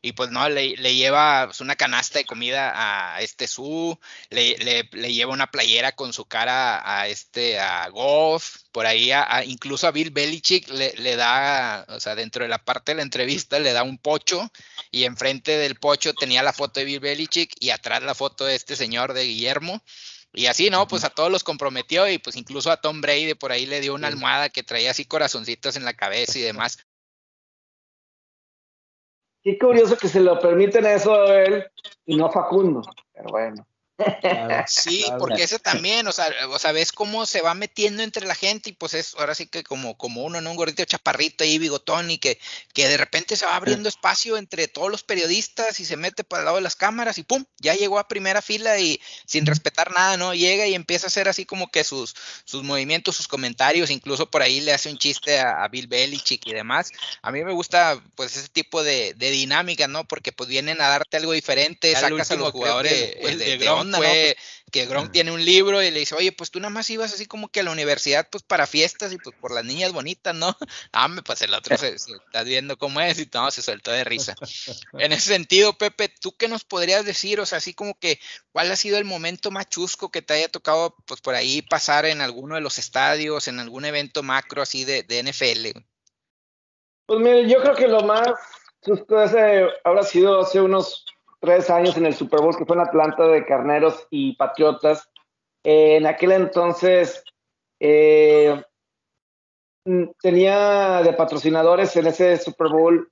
y 0.00 0.12
pues 0.12 0.30
no, 0.30 0.48
le, 0.48 0.76
lleva 0.76 1.46
pues, 1.46 1.60
una 1.60 1.76
canasta 1.76 2.18
de 2.18 2.24
comida 2.24 2.72
a 2.74 3.20
este 3.20 3.46
Su, 3.46 3.98
le, 4.30 4.56
le, 4.58 5.12
lleva 5.12 5.32
una 5.32 5.50
playera 5.50 5.92
con 5.92 6.12
su 6.12 6.26
cara 6.26 6.80
a 6.84 7.08
este, 7.08 7.58
a 7.58 7.88
Goff, 7.88 8.56
por 8.72 8.86
ahí 8.86 9.10
a, 9.10 9.44
incluso 9.44 9.86
a 9.86 9.90
Bill 9.90 10.10
Belichick 10.10 10.68
le, 10.68 10.92
le, 10.98 11.16
da, 11.16 11.84
o 11.88 12.00
sea, 12.00 12.14
dentro 12.14 12.44
de 12.44 12.48
la 12.48 12.58
parte 12.58 12.92
de 12.92 12.96
la 12.96 13.02
entrevista 13.02 13.58
le 13.58 13.72
da 13.72 13.82
un 13.82 13.98
pocho 13.98 14.50
y 14.90 15.04
enfrente 15.04 15.58
del 15.58 15.76
pocho 15.76 16.14
tenía 16.14 16.42
la 16.42 16.52
foto 16.52 16.80
de 16.80 16.86
Bill 16.86 17.00
Belichick 17.00 17.52
y 17.60 17.70
atrás 17.70 18.02
la 18.02 18.14
foto 18.14 18.44
de 18.44 18.54
este 18.54 18.76
señor 18.76 19.12
de 19.12 19.24
Guillermo. 19.24 19.82
Y 20.32 20.46
así, 20.46 20.68
¿no? 20.68 20.86
Pues 20.86 21.04
a 21.04 21.10
todos 21.10 21.32
los 21.32 21.42
comprometió 21.42 22.06
y 22.06 22.18
pues 22.18 22.36
incluso 22.36 22.70
a 22.70 22.80
Tom 22.80 23.00
Brady 23.00 23.34
por 23.34 23.50
ahí 23.50 23.64
le 23.66 23.80
dio 23.80 23.94
una 23.94 24.08
almohada 24.08 24.50
que 24.50 24.62
traía 24.62 24.90
así 24.90 25.06
corazoncitos 25.06 25.76
en 25.76 25.84
la 25.84 25.94
cabeza 25.94 26.38
y 26.38 26.42
demás. 26.42 26.78
Qué 29.42 29.58
curioso 29.58 29.96
que 29.96 30.08
se 30.08 30.20
lo 30.20 30.38
permiten 30.38 30.86
eso 30.86 31.14
a 31.14 31.42
él 31.42 31.64
y 32.06 32.16
no 32.16 32.26
a 32.26 32.30
Facundo. 32.30 32.82
Pero 33.12 33.30
bueno. 33.30 33.66
Sí, 34.68 35.04
porque 35.18 35.42
ese 35.42 35.58
también, 35.58 36.06
o 36.06 36.12
sea, 36.12 36.28
o 36.50 36.58
sea, 36.58 36.72
ves 36.72 36.92
cómo 36.92 37.26
se 37.26 37.40
va 37.40 37.54
metiendo 37.54 38.02
entre 38.02 38.26
la 38.26 38.34
gente 38.34 38.70
y 38.70 38.72
pues 38.72 38.94
es 38.94 39.14
ahora 39.16 39.34
sí 39.34 39.46
que 39.46 39.64
como, 39.64 39.96
como 39.96 40.22
uno, 40.22 40.38
en 40.38 40.46
Un 40.46 40.56
gordito 40.56 40.84
chaparrito 40.84 41.44
ahí, 41.44 41.58
bigotón 41.58 42.10
y 42.10 42.18
que, 42.18 42.38
que 42.72 42.88
de 42.88 42.96
repente 42.96 43.36
se 43.36 43.46
va 43.46 43.56
abriendo 43.56 43.88
espacio 43.88 44.36
entre 44.36 44.68
todos 44.68 44.90
los 44.90 45.02
periodistas 45.02 45.80
y 45.80 45.84
se 45.84 45.96
mete 45.96 46.24
para 46.24 46.40
el 46.40 46.44
lado 46.44 46.56
de 46.56 46.62
las 46.62 46.76
cámaras 46.76 47.18
y 47.18 47.24
pum, 47.24 47.44
ya 47.58 47.74
llegó 47.74 47.98
a 47.98 48.08
primera 48.08 48.42
fila 48.42 48.78
y 48.78 49.00
sin 49.26 49.46
respetar 49.46 49.92
nada, 49.92 50.16
¿no? 50.16 50.34
Llega 50.34 50.66
y 50.66 50.74
empieza 50.74 51.06
a 51.06 51.08
hacer 51.08 51.28
así 51.28 51.44
como 51.44 51.70
que 51.70 51.84
sus, 51.84 52.14
sus 52.44 52.62
movimientos, 52.62 53.16
sus 53.16 53.28
comentarios, 53.28 53.90
incluso 53.90 54.30
por 54.30 54.42
ahí 54.42 54.60
le 54.60 54.72
hace 54.72 54.90
un 54.90 54.98
chiste 54.98 55.40
a, 55.40 55.66
Bill 55.68 55.86
Belichick 55.86 56.46
y 56.46 56.54
demás. 56.54 56.92
A 57.20 57.30
mí 57.30 57.44
me 57.44 57.52
gusta 57.52 58.00
pues 58.14 58.36
ese 58.36 58.48
tipo 58.48 58.82
de, 58.82 59.14
dinámica, 59.14 59.86
¿no? 59.86 60.04
Porque 60.04 60.32
pues 60.32 60.48
vienen 60.48 60.80
a 60.80 60.88
darte 60.88 61.16
algo 61.16 61.32
diferente, 61.32 61.92
sacas 61.94 62.30
a 62.30 62.36
los 62.36 62.52
jugadores 62.52 63.16
pues, 63.20 63.38
de, 63.38 63.58
onda, 63.88 63.98
fue 63.98 64.36
que 64.70 64.86
Gronk 64.86 65.12
tiene 65.12 65.30
un 65.30 65.44
libro 65.44 65.82
y 65.82 65.90
le 65.90 66.00
dice, 66.00 66.14
oye, 66.14 66.32
pues 66.32 66.50
tú 66.50 66.60
nada 66.60 66.70
más 66.70 66.88
ibas 66.90 67.12
así 67.12 67.26
como 67.26 67.48
que 67.48 67.60
a 67.60 67.62
la 67.62 67.70
universidad, 67.70 68.28
pues 68.30 68.42
para 68.42 68.66
fiestas 68.66 69.12
y 69.12 69.18
pues 69.18 69.34
por 69.40 69.52
las 69.52 69.64
niñas 69.64 69.92
bonitas, 69.92 70.34
¿no? 70.34 70.56
Ah, 70.92 71.08
pues 71.24 71.42
el 71.42 71.54
otro 71.54 71.76
se, 71.76 71.94
está 71.94 72.42
viendo 72.42 72.76
cómo 72.76 73.00
es 73.00 73.18
y 73.18 73.26
todo, 73.26 73.50
se 73.50 73.62
soltó 73.62 73.90
de 73.90 74.04
risa. 74.04 74.34
En 74.94 75.12
ese 75.12 75.32
sentido, 75.32 75.76
Pepe, 75.76 76.08
¿tú 76.08 76.36
qué 76.36 76.48
nos 76.48 76.64
podrías 76.64 77.04
decir? 77.04 77.40
O 77.40 77.46
sea, 77.46 77.58
así 77.58 77.74
como 77.74 77.98
que, 77.98 78.20
¿cuál 78.52 78.70
ha 78.70 78.76
sido 78.76 78.98
el 78.98 79.04
momento 79.04 79.50
más 79.50 79.68
chusco 79.68 80.10
que 80.10 80.22
te 80.22 80.34
haya 80.34 80.48
tocado, 80.48 80.94
pues 81.06 81.20
por 81.20 81.34
ahí 81.34 81.62
pasar 81.62 82.06
en 82.06 82.20
alguno 82.20 82.54
de 82.54 82.60
los 82.60 82.78
estadios, 82.78 83.48
en 83.48 83.60
algún 83.60 83.84
evento 83.84 84.22
macro 84.22 84.62
así 84.62 84.84
de, 84.84 85.02
de 85.02 85.22
NFL? 85.22 85.78
Pues 87.06 87.20
mire, 87.20 87.48
yo 87.48 87.62
creo 87.62 87.74
que 87.74 87.88
lo 87.88 88.02
más 88.02 88.28
chusco 88.84 89.22
ese 89.22 89.68
habrá 89.84 90.02
sido 90.02 90.40
hace 90.40 90.60
unos 90.60 91.04
tres 91.40 91.70
años 91.70 91.96
en 91.96 92.06
el 92.06 92.14
Super 92.14 92.40
Bowl, 92.40 92.56
que 92.56 92.64
fue 92.64 92.76
en 92.76 92.82
Atlanta 92.82 93.26
de 93.26 93.44
Carneros 93.44 94.06
y 94.10 94.36
Patriotas. 94.36 95.08
en 95.64 96.06
aquel 96.06 96.32
entonces 96.32 97.22
eh, 97.80 98.62
mm, 99.84 100.04
tenía 100.20 101.02
de 101.02 101.12
patrocinadores 101.12 101.96
en 101.96 102.06
ese 102.06 102.36
Super 102.38 102.68
Bowl 102.68 103.10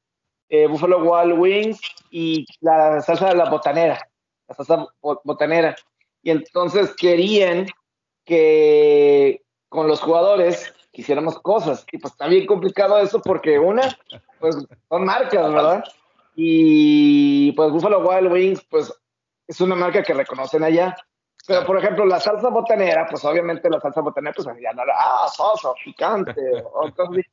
eh, 0.49 0.67
Buffalo 0.67 0.99
Wild 0.99 1.39
Wings 1.39 1.81
y 2.11 2.47
la 2.61 3.01
salsa 3.01 3.29
de 3.29 3.37
la 3.37 3.51
botanera, 3.51 3.99
la 4.49 4.55
salsa 4.55 4.87
botanera. 5.01 5.75
Y 6.23 6.31
entonces 6.31 6.95
querían 6.97 7.67
que 8.25 9.43
con 9.69 9.89
los 9.89 10.01
jugadores 10.01 10.73
quisiéramos 10.93 11.39
cosas. 11.41 11.85
Y 11.93 11.99
pues 11.99 12.13
está 12.13 12.27
bien 12.27 12.47
complicado 12.47 12.99
eso 12.99 13.21
porque 13.21 13.59
una, 13.59 13.97
pues 14.41 14.57
son 14.89 15.05
marcas, 15.05 15.53
¿verdad? 15.53 15.85
Y 16.39 17.53
pues 17.53 17.73
Buffalo 17.73 18.01
Wild 18.01 18.31
Wings, 18.31 18.65
pues 18.71 18.93
es 19.49 19.61
una 19.63 19.75
marca 19.75 20.03
que 20.03 20.13
reconocen 20.13 20.63
allá. 20.63 20.95
Pero, 21.47 21.65
por 21.65 21.79
ejemplo, 21.79 22.05
la 22.05 22.21
salsa 22.21 22.51
botanera, 22.51 23.07
pues 23.09 23.25
obviamente 23.25 23.71
la 23.71 23.81
salsa 23.81 24.03
botanera, 24.03 24.35
pues 24.35 24.47
ya 24.61 24.73
no 24.73 24.83
era, 24.83 24.95
ah, 24.99 25.29
soso, 25.29 25.75
picante, 25.83 26.35
o 26.75 26.93
cosas 26.93 27.25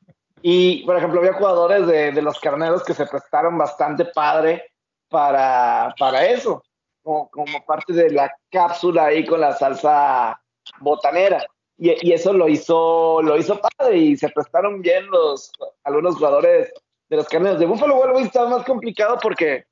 Y, 0.42 0.86
por 0.86 0.98
ejemplo, 0.98 1.20
había 1.20 1.34
jugadores 1.34 1.86
de, 1.86 2.12
de, 2.14 2.22
los 2.22 2.40
carneros 2.40 2.84
que 2.84 2.94
se 2.94 3.06
prestaron 3.08 3.58
bastante 3.58 4.06
padre 4.06 4.72
para, 5.10 5.94
para 6.00 6.26
eso, 6.26 6.64
como, 7.02 7.30
como, 7.30 7.66
parte 7.66 7.92
de 7.92 8.12
la 8.12 8.32
cápsula 8.52 9.08
ahí 9.08 9.26
con 9.26 9.42
la 9.42 9.54
salsa 9.54 10.40
botanera. 10.80 11.44
Y, 11.78 12.08
y, 12.08 12.14
eso 12.14 12.32
lo 12.32 12.48
hizo, 12.48 13.22
lo 13.22 13.36
hizo 13.36 13.60
padre 13.60 13.98
y 13.98 14.16
se 14.16 14.30
prestaron 14.30 14.82
bien 14.82 15.08
los, 15.10 15.52
algunos 15.84 16.16
jugadores 16.16 16.72
de 17.14 17.18
los 17.18 17.30
carneros. 17.30 17.60
De 17.60 17.66
Buffalo 17.66 17.96
Wild 17.96 18.16
Wings 18.16 18.28
está 18.28 18.48
más 18.48 18.66
complicado 18.66 19.20
porque 19.22 19.66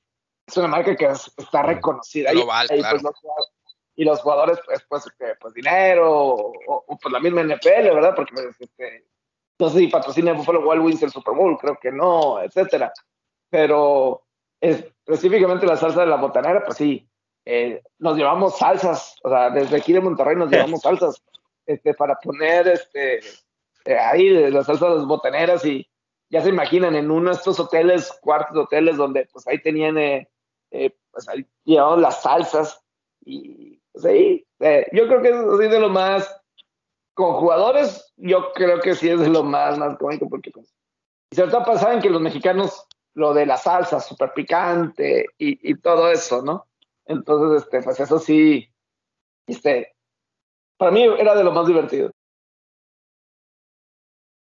es 0.46 0.58
una 0.58 0.68
marca 0.68 0.96
que 0.96 1.06
está 1.06 1.64
reconocida. 1.64 2.32
Global, 2.32 2.68
y, 2.70 2.80
claro. 2.80 3.00
pues, 3.02 3.04
los, 3.04 3.52
y 3.96 4.04
los 4.04 4.22
jugadores, 4.22 4.60
pues, 4.66 4.86
pues, 4.88 5.06
pues 5.40 5.54
dinero, 5.54 6.12
o, 6.12 6.54
o, 6.68 6.98
pues 6.98 7.12
la 7.12 7.20
misma 7.20 7.44
NFL, 7.44 7.94
¿verdad? 7.94 8.14
Porque 8.16 8.34
pues, 8.34 8.56
este, 8.60 9.08
no 9.60 9.70
sé 9.70 9.80
si 9.80 9.88
patrocina 9.88 10.34
Buffalo 10.34 10.68
Wild 10.68 10.84
Wings 10.84 11.04
el 11.04 11.12
Super 11.12 11.34
Bowl, 11.34 11.58
creo 11.58 11.78
que 11.82 11.92
no, 11.92 12.42
etcétera. 12.42 12.94
Pero 13.50 14.24
específicamente 14.60 15.66
la 15.66 15.78
salsa 15.78 16.02
de 16.02 16.08
la 16.08 16.18
botanera, 16.18 16.64
pues 16.64 16.78
sí, 16.78 17.10
eh, 17.46 17.82
nos 17.98 18.18
llevamos 18.18 18.60
salsas, 18.60 19.16
o 19.24 19.30
sea, 19.30 19.50
desde 19.50 19.78
aquí 19.78 19.94
de 19.94 20.02
Monterrey 20.02 20.36
nos 20.36 20.52
llevamos 20.52 20.82
salsas 20.82 21.24
este, 21.66 21.96
para 21.96 22.16
poner 22.16 22.68
este, 22.68 23.18
eh, 23.86 23.98
ahí 23.98 24.30
las 24.52 24.68
salsas 24.68 25.06
botaneras 25.06 25.66
y, 25.66 25.91
ya 26.32 26.42
se 26.42 26.50
imaginan 26.50 26.96
en 26.96 27.12
uno 27.12 27.30
de 27.30 27.36
estos 27.36 27.60
hoteles, 27.60 28.12
cuartos 28.22 28.56
de 28.56 28.62
hoteles, 28.62 28.96
donde 28.96 29.28
pues 29.32 29.46
ahí 29.48 29.62
tenían, 29.62 29.98
eh, 29.98 30.30
eh, 30.72 30.96
pues 31.12 31.28
ahí 31.28 31.46
llevaban 31.66 32.02
las 32.02 32.22
salsas 32.22 32.82
y 33.20 33.82
pues 33.92 34.06
ahí, 34.06 34.48
eh, 34.60 34.88
yo 34.94 35.08
creo 35.08 35.22
que 35.22 35.30
es 35.30 35.36
así 35.36 35.68
de 35.68 35.80
lo 35.80 35.90
más, 35.90 36.42
con 37.14 37.34
jugadores, 37.34 38.14
yo 38.16 38.54
creo 38.54 38.80
que 38.80 38.96
sí 38.96 39.10
es 39.10 39.20
de 39.20 39.28
lo 39.28 39.44
más, 39.44 39.78
más 39.78 39.98
cómico, 39.98 40.30
porque 40.30 40.52
pues, 40.52 40.74
y 41.32 41.36
sobre 41.36 41.52
todo 41.52 41.66
pasaban 41.66 42.02
que 42.02 42.10
los 42.10 42.22
mexicanos, 42.22 42.88
lo 43.14 43.34
de 43.34 43.46
la 43.46 43.58
salsa 43.58 44.00
súper 44.00 44.32
picante 44.34 45.26
y, 45.38 45.76
todo 45.76 46.10
eso, 46.10 46.42
¿no? 46.42 46.66
Entonces, 47.06 47.64
este, 47.64 47.84
pues 47.84 48.00
eso 48.00 48.20
sí, 48.20 48.70
este, 49.48 49.94
para 50.78 50.92
mí 50.92 51.04
era 51.04 51.36
de 51.36 51.44
lo 51.44 51.52
más 51.52 51.68
divertido. 51.68 52.10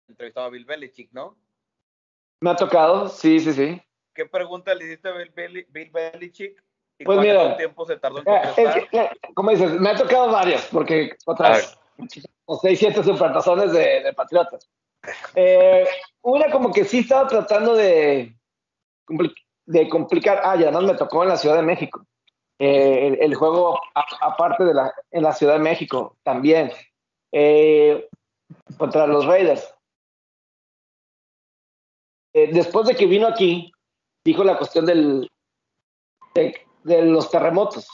Entrevistado 0.08 0.46
a 0.46 0.50
Bill 0.52 0.66
Belichick, 0.66 1.12
¿no? 1.14 1.36
Me 2.42 2.52
ha 2.52 2.56
tocado, 2.56 3.10
sí, 3.10 3.40
sí, 3.40 3.54
sí. 3.54 3.82
¿Qué 4.14 4.26
pregunta 4.26 4.74
le 4.74 4.86
hiciste 4.86 5.10
a 5.10 5.14
Bill, 5.14 5.66
Bill 5.70 5.92
Belichick? 5.92 6.64
¿Y 6.98 7.06
pues 7.06 7.18
cuánto 7.18 7.34
mira, 7.34 7.58
tiempo 7.58 7.86
se 7.86 7.98
tardó 7.98 8.20
en 8.20 8.26
contestar? 8.26 8.78
Es 8.78 8.90
que, 8.90 9.10
como 9.34 9.52
dices, 9.52 9.72
me 9.80 9.90
ha 9.90 9.96
tocado 9.96 10.32
varias, 10.32 10.66
porque 10.72 11.16
otras, 11.26 11.80
o 12.46 12.58
seis, 12.58 12.80
siete 12.80 13.04
supertazones 13.04 13.72
de, 13.72 14.04
de 14.04 14.14
Patriotas. 14.14 14.70
Eh, 15.36 15.88
una 16.22 16.52
como 16.52 16.72
que 16.74 16.84
sí 16.84 17.00
estaba 17.00 17.28
tratando 17.28 17.76
de, 17.76 18.36
de 19.66 19.90
complicar, 19.90 20.42
ah, 20.44 20.58
y 20.58 20.64
además 20.64 20.84
me 20.84 20.96
tocó 20.96 21.24
en 21.24 21.30
la 21.30 21.38
Ciudad 21.38 21.56
de 21.56 21.62
México. 21.62 22.06
Eh, 22.60 23.08
el, 23.08 23.22
el, 23.22 23.36
juego 23.36 23.80
aparte 24.22 24.66
de 24.66 24.74
la, 24.74 24.94
en 25.12 25.24
la 25.24 25.32
Ciudad 25.32 25.54
de 25.54 25.60
México 25.60 26.18
también. 26.24 26.72
Eh, 27.32 28.10
contra 28.78 29.08
los 29.08 29.26
Raiders 29.26 29.74
eh, 32.34 32.50
después 32.54 32.88
de 32.88 32.96
que 32.96 33.06
vino 33.06 33.28
aquí, 33.28 33.72
dijo 34.24 34.44
la 34.44 34.58
cuestión 34.58 34.86
del, 34.86 35.30
de, 36.36 36.56
de 36.84 37.02
los 37.04 37.30
terremotos, 37.30 37.88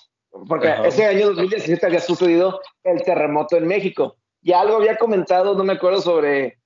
porque 0.47 0.69
Ajá. 0.69 0.87
ese 0.87 1.05
año 1.05 1.27
2017 1.27 1.85
había 1.85 2.01
sucedido 2.01 2.59
el 2.83 3.01
terremoto 3.03 3.55
en 3.57 3.67
México. 3.67 4.17
Y 4.41 4.51
algo 4.51 4.75
había 4.75 4.97
comentado, 4.97 5.55
no 5.55 5.63
me 5.63 5.73
acuerdo 5.73 6.01
sobre 6.01 6.59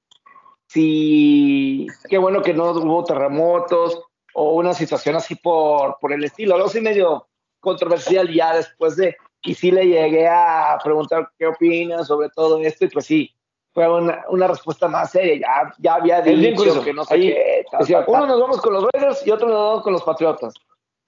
si 0.68 1.88
qué 2.10 2.18
bueno 2.18 2.42
que 2.42 2.54
no 2.54 2.72
hubo 2.72 3.04
terremotos 3.04 4.02
o 4.34 4.54
una 4.54 4.74
situación 4.74 5.16
así 5.16 5.36
por, 5.36 5.98
por 6.00 6.14
el 6.14 6.24
estilo, 6.24 6.56
algo 6.56 6.68
así 6.68 6.82
medio 6.82 7.28
controversial 7.60 8.32
ya 8.32 8.56
después 8.56 8.96
de, 8.96 9.16
y 9.42 9.54
sí 9.54 9.72
le 9.72 9.86
llegué 9.86 10.28
a 10.28 10.78
preguntar 10.84 11.32
qué 11.38 11.48
opina 11.48 12.04
sobre 12.04 12.30
todo 12.30 12.60
esto, 12.62 12.86
y 12.86 12.90
pues 12.90 13.06
sí, 13.06 13.36
fue 13.74 13.88
una, 13.90 14.24
una 14.30 14.48
respuesta 14.48 14.88
más 14.88 15.12
seria. 15.12 15.36
Ya, 15.40 15.74
ya 15.80 15.96
había 15.96 16.22
dicho 16.22 16.84
que 16.84 16.94
no 16.94 17.06
sé 17.06 17.14
Ahí, 17.14 17.28
qué. 17.28 17.66
Tal, 17.72 17.80
decía, 17.80 18.06
tal, 18.06 18.16
uno 18.16 18.26
nos 18.28 18.42
vamos 18.42 18.62
con 18.62 18.74
los 18.74 18.86
Raiders 18.92 19.26
y 19.26 19.32
otro 19.32 19.48
nos 19.48 19.58
vamos 19.58 19.84
con 19.84 19.94
los 19.94 20.04
Patriotas. 20.04 20.54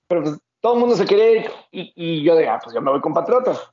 Pero 0.07 0.23
pues 0.23 0.37
todo 0.59 0.73
el 0.73 0.79
mundo 0.79 0.95
se 0.95 1.05
quería 1.05 1.31
ir 1.31 1.51
y, 1.71 1.93
y 1.95 2.23
yo 2.23 2.35
dije, 2.35 2.49
ah, 2.49 2.59
pues 2.61 2.73
yo 2.73 2.81
me 2.81 2.91
voy 2.91 3.01
con 3.01 3.13
Patriotas. 3.13 3.71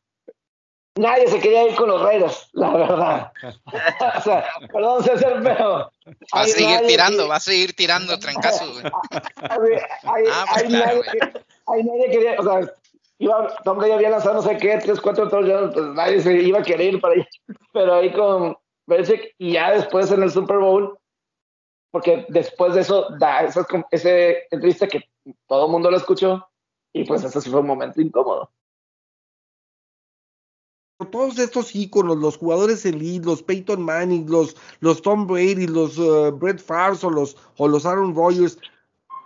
Nadie 0.99 1.29
se 1.29 1.39
quería 1.39 1.69
ir 1.69 1.77
con 1.77 1.89
los 1.89 2.03
Raiders, 2.03 2.49
la 2.55 2.71
verdad. 2.71 3.33
o 4.17 4.21
sea, 4.21 4.45
perdón, 4.73 5.05
César, 5.05 5.41
pero. 5.45 5.93
Va 6.35 6.41
a 6.41 6.45
seguir 6.45 6.81
tirando, 6.89 7.23
que... 7.23 7.29
va 7.29 7.37
a 7.37 7.41
seguir 7.41 7.73
tirando 7.75 8.19
trancazos, 8.19 8.73
güey. 8.73 8.85
hay, 9.13 10.25
ah, 10.33 10.45
pues 10.53 10.65
hay, 10.65 10.69
claro, 10.69 11.01
nadie, 11.07 11.33
hay 11.69 11.85
nadie 11.85 12.11
quería, 12.11 12.41
o 12.41 12.43
sea, 12.43 12.73
iba, 13.19 13.57
Tom 13.63 13.79
Brady 13.79 13.93
había 13.93 14.11
lanzado 14.11 14.35
no 14.35 14.43
sé 14.43 14.57
qué, 14.57 14.79
tres, 14.83 15.01
cuatro 15.01 15.29
touchdowns, 15.29 15.73
pues 15.73 15.87
nadie 15.87 16.21
se 16.21 16.33
iba 16.35 16.59
a 16.59 16.65
querer 16.65 16.95
ir 16.95 17.01
para 17.01 17.15
allá. 17.15 17.29
Pero 17.73 17.95
ahí 17.95 18.13
con, 18.13 18.57
Y 19.39 19.53
ya 19.53 19.73
después 19.73 20.11
en 20.11 20.23
el 20.23 20.31
Super 20.31 20.59
Bowl, 20.59 20.99
porque 21.91 22.27
después 22.29 22.75
de 22.75 22.81
eso 22.81 23.09
da 23.19 23.43
esa, 23.43 23.67
ese 23.91 24.47
entrevista 24.51 24.87
que 24.87 25.05
todo 25.47 25.67
el 25.67 25.73
mundo 25.73 25.91
lo 25.91 25.97
escuchó 25.97 26.47
y 26.93 27.05
pues 27.05 27.23
sí 27.23 27.51
fue 27.51 27.61
un 27.61 27.67
momento 27.67 28.01
incómodo. 28.01 28.51
Todos 31.13 31.39
estos 31.39 31.77
íconos, 31.77 32.17
los 32.17 32.37
jugadores 32.37 32.85
elite, 32.85 33.25
los 33.25 33.43
Peyton 33.43 33.81
Manning, 33.81 34.29
los, 34.29 34.57
los 34.81 35.01
Tom 35.01 35.29
Brady, 35.29 35.69
los 35.69 35.97
uh, 35.97 36.33
Brett 36.33 36.59
Favre 36.59 36.99
o 37.03 37.11
los, 37.11 37.37
o 37.57 37.69
los 37.69 37.87
Aaron 37.87 38.17
Rodgers, 38.17 38.59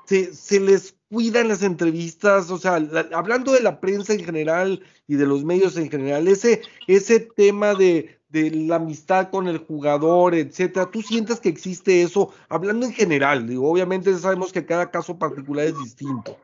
se, 0.04 0.34
se 0.34 0.60
les 0.60 0.96
cuidan 1.10 1.48
las 1.48 1.62
entrevistas, 1.62 2.50
o 2.50 2.58
sea, 2.58 2.80
la, 2.80 3.06
hablando 3.12 3.52
de 3.52 3.60
la 3.60 3.80
prensa 3.80 4.14
en 4.14 4.24
general 4.24 4.82
y 5.06 5.16
de 5.16 5.26
los 5.26 5.44
medios 5.44 5.76
en 5.76 5.90
general, 5.90 6.26
ese, 6.26 6.62
ese 6.86 7.20
tema 7.20 7.74
de, 7.74 8.18
de 8.30 8.50
la 8.50 8.76
amistad 8.76 9.28
con 9.30 9.46
el 9.46 9.58
jugador, 9.58 10.34
etcétera. 10.34 10.90
¿Tú 10.90 11.02
sientes 11.02 11.38
que 11.38 11.50
existe 11.50 12.02
eso? 12.02 12.32
Hablando 12.48 12.86
en 12.86 12.92
general, 12.92 13.46
digo, 13.46 13.70
obviamente 13.70 14.16
sabemos 14.16 14.52
que 14.52 14.64
cada 14.64 14.90
caso 14.90 15.18
particular 15.18 15.66
es 15.66 15.78
distinto. 15.78 16.36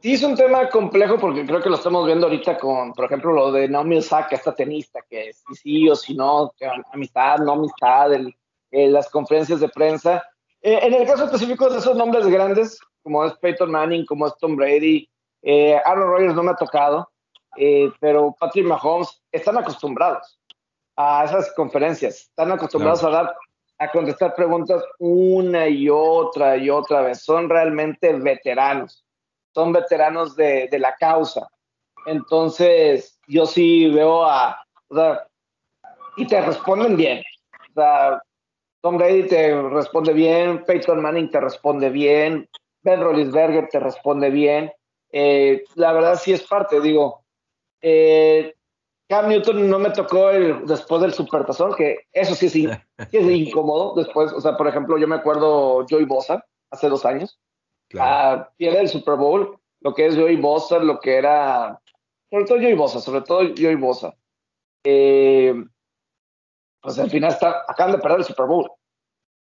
Sí, 0.00 0.14
es 0.14 0.22
un 0.22 0.36
tema 0.36 0.68
complejo 0.68 1.18
porque 1.18 1.44
creo 1.44 1.60
que 1.60 1.68
lo 1.68 1.76
estamos 1.76 2.06
viendo 2.06 2.26
ahorita 2.26 2.58
con, 2.58 2.92
por 2.92 3.06
ejemplo, 3.06 3.32
lo 3.32 3.52
de 3.52 3.68
Naomi 3.68 3.98
Osaka, 3.98 4.36
esta 4.36 4.54
tenista, 4.54 5.00
que 5.08 5.32
si 5.32 5.54
sí 5.54 5.88
o 5.88 5.96
si 5.96 6.14
no, 6.14 6.52
amistad, 6.92 7.38
no 7.38 7.52
amistad, 7.52 8.12
el, 8.14 8.34
el, 8.70 8.92
las 8.92 9.10
conferencias 9.10 9.60
de 9.60 9.68
prensa. 9.68 10.22
Eh, 10.62 10.78
en 10.82 10.94
el 10.94 11.06
caso 11.06 11.24
específico 11.24 11.68
de 11.68 11.78
esos 11.78 11.96
nombres 11.96 12.26
grandes, 12.26 12.78
como 13.02 13.24
es 13.24 13.34
Peyton 13.38 13.70
Manning, 13.70 14.06
como 14.06 14.26
es 14.26 14.36
Tom 14.38 14.56
Brady, 14.56 15.08
eh, 15.42 15.80
Aaron 15.84 16.10
Rodgers 16.10 16.34
no 16.34 16.42
me 16.42 16.50
ha 16.50 16.56
tocado, 16.56 17.08
eh, 17.56 17.90
pero 18.00 18.34
Patrick 18.38 18.66
Mahomes 18.66 19.22
están 19.30 19.56
acostumbrados 19.56 20.38
a 20.96 21.24
esas 21.24 21.52
conferencias. 21.54 22.22
Están 22.22 22.52
acostumbrados 22.52 23.02
no. 23.02 23.08
a 23.08 23.12
dar 23.12 23.36
a 23.78 23.90
contestar 23.90 24.34
preguntas 24.34 24.82
una 24.98 25.68
y 25.68 25.88
otra 25.88 26.56
y 26.56 26.70
otra 26.70 27.02
vez. 27.02 27.22
Son 27.22 27.48
realmente 27.48 28.12
veteranos. 28.14 29.04
Son 29.54 29.72
veteranos 29.72 30.34
de, 30.34 30.68
de 30.70 30.78
la 30.78 30.94
causa. 30.96 31.46
Entonces, 32.06 33.18
yo 33.26 33.46
sí 33.46 33.88
veo 33.90 34.24
a, 34.24 34.58
o 34.88 34.94
sea, 34.96 35.26
y 36.16 36.26
te 36.26 36.40
responden 36.40 36.96
bien. 36.96 37.22
O 37.70 37.72
sea, 37.74 38.22
Tom 38.86 38.98
Brady 38.98 39.26
te 39.26 39.62
responde 39.62 40.12
bien, 40.12 40.62
Peyton 40.64 41.02
Manning 41.02 41.28
te 41.28 41.40
responde 41.40 41.90
bien, 41.90 42.48
Ben 42.82 43.00
Roethlisberger 43.00 43.68
te 43.68 43.80
responde 43.80 44.30
bien. 44.30 44.72
Eh, 45.10 45.64
la 45.74 45.92
verdad 45.92 46.14
sí 46.22 46.32
es 46.32 46.44
parte, 46.44 46.80
digo. 46.80 47.24
Eh, 47.80 48.54
Cam 49.08 49.28
Newton 49.28 49.68
no 49.68 49.80
me 49.80 49.90
tocó 49.90 50.30
el, 50.30 50.64
después 50.66 51.02
del 51.02 51.12
supertazón, 51.12 51.74
que 51.74 52.06
eso 52.12 52.36
sí 52.36 52.46
es, 52.46 52.52
sí 53.10 53.16
es 53.16 53.28
incómodo 53.28 53.96
después. 53.96 54.32
O 54.32 54.40
sea, 54.40 54.56
por 54.56 54.68
ejemplo, 54.68 54.96
yo 54.98 55.08
me 55.08 55.16
acuerdo 55.16 55.84
Joey 55.90 56.04
Bosa 56.04 56.46
hace 56.70 56.88
dos 56.88 57.04
años. 57.04 57.40
Claro. 57.88 58.42
Uh, 58.42 58.46
pierde 58.56 58.82
el 58.82 58.88
Super 58.88 59.16
Bowl, 59.16 59.58
lo 59.80 59.94
que 59.94 60.06
es 60.06 60.14
Joey 60.14 60.36
Bosa, 60.36 60.78
lo 60.78 61.00
que 61.00 61.16
era, 61.16 61.82
sobre 62.30 62.44
todo 62.44 62.58
Joey 62.58 62.74
Bosa, 62.74 63.00
sobre 63.00 63.22
todo 63.22 63.40
Joey 63.40 63.74
Bosa. 63.74 64.14
Eh, 64.84 65.52
pues 66.86 67.00
al 67.00 67.10
final 67.10 67.32
está, 67.32 67.64
acaban 67.66 67.96
de 67.96 67.98
perder 67.98 68.20
el 68.20 68.24
Super 68.24 68.46
Bowl. 68.46 68.66
O 68.66 68.78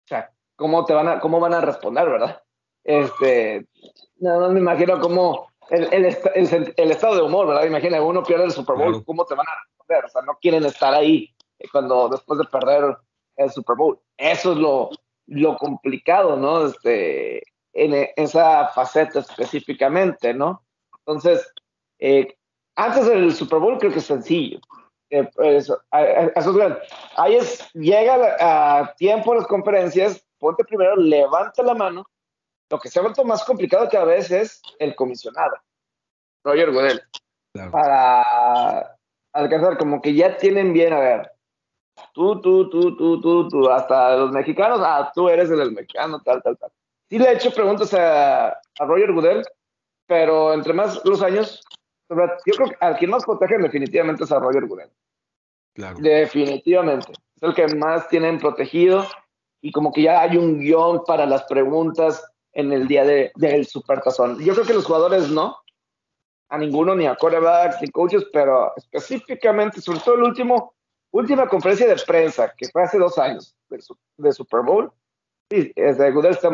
sea, 0.05 0.33
¿cómo, 0.57 0.85
te 0.85 0.93
van 0.93 1.07
a, 1.07 1.21
cómo 1.21 1.39
van 1.39 1.55
a 1.55 1.61
responder, 1.61 2.11
verdad? 2.11 2.43
Este, 2.83 3.69
no, 4.17 4.41
no 4.41 4.49
me 4.49 4.59
imagino 4.59 4.99
cómo 4.99 5.47
el, 5.69 5.85
el, 5.95 6.07
el, 6.35 6.75
el, 6.77 6.91
estado 6.91 7.15
de 7.15 7.23
humor, 7.23 7.47
¿verdad? 7.47 7.67
Imagina, 7.67 8.03
uno 8.03 8.25
pierde 8.25 8.47
el 8.47 8.51
Super 8.51 8.75
Bowl, 8.75 8.89
claro. 8.89 9.05
¿cómo 9.05 9.25
te 9.27 9.37
van 9.37 9.47
a 9.47 9.63
responder? 9.63 10.05
O 10.07 10.09
sea, 10.09 10.23
no 10.23 10.39
quieren 10.41 10.65
estar 10.65 10.93
ahí 10.93 11.33
cuando 11.71 12.09
después 12.09 12.37
de 12.41 12.47
perder 12.47 12.97
el 13.37 13.51
Super 13.53 13.77
Bowl. 13.77 14.01
Eso 14.17 14.51
es 14.51 14.59
lo, 14.59 14.91
lo 15.27 15.57
complicado, 15.57 16.37
¿no? 16.37 16.67
Este, 16.67 17.45
en 17.75 18.09
esa 18.17 18.67
faceta 18.71 19.21
específicamente, 19.21 20.35
¿no? 20.35 20.65
Entonces, 20.99 21.49
eh, 22.01 22.37
antes 22.75 23.07
del 23.07 23.33
Super 23.33 23.61
Bowl 23.61 23.79
creo 23.79 23.93
que 23.93 24.01
es 24.01 24.07
sencillo. 24.07 24.59
Eh, 25.11 25.29
pues, 25.35 25.73
ahí 25.91 27.35
es, 27.35 27.69
llega 27.75 28.37
a 28.39 28.95
tiempo 28.95 29.35
las 29.35 29.47
conferencias, 29.47 30.25
ponte 30.39 30.65
primero, 30.65 30.95
levanta 30.97 31.63
la 31.65 31.75
mano. 31.75 32.07
Lo 32.71 32.79
que 32.79 32.89
se 32.89 33.01
ha 33.01 33.03
vuelto 33.03 33.25
más 33.25 33.45
complicado 33.45 33.89
cada 33.91 34.05
vez 34.05 34.31
es 34.31 34.63
el 34.79 34.95
comisionado, 34.95 35.57
Roger 36.45 36.71
Goodell, 36.71 37.03
claro. 37.53 37.73
para 37.73 38.97
alcanzar, 39.33 39.77
como 39.77 40.01
que 40.01 40.15
ya 40.15 40.37
tienen 40.37 40.73
bien, 40.73 40.93
a 40.93 41.01
ver, 41.01 41.33
tú, 42.15 42.41
tú, 42.41 42.71
tú, 42.71 42.97
tú, 42.97 43.21
tú, 43.21 43.49
tú, 43.49 43.69
hasta 43.69 44.17
los 44.17 44.31
mexicanos, 44.31 44.81
ah, 44.81 45.11
tú 45.13 45.29
eres 45.29 45.51
el 45.51 45.73
mexicano, 45.73 46.23
tal, 46.23 46.41
tal, 46.43 46.57
tal. 46.57 46.71
Sí 47.09 47.19
le 47.19 47.29
he 47.29 47.35
hecho 47.35 47.51
preguntas 47.51 47.93
a, 47.93 48.51
a 48.51 48.85
Roger 48.87 49.13
Goodell, 49.13 49.43
pero 50.07 50.53
entre 50.55 50.73
más 50.73 51.05
los 51.05 51.21
años, 51.23 51.61
yo 52.11 52.55
creo 52.57 52.69
que 52.69 52.77
al 52.81 52.97
quien 52.97 53.11
más 53.11 53.25
protegen 53.25 53.63
definitivamente 53.63 54.25
es 54.25 54.33
a 54.33 54.39
Roger 54.39 54.67
Goodell. 54.67 54.91
Claro. 55.75 55.97
Definitivamente. 56.01 57.13
Es 57.13 57.43
el 57.43 57.55
que 57.55 57.69
más 57.77 58.09
tienen 58.09 58.39
protegido 58.39 59.07
y 59.63 59.73
como 59.73 59.93
que 59.93 60.03
ya 60.03 60.21
hay 60.21 60.37
un 60.37 60.59
guion 60.59 61.05
para 61.07 61.27
las 61.27 61.45
preguntas 61.45 62.25
en 62.53 62.73
el 62.73 62.89
día 62.89 63.05
de, 63.05 63.31
del 63.37 63.67
supertazón. 63.67 64.39
Yo 64.41 64.55
creo 64.55 64.67
que 64.67 64.75
los 64.75 64.85
jugadores 64.85 65.31
no, 65.31 65.57
a 66.49 66.59
ninguno, 66.59 66.95
ni 66.95 67.07
a 67.07 67.15
quarterbacks, 67.15 67.81
ni 67.81 67.89
coaches, 67.89 68.27
pero 68.33 68.73
específicamente, 68.77 69.81
sobre 69.81 70.01
todo 70.01 70.17
el 70.17 70.25
último, 70.25 70.75
última 71.13 71.47
conferencia 71.47 71.87
de 71.87 71.97
prensa, 72.05 72.53
que 72.57 72.69
fue 72.69 72.83
hace 72.83 72.99
dos 72.99 73.19
años, 73.19 73.55
de, 73.69 73.79
de 74.17 74.33
Super 74.33 74.63
Bowl, 74.63 74.93
sí, 75.49 75.73
de 75.77 76.11
Goodell 76.11 76.33
está, 76.33 76.51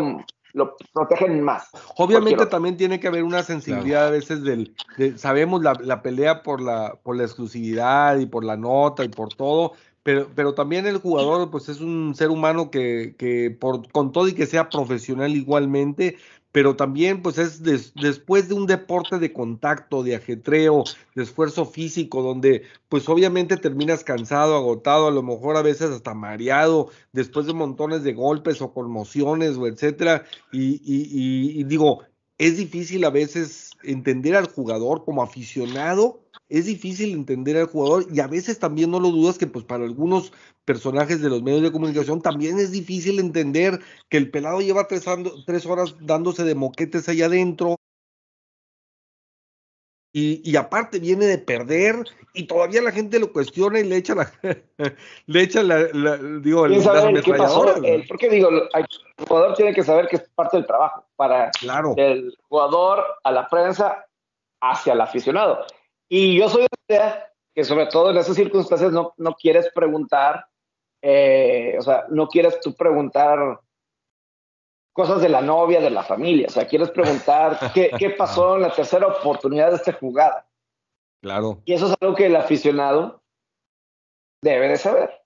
lo 0.53 0.77
protegen 0.93 1.43
más. 1.43 1.71
Obviamente 1.97 2.47
también 2.47 2.77
tiene 2.77 3.01
que 3.01 3.09
haber 3.09 3.25
una 3.25 3.43
sensibilidad 3.43 4.01
claro. 4.01 4.07
a 4.07 4.11
veces 4.11 4.43
del, 4.43 4.75
de, 4.97 5.19
sabemos 5.19 5.63
la, 5.63 5.75
la, 5.83 6.03
pelea 6.03 6.43
por 6.43 6.61
la, 6.61 6.99
por 7.03 7.17
la 7.17 7.25
exclusividad 7.25 8.19
y 8.19 8.27
por 8.27 8.45
la 8.45 8.57
nota 8.57 9.05
y 9.05 9.09
por 9.09 9.35
todo, 9.35 9.73
pero, 10.03 10.29
pero 10.35 10.55
también 10.55 10.87
el 10.87 10.99
jugador 10.99 11.51
pues 11.51 11.69
es 11.69 11.81
un 11.81 12.15
ser 12.15 12.31
humano 12.31 12.71
que, 12.71 13.17
que 13.19 13.51
por, 13.51 13.91
con 13.91 14.13
todo 14.13 14.29
y 14.29 14.35
que 14.35 14.47
sea 14.47 14.69
profesional 14.69 15.35
igualmente, 15.35 16.17
pero 16.57 16.75
también 16.75 17.21
pues 17.21 17.37
es 17.37 17.63
des, 17.63 17.93
después 17.93 18.49
de 18.49 18.55
un 18.55 18.65
deporte 18.65 19.19
de 19.19 19.31
contacto, 19.31 20.03
de 20.03 20.17
ajetreo, 20.17 20.85
de 21.15 21.23
esfuerzo 21.23 21.67
físico, 21.67 22.23
donde 22.23 22.63
pues 22.89 23.11
obviamente 23.11 23.59
terminas 23.59 24.03
cansado, 24.03 24.57
agotado, 24.57 25.09
a 25.09 25.11
lo 25.11 25.23
mejor 25.23 25.59
a 25.59 25.61
veces 25.61 25.91
hasta 25.91 26.15
mareado, 26.15 26.89
después 27.13 27.45
de 27.45 27.53
montones 27.53 28.05
de 28.05 28.15
golpes 28.15 28.63
o 28.63 28.73
conmociones 28.73 29.59
o 29.59 29.67
etcétera, 29.67 30.25
y, 30.51 30.77
y, 30.77 31.03
y, 31.13 31.61
y 31.61 31.65
digo, 31.65 32.05
es 32.39 32.57
difícil 32.57 33.05
a 33.05 33.11
veces 33.11 33.73
entender 33.83 34.35
al 34.35 34.49
jugador 34.49 35.05
como 35.05 35.23
aficionado, 35.23 36.23
es 36.49 36.67
difícil 36.67 37.13
entender 37.13 37.57
al 37.57 37.67
jugador 37.67 38.07
y 38.13 38.21
a 38.21 38.27
veces 38.27 38.59
también 38.59 38.91
no 38.91 39.01
lo 39.01 39.11
dudas 39.11 39.39
que 39.39 39.47
pues 39.47 39.65
para 39.65 39.85
algunos 39.85 40.33
personajes 40.65 41.21
de 41.21 41.29
los 41.29 41.43
medios 41.43 41.63
de 41.63 41.73
comunicación 41.73 42.23
también 42.23 42.59
es 42.59 42.71
difícil 42.71 43.19
entender 43.19 43.81
que 44.09 44.17
el 44.17 44.31
pelado 44.31 44.61
lleva 44.61 44.87
tres, 44.87 45.05
tres 45.45 45.67
horas 45.67 45.97
dándose 46.01 46.45
de 46.45 46.55
moquetes 46.55 47.09
allá 47.09 47.27
adentro. 47.27 47.77
Y, 50.13 50.41
y, 50.51 50.57
aparte 50.57 50.99
viene 50.99 51.27
de 51.27 51.37
perder 51.37 52.03
y 52.33 52.47
todavía 52.47 52.81
la 52.81 52.91
gente 52.91 53.19
lo 53.21 53.35
cuestiona 53.35 53.81
y 53.81 53.85
le 53.85 53.97
echa 53.97 54.15
la 54.15 54.33
le 55.27 55.43
echa 55.43 55.63
la, 55.63 55.89
la 55.93 56.17
digo 56.17 56.67
las 56.67 56.87
ametralladoras 56.87 57.81
porque 58.09 58.31
digo 58.31 58.49
el 58.49 58.87
jugador 59.29 59.55
tiene 59.57 59.75
que 59.75 59.85
saber 59.85 60.09
que 60.09 60.17
es 60.17 60.23
parte 60.35 60.57
del 60.57 60.65
trabajo 60.65 61.05
para 61.17 61.51
claro. 61.51 61.93
el 61.99 62.35
jugador 62.49 63.05
a 63.25 63.31
la 63.31 63.47
prensa 63.47 64.07
hacia 64.63 64.95
el 64.95 65.03
aficionado 65.03 65.67
y 66.09 66.39
yo 66.39 66.49
soy 66.49 66.63
de 66.63 66.69
la 66.89 66.95
idea 66.95 67.33
que 67.57 67.65
sobre 67.65 67.87
todo 67.87 68.11
en 68.11 68.19
esas 68.19 68.37
circunstancias 68.37 68.93
no, 68.93 69.15
no 69.17 69.33
quieres 69.35 69.71
preguntar, 69.75 70.47
eh, 71.01 71.75
o 71.79 71.83
sea, 71.83 72.05
no 72.11 72.29
quieres 72.29 72.61
tú 72.61 72.75
preguntar 72.75 73.61
cosas 74.93 75.23
de 75.23 75.31
la 75.31 75.41
novia, 75.41 75.81
de 75.81 75.89
la 75.89 76.03
familia, 76.03 76.49
o 76.49 76.51
sea, 76.51 76.69
quieres 76.69 76.91
preguntar 76.91 77.59
qué, 77.75 77.91
qué 77.99 78.11
pasó 78.11 78.57
en 78.57 78.63
la 78.63 78.75
tercera 78.75 79.07
oportunidad 79.07 79.71
de 79.71 79.77
esta 79.77 79.95
jugada. 79.95 80.47
Claro. 81.23 81.63
Y 81.65 81.73
eso 81.73 81.87
es 81.87 81.95
algo 81.99 82.15
que 82.15 82.27
el 82.27 82.37
aficionado 82.37 83.23
debe 84.43 84.69
de 84.69 84.77
saber. 84.77 85.23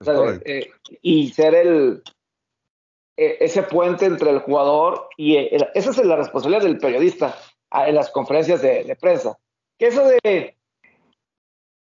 O 0.00 0.04
sea, 0.04 0.40
eh, 0.46 0.70
y 1.02 1.28
ser 1.28 1.54
el, 1.54 2.02
eh, 3.18 3.36
ese 3.40 3.62
puente 3.64 4.06
entre 4.06 4.30
el 4.30 4.38
jugador 4.38 5.10
y 5.18 5.36
el, 5.36 5.68
esa 5.74 5.90
es 5.90 5.98
la 5.98 6.16
responsabilidad 6.16 6.62
del 6.62 6.78
periodista 6.78 7.36
en 7.70 7.94
las 7.94 8.10
conferencias 8.10 8.62
de, 8.62 8.84
de 8.84 8.96
prensa 8.96 9.38
que 9.80 9.86
eso 9.86 10.06
de, 10.06 10.58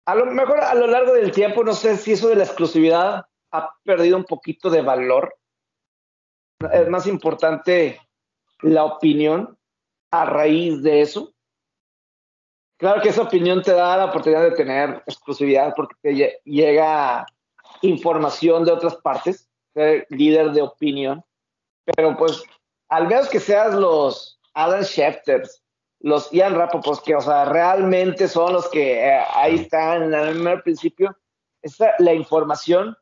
a 0.07 0.15
lo 0.15 0.25
mejor 0.25 0.61
a 0.61 0.75
lo 0.75 0.87
largo 0.87 1.13
del 1.13 1.31
tiempo, 1.31 1.63
no 1.63 1.75
sé 1.75 1.99
si 1.99 2.13
eso 2.13 2.29
de 2.29 2.37
la 2.37 2.45
exclusividad 2.45 3.27
ha 3.51 3.71
perdido 3.85 4.17
un 4.17 4.25
poquito 4.25 4.71
de 4.71 4.81
valor. 4.81 5.37
Es 6.73 6.89
más 6.89 7.07
importante 7.07 8.01
la 8.63 8.85
opinión 8.85 9.59
a 10.11 10.25
raíz 10.25 10.83
de 10.83 11.03
eso. 11.03 11.35
Claro 12.79 13.03
que 13.03 13.11
esa 13.11 13.23
opinión 13.23 13.61
te 13.61 13.73
da 13.73 13.99
la 13.99 14.07
oportunidad 14.07 14.45
de 14.45 14.53
tener 14.53 15.03
exclusividad 15.07 15.75
porque 15.77 15.95
te 16.01 16.41
llega 16.45 17.27
información 17.83 18.65
de 18.65 18.73
otras 18.73 18.97
partes, 18.97 19.51
ser 19.75 20.07
líder 20.09 20.53
de 20.53 20.63
opinión, 20.63 21.23
pero 21.85 22.17
pues 22.17 22.43
al 22.89 23.07
menos 23.07 23.29
que 23.29 23.39
seas 23.39 23.75
los 23.75 24.41
Adam 24.55 24.83
Schefters, 24.83 25.63
los 26.03 26.31
Ian 26.33 26.55
Rapopos, 26.55 27.01
que, 27.01 27.15
o 27.15 27.21
sea, 27.21 27.45
realmente 27.45 28.29
son 28.29 28.53
los 28.53 28.69
que 28.69 29.07
eh, 29.07 29.25
ahí 29.35 29.55
están 29.57 30.03
en 30.03 30.15
el 30.15 30.35
primer 30.35 30.63
principio, 30.63 31.17
esta, 31.63 31.95
la 31.99 32.13
información 32.13 32.97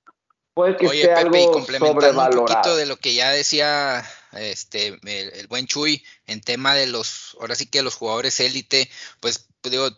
puede 0.52 0.76
que 0.76 0.86
Oye, 0.86 1.02
esté 1.02 1.14
Pepe, 1.14 1.20
algo 1.20 1.36
y 1.36 1.52
complementando 1.52 2.40
un 2.40 2.46
poquito 2.46 2.76
de 2.76 2.86
lo 2.86 2.96
que 2.96 3.14
ya 3.14 3.30
decía 3.30 4.04
este 4.32 4.88
el, 4.88 5.32
el, 5.32 5.46
buen 5.46 5.66
Chuy 5.66 6.04
en 6.26 6.42
tema 6.42 6.74
de 6.74 6.86
los, 6.86 7.36
ahora 7.40 7.54
sí 7.54 7.66
que 7.66 7.82
los 7.82 7.94
jugadores 7.94 8.38
élite, 8.40 8.90
pues 9.20 9.48
digo, 9.62 9.88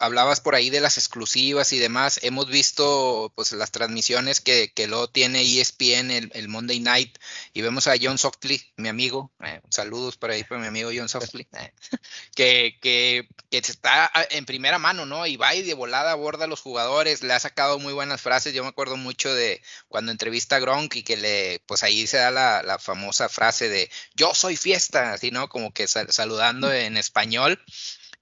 hablabas 0.00 0.40
por 0.40 0.54
ahí 0.54 0.70
de 0.70 0.80
las 0.80 0.98
exclusivas 0.98 1.72
y 1.72 1.78
demás. 1.78 2.18
Hemos 2.22 2.48
visto 2.48 3.32
pues 3.36 3.52
las 3.52 3.70
transmisiones 3.70 4.40
que, 4.40 4.72
que 4.72 4.86
luego 4.86 5.08
tiene 5.08 5.42
ESPN 5.42 6.10
el, 6.10 6.30
el, 6.34 6.48
Monday 6.48 6.80
Night 6.80 7.18
y 7.52 7.60
vemos 7.60 7.86
a 7.86 7.94
John 8.00 8.18
Softley, 8.18 8.60
mi 8.76 8.88
amigo, 8.88 9.30
eh, 9.44 9.60
saludos 9.68 10.16
por 10.16 10.30
ahí 10.30 10.42
para 10.42 10.60
mi 10.60 10.66
amigo 10.66 10.90
John 10.94 11.08
Softley, 11.08 11.46
eh, 11.52 11.72
que, 12.34 12.78
que, 12.80 13.28
que, 13.50 13.58
está 13.58 14.10
en 14.30 14.46
primera 14.46 14.78
mano, 14.78 15.06
¿no? 15.06 15.26
Y 15.26 15.36
va 15.36 15.54
y 15.54 15.62
de 15.62 15.74
volada 15.74 16.12
aborda 16.12 16.46
a 16.46 16.48
los 16.48 16.60
jugadores, 16.60 17.22
le 17.22 17.34
ha 17.34 17.40
sacado 17.40 17.78
muy 17.78 17.92
buenas 17.92 18.20
frases. 18.20 18.54
Yo 18.54 18.62
me 18.62 18.70
acuerdo 18.70 18.96
mucho 18.96 19.32
de 19.34 19.62
cuando 19.88 20.12
entrevista 20.12 20.56
a 20.56 20.60
Gronk 20.60 20.96
y 20.96 21.02
que 21.02 21.16
le, 21.16 21.62
pues 21.66 21.82
ahí 21.82 22.06
se 22.06 22.16
da 22.16 22.30
la, 22.30 22.62
la 22.62 22.78
famosa 22.78 23.28
frase 23.28 23.68
de 23.68 23.90
yo 24.14 24.34
soy 24.34 24.56
fiesta, 24.56 25.12
así, 25.12 25.30
¿no? 25.30 25.48
Como 25.48 25.72
que 25.72 25.86
sal, 25.86 26.10
saludando 26.10 26.72
en 26.72 26.96
español. 26.96 27.62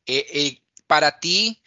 Eh, 0.06 0.26
eh, 0.32 0.62
para 0.86 1.20
ti, 1.20 1.62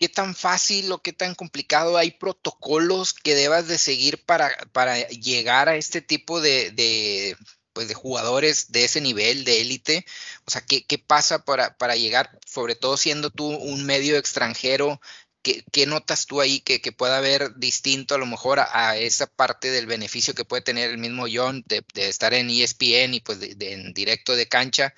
qué 0.00 0.08
tan 0.08 0.34
fácil 0.34 0.90
o 0.92 1.02
qué 1.02 1.12
tan 1.12 1.34
complicado 1.34 1.98
hay 1.98 2.12
protocolos 2.12 3.12
que 3.12 3.34
debas 3.34 3.68
de 3.68 3.76
seguir 3.76 4.24
para, 4.24 4.50
para 4.72 4.98
llegar 5.08 5.68
a 5.68 5.76
este 5.76 6.00
tipo 6.00 6.40
de, 6.40 6.70
de, 6.70 7.36
pues 7.74 7.86
de 7.86 7.94
jugadores 7.94 8.72
de 8.72 8.84
ese 8.84 9.02
nivel, 9.02 9.44
de 9.44 9.60
élite? 9.60 10.06
O 10.46 10.50
sea, 10.50 10.62
¿qué, 10.62 10.86
qué 10.86 10.98
pasa 10.98 11.44
para, 11.44 11.76
para, 11.76 11.96
llegar, 11.96 12.38
sobre 12.46 12.74
todo 12.76 12.96
siendo 12.96 13.30
tú 13.30 13.48
un 13.48 13.84
medio 13.84 14.16
extranjero? 14.16 15.00
¿Qué, 15.42 15.64
qué 15.70 15.84
notas 15.86 16.26
tú 16.26 16.40
ahí 16.40 16.60
que, 16.60 16.80
que, 16.80 16.92
pueda 16.92 17.18
haber 17.18 17.56
distinto 17.56 18.14
a 18.14 18.18
lo 18.18 18.26
mejor 18.26 18.60
a, 18.60 18.96
esa 18.96 19.26
parte 19.26 19.70
del 19.70 19.86
beneficio 19.86 20.34
que 20.34 20.44
puede 20.46 20.62
tener 20.62 20.90
el 20.90 20.98
mismo 20.98 21.26
John 21.30 21.62
de, 21.66 21.84
estar 21.94 22.32
en 22.34 22.48
ESPN 22.48 23.14
y 23.14 23.20
pues 23.20 23.38
en 23.42 23.92
directo 23.92 24.34
de 24.34 24.48
cancha? 24.48 24.94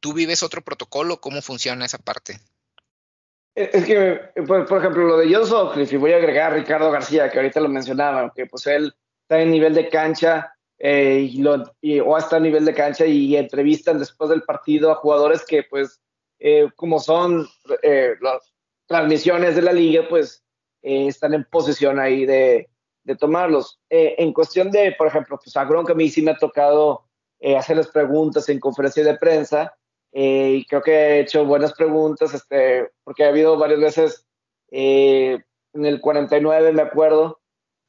¿Tú 0.00 0.12
vives 0.12 0.42
otro 0.44 0.62
protocolo? 0.62 1.20
¿Cómo 1.20 1.42
funciona 1.42 1.84
esa 1.84 1.98
parte? 1.98 2.40
Es 3.60 3.84
que, 3.84 4.20
por, 4.46 4.66
por 4.66 4.78
ejemplo, 4.78 5.04
lo 5.04 5.18
de 5.18 5.32
John 5.32 5.46
Sutcliffe, 5.46 5.94
y 5.94 5.98
voy 5.98 6.12
a 6.12 6.16
agregar 6.16 6.52
a 6.52 6.56
Ricardo 6.56 6.90
García, 6.90 7.30
que 7.30 7.38
ahorita 7.38 7.60
lo 7.60 7.68
mencionaba, 7.68 8.32
que 8.34 8.46
pues 8.46 8.66
él 8.66 8.94
está 9.22 9.40
en 9.40 9.50
nivel 9.50 9.74
de 9.74 9.88
cancha 9.88 10.52
eh, 10.82 11.28
y 11.30 12.00
o 12.00 12.16
hasta 12.16 12.36
a 12.36 12.40
nivel 12.40 12.64
de 12.64 12.72
cancha 12.72 13.04
y 13.04 13.36
entrevistan 13.36 13.98
después 13.98 14.30
del 14.30 14.42
partido 14.42 14.90
a 14.90 14.94
jugadores 14.94 15.44
que 15.46 15.62
pues 15.62 16.00
eh, 16.38 16.68
como 16.74 16.98
son 16.98 17.46
eh, 17.82 18.14
las 18.22 18.54
transmisiones 18.86 19.56
de 19.56 19.62
la 19.62 19.74
liga 19.74 20.06
pues 20.08 20.42
están 20.82 21.34
en 21.34 21.44
posición 21.44 22.00
ahí 22.00 22.24
de, 22.24 22.70
de 23.04 23.16
tomarlos. 23.16 23.78
en 23.90 24.32
cuestión 24.32 24.70
de, 24.70 24.94
por 24.96 25.08
ejemplo, 25.08 25.38
pues 25.42 25.54
a 25.54 25.66
Gronk 25.66 25.90
a 25.90 25.94
mí 25.94 26.08
sí 26.08 26.22
me 26.22 26.30
ha 26.30 26.38
tocado 26.38 27.04
hacerles 27.58 27.88
preguntas 27.88 28.48
en 28.48 28.58
conferencia 28.58 29.04
de 29.04 29.18
prensa 29.18 29.76
y 30.12 30.64
creo 30.66 30.82
que 30.82 30.92
he 30.92 31.20
hecho 31.20 31.44
buenas 31.44 31.72
preguntas 31.74 32.34
este, 32.34 32.90
porque 33.04 33.24
ha 33.24 33.28
habido 33.28 33.56
varias 33.56 33.80
veces 33.80 34.26
en 34.70 35.44
el 35.72 36.00
49 36.00 36.72
me 36.72 36.82
acuerdo 36.82 37.40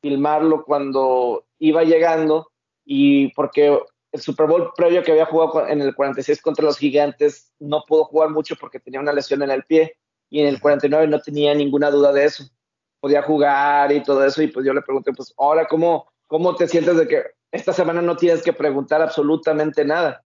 filmarlo 0.01 0.63
cuando 0.63 1.45
iba 1.59 1.83
llegando 1.83 2.51
y 2.83 3.31
porque 3.33 3.79
el 4.11 4.21
Super 4.21 4.47
Bowl 4.47 4.71
previo 4.75 5.03
que 5.03 5.11
había 5.11 5.25
jugado 5.25 5.67
en 5.67 5.81
el 5.81 5.95
46 5.95 6.41
contra 6.41 6.65
los 6.65 6.77
Gigantes 6.77 7.51
no 7.59 7.83
pudo 7.87 8.05
jugar 8.05 8.29
mucho 8.29 8.55
porque 8.59 8.79
tenía 8.79 8.99
una 8.99 9.13
lesión 9.13 9.41
en 9.43 9.51
el 9.51 9.63
pie 9.63 9.95
y 10.29 10.41
en 10.41 10.47
el 10.47 10.59
49 10.59 11.07
no 11.07 11.21
tenía 11.21 11.53
ninguna 11.53 11.91
duda 11.91 12.11
de 12.11 12.25
eso. 12.25 12.43
Podía 12.99 13.21
jugar 13.21 13.91
y 13.91 14.03
todo 14.03 14.25
eso 14.25 14.41
y 14.41 14.47
pues 14.47 14.65
yo 14.65 14.73
le 14.73 14.81
pregunté, 14.81 15.13
pues 15.13 15.33
ahora 15.37 15.65
cómo, 15.67 16.11
cómo 16.27 16.55
te 16.55 16.67
sientes 16.67 16.97
de 16.97 17.07
que 17.07 17.23
esta 17.51 17.73
semana 17.73 18.01
no 18.01 18.15
tienes 18.15 18.41
que 18.43 18.53
preguntar 18.53 19.01
absolutamente 19.01 19.85
nada. 19.85 20.23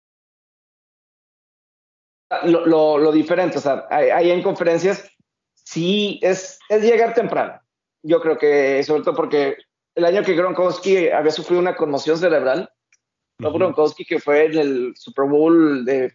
Lo, 2.45 2.67
lo, 2.67 2.99
lo 2.99 3.11
diferente, 3.11 3.57
o 3.57 3.61
sea, 3.61 3.87
ahí 3.91 4.31
en 4.31 4.43
conferencias 4.43 5.11
sí 5.55 6.21
es, 6.23 6.59
es 6.69 6.83
llegar 6.83 7.15
temprano. 7.15 7.59
Yo 8.03 8.21
creo 8.21 8.37
que, 8.37 8.83
sobre 8.85 9.03
todo 9.03 9.15
porque 9.15 9.57
el 9.95 10.05
año 10.05 10.23
que 10.23 10.35
Gronkowski 10.35 11.09
había 11.09 11.33
sufrido 11.33 11.61
una 11.61 11.75
conmoción 11.75 12.19
cerebral, 12.19 12.71
no 13.41 13.49
uh 13.49 13.53
-huh. 13.53 13.55
Gronkowski 13.55 14.05
que 14.05 14.21
fue 14.21 14.45
en 14.45 14.59
el 14.59 14.93
Super 14.97 15.25
Bowl 15.25 15.85
de 15.87 16.13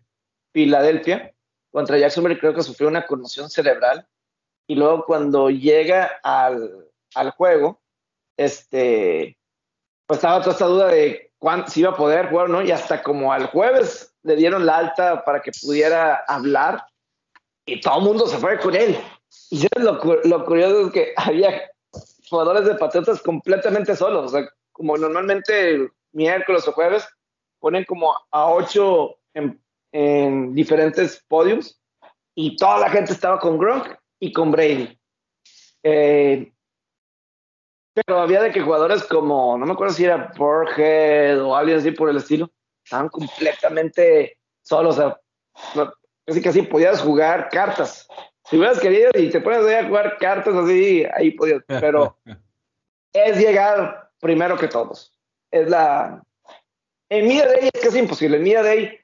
Filadelfia 0.53 1.33
contra 1.71 1.97
Jacksonville, 1.97 2.39
creo 2.39 2.53
que 2.53 2.61
sufrió 2.61 2.87
una 2.89 3.07
conmoción 3.07 3.49
cerebral. 3.49 4.07
Y 4.67 4.75
luego 4.75 5.05
cuando 5.05 5.49
llega 5.49 6.19
al, 6.23 6.89
al 7.15 7.31
juego, 7.31 7.81
este, 8.37 9.37
pues 10.05 10.19
estaba 10.19 10.41
toda 10.41 10.53
esta 10.53 10.65
duda 10.65 10.87
de 10.89 11.31
cuándo, 11.39 11.67
si 11.67 11.79
iba 11.79 11.89
a 11.89 11.97
poder 11.97 12.29
jugar, 12.29 12.49
¿no? 12.49 12.61
Y 12.61 12.71
hasta 12.71 13.01
como 13.01 13.33
al 13.33 13.47
jueves 13.47 14.12
le 14.23 14.35
dieron 14.35 14.65
la 14.65 14.77
alta 14.77 15.23
para 15.23 15.41
que 15.41 15.51
pudiera 15.61 16.23
hablar 16.27 16.85
y 17.65 17.79
todo 17.79 17.99
el 17.99 18.03
mundo 18.03 18.27
se 18.27 18.37
fue 18.37 18.59
con 18.59 18.75
él. 18.75 18.97
Y 19.49 19.67
lo, 19.79 19.99
lo 20.23 20.45
curioso 20.45 20.87
es 20.87 20.93
que 20.93 21.13
había 21.15 21.71
jugadores 22.29 22.65
de 22.65 22.75
Patriotas 22.75 23.21
completamente 23.21 23.95
solos. 23.95 24.25
O 24.25 24.37
sea, 24.37 24.49
como 24.71 24.97
normalmente 24.97 25.89
miércoles 26.11 26.67
o 26.67 26.71
jueves 26.71 27.07
ponen 27.59 27.85
como 27.85 28.13
a 28.31 28.51
ocho 28.51 29.17
en, 29.33 29.61
en, 29.91 30.53
diferentes 30.53 31.23
podiums 31.27 31.79
y 32.35 32.55
toda 32.57 32.79
la 32.79 32.89
gente 32.89 33.13
estaba 33.13 33.39
con 33.39 33.57
Gronk 33.57 33.95
y 34.19 34.33
con 34.33 34.51
Brady. 34.51 34.99
Eh, 35.83 36.51
pero 37.93 38.19
había 38.19 38.41
de 38.41 38.51
que 38.51 38.61
jugadores 38.61 39.03
como, 39.03 39.57
no 39.57 39.65
me 39.65 39.73
acuerdo 39.73 39.93
si 39.93 40.05
era 40.05 40.33
Borges 40.35 41.37
o 41.37 41.55
alguien 41.55 41.77
así 41.77 41.91
por 41.91 42.09
el 42.09 42.17
estilo, 42.17 42.49
estaban 42.83 43.09
completamente 43.09 44.37
solos. 44.61 44.97
O 44.97 45.17
sea, 45.73 45.93
casi 46.25 46.41
que 46.41 46.49
así 46.49 46.61
podías 46.63 47.01
jugar 47.01 47.49
cartas 47.49 48.07
si 48.49 48.57
hubieras 48.57 48.79
querido 48.79 49.11
y 49.15 49.29
te 49.29 49.41
pones 49.41 49.65
a 49.65 49.87
jugar 49.87 50.17
cartas 50.17 50.53
así, 50.55 51.05
ahí 51.13 51.31
podías, 51.31 51.63
pero 51.67 52.17
es 53.13 53.37
llegar 53.37 54.11
primero 54.19 54.57
que 54.57 54.67
todos. 54.67 55.17
Es 55.51 55.69
la... 55.69 56.23
En 57.09 57.27
Media 57.27 57.47
Day 57.47 57.69
es 57.71 57.81
que 57.81 57.87
es 57.87 57.95
imposible, 57.95 58.37
en 58.37 58.43
Media 58.43 58.63
Day 58.63 58.99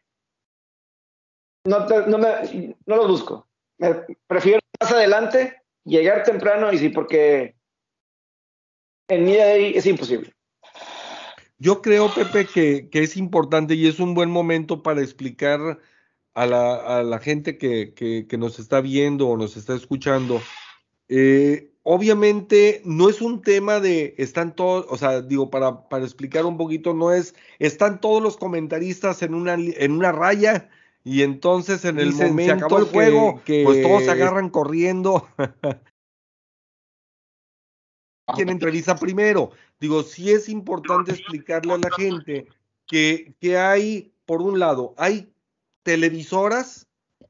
no, 1.66 1.86
te, 1.86 2.08
no, 2.08 2.18
me, 2.18 2.76
no 2.86 2.96
los 2.96 3.08
busco. 3.08 3.48
Me 3.78 3.94
prefiero 4.28 4.60
más 4.82 4.92
adelante, 4.92 5.62
llegar 5.84 6.24
temprano 6.24 6.74
y 6.74 6.78
sí, 6.78 6.90
porque 6.90 7.56
en 9.08 9.26
Media 9.26 9.46
Day 9.46 9.74
es 9.76 9.86
imposible. 9.86 10.34
Yo 11.60 11.82
creo, 11.82 12.14
Pepe, 12.14 12.46
que, 12.46 12.90
que 12.90 13.04
es 13.04 13.18
importante 13.18 13.76
y 13.76 13.88
es 13.88 14.00
un 14.00 14.14
buen 14.14 14.32
momento 14.32 14.82
para 14.82 15.02
explicar 15.02 15.80
a 16.34 16.46
la, 16.46 17.00
a 17.00 17.04
la 17.04 17.20
gente 17.20 17.58
que, 17.58 17.94
que, 17.94 18.28
que, 18.28 18.38
nos 18.38 18.60
está 18.60 18.80
viendo 18.80 19.28
o 19.28 19.36
nos 19.36 19.58
está 19.58 19.76
escuchando, 19.76 20.42
eh, 21.10 21.74
obviamente 21.84 22.82
no 22.86 23.10
es 23.10 23.22
un 23.22 23.42
tema 23.42 23.82
de 23.82 24.16
están 24.18 24.56
todos, 24.56 24.86
o 24.90 24.98
sea, 24.98 25.22
digo, 25.22 25.50
para, 25.50 25.90
para 25.90 26.06
explicar 26.06 26.46
un 26.46 26.56
poquito, 26.56 26.94
no 26.94 27.12
es, 27.12 27.36
están 27.60 28.00
todos 28.00 28.24
los 28.24 28.38
comentaristas 28.38 29.22
en 29.22 29.34
una, 29.34 29.56
en 29.56 29.92
una 29.92 30.14
raya 30.14 30.70
y 31.04 31.24
entonces 31.24 31.84
en 31.84 32.00
el 32.00 32.12
Dicen, 32.12 32.28
momento 32.28 32.54
se 32.54 32.58
acabó 32.58 32.78
el 32.80 32.86
juego, 32.86 33.42
que, 33.44 33.64
pues 33.66 33.82
todos 33.82 34.04
se 34.04 34.12
agarran 34.12 34.50
corriendo. 34.50 35.28
¿Quién 38.36 38.50
entrevista 38.50 38.96
primero? 38.96 39.52
Digo, 39.80 40.04
sí 40.04 40.32
es 40.32 40.50
importante 40.50 41.12
explicarle 41.12 41.74
a 41.74 41.78
la 41.78 41.92
gente 41.92 42.48
que, 42.88 43.34
que 43.40 43.58
hay, 43.58 44.12
por 44.26 44.42
un 44.42 44.60
lado, 44.60 44.94
hay 44.98 45.32
televisoras, 45.84 46.88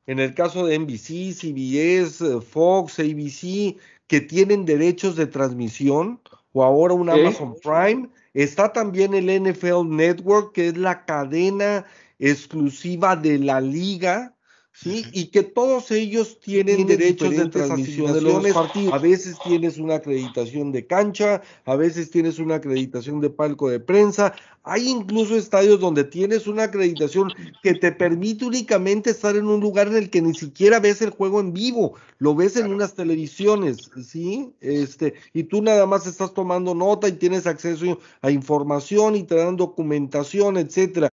en 0.07 0.19
el 0.19 0.33
caso 0.33 0.65
de 0.65 0.79
NBC, 0.79 1.33
CBS, 1.33 2.41
Fox, 2.41 2.99
ABC, 2.99 3.77
que 4.07 4.21
tienen 4.21 4.65
derechos 4.65 5.15
de 5.15 5.27
transmisión, 5.27 6.19
o 6.53 6.63
ahora 6.63 6.93
un. 6.93 7.09
Amazon 7.09 7.55
Prime. 7.61 8.09
Está 8.33 8.73
también 8.73 9.13
el 9.13 9.27
NFL 9.27 9.87
Network, 9.87 10.53
que 10.53 10.69
es 10.69 10.77
la 10.77 11.05
cadena 11.05 11.85
exclusiva 12.19 13.15
de 13.15 13.39
la 13.39 13.61
liga, 13.61 14.35
¿sí? 14.81 15.05
Y 15.11 15.25
que 15.27 15.43
todos 15.43 15.91
ellos 15.91 16.39
tienen, 16.39 16.77
tienen 16.77 16.97
derechos 16.97 17.31
de 17.31 17.49
transmisión 17.49 18.13
de 18.13 18.21
los 18.21 18.47
partidos. 18.53 18.93
A 18.93 18.97
veces 18.97 19.37
tienes 19.43 19.77
una 19.77 19.95
acreditación 19.95 20.71
de 20.71 20.85
cancha, 20.87 21.41
a 21.65 21.75
veces 21.75 22.09
tienes 22.09 22.39
una 22.39 22.55
acreditación 22.55 23.19
de 23.19 23.29
palco 23.29 23.69
de 23.69 23.79
prensa. 23.79 24.33
Hay 24.63 24.87
incluso 24.87 25.35
estadios 25.35 25.79
donde 25.79 26.03
tienes 26.03 26.47
una 26.47 26.63
acreditación 26.63 27.31
que 27.63 27.73
te 27.73 27.91
permite 27.91 28.45
únicamente 28.45 29.09
estar 29.11 29.35
en 29.35 29.47
un 29.47 29.59
lugar 29.59 29.87
en 29.87 29.95
el 29.95 30.09
que 30.09 30.21
ni 30.21 30.33
siquiera 30.33 30.79
ves 30.79 31.01
el 31.01 31.09
juego 31.09 31.39
en 31.39 31.53
vivo, 31.53 31.95
lo 32.19 32.35
ves 32.35 32.53
claro. 32.53 32.67
en 32.67 32.73
unas 32.75 32.93
televisiones, 32.93 33.89
¿sí? 34.05 34.53
Este, 34.61 35.15
y 35.33 35.43
tú 35.43 35.61
nada 35.61 35.85
más 35.85 36.05
estás 36.05 36.33
tomando 36.33 36.75
nota 36.75 37.07
y 37.07 37.13
tienes 37.13 37.47
acceso 37.47 37.99
a 38.21 38.31
información 38.31 39.15
y 39.15 39.23
te 39.23 39.35
dan 39.35 39.55
documentación, 39.55 40.57
etcétera 40.57 41.09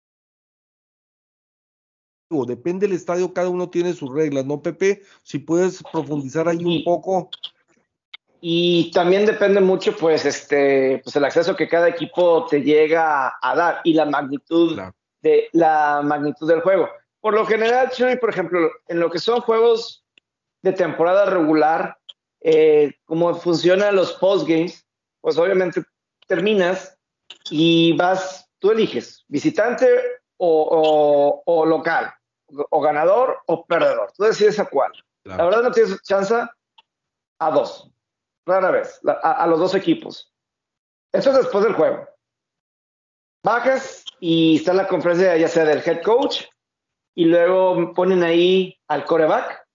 depende 2.46 2.86
del 2.86 2.96
estadio, 2.96 3.32
cada 3.32 3.48
uno 3.48 3.68
tiene 3.70 3.92
sus 3.92 4.12
reglas, 4.12 4.44
¿no, 4.44 4.62
Pepe? 4.62 5.02
Si 5.22 5.38
puedes 5.38 5.82
profundizar 5.92 6.48
ahí 6.48 6.64
un 6.64 6.82
poco. 6.84 7.30
Y 8.40 8.90
también 8.90 9.24
depende 9.24 9.60
mucho, 9.60 9.96
pues, 9.96 10.24
este, 10.24 11.00
pues 11.04 11.14
el 11.14 11.24
acceso 11.24 11.54
que 11.54 11.68
cada 11.68 11.88
equipo 11.88 12.46
te 12.46 12.60
llega 12.60 13.32
a 13.40 13.54
dar 13.54 13.80
y 13.84 13.94
la 13.94 14.04
magnitud 14.04 14.74
claro. 14.74 14.94
de 15.20 15.48
la 15.52 16.00
magnitud 16.02 16.48
del 16.48 16.60
juego. 16.60 16.88
Por 17.20 17.34
lo 17.34 17.46
general, 17.46 17.90
Chuy, 17.90 18.16
por 18.16 18.30
ejemplo, 18.30 18.68
en 18.88 18.98
lo 18.98 19.10
que 19.10 19.20
son 19.20 19.40
juegos 19.42 20.04
de 20.62 20.72
temporada 20.72 21.26
regular, 21.26 21.96
eh, 22.40 22.94
como 23.04 23.32
funcionan 23.34 23.94
los 23.94 24.14
postgames, 24.14 24.84
pues 25.20 25.38
obviamente 25.38 25.84
terminas 26.26 26.98
y 27.48 27.96
vas, 27.96 28.50
tú 28.58 28.72
eliges 28.72 29.24
visitante 29.28 29.86
o, 30.36 30.66
o, 30.68 31.42
o 31.46 31.66
local 31.66 32.12
o 32.70 32.80
ganador 32.80 33.38
o 33.46 33.64
perdedor. 33.66 34.12
Tú 34.16 34.24
decides 34.24 34.58
a 34.58 34.66
cuál. 34.66 34.92
Claro. 35.22 35.38
La 35.38 35.44
verdad 35.44 35.62
no 35.62 35.70
tienes 35.72 36.02
chance 36.02 36.34
a 37.38 37.50
dos. 37.50 37.90
Rara 38.46 38.70
vez. 38.70 39.00
A, 39.06 39.42
a, 39.42 39.46
los 39.46 39.58
dos 39.58 39.74
equipos. 39.74 40.32
Esto 41.12 41.30
es 41.30 41.36
después 41.36 41.64
del 41.64 41.74
juego. 41.74 42.08
Bajas 43.44 44.04
y 44.20 44.56
está 44.56 44.72
la 44.72 44.86
conferencia 44.86 45.36
ya 45.36 45.48
sea 45.48 45.64
del 45.64 45.82
head 45.84 46.02
coach 46.02 46.44
y 47.14 47.24
luego 47.24 47.92
ponen 47.92 48.22
ahí 48.22 48.78
al 48.88 49.04
coreback 49.04 49.66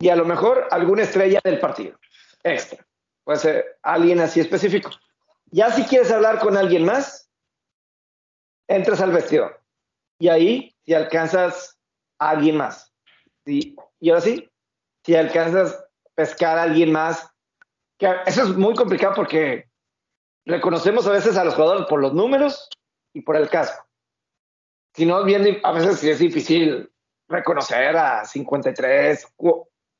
y 0.00 0.08
a 0.08 0.16
lo 0.16 0.24
mejor 0.24 0.66
alguna 0.70 1.02
estrella 1.02 1.40
del 1.44 1.60
partido. 1.60 1.98
Extra. 2.42 2.84
Puede 3.24 3.38
ser 3.38 3.78
alguien 3.82 4.20
así 4.20 4.40
específico. 4.40 4.90
Ya 5.50 5.70
si 5.70 5.84
quieres 5.84 6.10
hablar 6.10 6.40
con 6.40 6.56
alguien 6.56 6.84
más, 6.84 7.30
entras 8.66 9.00
al 9.00 9.12
vestidor. 9.12 9.60
Y 10.18 10.28
ahí, 10.28 10.69
si 10.90 10.94
alcanzas 10.94 11.78
a 12.18 12.30
alguien 12.30 12.56
más. 12.56 12.92
¿sí? 13.46 13.76
Y 14.00 14.10
ahora 14.10 14.22
sí, 14.22 14.50
si 15.04 15.14
alcanzas 15.14 15.74
a 15.74 15.84
pescar 16.16 16.58
a 16.58 16.64
alguien 16.64 16.90
más. 16.90 17.32
Que 17.96 18.12
eso 18.26 18.42
es 18.42 18.56
muy 18.56 18.74
complicado 18.74 19.14
porque 19.14 19.70
reconocemos 20.44 21.06
a 21.06 21.12
veces 21.12 21.36
a 21.36 21.44
los 21.44 21.54
jugadores 21.54 21.86
por 21.86 22.00
los 22.00 22.12
números 22.12 22.68
y 23.12 23.20
por 23.20 23.36
el 23.36 23.48
casco. 23.48 23.86
Si 24.96 25.06
no, 25.06 25.22
bien, 25.22 25.60
a 25.62 25.70
veces 25.70 26.00
sí 26.00 26.10
es 26.10 26.18
difícil 26.18 26.90
reconocer 27.28 27.96
a 27.96 28.24
53 28.24 29.28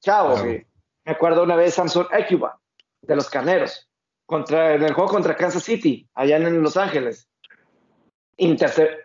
chavos. 0.00 0.42
Me 0.42 0.64
acuerdo 1.12 1.44
una 1.44 1.54
vez 1.54 1.74
Samson 1.74 2.08
Ecuba, 2.10 2.60
de 3.02 3.14
los 3.14 3.30
Carneros, 3.30 3.88
contra, 4.26 4.74
en 4.74 4.82
el 4.82 4.94
juego 4.94 5.08
contra 5.08 5.36
Kansas 5.36 5.62
City, 5.62 6.10
allá 6.14 6.38
en 6.38 6.60
Los 6.60 6.76
Ángeles. 6.76 7.29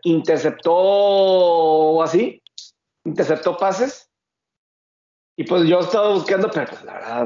Interceptó 0.03 0.71
así, 2.01 2.41
interceptó 3.03 3.57
pases. 3.57 4.09
Y 5.37 5.43
pues 5.43 5.67
yo 5.67 5.79
estaba 5.79 6.13
buscando, 6.13 6.49
pero 6.49 6.67
pues 6.67 6.83
la 6.83 6.93
verdad. 6.93 7.25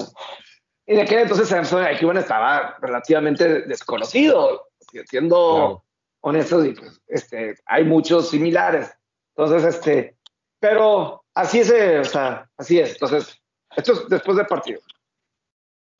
En 0.87 0.99
aquel 0.99 1.19
entonces 1.19 1.47
Samson 1.49 1.85
Ecuba 1.85 2.19
estaba 2.19 2.75
relativamente 2.81 3.61
desconocido, 3.61 4.69
siendo 5.05 5.83
honestos, 6.21 6.65
y 6.65 6.71
pues 6.73 6.99
este, 7.07 7.55
hay 7.65 7.83
muchos 7.83 8.29
similares. 8.29 8.91
Entonces, 9.35 9.75
este, 9.75 10.17
pero 10.59 11.23
así 11.35 11.59
es, 11.59 11.69
eh, 11.69 11.99
o 11.99 12.05
sea, 12.05 12.49
así 12.57 12.79
es. 12.79 12.93
Entonces, 12.93 13.39
esto 13.75 13.93
es 13.93 14.09
después 14.09 14.35
del 14.37 14.47
partido. 14.47 14.81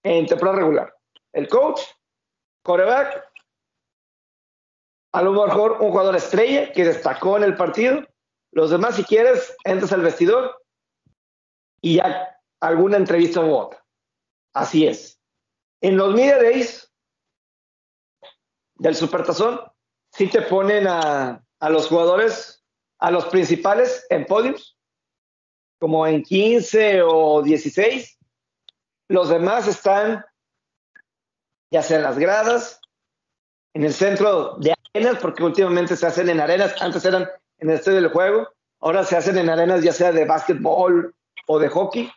En 0.04 0.26
temporada 0.26 0.58
regular. 0.58 0.94
El 1.34 1.48
coach, 1.48 1.82
coreback, 2.64 3.29
a 5.12 5.22
lo 5.22 5.32
mejor 5.34 5.74
un 5.82 5.92
jugador 5.92 6.16
estrella 6.16 6.72
que 6.72 6.86
destacó 6.86 7.38
en 7.38 7.44
el 7.44 7.56
partido. 7.56 8.06
Los 8.52 8.70
demás, 8.70 8.96
si 8.96 9.04
quieres, 9.04 9.56
entras 9.64 9.92
al 9.92 10.02
vestidor 10.02 10.64
y 11.82 11.98
ya 11.98 12.40
alguna 12.60 12.98
entrevista 12.98 13.42
u 13.42 13.54
otra. 13.54 13.84
Así 14.54 14.88
es. 14.88 15.20
En 15.82 15.98
los 15.98 16.14
media 16.14 16.38
days 16.38 16.92
del 18.76 18.96
Supertazón, 18.96 19.62
sí 20.12 20.28
te 20.28 20.42
ponen 20.42 20.88
a, 20.88 21.44
a 21.60 21.70
los 21.70 21.88
jugadores 21.88 22.64
a 23.02 23.12
los 23.12 23.26
principales 23.28 24.06
en 24.10 24.26
podios, 24.26 24.78
como 25.80 26.06
en 26.06 26.22
15 26.22 27.02
o 27.04 27.42
16. 27.42 28.20
Los 29.08 29.30
demás 29.30 29.68
están 29.68 30.26
ya 31.72 31.84
sea 31.84 31.98
en 31.98 32.04
las 32.04 32.18
gradas, 32.18 32.82
en 33.74 33.84
el 33.84 33.94
centro 33.94 34.56
de 34.58 34.74
arenas, 34.94 35.18
porque 35.20 35.44
últimamente 35.44 35.96
se 35.96 36.08
hacen 36.08 36.30
en 36.30 36.40
arenas, 36.40 36.76
antes 36.82 37.06
eran 37.06 37.28
en 37.60 37.70
el 37.70 37.76
estadio 37.76 38.02
del 38.02 38.12
juego, 38.12 38.48
ahora 38.80 39.04
se 39.04 39.18
hacen 39.18 39.38
en 39.38 39.50
arenas 39.50 39.84
ya 39.84 39.94
sea 39.94 40.12
de 40.12 40.26
básquetbol 40.26 41.14
o 41.48 41.60
de 41.60 41.70
hockey. 41.70 42.12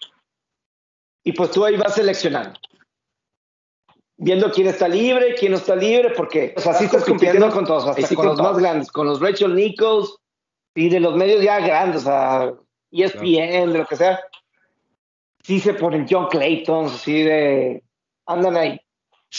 Y 1.24 1.32
pues 1.32 1.50
tú 1.50 1.64
ahí 1.64 1.76
vas 1.76 1.94
seleccionando. 1.94 2.58
Viendo 4.16 4.50
quién 4.52 4.68
está 4.68 4.88
libre, 4.88 5.34
quién 5.34 5.52
no 5.52 5.58
está 5.58 5.74
libre, 5.74 6.10
porque 6.16 6.54
así 6.56 6.84
estás 6.84 7.04
compitiendo 7.04 7.50
con 7.50 7.64
todos, 7.64 7.86
hasta 7.86 8.14
con 8.14 8.26
los 8.26 8.38
más 8.38 8.58
grandes, 8.58 8.90
con 8.90 9.06
los 9.06 9.20
Rachel 9.20 9.54
Nichols, 9.54 10.16
y 10.74 10.88
de 10.88 11.00
los 11.00 11.16
medios 11.16 11.42
ya 11.42 11.60
grandes, 11.60 12.02
o 12.02 12.04
sea, 12.04 12.52
ESPN, 12.90 13.72
de 13.72 13.78
lo 13.78 13.86
que 13.86 13.96
sea, 13.96 14.20
sí 15.42 15.60
se 15.60 15.74
ponen 15.74 16.06
John 16.08 16.28
Clayton, 16.28 16.88
sí 16.90 17.22
de, 17.22 17.82
andan 18.26 18.56
ahí. 18.56 18.80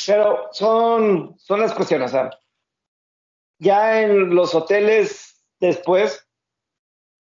Pero 0.06 0.50
son, 0.52 1.36
son 1.38 1.62
las 1.62 1.74
cuestiones, 1.74 2.12
o 2.12 2.14
sea, 2.14 2.30
ya 3.64 4.02
en 4.02 4.36
los 4.36 4.54
hoteles 4.54 5.42
después, 5.60 6.28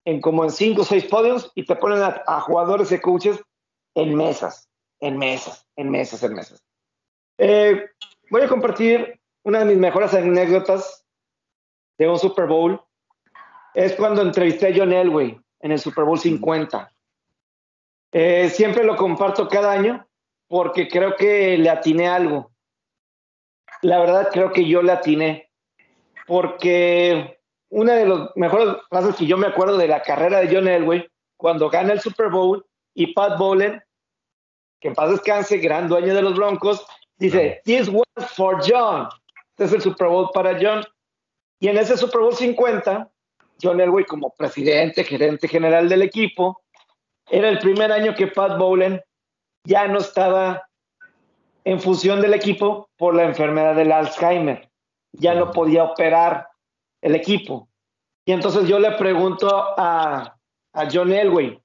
en 0.05 0.19
como 0.19 0.43
en 0.43 0.51
cinco 0.51 0.81
o 0.81 0.85
seis 0.85 1.05
podios, 1.05 1.51
y 1.55 1.65
te 1.65 1.75
ponen 1.75 2.03
a, 2.03 2.41
jugadores 2.41 2.91
y 2.91 2.99
coaches 2.99 3.41
en 3.95 4.13
mesas, 4.15 4.69
en 4.99 5.17
mesas, 5.17 5.65
en 5.77 5.89
mesas, 5.89 6.21
en 6.23 6.33
mesas. 6.33 6.61
Eh, 7.37 7.85
voy 8.29 8.41
a 8.41 8.49
compartir 8.49 9.19
una 9.43 9.59
de 9.59 9.65
mis 9.65 9.77
mejores 9.77 10.13
anécdotas 10.13 11.05
de 11.97 12.09
un 12.09 12.19
Super 12.19 12.47
Bowl 12.47 12.81
es 13.73 13.93
cuando 13.93 14.21
entrevisté 14.21 14.67
a 14.67 14.73
John 14.75 14.93
Elway 14.93 15.39
en 15.61 15.71
el 15.71 15.79
Super 15.79 16.03
Bowl 16.03 16.19
50. 16.19 16.91
Eh, 18.11 18.49
siempre 18.49 18.83
lo 18.83 18.95
comparto 18.95 19.47
cada 19.47 19.71
año 19.71 20.07
porque 20.47 20.87
creo 20.87 21.15
que 21.15 21.57
le 21.57 21.69
atiné 21.69 22.07
algo. 22.07 22.51
La 23.81 23.99
verdad 23.99 24.29
creo 24.31 24.51
que 24.51 24.67
yo 24.67 24.81
le 24.81 24.91
atiné 24.91 25.52
porque 26.25 27.39
una 27.69 27.93
de 27.93 28.05
las 28.05 28.29
mejores 28.35 28.75
frases 28.89 29.15
que 29.15 29.25
yo 29.25 29.37
me 29.37 29.47
acuerdo 29.47 29.77
de 29.77 29.87
la 29.87 30.01
carrera 30.01 30.39
de 30.39 30.53
John 30.53 30.67
Elway, 30.67 31.07
cuando 31.37 31.69
gana 31.69 31.93
el 31.93 31.99
Super 31.99 32.29
Bowl 32.29 32.65
y 32.93 33.13
Pat 33.13 33.37
Bowlen, 33.37 33.81
que 34.79 34.89
en 34.89 34.95
paz 34.95 35.11
descanse, 35.11 35.57
gran 35.57 35.87
dueño 35.87 36.13
de 36.13 36.21
los 36.21 36.35
Broncos, 36.35 36.85
dice, 37.17 37.61
This 37.65 37.89
was 37.89 38.05
for 38.35 38.59
John. 38.65 39.07
Este 39.51 39.65
es 39.65 39.73
el 39.73 39.81
Super 39.81 40.07
Bowl 40.07 40.29
para 40.33 40.57
John. 40.61 40.83
Y 41.59 41.67
en 41.67 41.77
ese 41.77 41.97
Super 41.97 42.21
Bowl 42.21 42.35
50, 42.35 43.09
John 43.61 43.79
Elway 43.79 44.05
como 44.05 44.31
presidente, 44.31 45.03
gerente 45.03 45.47
general 45.47 45.87
del 45.89 46.01
equipo. 46.01 46.61
Era 47.29 47.49
el 47.49 47.59
primer 47.59 47.91
año 47.91 48.13
que 48.13 48.27
Pat 48.27 48.57
Bowlen 48.57 49.01
ya 49.65 49.87
no 49.87 49.99
estaba 49.99 50.67
en 51.63 51.79
función 51.79 52.21
del 52.21 52.33
equipo 52.33 52.89
por 52.97 53.15
la 53.15 53.23
enfermedad 53.23 53.75
del 53.75 53.91
Alzheimer. 53.91 54.69
Ya 55.13 55.33
no 55.35 55.51
podía 55.51 55.83
operar 55.83 56.49
el 57.01 57.15
equipo. 57.15 57.69
Y 58.25 58.31
entonces 58.31 58.67
yo 58.67 58.79
le 58.79 58.91
pregunto 58.91 59.47
a, 59.77 60.37
a 60.73 60.89
John 60.91 61.11
Elway, 61.11 61.61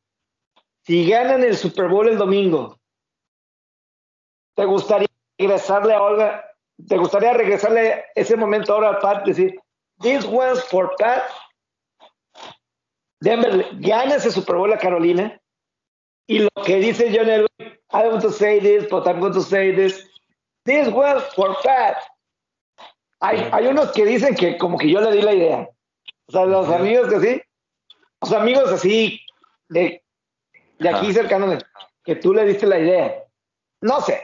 si 0.85 1.09
ganan 1.09 1.43
el 1.45 1.57
Super 1.57 1.89
Bowl 1.89 2.09
el 2.09 2.19
domingo, 2.19 2.79
¿te 4.55 4.65
gustaría 4.65 5.09
regresarle 5.39 5.95
a 5.95 6.03
Olga? 6.03 6.45
¿Te 6.87 6.97
gustaría 6.97 7.33
regresarle 7.33 8.05
ese 8.15 8.37
momento 8.37 8.75
ahora 8.75 8.91
a 8.91 8.99
Pat? 9.01 9.25
Decir, 9.25 9.59
this 10.01 10.25
was 10.25 10.63
for 10.65 10.95
Pat 10.99 11.23
Denver 13.21 13.65
gana 13.81 14.17
ese 14.17 14.31
Super 14.31 14.57
Bowl 14.57 14.73
a 14.73 14.79
Carolina 14.79 15.41
y 16.27 16.41
lo 16.41 16.51
que 16.65 16.77
dice 16.77 17.11
John 17.15 17.29
Elway, 17.29 17.79
I 17.91 18.07
want 18.09 18.23
to 18.23 18.31
say 18.31 18.61
this, 18.61 18.87
but 18.91 19.07
I'm 19.07 19.21
going 19.21 19.33
to 19.33 19.43
say 19.43 19.73
this. 19.75 20.05
This 20.65 20.89
was 20.89 21.23
for 21.35 21.57
Pat. 21.65 21.97
Hay, 23.21 23.49
hay 23.53 23.67
unos 23.67 23.93
que 23.93 24.05
dicen 24.05 24.35
que 24.35 24.57
como 24.59 24.79
que 24.79 24.91
yo 24.91 25.01
le 25.01 25.13
di 25.13 25.23
la 25.23 25.35
idea. 25.35 25.69
O 26.27 26.33
sea, 26.33 26.45
los 26.45 26.69
amigos 26.69 27.09
que 27.09 27.21
sí, 27.21 27.43
los 28.23 28.33
amigos 28.33 28.73
así 28.73 29.21
de, 29.69 30.03
de 30.79 30.89
aquí 30.89 31.13
cercanos, 31.13 31.65
que 32.05 32.17
tú 32.17 32.33
le 32.33 32.45
diste 32.45 32.67
la 32.67 32.79
idea. 32.79 33.25
No 33.81 34.01
sé. 34.01 34.21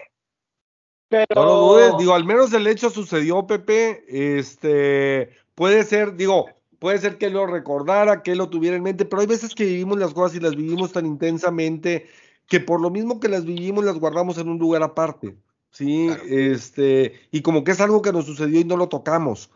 Pero... 1.09 1.27
No 1.35 1.45
lo 1.45 1.55
dudes, 1.61 1.95
digo, 1.99 2.15
al 2.15 2.25
menos 2.25 2.53
el 2.53 2.67
hecho 2.67 2.91
sucedió, 2.91 3.47
Pepe. 3.47 4.05
Este, 4.09 5.31
puede 5.55 5.83
ser, 5.85 6.15
digo, 6.15 6.49
Puede 6.85 6.99
ser 6.99 7.17
que 7.17 7.31
lo 7.31 7.47
recordara, 7.47 8.23
que 8.23 8.35
lo 8.35 8.51
tuviera 8.51 8.77
en 8.77 8.83
mente, 8.83 9.07
pero 9.07 9.23
hay 9.23 9.27
veces 9.27 9.55
que 9.55 9.65
vivimos 9.65 9.99
las 9.99 10.13
cosas 10.13 10.37
y 10.37 10.41
las 10.41 10.55
vivimos 10.55 10.93
tan 10.93 11.07
intensamente 11.07 12.07
que 12.47 12.61
por 12.61 12.79
lo 12.79 12.91
mismo 12.91 13.21
que 13.21 13.31
las 13.31 13.47
vivimos 13.47 13.87
las 13.87 13.99
guardamos 13.99 14.37
en 14.37 14.51
un 14.51 14.59
lugar 14.59 14.83
aparte, 14.83 15.35
¿sí? 15.75 16.09
Este, 16.29 17.21
y 17.31 17.43
como 17.43 17.65
que 17.65 17.73
es 17.73 17.81
algo 17.81 18.01
que 18.01 18.13
nos 18.13 18.27
sucedió 18.27 18.61
y 18.61 18.65
no 18.65 18.77
lo 18.77 18.89
tocamos. 18.89 19.51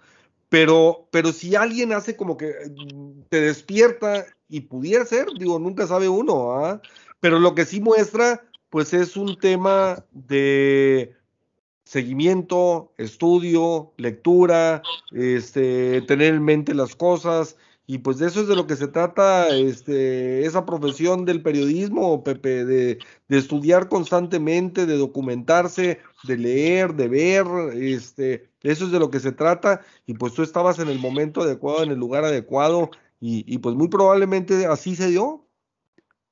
Pero, 0.48 1.08
pero 1.10 1.32
si 1.32 1.54
alguien 1.56 1.92
hace 1.92 2.16
como 2.16 2.36
que 2.36 2.52
mm, 2.94 3.22
te 3.28 3.40
despierta 3.40 4.26
y 4.48 4.62
pudiera 4.62 5.04
ser, 5.04 5.28
digo, 5.38 5.58
nunca 5.58 5.86
sabe 5.86 6.08
uno, 6.08 6.52
¿ah? 6.52 6.82
Pero 7.20 7.38
lo 7.38 7.54
que 7.54 7.64
sí 7.64 7.80
muestra, 7.80 8.42
pues 8.70 8.92
es 8.94 9.16
un 9.16 9.38
tema 9.38 10.04
de 10.12 11.14
seguimiento, 11.84 12.92
estudio, 12.98 13.92
lectura, 13.96 14.82
este, 15.12 16.02
tener 16.02 16.34
en 16.34 16.44
mente 16.44 16.74
las 16.74 16.94
cosas, 16.94 17.56
y 17.90 17.98
pues 17.98 18.18
de 18.18 18.26
eso 18.26 18.42
es 18.42 18.48
de 18.48 18.54
lo 18.54 18.66
que 18.66 18.76
se 18.76 18.86
trata 18.86 19.48
este, 19.48 20.44
esa 20.44 20.66
profesión 20.66 21.24
del 21.24 21.40
periodismo, 21.40 22.22
Pepe, 22.22 22.66
de, 22.66 22.98
de, 23.28 23.38
estudiar 23.38 23.88
constantemente, 23.88 24.84
de 24.84 24.98
documentarse, 24.98 25.98
de 26.24 26.36
leer, 26.36 26.94
de 26.94 27.08
ver, 27.08 27.46
este, 27.74 28.50
eso 28.62 28.86
es 28.86 28.92
de 28.92 28.98
lo 28.98 29.10
que 29.10 29.20
se 29.20 29.32
trata, 29.32 29.82
y 30.06 30.14
pues 30.14 30.34
tú 30.34 30.42
estabas 30.42 30.78
en 30.78 30.88
el 30.88 30.98
momento 30.98 31.42
adecuado, 31.42 31.82
en 31.82 31.90
el 31.90 31.98
lugar 31.98 32.24
adecuado, 32.24 32.90
y, 33.20 33.44
y 33.52 33.58
pues 33.58 33.74
muy 33.74 33.88
probablemente 33.88 34.66
así 34.66 34.96
se 34.96 35.08
dio. 35.08 35.46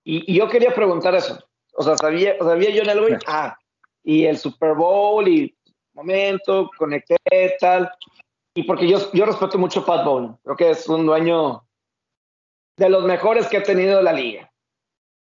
Y, 0.05 0.31
y 0.33 0.37
yo 0.37 0.49
quería 0.49 0.75
preguntar 0.75 1.15
eso, 1.15 1.39
o 1.75 1.83
sea, 1.83 1.97
¿sabía, 1.97 2.37
sabía 2.39 2.71
yo 2.71 2.83
en 2.83 2.91
el 2.91 3.19
Ah, 3.27 3.57
y 4.03 4.25
el 4.25 4.39
Super 4.39 4.75
Bowl 4.75 5.27
y 5.27 5.57
momento, 5.97 6.71
conecté 6.79 7.17
tal. 7.59 7.91
Y 8.55 8.63
porque 8.63 8.89
yo, 8.89 9.11
yo 9.13 9.27
respeto 9.27 9.59
mucho 9.59 9.81
a 9.81 9.87
Pat 9.87 10.05
Bowlen, 10.05 10.37
creo 10.45 10.57
que 10.57 10.71
es 10.71 10.89
un 10.89 11.05
dueño 11.05 11.67
de 12.77 12.89
los 12.89 13.05
mejores 13.05 13.49
que 13.49 13.59
ha 13.59 13.63
tenido 13.63 14.01
la 14.01 14.13
liga. 14.13 14.51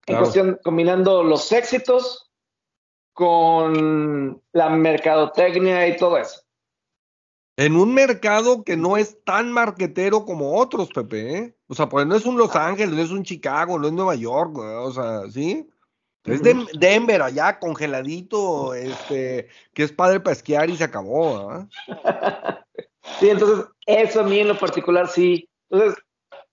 En 0.05 0.17
cuestión, 0.17 0.59
combinando 0.63 1.23
los 1.23 1.51
éxitos 1.51 2.31
con 3.15 4.41
la 4.51 4.69
mercadotecnia 4.69 5.87
y 5.87 5.95
todo 5.95 6.17
eso. 6.17 6.41
En 7.57 7.77
un 7.77 7.93
mercado 7.93 8.65
que 8.65 8.75
no 8.75 8.97
es 8.97 9.23
tan 9.23 9.53
marquetero 9.53 10.25
como 10.25 10.59
otros, 10.59 10.89
Pepe, 10.89 11.37
¿eh? 11.37 11.55
O 11.67 11.73
sea, 11.73 11.87
pues 11.87 12.05
no 12.05 12.17
es 12.17 12.25
un 12.25 12.37
Los 12.37 12.53
Ángeles, 12.57 12.93
no 12.93 13.01
es 13.01 13.11
un 13.11 13.23
Chicago, 13.23 13.79
no 13.79 13.87
es 13.87 13.93
Nueva 13.93 14.15
York, 14.15 14.57
o 14.57 14.91
sea, 14.91 15.31
¿sí? 15.31 15.65
Es 16.25 16.43
de 16.43 16.65
Denver 16.73 17.21
allá, 17.21 17.57
congeladito, 17.57 18.73
este, 18.73 19.47
que 19.73 19.83
es 19.83 19.93
padre 19.93 20.19
para 20.19 20.33
esquiar 20.33 20.69
y 20.69 20.75
se 20.75 20.83
acabó, 20.83 21.49
¿ah? 21.49 21.69
sí, 23.19 23.29
entonces, 23.29 23.65
eso 23.85 24.19
a 24.19 24.23
mí 24.23 24.39
en 24.39 24.49
lo 24.49 24.59
particular 24.59 25.07
sí. 25.07 25.47
Entonces, 25.69 26.03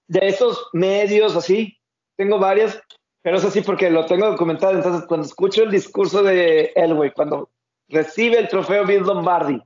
de 0.07 0.29
esos 0.29 0.69
medios 0.73 1.35
así, 1.35 1.77
tengo 2.17 2.39
varias, 2.39 2.81
pero 3.23 3.37
eso 3.37 3.51
sí 3.51 3.61
porque 3.61 3.89
lo 3.89 4.05
tengo 4.07 4.29
documentado. 4.29 4.75
Entonces, 4.75 5.07
cuando 5.07 5.27
escucho 5.27 5.63
el 5.63 5.71
discurso 5.71 6.23
de 6.23 6.73
Elway, 6.75 7.13
cuando 7.13 7.51
recibe 7.89 8.39
el 8.39 8.49
trofeo 8.49 8.85
Bill 8.85 9.03
Lombardi, 9.03 9.63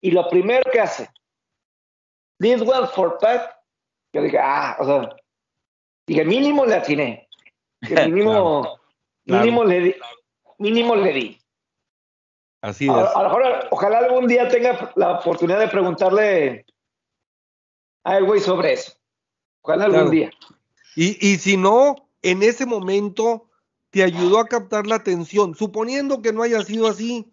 y 0.00 0.10
lo 0.10 0.28
primero 0.28 0.70
que 0.70 0.80
hace, 0.80 1.08
this 2.38 2.60
one 2.62 2.86
for 2.88 3.18
Pat, 3.18 3.50
yo 4.12 4.22
dije, 4.22 4.38
ah, 4.38 4.76
o 4.80 4.84
sea, 4.84 5.16
dije, 6.06 6.24
mínimo 6.24 6.64
le 6.64 6.74
atiné. 6.76 7.28
mínimo, 8.08 8.78
mínimo, 9.24 9.64
Le 9.64 9.80
di, 9.80 9.94
mínimo 10.58 10.96
le 10.96 11.12
di. 11.12 11.38
Así 12.62 12.86
es. 12.86 12.90
A, 12.90 13.22
lo 13.22 13.28
mejor, 13.28 13.68
ojalá 13.70 13.98
algún 13.98 14.26
día 14.26 14.48
tenga 14.48 14.90
la 14.96 15.18
oportunidad 15.18 15.60
de 15.60 15.68
preguntarle 15.68 16.64
a 18.04 18.16
Elway 18.16 18.40
sobre 18.40 18.72
eso. 18.72 18.94
Ojalá 19.60 19.84
algún 19.84 20.10
día. 20.10 20.30
Y, 20.96 21.18
y 21.26 21.36
si 21.36 21.58
no, 21.58 22.03
en 22.24 22.42
ese 22.42 22.66
momento 22.66 23.48
te 23.90 24.02
ayudó 24.02 24.40
a 24.40 24.46
captar 24.46 24.86
la 24.86 24.96
atención, 24.96 25.54
suponiendo 25.54 26.20
que 26.20 26.32
no 26.32 26.42
haya 26.42 26.62
sido 26.62 26.88
así, 26.88 27.30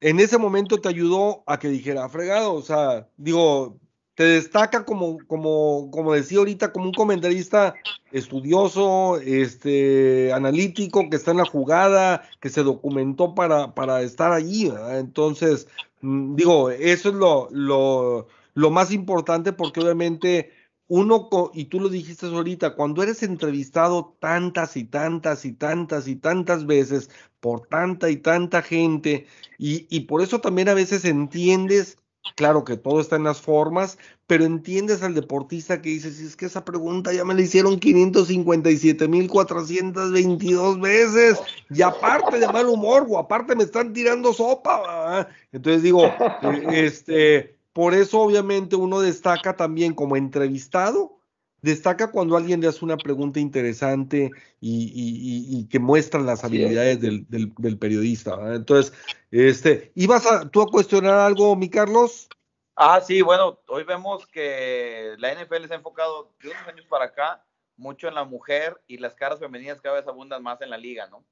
en 0.00 0.20
ese 0.20 0.38
momento 0.38 0.78
te 0.78 0.88
ayudó 0.88 1.42
a 1.46 1.58
que 1.58 1.68
dijera, 1.68 2.08
fregado, 2.08 2.52
o 2.54 2.62
sea, 2.62 3.08
digo, 3.16 3.80
te 4.14 4.24
destaca 4.24 4.84
como, 4.84 5.18
como, 5.26 5.90
como 5.90 6.12
decía 6.12 6.38
ahorita, 6.38 6.72
como 6.72 6.86
un 6.86 6.92
comentarista 6.92 7.74
estudioso, 8.12 9.18
este, 9.18 10.30
analítico, 10.32 11.08
que 11.08 11.16
está 11.16 11.30
en 11.30 11.38
la 11.38 11.46
jugada, 11.46 12.22
que 12.40 12.50
se 12.50 12.62
documentó 12.62 13.34
para, 13.34 13.74
para 13.74 14.02
estar 14.02 14.32
allí, 14.32 14.70
Entonces, 14.90 15.68
mm, 16.02 16.36
digo, 16.36 16.70
eso 16.70 17.08
es 17.08 17.14
lo, 17.14 17.48
lo, 17.50 18.28
lo 18.54 18.70
más 18.70 18.92
importante 18.92 19.52
porque 19.52 19.80
obviamente 19.80 20.52
uno, 20.88 21.28
y 21.52 21.64
tú 21.64 21.80
lo 21.80 21.88
dijiste 21.88 22.26
ahorita, 22.26 22.74
cuando 22.74 23.02
eres 23.02 23.22
entrevistado 23.22 24.16
tantas 24.20 24.76
y 24.76 24.84
tantas 24.84 25.44
y 25.44 25.52
tantas 25.52 26.06
y 26.06 26.16
tantas 26.16 26.66
veces 26.66 27.10
por 27.40 27.66
tanta 27.66 28.08
y 28.10 28.18
tanta 28.18 28.62
gente, 28.62 29.26
y, 29.58 29.86
y, 29.94 30.00
por 30.00 30.22
eso 30.22 30.40
también 30.40 30.68
a 30.68 30.74
veces 30.74 31.04
entiendes, 31.04 31.98
claro 32.36 32.64
que 32.64 32.76
todo 32.76 33.00
está 33.00 33.16
en 33.16 33.24
las 33.24 33.40
formas, 33.40 33.98
pero 34.26 34.44
entiendes 34.44 35.02
al 35.02 35.14
deportista 35.14 35.82
que 35.82 35.88
dice, 35.90 36.12
si 36.12 36.24
es 36.24 36.36
que 36.36 36.46
esa 36.46 36.64
pregunta 36.64 37.12
ya 37.12 37.24
me 37.24 37.34
la 37.34 37.42
hicieron 37.42 37.80
557.422 37.80 40.80
veces, 40.80 41.40
y 41.70 41.82
aparte 41.82 42.38
de 42.38 42.46
mal 42.48 42.68
humor, 42.68 43.06
o 43.08 43.18
aparte 43.18 43.56
me 43.56 43.64
están 43.64 43.92
tirando 43.92 44.32
sopa, 44.32 45.28
entonces 45.50 45.82
digo, 45.82 46.04
este 46.70 47.55
por 47.76 47.92
eso 47.92 48.22
obviamente 48.22 48.74
uno 48.74 49.00
destaca 49.00 49.54
también 49.54 49.92
como 49.92 50.16
entrevistado, 50.16 51.20
destaca 51.60 52.10
cuando 52.10 52.34
alguien 52.34 52.62
le 52.62 52.68
hace 52.68 52.82
una 52.82 52.96
pregunta 52.96 53.38
interesante 53.38 54.30
y, 54.62 55.68
que 55.68 55.78
muestra 55.78 56.22
las 56.22 56.42
habilidades 56.42 57.02
del, 57.02 57.78
periodista. 57.78 58.54
Entonces, 58.54 58.94
este, 59.30 59.92
¿ibas 59.94 60.24
a, 60.24 60.48
tú 60.48 60.62
a 60.62 60.68
cuestionar 60.68 61.16
algo, 61.18 61.54
mi 61.54 61.68
Carlos? 61.68 62.30
Ah, 62.76 63.02
sí, 63.02 63.20
bueno, 63.20 63.60
hoy 63.68 63.84
vemos 63.84 64.26
que 64.26 65.14
la 65.18 65.34
NFL 65.34 65.66
se 65.66 65.74
ha 65.74 65.76
enfocado 65.76 66.32
de 66.40 66.48
unos 66.48 66.66
años 66.68 66.86
para 66.86 67.04
acá 67.04 67.44
mucho 67.76 68.08
en 68.08 68.14
la 68.14 68.24
mujer 68.24 68.80
y 68.86 68.96
las 68.96 69.14
caras 69.14 69.38
femeninas 69.38 69.82
cada 69.82 69.96
vez 69.96 70.08
abundan 70.08 70.42
más 70.42 70.62
en 70.62 70.70
la 70.70 70.78
liga, 70.78 71.08
¿no? 71.08 71.26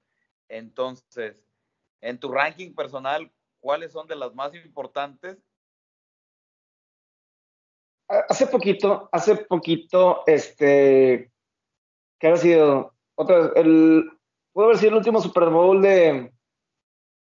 Entonces, 0.51 1.43
en 2.03 2.21
tu 2.21 2.31
ranking 2.31 2.75
personal, 2.75 3.33
¿cuáles 3.61 3.93
son 3.93 4.07
de 4.07 4.16
las 4.16 4.35
más 4.35 4.55
importantes 4.55 5.39
hace 8.09 8.47
poquito, 8.47 9.09
hace 9.13 9.37
poquito, 9.37 10.23
este, 10.27 11.31
que 12.19 12.29
ha 12.29 12.37
sido 12.37 12.95
otra 13.17 13.53
el, 13.57 14.11
pudo 14.53 14.67
haber 14.67 14.79
sido 14.79 14.91
el 14.91 14.99
último 14.99 15.21
Super 15.21 15.49
Bowl 15.51 15.83
de 15.83 16.33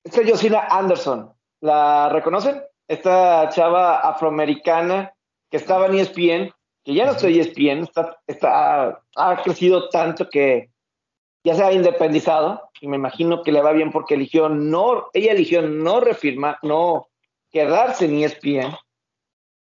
esta 0.04 0.22
Josina 0.26 0.66
Anderson. 0.70 1.32
¿La 1.60 2.08
reconocen? 2.08 2.62
Esta 2.88 3.48
chava 3.50 3.98
afroamericana 3.98 5.14
que 5.50 5.58
estaba 5.58 5.86
en 5.86 5.96
ESPN, 5.96 6.54
que 6.84 6.94
ya 6.94 7.04
no 7.04 7.12
está 7.12 7.28
en 7.28 7.40
ESPN, 7.40 7.82
está, 7.82 8.18
está, 8.26 9.02
ha 9.16 9.42
crecido 9.42 9.88
tanto 9.90 10.28
que 10.28 10.70
ya 11.44 11.54
se 11.54 11.62
ha 11.62 11.72
independizado 11.72 12.70
y 12.80 12.88
me 12.88 12.96
imagino 12.96 13.42
que 13.42 13.52
le 13.52 13.62
va 13.62 13.72
bien 13.72 13.90
porque 13.90 14.14
eligió 14.14 14.48
no, 14.48 15.08
ella 15.12 15.32
eligió 15.32 15.62
no 15.62 16.00
refirmar, 16.00 16.58
no 16.62 17.08
quedarse 17.50 18.06
en 18.06 18.22
ESPN, 18.22 18.76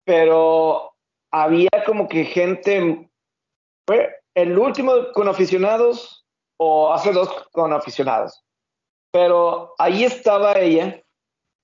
pero 0.05 0.92
había 1.33 1.71
como 1.87 2.09
que 2.09 2.25
gente, 2.25 3.11
fue 3.87 4.15
el 4.35 4.57
último 4.57 4.93
con 5.15 5.29
aficionados 5.29 6.25
o 6.59 6.93
hace 6.93 7.13
dos 7.13 7.29
con 7.53 7.73
aficionados, 7.73 8.45
pero 9.11 9.75
ahí 9.79 10.05
estaba 10.05 10.53
ella 10.55 11.03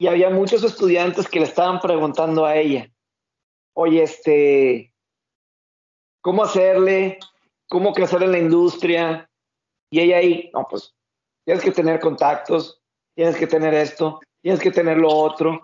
y 0.01 0.07
había 0.07 0.31
muchos 0.31 0.65
estudiantes 0.65 1.29
que 1.29 1.41
le 1.41 1.47
estaban 1.47 1.81
preguntando 1.81 2.45
a 2.45 2.57
ella, 2.57 2.91
oye, 3.75 4.03
este, 4.03 4.95
¿cómo 6.23 6.45
hacerle? 6.45 7.19
¿Cómo 7.69 7.93
crecer 7.93 8.23
en 8.23 8.33
la 8.33 8.39
industria? 8.39 9.31
Y 9.91 10.01
ella 10.01 10.19
ahí, 10.19 10.51
no, 10.55 10.67
pues 10.69 10.95
tienes 11.45 11.63
que 11.63 11.73
tener 11.73 12.01
contactos, 12.01 12.81
tienes 13.15 13.37
que 13.37 13.47
tener 13.47 13.75
esto, 13.75 14.21
tienes 14.41 14.61
que 14.61 14.71
tener 14.71 14.97
lo 14.97 15.09
otro 15.09 15.63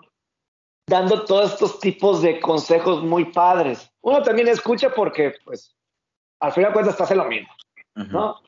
dando 0.87 1.25
todos 1.25 1.53
estos 1.53 1.79
tipos 1.79 2.21
de 2.21 2.39
consejos 2.39 3.03
muy 3.03 3.25
padres. 3.25 3.91
Uno 4.01 4.21
también 4.21 4.47
escucha 4.47 4.93
porque, 4.93 5.33
pues, 5.43 5.75
al 6.39 6.51
final 6.51 6.69
de 6.69 6.73
cuentas 6.73 6.93
estás 6.93 7.11
en 7.11 7.17
lo 7.17 7.25
mismo, 7.25 7.49
¿no? 7.95 8.41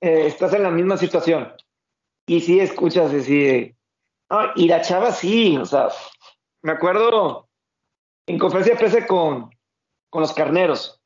Eh, 0.00 0.26
estás 0.26 0.52
en 0.54 0.62
la 0.64 0.70
misma 0.70 0.96
situación. 0.96 1.52
Y 2.26 2.40
sí 2.40 2.60
escuchas 2.60 3.12
decir, 3.12 3.76
y 4.56 4.68
la 4.68 4.82
chava 4.82 5.12
sí, 5.12 5.56
o 5.56 5.64
sea, 5.64 5.88
me 6.62 6.72
acuerdo 6.72 7.48
en 8.26 8.38
conferencia 8.38 8.74
de 8.74 8.78
prensa 8.78 9.06
con, 9.06 9.50
con 10.10 10.20
los 10.20 10.32
carneros, 10.34 11.00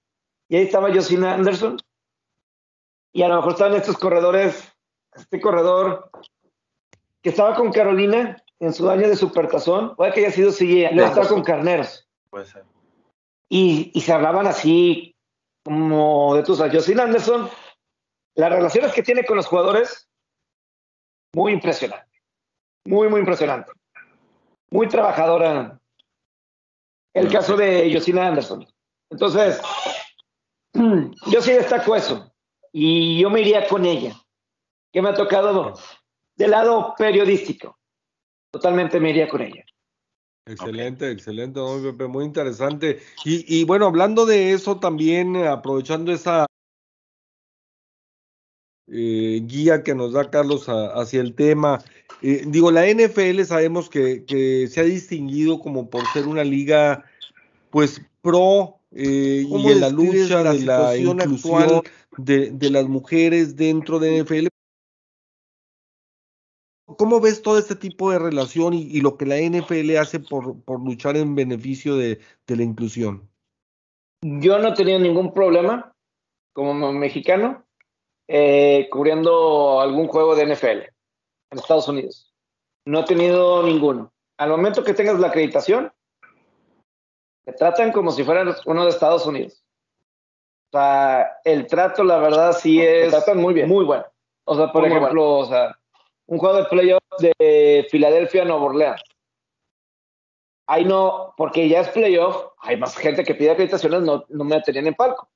y 0.48 0.56
ahí 0.56 0.64
estaba 0.64 0.92
Josina 0.92 1.34
Anderson, 1.34 1.78
y 3.12 3.22
a 3.22 3.28
lo 3.28 3.36
mejor 3.36 3.52
estaban 3.52 3.74
estos 3.74 3.98
corredores, 3.98 4.72
este 5.14 5.40
corredor 5.40 6.10
que 7.22 7.28
estaba 7.28 7.54
con 7.54 7.70
Carolina, 7.70 8.41
en 8.62 8.72
su 8.72 8.88
año 8.88 9.08
de 9.08 9.16
supertazón, 9.16 9.96
puede 9.96 10.12
que 10.12 10.20
haya 10.20 10.30
sido 10.30 10.52
sí, 10.52 10.86
no 10.92 11.02
estaba 11.02 11.26
con 11.26 11.42
carneros. 11.42 12.08
Puede 12.30 12.46
ser. 12.46 12.64
Y, 13.48 13.90
y, 13.92 14.00
se 14.00 14.12
hablaban 14.12 14.46
así 14.46 15.16
como 15.64 16.36
de 16.36 16.44
tus 16.44 16.60
Justin 16.60 17.00
Anderson, 17.00 17.50
las 18.36 18.52
relaciones 18.52 18.92
que 18.92 19.02
tiene 19.02 19.24
con 19.24 19.36
los 19.36 19.46
jugadores, 19.46 20.08
muy 21.34 21.52
impresionante. 21.52 22.06
Muy, 22.84 23.08
muy 23.08 23.18
impresionante. 23.18 23.72
Muy 24.70 24.88
trabajadora. 24.88 25.80
El 27.14 27.32
caso 27.32 27.56
de 27.56 27.92
Josina 27.92 28.28
Anderson. 28.28 28.64
Entonces, 29.10 29.60
yo 30.72 31.42
sí 31.42 31.52
destaco 31.52 31.96
eso. 31.96 32.32
Y 32.70 33.20
yo 33.20 33.28
me 33.28 33.40
iría 33.40 33.66
con 33.66 33.84
ella. 33.84 34.14
Que 34.92 35.02
me 35.02 35.08
ha 35.08 35.14
tocado 35.14 35.74
del 36.36 36.50
lado 36.52 36.94
periodístico 36.96 37.76
totalmente 38.52 39.00
me 39.00 39.10
iría 39.10 39.28
con 39.28 39.40
ella. 39.40 39.64
Excelente, 40.46 41.10
excelente, 41.10 41.60
muy 42.08 42.24
interesante. 42.24 42.98
Y, 43.24 43.64
bueno, 43.64 43.86
hablando 43.86 44.26
de 44.26 44.52
eso 44.52 44.78
también, 44.80 45.36
eh, 45.36 45.46
aprovechando 45.46 46.12
esa 46.12 46.46
eh, 48.88 49.40
guía 49.44 49.84
que 49.84 49.94
nos 49.94 50.12
da 50.12 50.30
Carlos 50.30 50.66
hacia 50.66 51.20
el 51.20 51.34
tema, 51.34 51.82
eh, 52.22 52.42
digo, 52.46 52.72
la 52.72 52.86
NFL 52.86 53.44
sabemos 53.44 53.88
que, 53.88 54.24
que, 54.24 54.66
se 54.66 54.80
ha 54.80 54.84
distinguido 54.84 55.60
como 55.60 55.88
por 55.88 56.04
ser 56.08 56.26
una 56.26 56.42
liga, 56.42 57.04
pues, 57.70 58.02
pro 58.20 58.78
y 58.90 59.44
en 59.44 59.80
la 59.80 59.88
lucha 59.88 60.42
de 60.42 60.58
la 60.60 60.96
inclusión 60.96 61.82
de, 62.18 62.50
de 62.50 62.70
las 62.70 62.86
mujeres 62.86 63.56
dentro 63.56 63.98
de 63.98 64.22
NFL, 64.22 64.48
¿Cómo 66.96 67.20
ves 67.20 67.42
todo 67.42 67.58
este 67.58 67.76
tipo 67.76 68.10
de 68.10 68.18
relación 68.18 68.74
y, 68.74 69.00
lo 69.00 69.16
que 69.16 69.26
la 69.26 69.36
NFL 69.36 69.96
hace 69.96 70.20
por, 70.20 70.56
luchar 70.80 71.16
en 71.16 71.34
beneficio 71.34 71.96
de, 71.96 72.20
la 72.46 72.62
inclusión? 72.62 73.28
Yo 74.22 74.58
no 74.58 74.68
he 74.68 74.74
tenido 74.74 74.98
ningún 74.98 75.32
problema 75.32 75.94
como 76.52 76.92
mexicano 76.92 77.64
eh, 78.28 78.88
cubriendo 78.90 79.80
algún 79.80 80.06
juego 80.06 80.36
de 80.36 80.46
NFL 80.46 80.66
en 81.50 81.58
Estados 81.58 81.88
Unidos. 81.88 82.32
No 82.86 83.00
he 83.00 83.04
tenido 83.04 83.62
ninguno. 83.62 84.12
Al 84.38 84.50
momento 84.50 84.84
que 84.84 84.94
tengas 84.94 85.18
la 85.18 85.28
acreditación, 85.28 85.92
te 87.44 87.52
tratan 87.52 87.92
como 87.92 88.10
si 88.12 88.24
fueran 88.24 88.54
uno 88.66 88.84
de 88.84 88.90
Estados 88.90 89.26
Unidos. 89.26 89.64
O 90.72 90.78
sea, 90.78 91.38
el 91.44 91.66
trato, 91.66 92.02
la 92.02 92.18
verdad, 92.18 92.52
sí 92.52 92.80
es. 92.80 93.04
Te 93.04 93.10
tratan 93.10 93.38
muy 93.38 93.54
bien. 93.54 93.68
Muy 93.68 93.84
bueno. 93.84 94.04
O 94.44 94.56
sea, 94.56 94.72
por 94.72 94.82
Muy 94.82 94.90
ejemplo, 94.90 95.38
o 95.38 95.44
sea, 95.44 95.78
un 96.26 96.38
juego 96.38 96.56
de 96.58 96.64
playoff 96.64 97.02
de 97.18 97.86
Filadelfia 97.90 98.42
a 98.42 98.44
Nueva 98.44 98.64
Orleans. 98.64 99.02
Ahí 100.66 100.84
no, 100.84 101.34
porque 101.36 101.68
ya 101.68 101.80
es 101.80 101.88
playoff, 101.88 102.46
hay 102.58 102.76
más 102.76 102.96
gente 102.96 103.24
que 103.24 103.34
pide 103.34 103.50
acreditaciones, 103.50 104.02
no, 104.02 104.24
no 104.28 104.44
me 104.44 104.60
tenían 104.62 104.86
en 104.86 104.94
palco. 104.94 105.28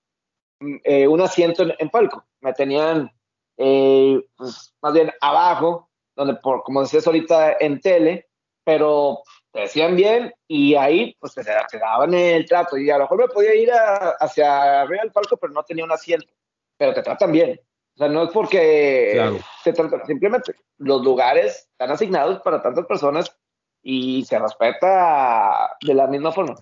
Eh, 0.84 1.06
un 1.06 1.20
asiento 1.20 1.64
en, 1.64 1.74
en 1.78 1.90
palco. 1.90 2.24
Me 2.40 2.52
tenían, 2.54 3.10
eh, 3.58 4.18
pues, 4.36 4.74
más 4.80 4.92
bien 4.94 5.12
abajo, 5.20 5.90
donde, 6.14 6.34
por, 6.36 6.62
como 6.62 6.80
decías 6.80 7.06
ahorita, 7.06 7.56
en 7.60 7.80
tele, 7.80 8.28
pero 8.64 9.22
te 9.52 9.60
decían 9.60 9.96
bien 9.96 10.34
y 10.48 10.74
ahí 10.74 11.16
pues 11.20 11.34
te 11.34 11.78
daban 11.78 12.12
el 12.14 12.46
trato 12.46 12.76
y 12.76 12.90
a 12.90 12.98
lo 12.98 13.04
mejor 13.04 13.18
me 13.18 13.28
podía 13.28 13.54
ir 13.54 13.72
a- 13.72 14.16
hacia 14.20 14.82
arriba 14.82 15.02
del 15.02 15.12
palco, 15.12 15.36
pero 15.36 15.52
no 15.52 15.62
tenía 15.62 15.84
un 15.84 15.92
asiento, 15.92 16.32
pero 16.76 16.92
te 16.94 17.02
tratan 17.02 17.32
bien. 17.32 17.60
O 17.96 17.98
sea, 17.98 18.08
no 18.08 18.24
es 18.24 18.30
porque 18.30 19.12
Claro. 19.14 19.38
te 19.64 19.72
tratan, 19.72 20.06
simplemente 20.06 20.54
los 20.76 21.02
lugares 21.02 21.66
están 21.70 21.90
asignados 21.90 22.40
para 22.42 22.60
tantas 22.60 22.84
personas 22.84 23.34
y 23.82 24.22
se 24.26 24.38
respeta 24.38 25.76
de 25.80 25.94
la 25.94 26.06
misma 26.06 26.30
forma. 26.30 26.56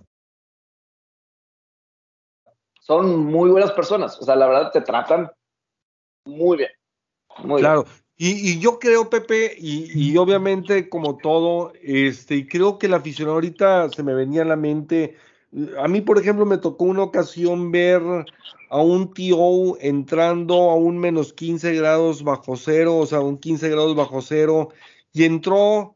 Son 2.81 3.24
muy 3.24 3.51
buenas 3.51 3.73
personas, 3.73 4.16
o 4.20 4.24
sea, 4.24 4.36
la 4.36 4.47
verdad 4.47 4.70
te 4.70 4.82
tratan 4.82 5.32
muy 6.24 6.59
bien. 6.59 6.70
Muy 7.39 7.61
bien. 7.61 7.73
Claro, 7.73 7.85
y, 8.16 8.52
y 8.52 8.61
yo 8.61 8.78
creo, 8.78 9.11
Pepe, 9.11 9.56
y, 9.59 9.90
y 9.93 10.16
obviamente 10.16 10.89
como 10.89 11.16
todo, 11.16 11.73
este, 11.82 12.36
y 12.36 12.47
creo 12.47 12.78
que 12.78 12.86
el 12.86 12.94
aficionado 12.94 13.35
ahorita 13.35 13.89
se 13.89 14.05
me 14.05 14.15
venía 14.15 14.43
a 14.43 14.44
la 14.44 14.56
mente, 14.56 15.16
a 15.78 15.89
mí, 15.89 16.01
por 16.01 16.18
ejemplo, 16.18 16.47
me 16.47 16.59
tocó 16.59 16.85
una 16.85 17.02
ocasión 17.02 17.70
ver 17.70 18.02
a 18.70 18.81
un 18.82 19.12
TO 19.14 19.78
entrando 19.81 20.70
a 20.70 20.74
un 20.74 20.98
menos 20.98 21.32
15 21.32 21.74
grados 21.74 22.24
bajo 22.24 22.56
cero, 22.56 22.97
o 22.97 23.06
sea, 23.06 23.20
un 23.20 23.39
15 23.39 23.68
grados 23.68 23.94
bajo 23.94 24.20
cero, 24.20 24.70
y 25.12 25.24
entró 25.24 25.94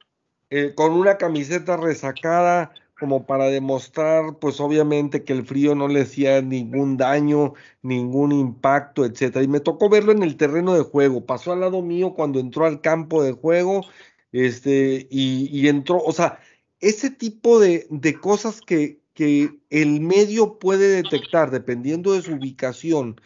eh, 0.51 0.75
con 0.75 0.93
una 0.93 1.19
camiseta 1.19 1.77
resacada 1.77 2.73
como 3.01 3.27
para 3.27 3.47
demostrar, 3.47 4.39
pues 4.41 4.61
obviamente 4.61 5.25
que 5.25 5.33
el 5.33 5.45
frío 5.47 5.75
no 5.75 5.89
le 5.89 6.03
hacía 6.03 6.43
ningún 6.43 6.97
daño, 6.97 7.55
ningún 7.83 8.33
impacto, 8.33 9.05
etcétera. 9.05 9.45
Y 9.45 9.49
me 9.49 9.61
tocó 9.61 9.89
verlo 9.89 10.13
en 10.13 10.23
el 10.23 10.37
terreno 10.37 10.75
de 10.75 10.83
juego. 10.83 11.25
Pasó 11.25 11.53
al 11.53 11.61
lado 11.61 11.81
mío 11.83 12.15
cuando 12.15 12.41
entró 12.41 12.67
al 12.67 12.81
campo 12.81 13.23
de 13.23 13.33
juego, 13.33 13.85
este, 14.33 15.07
y, 15.11 15.69
entró, 15.69 15.99
o 15.99 16.13
sea, 16.13 16.41
ese 16.81 17.11
tipo 17.11 17.61
de 17.61 17.87
cosas 18.21 18.61
que, 18.61 18.98
que 19.19 19.59
el 19.71 20.01
medio 20.01 20.61
puede 20.61 21.03
detectar 21.03 21.51
dependiendo 21.51 22.13
de 22.13 22.23
su 22.23 22.35
ubicación. 22.35 23.21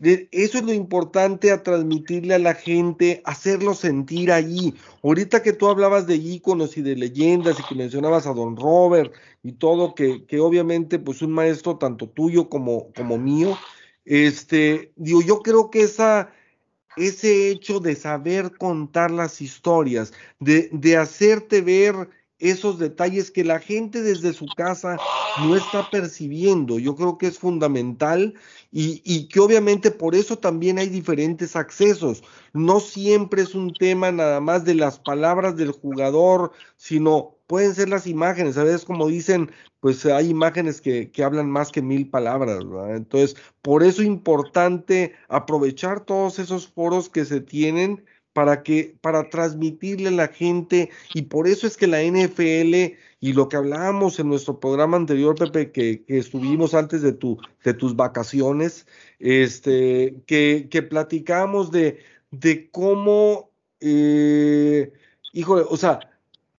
Eso 0.00 0.56
es 0.56 0.64
lo 0.64 0.72
importante 0.72 1.50
a 1.50 1.62
transmitirle 1.62 2.32
a 2.32 2.38
la 2.38 2.54
gente, 2.54 3.20
hacerlo 3.26 3.74
sentir 3.74 4.32
allí. 4.32 4.72
Ahorita 5.02 5.42
que 5.42 5.52
tú 5.52 5.68
hablabas 5.68 6.06
de 6.06 6.16
íconos 6.16 6.78
y 6.78 6.80
de 6.80 6.96
leyendas 6.96 7.60
y 7.60 7.64
que 7.64 7.74
mencionabas 7.74 8.26
a 8.26 8.32
Don 8.32 8.56
Robert 8.56 9.12
y 9.42 9.52
todo, 9.52 9.94
que, 9.94 10.24
que 10.24 10.40
obviamente 10.40 10.98
pues 10.98 11.20
un 11.20 11.32
maestro 11.32 11.76
tanto 11.76 12.08
tuyo 12.08 12.48
como, 12.48 12.90
como 12.94 13.18
mío, 13.18 13.58
este, 14.06 14.94
digo, 14.96 15.20
yo 15.20 15.42
creo 15.42 15.68
que 15.70 15.82
esa, 15.82 16.32
ese 16.96 17.50
hecho 17.50 17.78
de 17.78 17.94
saber 17.94 18.56
contar 18.56 19.10
las 19.10 19.42
historias, 19.42 20.14
de, 20.40 20.70
de 20.72 20.96
hacerte 20.96 21.60
ver 21.60 22.08
esos 22.38 22.78
detalles 22.78 23.30
que 23.30 23.44
la 23.44 23.60
gente 23.60 24.02
desde 24.02 24.32
su 24.32 24.46
casa 24.56 24.98
no 25.40 25.56
está 25.56 25.90
percibiendo, 25.90 26.78
yo 26.78 26.94
creo 26.94 27.18
que 27.18 27.26
es 27.26 27.38
fundamental 27.38 28.34
y, 28.72 29.02
y 29.04 29.28
que 29.28 29.40
obviamente 29.40 29.90
por 29.90 30.14
eso 30.14 30.36
también 30.36 30.78
hay 30.78 30.88
diferentes 30.88 31.56
accesos. 31.56 32.22
No 32.52 32.80
siempre 32.80 33.42
es 33.42 33.54
un 33.54 33.72
tema 33.72 34.12
nada 34.12 34.40
más 34.40 34.64
de 34.64 34.74
las 34.74 34.98
palabras 34.98 35.56
del 35.56 35.72
jugador, 35.72 36.52
sino 36.76 37.36
pueden 37.46 37.74
ser 37.74 37.88
las 37.88 38.06
imágenes. 38.06 38.58
A 38.58 38.64
veces, 38.64 38.84
como 38.84 39.08
dicen, 39.08 39.50
pues 39.80 40.04
hay 40.06 40.28
imágenes 40.30 40.80
que, 40.80 41.10
que 41.10 41.22
hablan 41.24 41.50
más 41.50 41.70
que 41.70 41.82
mil 41.82 42.08
palabras. 42.08 42.64
Entonces, 42.90 43.36
por 43.62 43.82
eso 43.82 44.02
es 44.02 44.08
importante 44.08 45.14
aprovechar 45.28 46.00
todos 46.00 46.38
esos 46.38 46.68
foros 46.68 47.08
que 47.08 47.24
se 47.24 47.40
tienen 47.40 48.04
para 48.36 48.62
que 48.62 48.94
para 49.00 49.30
transmitirle 49.30 50.08
a 50.08 50.10
la 50.10 50.28
gente 50.28 50.90
y 51.14 51.22
por 51.22 51.48
eso 51.48 51.66
es 51.66 51.78
que 51.78 51.86
la 51.86 52.02
NFL 52.02 52.98
y 53.18 53.32
lo 53.32 53.48
que 53.48 53.56
hablábamos 53.56 54.20
en 54.20 54.28
nuestro 54.28 54.60
programa 54.60 54.98
anterior 54.98 55.34
Pepe 55.36 55.72
que, 55.72 56.04
que 56.04 56.18
estuvimos 56.18 56.74
antes 56.74 57.00
de 57.00 57.14
tu 57.14 57.38
de 57.64 57.72
tus 57.72 57.96
vacaciones 57.96 58.86
este 59.20 60.22
que, 60.26 60.68
que 60.70 60.82
platicamos 60.82 61.70
de 61.70 62.00
de 62.30 62.68
cómo 62.70 63.48
eh, 63.80 64.92
híjole 65.32 65.64
o 65.70 65.78
sea 65.78 66.00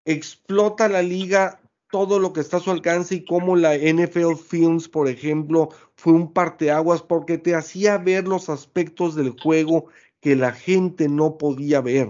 explota 0.04 0.90
la 0.90 1.04
liga 1.04 1.60
todo 1.92 2.18
lo 2.20 2.34
que 2.34 2.42
está 2.42 2.58
a 2.58 2.60
su 2.60 2.72
alcance 2.72 3.16
y 3.16 3.26
cómo 3.26 3.56
la 3.56 3.78
NFL 3.78 4.36
Films, 4.36 4.90
por 4.90 5.08
ejemplo, 5.08 5.70
fue 5.96 6.12
un 6.12 6.34
parteaguas 6.34 7.02
porque 7.02 7.38
te 7.38 7.56
hacía 7.56 7.98
ver 7.98 8.28
los 8.28 8.50
aspectos 8.50 9.16
del 9.16 9.30
juego 9.42 9.88
que 10.20 10.36
la 10.36 10.52
gente 10.52 11.08
no 11.08 11.38
podía 11.38 11.82
ver. 11.82 12.08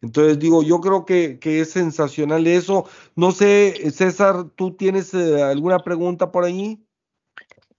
Entonces 0.00 0.38
digo, 0.38 0.62
yo 0.62 0.80
creo 0.80 1.04
que, 1.04 1.38
que 1.38 1.60
es 1.60 1.70
sensacional 1.70 2.46
eso. 2.46 2.88
No 3.14 3.32
sé, 3.32 3.90
César, 3.92 4.50
¿tú 4.56 4.74
tienes 4.74 5.14
eh, 5.14 5.42
alguna 5.42 5.78
pregunta 5.78 6.32
por 6.32 6.44
ahí? 6.44 6.84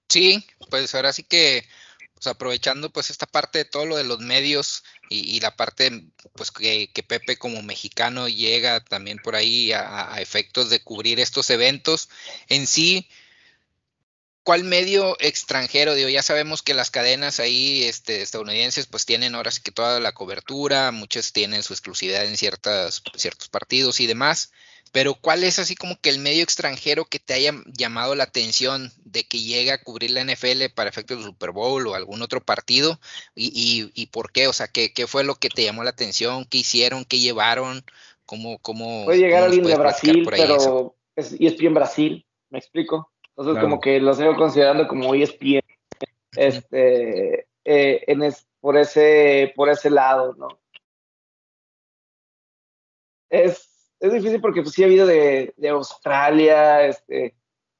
Sí, 0.07 0.45
pues 0.70 0.94
ahora 0.95 1.12
sí 1.12 1.24
que, 1.24 1.66
pues 2.14 2.28
aprovechando 2.28 2.90
pues 2.91 3.10
esta 3.10 3.26
parte 3.26 3.60
de 3.60 3.66
todo 3.66 3.86
lo 3.86 3.98
de 3.98 4.06
los 4.06 4.20
medios 4.20 4.84
y, 5.10 5.36
y 5.36 5.40
la 5.41 5.56
parte 5.56 6.07
pues 6.36 6.52
que, 6.52 6.91
que 6.94 7.03
Pepe 7.03 7.38
como 7.38 7.62
mexicano 7.62 8.30
llega 8.30 8.84
también 8.84 9.18
por 9.18 9.36
ahí 9.36 9.72
a 9.74 10.16
efectos 10.22 10.70
de 10.70 10.82
cubrir 10.82 11.20
estos 11.20 11.49
eventos, 11.49 12.10
en 12.48 12.68
sí, 12.68 13.10
¿cuál 14.46 14.64
medio 14.64 15.18
extranjero? 15.20 15.96
Digo, 15.96 16.08
ya 16.08 16.22
sabemos 16.22 16.62
que 16.62 16.76
las 16.76 16.92
cadenas 16.92 17.40
ahí 17.40 17.84
este, 17.84 18.22
estadounidenses 18.22 18.86
pues 18.86 19.06
tienen 19.06 19.34
ahora 19.34 19.50
sí 19.50 19.62
que 19.62 19.72
toda 19.72 20.00
la 20.00 20.14
cobertura, 20.14 20.92
muchas 20.92 21.34
tienen 21.34 21.64
su 21.64 21.74
exclusividad 21.74 22.24
en 22.26 22.38
ciertas, 22.38 23.02
ciertos 23.16 23.50
partidos 23.50 24.00
y 24.00 24.06
demás, 24.06 24.54
pero 24.92 25.16
¿cuál 25.16 25.44
es 25.44 25.58
así 25.58 25.76
como 25.76 26.00
que 26.00 26.12
el 26.12 26.20
medio 26.20 26.44
extranjero 26.44 27.06
que 27.06 27.18
te 27.18 27.34
haya 27.34 27.54
llamado 27.66 28.14
la 28.14 28.26
atención 28.26 28.92
de 29.04 29.24
que 29.24 29.42
llegue 29.42 29.72
a 29.72 29.84
cubrir 29.84 30.12
la 30.12 30.24
NFL 30.24 30.70
para 30.76 30.92
efectos 30.92 31.18
del 31.18 31.26
Super 31.26 31.52
Bowl 31.52 31.88
o 31.88 31.96
algún 31.96 32.22
otro 32.22 32.40
partido? 32.40 33.00
¿Y, 33.34 33.48
y, 33.48 33.92
y 34.00 34.06
por 34.06 34.32
qué? 34.32 34.48
O 34.48 34.54
sea, 34.54 34.68
¿qué, 34.68 34.94
¿qué 34.94 35.08
fue 35.08 35.24
lo 35.24 35.36
que 35.36 35.50
te 35.50 35.64
llamó 35.64 35.84
la 35.84 35.90
atención? 35.90 36.46
¿Qué 36.46 36.60
hicieron? 36.60 37.04
¿Qué 37.04 37.20
llevaron? 37.20 37.84
¿Cómo, 38.28 38.60
cómo, 38.60 39.06
Puede 39.06 39.20
llegar 39.20 39.44
alguien 39.44 39.66
de 39.66 39.76
Brasil, 39.76 40.24
por 40.24 40.36
ahí 40.36 40.42
eso? 40.44 40.58
pero 40.58 40.96
es 41.16 41.34
ESPN 41.40 41.74
Brasil, 41.74 42.26
¿me 42.50 42.60
explico? 42.60 43.12
Entonces 43.38 43.53
Claro. 43.56 43.68
como 43.68 43.82
que 43.82 43.99
lo 43.99 44.14
sigo 44.14 44.36
considerando 44.36 44.88
como 44.88 45.14
ESPN 45.14 45.62
este, 46.38 47.48
eh, 47.66 48.03
en 48.07 48.24
es- 48.24 48.48
por, 48.62 48.78
ese, 48.78 49.52
por 49.56 49.70
ese 49.70 49.90
lado, 49.90 50.34
¿no? 50.36 50.48
Es, 53.30 53.91
es 53.99 54.14
difícil 54.14 54.41
porque 54.41 54.62
pues, 54.62 54.74
sí 54.74 54.84
ha 54.84 54.86
habido 54.86 55.06
de, 55.06 55.53
de 55.57 55.70
Australia, 55.70 56.86
este, 56.86 57.36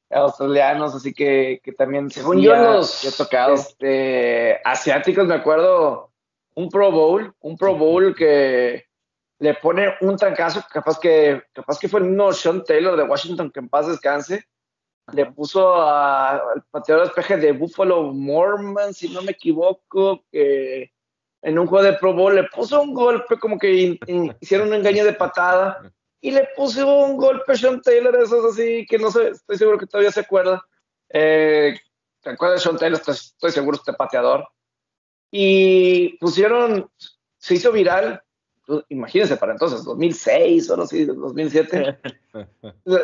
australianos, 0.10 0.96
así 0.96 1.14
que, 1.14 1.60
que 1.64 1.72
también 1.72 2.10
Según 2.10 2.38
sí 2.38 2.44
yo, 2.44 2.56
los- 2.56 3.06
ha 3.06 3.24
tocado. 3.24 3.54
Este, 3.54 4.60
asiáticos, 4.64 5.26
me 5.26 5.36
acuerdo, 5.36 6.12
un 6.56 6.70
Pro 6.70 6.92
Bowl, 6.92 7.34
un 7.40 7.58
Pro 7.58 7.76
Bowl 7.76 8.16
que 8.16 8.86
le 9.40 9.54
pone 9.56 9.94
un 10.02 10.16
trancazo, 10.18 10.64
capaz 10.72 11.00
que, 11.00 11.42
capaz 11.54 11.78
que 11.80 11.88
fue 11.90 12.00
el 12.00 12.08
mismo 12.08 12.32
Sean 12.32 12.64
Taylor 12.64 12.96
de 12.98 13.04
Washington, 13.04 13.52
que 13.52 13.60
en 13.60 13.70
paz 13.70 13.88
descanse, 13.88 14.46
le 15.14 15.26
puso 15.28 15.76
a- 15.76 16.32
al 16.32 16.64
pateador 16.72 17.04
de 17.04 17.08
despeje 17.10 17.38
de 17.38 17.52
Buffalo 17.52 18.12
Mormon, 18.14 18.94
si 18.94 19.10
no 19.10 19.22
me 19.22 19.32
equivoco, 19.32 20.24
que 20.32 20.92
en 21.42 21.60
un 21.60 21.68
juego 21.68 21.86
de 21.86 21.94
Pro 21.94 22.14
Bowl 22.14 22.34
le 22.36 22.46
puso 22.46 22.82
un 22.82 22.94
golpe, 22.94 23.38
como 23.38 23.60
que 23.60 23.72
in- 23.74 24.00
in- 24.08 24.36
hicieron 24.42 24.70
un 24.70 24.74
engaño 24.76 25.06
de 25.06 25.14
patada, 25.14 25.92
y 26.22 26.32
le 26.32 26.50
puso 26.56 26.88
un 27.04 27.18
golpe 27.18 27.52
a 27.52 27.56
Sean 27.56 27.82
Taylor, 27.82 28.16
esos 28.16 28.44
así, 28.54 28.86
que 28.90 28.98
no 28.98 29.12
sé, 29.12 29.30
estoy 29.30 29.58
seguro 29.58 29.78
que 29.78 29.86
todavía 29.86 30.12
se 30.12 30.22
acuerda. 30.22 30.64
Eh, 31.10 31.78
¿Te 32.22 32.32
acuerdas 32.32 32.60
de 32.60 32.64
Sean 32.64 32.78
Taylor? 32.80 33.00
Estoy, 33.00 33.14
estoy 33.14 33.52
seguro, 33.52 33.78
este 33.78 33.94
pateador. 33.94 34.48
Y 35.30 36.18
pusieron, 36.18 36.90
se 37.38 37.56
hizo 37.56 37.72
viral, 37.72 38.24
imagínense 38.90 39.38
para 39.38 39.52
entonces, 39.54 39.84
2006 39.84 40.70
o 40.70 40.78
no 40.78 40.86
sé, 40.88 41.06
2007, 41.06 41.98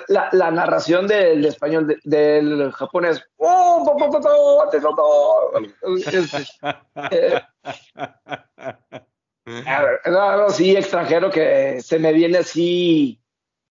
la, 0.07 0.29
la 0.31 0.51
narración 0.51 1.07
del 1.07 1.45
español, 1.45 1.87
de- 1.87 1.99
del 2.03 2.71
japonés. 2.71 3.23
Este, 5.95 6.37
eh, 7.11 7.41
a 9.65 9.81
ver, 9.83 9.99
es 10.05 10.13
algo 10.15 10.45
así 10.47 10.75
extranjero 10.75 11.29
que 11.29 11.81
se 11.81 11.99
me 11.99 12.13
viene 12.13 12.39
así 12.39 13.19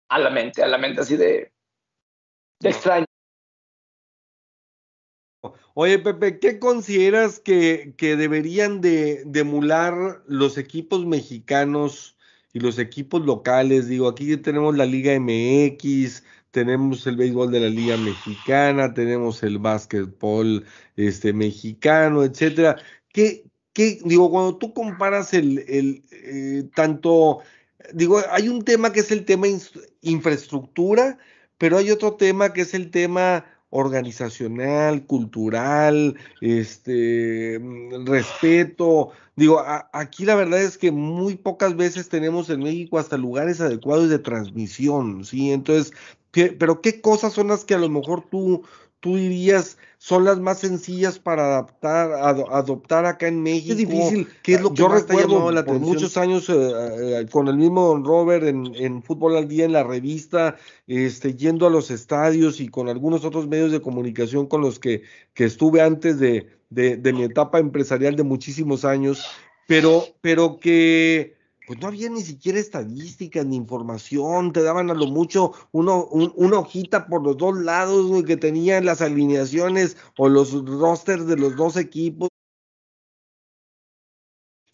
a 0.09 0.19
la 0.19 0.31
mente, 0.31 0.63
a 0.63 0.67
la 0.69 0.79
mente 0.79 1.01
así 1.01 1.17
de, 1.17 1.53
de 2.61 2.69
extraño. 2.69 3.07
Oye, 5.77 5.99
Pepe, 5.99 6.39
¿qué 6.39 6.61
consideras 6.61 7.41
que, 7.41 7.95
que 7.97 8.15
deberían 8.15 8.81
de, 8.81 9.25
de 9.27 9.41
emular 9.41 10.23
los 10.29 10.57
equipos 10.57 11.05
mexicanos 11.05 12.17
y 12.53 12.61
los 12.61 12.79
equipos 12.79 13.27
locales? 13.27 13.89
Digo, 13.89 14.07
aquí 14.07 14.37
tenemos 14.37 14.77
la 14.77 14.87
Liga 14.87 15.13
MX, 15.19 16.23
tenemos 16.53 17.05
el 17.09 17.17
béisbol 17.17 17.51
de 17.51 17.59
la 17.59 17.69
Liga 17.69 17.97
Mexicana, 17.97 18.95
tenemos 18.95 19.43
el 19.43 19.59
básquetbol 19.59 20.65
este, 20.95 21.33
mexicano, 21.33 22.23
etcétera. 22.23 22.77
¿Qué, 23.13 23.45
qué, 23.73 23.99
digo, 24.05 24.31
cuando 24.31 24.57
tú 24.57 24.73
comparas 24.75 25.35
el, 25.35 25.59
el 25.67 26.05
eh, 26.13 26.69
tanto, 26.77 27.41
digo, 27.93 28.23
hay 28.31 28.49
un 28.49 28.63
tema 28.63 28.93
que 28.93 29.01
es 29.01 29.11
el 29.11 29.25
tema 29.25 29.49
infraestructura, 30.03 31.19
pero 31.59 31.79
hay 31.79 31.91
otro 31.91 32.15
tema 32.15 32.53
que 32.53 32.61
es 32.61 32.75
el 32.75 32.93
tema 32.93 33.45
organizacional, 33.75 35.05
cultural, 35.05 36.15
este, 36.41 37.59
mm, 37.59 38.07
respeto. 38.07 39.11
Digo, 39.35 39.61
aquí 39.93 40.25
la 40.25 40.37
verdad 40.37 40.63
es 40.63 40.79
que 40.79 40.93
muy 40.93 41.35
pocas 41.35 41.77
veces 41.77 42.09
tenemos 42.09 42.49
en 42.51 42.61
México 42.63 43.01
hasta 43.01 43.17
lugares 43.17 43.61
adecuados 43.61 44.09
de 44.11 44.21
transmisión, 44.21 45.25
¿sí? 45.25 45.51
Entonces, 45.51 45.93
pero 46.31 46.81
¿qué 46.81 47.01
cosas 47.01 47.33
son 47.33 47.49
las 47.49 47.65
que 47.65 47.75
a 47.75 47.79
lo 47.79 47.89
mejor 47.89 48.25
tú, 48.31 48.63
tú 49.05 49.17
dirías 49.17 49.77
son 49.99 50.25
las 50.25 50.41
más 50.41 50.61
sencillas 50.61 51.19
para 51.19 51.45
adaptar, 51.45 52.11
adoptar 52.51 53.05
acá 53.05 53.29
en 53.29 53.43
México? 53.43 53.73
Es 53.73 53.77
difícil. 53.77 54.29
¿Qué 54.43 54.55
es 54.55 54.63
lo 54.63 54.71
que 54.71 54.77
yo 54.77 54.89
recuerdo 54.89 55.51
la 55.51 55.63
por 55.63 55.79
muchos 55.79 56.17
años 56.17 56.49
eh, 56.49 56.55
eh, 56.55 57.27
con 57.31 57.49
el 57.49 57.59
mismo 57.59 58.03
Robert 58.03 58.47
en, 58.47 58.75
en, 58.75 59.03
Fútbol 59.03 59.37
al 59.37 59.47
Día 59.47 59.67
en 59.67 59.73
la 59.73 59.83
revista, 59.85 60.57
este, 60.87 61.35
yendo 61.35 61.67
a 61.67 61.71
los 61.71 61.91
estadios 61.91 62.61
y 62.61 62.69
con 62.69 62.89
algunos 62.89 63.27
otros 63.27 63.47
medios 63.47 63.73
de 63.73 63.83
comunicación 63.83 64.47
con 64.47 64.63
los 64.63 64.79
que, 64.79 65.03
que 65.35 65.45
estuve 65.45 65.83
antes 65.83 66.19
de, 66.19 66.47
de, 66.71 66.97
de 66.97 67.13
mi 67.13 67.25
etapa 67.25 67.59
empresarial 67.59 68.17
de 68.17 68.23
muchísimos 68.23 68.87
años, 68.87 69.27
pero, 69.67 70.05
pero 70.23 70.59
que 70.59 71.34
pues 71.67 71.81
no 71.81 71.89
había 71.89 72.11
ni 72.11 72.23
siquiera 72.23 72.59
estadísticas 72.59 73.47
ni 73.47 73.57
información, 73.57 74.53
te 74.53 74.63
daban 74.63 74.91
a 74.91 74.95
lo 74.95 75.07
mucho 75.07 75.53
uno, 75.73 76.07
una 76.07 76.59
hojita 76.59 77.07
por 77.07 77.23
los 77.23 77.37
dos 77.37 77.59
lados 77.59 78.23
que 78.25 78.37
tenían 78.37 78.85
las 78.85 79.01
alineaciones 79.01 79.97
o 80.19 80.29
los 80.29 80.53
rosters 80.53 81.27
de 81.27 81.37
los 81.37 81.57
dos 81.57 81.77
equipos. 81.77 82.29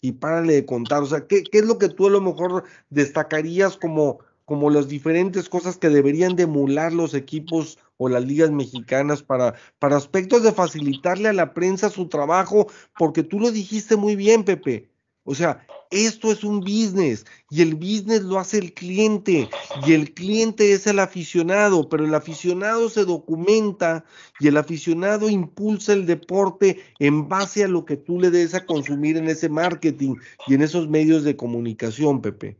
Y 0.01 0.13
párale 0.13 0.53
de 0.53 0.65
contar, 0.65 1.03
o 1.03 1.05
sea, 1.05 1.27
¿qué, 1.27 1.43
¿qué, 1.43 1.59
es 1.59 1.65
lo 1.65 1.77
que 1.77 1.87
tú 1.87 2.07
a 2.07 2.09
lo 2.09 2.21
mejor 2.21 2.63
destacarías 2.89 3.77
como, 3.77 4.19
como 4.45 4.71
las 4.71 4.87
diferentes 4.87 5.47
cosas 5.47 5.77
que 5.77 5.89
deberían 5.89 6.35
de 6.35 6.43
emular 6.43 6.91
los 6.91 7.13
equipos 7.13 7.77
o 7.97 8.09
las 8.09 8.25
ligas 8.25 8.49
mexicanas 8.49 9.21
para, 9.21 9.53
para 9.77 9.97
aspectos 9.97 10.41
de 10.41 10.53
facilitarle 10.53 11.29
a 11.29 11.33
la 11.33 11.53
prensa 11.53 11.91
su 11.91 12.07
trabajo? 12.07 12.67
Porque 12.97 13.21
tú 13.21 13.39
lo 13.39 13.51
dijiste 13.51 13.95
muy 13.95 14.15
bien, 14.15 14.43
Pepe 14.43 14.90
o 15.23 15.35
sea, 15.35 15.65
esto 15.91 16.31
es 16.31 16.43
un 16.43 16.61
business 16.61 17.25
y 17.49 17.61
el 17.61 17.75
business 17.75 18.23
lo 18.23 18.39
hace 18.39 18.57
el 18.57 18.73
cliente 18.73 19.49
y 19.85 19.93
el 19.93 20.13
cliente 20.13 20.71
es 20.71 20.87
el 20.87 20.99
aficionado, 20.99 21.89
pero 21.89 22.05
el 22.05 22.15
aficionado 22.15 22.89
se 22.89 23.05
documenta 23.05 24.03
y 24.39 24.47
el 24.47 24.57
aficionado 24.57 25.29
impulsa 25.29 25.93
el 25.93 26.07
deporte 26.07 26.81
en 26.99 27.27
base 27.27 27.63
a 27.63 27.67
lo 27.67 27.85
que 27.85 27.97
tú 27.97 28.19
le 28.19 28.31
des 28.31 28.55
a 28.55 28.65
consumir 28.65 29.17
en 29.17 29.27
ese 29.27 29.49
marketing 29.49 30.15
y 30.47 30.55
en 30.55 30.63
esos 30.63 30.87
medios 30.87 31.23
de 31.23 31.35
comunicación, 31.35 32.21
Pepe. 32.21 32.57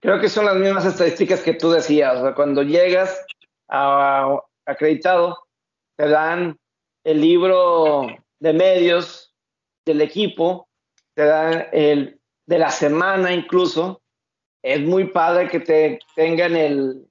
Creo 0.00 0.20
que 0.20 0.28
son 0.28 0.44
las 0.44 0.56
mismas 0.56 0.84
estadísticas 0.84 1.40
que 1.40 1.54
tú 1.54 1.70
decías. 1.70 2.18
O 2.18 2.22
sea, 2.22 2.34
cuando 2.34 2.62
llegas 2.62 3.24
a 3.68 4.38
acreditado, 4.66 5.38
te 5.96 6.08
dan 6.08 6.58
el 7.04 7.20
libro 7.20 8.06
de 8.38 8.52
medios 8.52 9.34
del 9.86 10.02
equipo 10.02 10.68
te 11.14 11.24
dan 11.24 11.66
el 11.72 12.20
de 12.46 12.58
la 12.58 12.70
semana 12.70 13.32
incluso. 13.32 14.02
Es 14.62 14.80
muy 14.80 15.08
padre 15.08 15.48
que 15.48 15.60
te 15.60 15.98
tengan 16.14 16.56
el, 16.56 17.06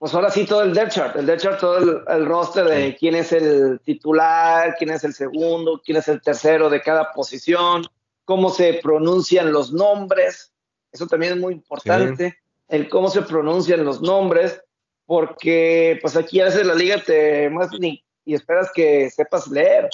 pues 0.00 0.14
ahora 0.14 0.30
sí 0.30 0.46
todo 0.46 0.62
el 0.62 0.72
depth 0.72 0.92
chart, 0.92 1.16
el 1.16 1.26
depth 1.26 1.42
chart, 1.42 1.60
todo 1.60 2.02
el, 2.08 2.24
roster 2.24 2.64
de 2.64 2.96
quién 2.96 3.14
es 3.14 3.32
el 3.32 3.78
titular, 3.80 4.74
quién 4.78 4.90
es 4.90 5.04
el 5.04 5.12
segundo, 5.12 5.82
quién 5.84 5.98
es 5.98 6.08
el 6.08 6.22
tercero 6.22 6.70
de 6.70 6.80
cada 6.80 7.12
posición, 7.12 7.84
cómo 8.24 8.48
se 8.48 8.80
pronuncian 8.82 9.52
los 9.52 9.74
nombres, 9.74 10.54
eso 10.90 11.06
también 11.06 11.34
es 11.34 11.38
muy 11.38 11.52
importante, 11.52 12.38
el 12.68 12.88
cómo 12.88 13.10
se 13.10 13.20
pronuncian 13.20 13.84
los 13.84 14.00
nombres, 14.00 14.62
porque 15.04 15.98
pues 16.00 16.16
aquí 16.16 16.40
a 16.40 16.46
veces 16.46 16.66
la 16.66 16.74
liga 16.74 17.02
te 17.04 17.50
muestra 17.50 17.78
y 18.24 18.34
esperas 18.34 18.70
que 18.74 19.10
sepas 19.10 19.48
leer, 19.48 19.90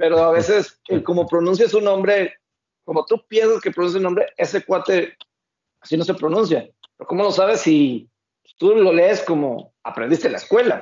pero 0.00 0.18
a 0.24 0.32
veces, 0.32 0.80
como 1.04 1.26
pronuncia 1.26 1.68
su 1.68 1.80
nombre, 1.80 2.34
como 2.84 3.04
tú 3.04 3.22
piensas 3.28 3.60
que 3.60 3.70
pronuncia 3.70 3.98
un 3.98 4.04
nombre, 4.04 4.32
ese 4.38 4.64
cuate 4.64 5.14
así 5.80 5.96
no 5.98 6.04
se 6.04 6.14
pronuncia. 6.14 6.66
Pero 6.96 7.06
¿cómo 7.06 7.22
lo 7.22 7.30
sabes 7.30 7.60
si 7.60 8.08
tú 8.56 8.74
lo 8.74 8.94
lees 8.94 9.22
como 9.22 9.74
aprendiste 9.84 10.26
en 10.26 10.32
la 10.32 10.38
escuela? 10.38 10.80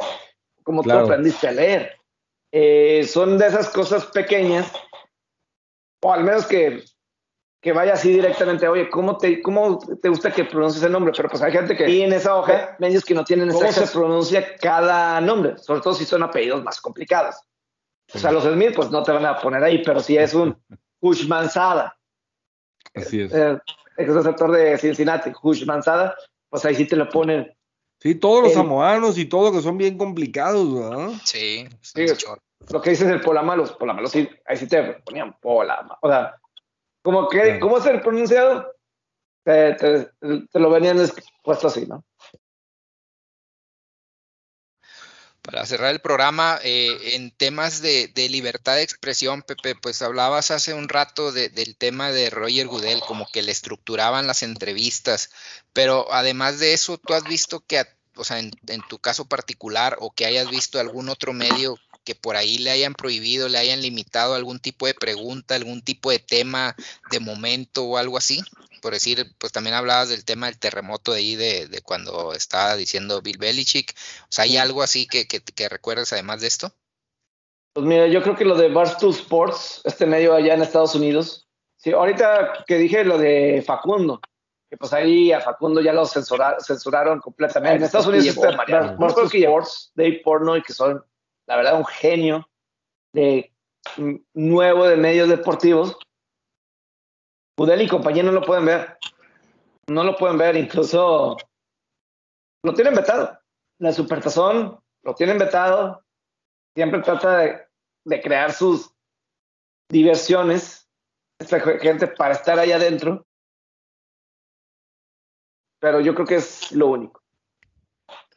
Como 0.63 0.85
tú 0.85 0.93
aprendiste 0.93 1.49
a 1.49 1.53
leer. 1.53 1.97
Eh, 2.53 3.05
son 3.05 3.39
de 3.39 3.49
esas 3.49 3.69
cosas 3.71 4.07
pequeñas, 4.07 4.73
o 6.01 6.13
al 6.13 6.23
menos 6.23 6.47
que, 6.47 6.85
que 7.61 7.73
vaya 7.73 7.95
así 7.95 8.13
directamente, 8.13 8.69
oye, 8.69 8.89
¿cómo 8.89 9.19
te, 9.19 9.43
¿cómo 9.43 9.79
te 10.01 10.09
gusta 10.09 10.31
que 10.31 10.45
pronuncies 10.45 10.85
el 10.85 10.93
nombre? 10.93 11.13
Pero 11.17 11.29
pues 11.29 11.43
hay 11.43 11.53
gente 11.53 11.77
que 11.77 12.05
en 12.05 12.13
esa 12.13 12.37
hoja, 12.37 12.77
medios 12.79 13.05
que 13.05 13.15
no 13.15 13.25
tienen 13.25 13.51
¿Cómo 13.51 13.73
se 13.73 13.87
pronuncia 13.89 14.57
cada 14.57 15.21
nombre? 15.21 15.59
Sobre 15.59 15.81
todo 15.81 15.95
si 15.95 16.05
son 16.05 16.23
apellidos 16.23 16.63
más 16.63 16.81
complicados. 16.81 17.35
O 18.15 18.19
sea, 18.19 18.33
los 18.33 18.45
Smith, 18.45 18.73
pues 18.75 18.91
no 18.91 19.03
te 19.03 19.13
van 19.13 19.27
a 19.27 19.39
poner 19.39 19.63
ahí, 19.63 19.83
pero 19.83 20.01
si 20.01 20.17
es 20.17 20.35
un 20.35 20.57
Manzada. 21.29 21.97
Así 22.95 23.21
es. 23.21 23.33
El, 23.33 23.61
receptor 23.97 24.53
de 24.53 24.79
Cincinnati, 24.79 25.33
Manzada, 25.67 26.17
pues 26.49 26.65
ahí 26.65 26.75
sí 26.75 26.87
te 26.87 26.97
lo 26.97 27.09
ponen. 27.09 27.53
Sí, 28.01 28.15
todos 28.15 28.45
los 28.45 28.53
samoanos 28.53 29.19
y 29.19 29.27
todo 29.27 29.51
que 29.53 29.61
son 29.61 29.77
bien 29.77 29.99
complicados, 29.99 30.73
¿verdad? 30.73 31.11
Sí, 31.25 31.69
sí 31.81 32.07
lo 32.71 32.83
que 32.83 32.91
dices 32.91 33.09
el 33.09 33.21
Polamalos, 33.21 33.73
Polamalos, 33.73 34.11
sí, 34.11 34.29
ahí 34.45 34.57
sí 34.57 34.67
te 34.67 34.83
ponían 35.05 35.37
Polama. 35.41 35.99
O 36.03 36.09
sea, 36.09 36.35
como 37.03 37.29
que, 37.29 37.59
¿cómo 37.59 37.79
es 37.79 37.87
el 37.87 38.01
pronunciado? 38.01 38.73
Te, 39.45 39.75
te, 39.75 40.11
te, 40.51 40.59
lo 40.59 40.71
venían 40.71 40.99
puesto 41.43 41.69
así, 41.69 41.87
¿no? 41.87 42.05
Para 45.49 45.65
cerrar 45.65 45.93
el 45.93 46.03
programa, 46.03 46.61
eh, 46.63 47.15
en 47.15 47.31
temas 47.31 47.81
de, 47.81 48.13
libertad 48.29 48.75
de 48.75 48.83
expresión, 48.83 49.41
Pepe, 49.41 49.75
pues 49.75 50.03
hablabas 50.03 50.51
hace 50.51 50.75
un 50.75 50.91
rato 50.91 51.33
del 51.33 51.75
tema 51.75 52.13
de 52.13 52.29
Roger 52.29 52.67
Goodell, 52.67 53.01
como 53.01 53.27
que 53.33 53.41
le 53.41 53.51
estructuraban 53.51 54.27
las 54.27 54.43
entrevistas, 54.43 55.31
pero 55.73 56.13
además 56.13 56.59
de 56.59 56.75
eso, 56.75 56.99
¿tú 56.99 57.15
has 57.15 57.25
visto 57.25 57.61
que, 57.61 57.83
o 58.15 58.25
sea, 58.25 58.41
en 58.41 58.53
tu 58.91 58.99
caso 58.99 59.25
particular 59.25 59.97
o 60.01 60.11
que 60.11 60.27
hayas 60.27 60.51
visto 60.51 60.81
algún 60.81 61.09
otro 61.09 61.33
medio 61.33 61.79
que 62.09 62.15
por 62.15 62.37
ahí 62.37 62.57
le 62.57 62.71
hayan 62.71 62.95
prohibido, 62.95 63.51
le 63.51 63.59
hayan 63.59 63.83
limitado 63.83 64.33
algún 64.35 64.61
tipo 64.61 64.87
de 64.87 64.95
pregunta, 64.95 65.55
algún 65.55 65.83
tipo 65.83 66.11
de 66.11 66.19
tema 66.19 66.75
de 67.11 67.21
momento 67.21 67.85
o 67.85 67.99
algo 67.99 68.17
así? 68.17 68.41
por 68.81 68.93
decir, 68.93 69.27
pues 69.39 69.53
también 69.53 69.75
hablabas 69.75 70.09
del 70.09 70.25
tema 70.25 70.47
del 70.47 70.57
terremoto 70.57 71.13
de 71.13 71.19
ahí, 71.19 71.35
de, 71.35 71.83
cuando 71.85 72.33
estaba 72.33 72.77
diciendo 72.77 73.21
Bill 73.21 73.37
Belichick. 73.37 73.93
O 74.23 74.27
sea, 74.31 74.45
¿hay 74.45 74.57
algo 74.57 74.83
así 74.83 75.09
que, 75.09 75.27
que, 75.27 75.69
recuerdes 75.69 76.13
además 76.13 76.41
de 76.41 76.47
esto? 76.47 76.71
Pues 77.73 77.85
mira, 77.85 78.07
yo 78.07 78.23
creo 78.23 78.37
que 78.37 78.45
lo 78.45 78.55
de 78.55 78.69
Barstool 78.69 79.11
Sports, 79.11 79.83
este 79.85 80.07
medio 80.07 80.33
allá 80.33 80.55
en 80.55 80.63
Estados 80.63 80.95
Unidos, 80.95 81.49
sí, 81.77 81.91
ahorita 81.91 82.65
que 82.69 82.79
dije 82.79 83.03
lo 83.03 83.19
de 83.19 83.65
Facundo, 83.67 84.21
que 84.71 84.77
pues 84.77 84.93
ahí 84.93 85.33
a 85.33 85.41
Facundo 85.41 85.81
ya 85.81 85.93
lo 85.93 86.07
censuraron 86.07 87.21
completamente. 87.21 87.79
En 87.79 87.83
Estados 87.83 88.07
Unidos 88.07 88.29
está 88.29 88.53
Barstool 88.97 89.29
Sports, 89.33 89.93
Dave 89.97 90.21
Pornoy, 90.25 90.63
que 90.63 90.73
son, 90.73 91.05
la 91.49 91.57
verdad, 91.57 91.79
un 91.79 91.87
genio 91.87 92.49
de 93.15 93.53
nuevo 94.35 94.87
de 94.87 94.97
medios 94.97 95.29
deportivos, 95.31 95.97
Udel 97.59 97.83
y 97.83 97.89
compañía 97.89 98.23
no 98.23 98.33
lo 98.33 98.43
pueden 98.43 98.67
ver. 98.67 98.99
No 99.89 100.05
lo 100.05 100.15
pueden 100.17 100.37
ver, 100.37 100.57
incluso 100.57 101.37
lo 102.63 102.75
tienen 102.75 102.95
vetado. 102.95 103.41
La 103.81 103.93
Supertazón 103.93 104.79
lo 105.03 105.15
tienen 105.15 105.39
vetado. 105.39 106.05
Siempre 106.77 107.01
trata 107.01 107.39
de, 107.39 108.23
crear 108.23 108.53
sus 108.53 108.95
diversiones, 109.91 110.87
esta 111.41 111.59
gente 111.61 112.07
para 112.09 112.35
estar 112.35 112.59
ahí 112.59 112.73
adentro. 112.73 113.27
Pero 115.81 116.01
yo 116.01 116.15
creo 116.15 116.27
que 116.27 116.37
es 116.37 116.71
lo 116.73 116.89
único. 116.89 117.23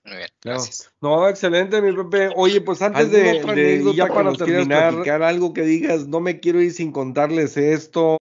Muy 0.03 0.17
bien, 0.17 0.29
gracias. 0.43 0.91
No, 0.99 1.29
excelente, 1.29 1.81
mi 1.81 1.93
Pepe. 1.93 2.33
Oye, 2.35 2.61
pues 2.61 2.81
antes 2.81 3.11
de, 3.11 3.43
de 3.43 3.93
ya 3.93 4.07
para 4.07 4.33
terminar, 4.33 4.93
algo 5.21 5.53
que 5.53 5.61
digas, 5.61 6.07
no 6.07 6.19
me 6.19 6.39
quiero 6.39 6.59
ir 6.61 6.73
sin 6.73 6.91
contarles 6.91 7.55
esto. 7.57 8.17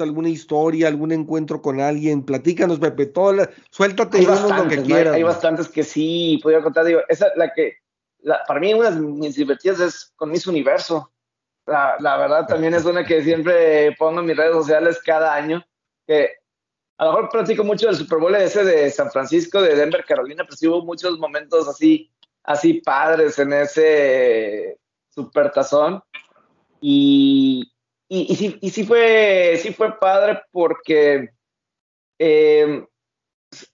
alguna 0.00 0.28
historia, 0.30 0.88
algún 0.88 1.12
encuentro 1.12 1.60
con 1.60 1.80
alguien? 1.80 2.24
Platícanos, 2.24 2.78
Pepe, 2.78 3.06
toda 3.06 3.50
suéltate 3.70 4.18
Hay 4.18 4.22
y 4.24 4.26
dinos 4.26 4.42
lo 4.42 4.48
bastantes, 4.48 4.78
que 4.78 4.82
¿no? 4.82 4.86
quieras. 4.86 5.14
Hay 5.14 5.22
bastantes 5.22 5.68
que 5.68 5.82
sí 5.84 6.40
podría 6.42 6.62
contar. 6.62 6.86
Digo, 6.86 7.00
esa 7.08 7.28
la 7.36 7.52
que, 7.52 7.76
la- 8.20 8.42
para 8.46 8.60
mí, 8.60 8.72
una 8.72 8.90
de 8.90 9.00
mis 9.00 9.34
divertidas 9.36 9.80
es 9.80 10.12
con 10.16 10.30
Miss 10.30 10.46
Universo. 10.46 11.12
La, 11.66 11.96
la 12.00 12.16
verdad, 12.16 12.46
también 12.46 12.74
es 12.74 12.84
una 12.84 13.04
que 13.04 13.22
siempre 13.22 13.94
pongo 13.98 14.20
en 14.20 14.26
mis 14.26 14.36
redes 14.36 14.54
sociales 14.54 15.00
cada 15.04 15.34
año. 15.34 15.64
Que 16.06 16.30
a 17.02 17.06
lo 17.06 17.10
mejor 17.14 17.30
platico 17.30 17.64
mucho 17.64 17.86
del 17.86 17.96
Super 17.96 18.18
Bowl 18.20 18.34
ese 18.36 18.62
de 18.64 18.88
San 18.90 19.10
Francisco, 19.10 19.60
de 19.60 19.74
Denver, 19.74 20.04
Carolina, 20.04 20.44
pero 20.44 20.56
sí 20.56 20.68
hubo 20.68 20.84
muchos 20.84 21.18
momentos 21.18 21.66
así, 21.66 22.08
así 22.44 22.74
padres 22.74 23.38
en 23.40 23.52
ese 23.52 24.78
supertazón. 25.08 26.00
Y, 26.80 27.70
y, 28.08 28.32
y 28.32 28.36
sí, 28.36 28.58
y 28.60 28.70
sí 28.70 28.84
fue, 28.84 29.58
sí 29.60 29.72
fue 29.72 29.98
padre 29.98 30.42
porque 30.52 31.30
eh, 32.20 32.84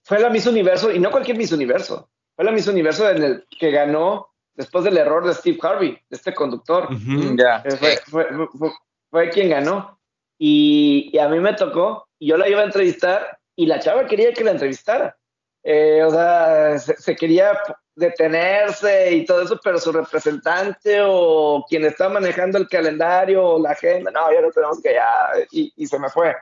fue 0.03 0.19
la 0.19 0.29
Miss 0.31 0.47
Universo, 0.47 0.91
y 0.91 0.99
no 0.99 1.11
cualquier 1.11 1.37
Miss 1.37 1.51
Universo, 1.51 2.09
fue 2.35 2.45
la 2.45 2.51
Miss 2.51 2.67
Universo 2.67 3.07
en 3.09 3.23
el 3.23 3.45
que 3.59 3.69
ganó 3.69 4.27
después 4.55 4.83
del 4.83 4.97
error 4.97 5.25
de 5.25 5.35
Steve 5.35 5.59
Harvey, 5.61 5.91
de 6.09 6.17
este 6.17 6.33
conductor. 6.33 6.85
Ujú. 6.91 7.35
Ya. 7.37 7.61
Eh, 7.63 7.77
Fue, 7.77 7.97
fue- 8.07 8.47
fue- 8.57 8.71
fue 9.11 9.29
quien 9.29 9.49
ganó. 9.49 9.99
Y, 10.37 11.11
y 11.13 11.19
a 11.19 11.27
mí 11.29 11.39
me 11.39 11.53
tocó, 11.53 12.08
y 12.19 12.27
yo 12.29 12.37
la 12.37 12.47
iba 12.49 12.61
a 12.61 12.65
entrevistar, 12.65 13.39
y 13.55 13.65
la 13.65 13.79
chava 13.79 14.05
quería 14.05 14.33
que 14.33 14.43
la 14.43 14.51
entrevistara. 14.51 15.17
Eh, 15.63 16.03
o 16.03 16.11
sea, 16.11 16.77
se, 16.79 16.95
se 16.97 17.15
quería 17.15 17.57
detenerse 17.95 19.11
y 19.11 19.25
todo 19.25 19.41
eso, 19.41 19.59
pero 19.63 19.77
su 19.79 19.91
representante 19.91 20.99
o 21.03 21.65
quien 21.67 21.85
está 21.85 22.07
manejando 22.09 22.57
el 22.57 22.67
calendario 22.67 23.43
o 23.45 23.59
la 23.61 23.71
agenda, 23.71 24.09
no, 24.11 24.31
ya 24.31 24.41
no 24.41 24.51
tenemos 24.51 24.81
que 24.81 24.93
ya, 24.93 25.31
y, 25.51 25.71
y 25.75 25.87
se 25.87 25.99
me 25.99 26.09
fue. 26.09 26.35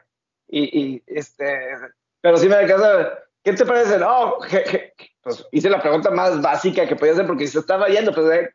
Y, 0.48 0.80
y, 0.80 1.04
este, 1.08 1.60
pero 2.22 2.38
sí 2.38 2.48
me 2.48 2.66
casa, 2.68 3.18
¿qué 3.44 3.54
te 3.54 3.66
parece? 3.66 3.98
No, 3.98 4.38
je- 4.40 4.66
je- 4.66 4.94
pues 5.22 5.46
hice 5.52 5.70
la 5.70 5.82
pregunta 5.82 6.10
más 6.12 6.40
básica 6.42 6.88
que 6.88 6.96
podía 6.96 7.14
hacer 7.14 7.26
porque 7.28 7.48
se 7.48 7.60
estaba 7.60 7.88
yendo, 7.88 8.14
pues, 8.14 8.30
eh, 8.32 8.50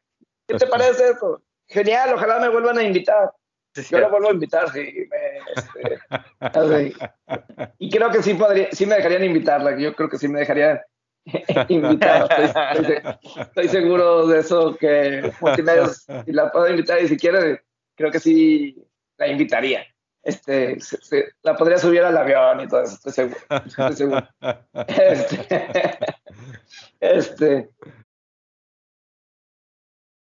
¿qué 0.46 0.54
te 0.56 0.66
parece 0.68 1.10
eso? 1.10 1.42
Genial, 1.68 2.14
ojalá 2.14 2.38
me 2.38 2.48
vuelvan 2.48 2.78
a 2.78 2.82
invitar. 2.82 3.32
Yo 3.74 3.98
lo 4.00 4.10
vuelvo 4.10 4.28
a 4.28 4.32
invitar, 4.32 4.70
sí. 4.70 5.08
me, 5.10 5.38
este. 5.56 6.94
Y 7.78 7.90
creo 7.90 8.10
que 8.10 8.22
sí 8.22 8.34
podría, 8.34 8.68
sí 8.72 8.84
me 8.86 8.96
dejarían 8.96 9.24
invitarla. 9.24 9.76
Yo 9.78 9.94
creo 9.94 10.08
que 10.08 10.18
sí 10.18 10.28
me 10.28 10.40
dejarían 10.40 10.80
invitar. 11.68 12.28
Estoy, 12.38 12.92
estoy- 12.96 13.42
estoy 13.42 13.68
seguro 13.68 14.26
de 14.26 14.40
eso 14.40 14.76
que 14.76 15.32
multimedios, 15.40 16.06
si 16.24 16.32
la 16.32 16.50
puedo 16.52 16.68
invitar 16.68 17.02
y 17.02 17.08
si 17.08 17.16
quiere, 17.16 17.62
creo 17.96 18.10
que 18.10 18.20
sí 18.20 18.76
la 19.16 19.28
invitaría. 19.28 19.86
Este, 20.24 20.78
se- 20.80 21.00
se- 21.02 21.32
la 21.42 21.56
podría 21.56 21.78
subir 21.78 22.02
al 22.02 22.16
avión 22.16 22.60
y 22.60 22.68
todo 22.68 22.82
eso, 22.82 22.94
estoy 22.94 23.12
seguro. 23.12 23.40
Estoy 23.66 23.92
seguro. 23.94 24.28
Este, 24.86 25.98
este, 27.00 27.70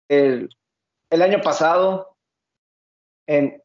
el, 0.08 0.48
el 1.10 1.22
año 1.22 1.40
pasado 1.40 2.09
en- 3.30 3.62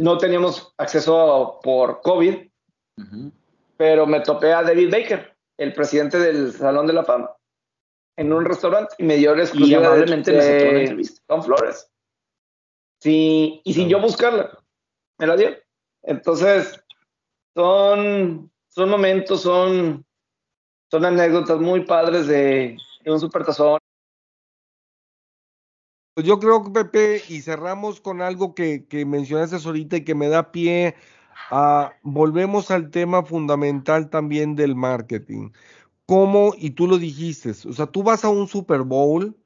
no 0.00 0.18
teníamos 0.18 0.74
acceso 0.76 1.60
por 1.62 2.00
COVID, 2.02 2.48
pero 3.76 4.06
me 4.06 4.20
topé 4.20 4.52
a 4.52 4.62
David 4.62 4.90
Baker, 4.90 5.36
el 5.56 5.72
presidente 5.72 6.18
del 6.18 6.52
Salón 6.52 6.86
de 6.88 6.94
la 6.94 7.04
Fama, 7.04 7.30
en 8.16 8.32
un 8.32 8.44
restaurante 8.44 8.96
y 8.98 9.04
me 9.04 9.16
dio 9.16 9.34
la 9.36 9.44
exclusiva 9.44 9.80
Y 9.80 9.84
amablemente 9.84 10.32
de- 10.32 10.38
me 10.38 10.68
una 10.70 10.80
entrevista. 10.80 11.42
flores. 11.42 11.88
Sí, 13.00 13.60
y 13.64 13.72
sin 13.74 13.88
yo 13.88 14.00
buscarla, 14.00 14.58
me 15.18 15.26
la 15.28 15.36
dio. 15.36 15.50
Entonces, 16.02 16.82
son, 17.54 18.50
son 18.68 18.90
momentos, 18.90 19.42
son, 19.42 20.04
son 20.90 21.04
anécdotas 21.04 21.60
muy 21.60 21.84
padres 21.84 22.26
de, 22.26 22.76
de 23.04 23.10
un 23.12 23.20
supertazón. 23.20 23.78
Pues 26.14 26.26
yo 26.26 26.38
creo 26.38 26.62
que 26.62 26.70
Pepe, 26.70 27.22
y 27.28 27.40
cerramos 27.42 28.00
con 28.00 28.22
algo 28.22 28.54
que, 28.54 28.86
que 28.86 29.04
mencionaste 29.04 29.56
ahorita 29.56 29.96
y 29.96 30.04
que 30.04 30.14
me 30.14 30.28
da 30.28 30.52
pie 30.52 30.94
a, 31.50 31.92
volvemos 32.02 32.70
al 32.70 32.90
tema 32.90 33.24
fundamental 33.24 34.10
también 34.10 34.54
del 34.54 34.76
marketing. 34.76 35.50
¿Cómo? 36.06 36.54
Y 36.58 36.70
tú 36.72 36.86
lo 36.88 36.98
dijiste, 36.98 37.50
o 37.50 37.72
sea, 37.72 37.86
tú 37.86 38.02
vas 38.04 38.24
a 38.24 38.30
un 38.30 38.48
Super 38.48 38.82
Bowl 38.82 39.36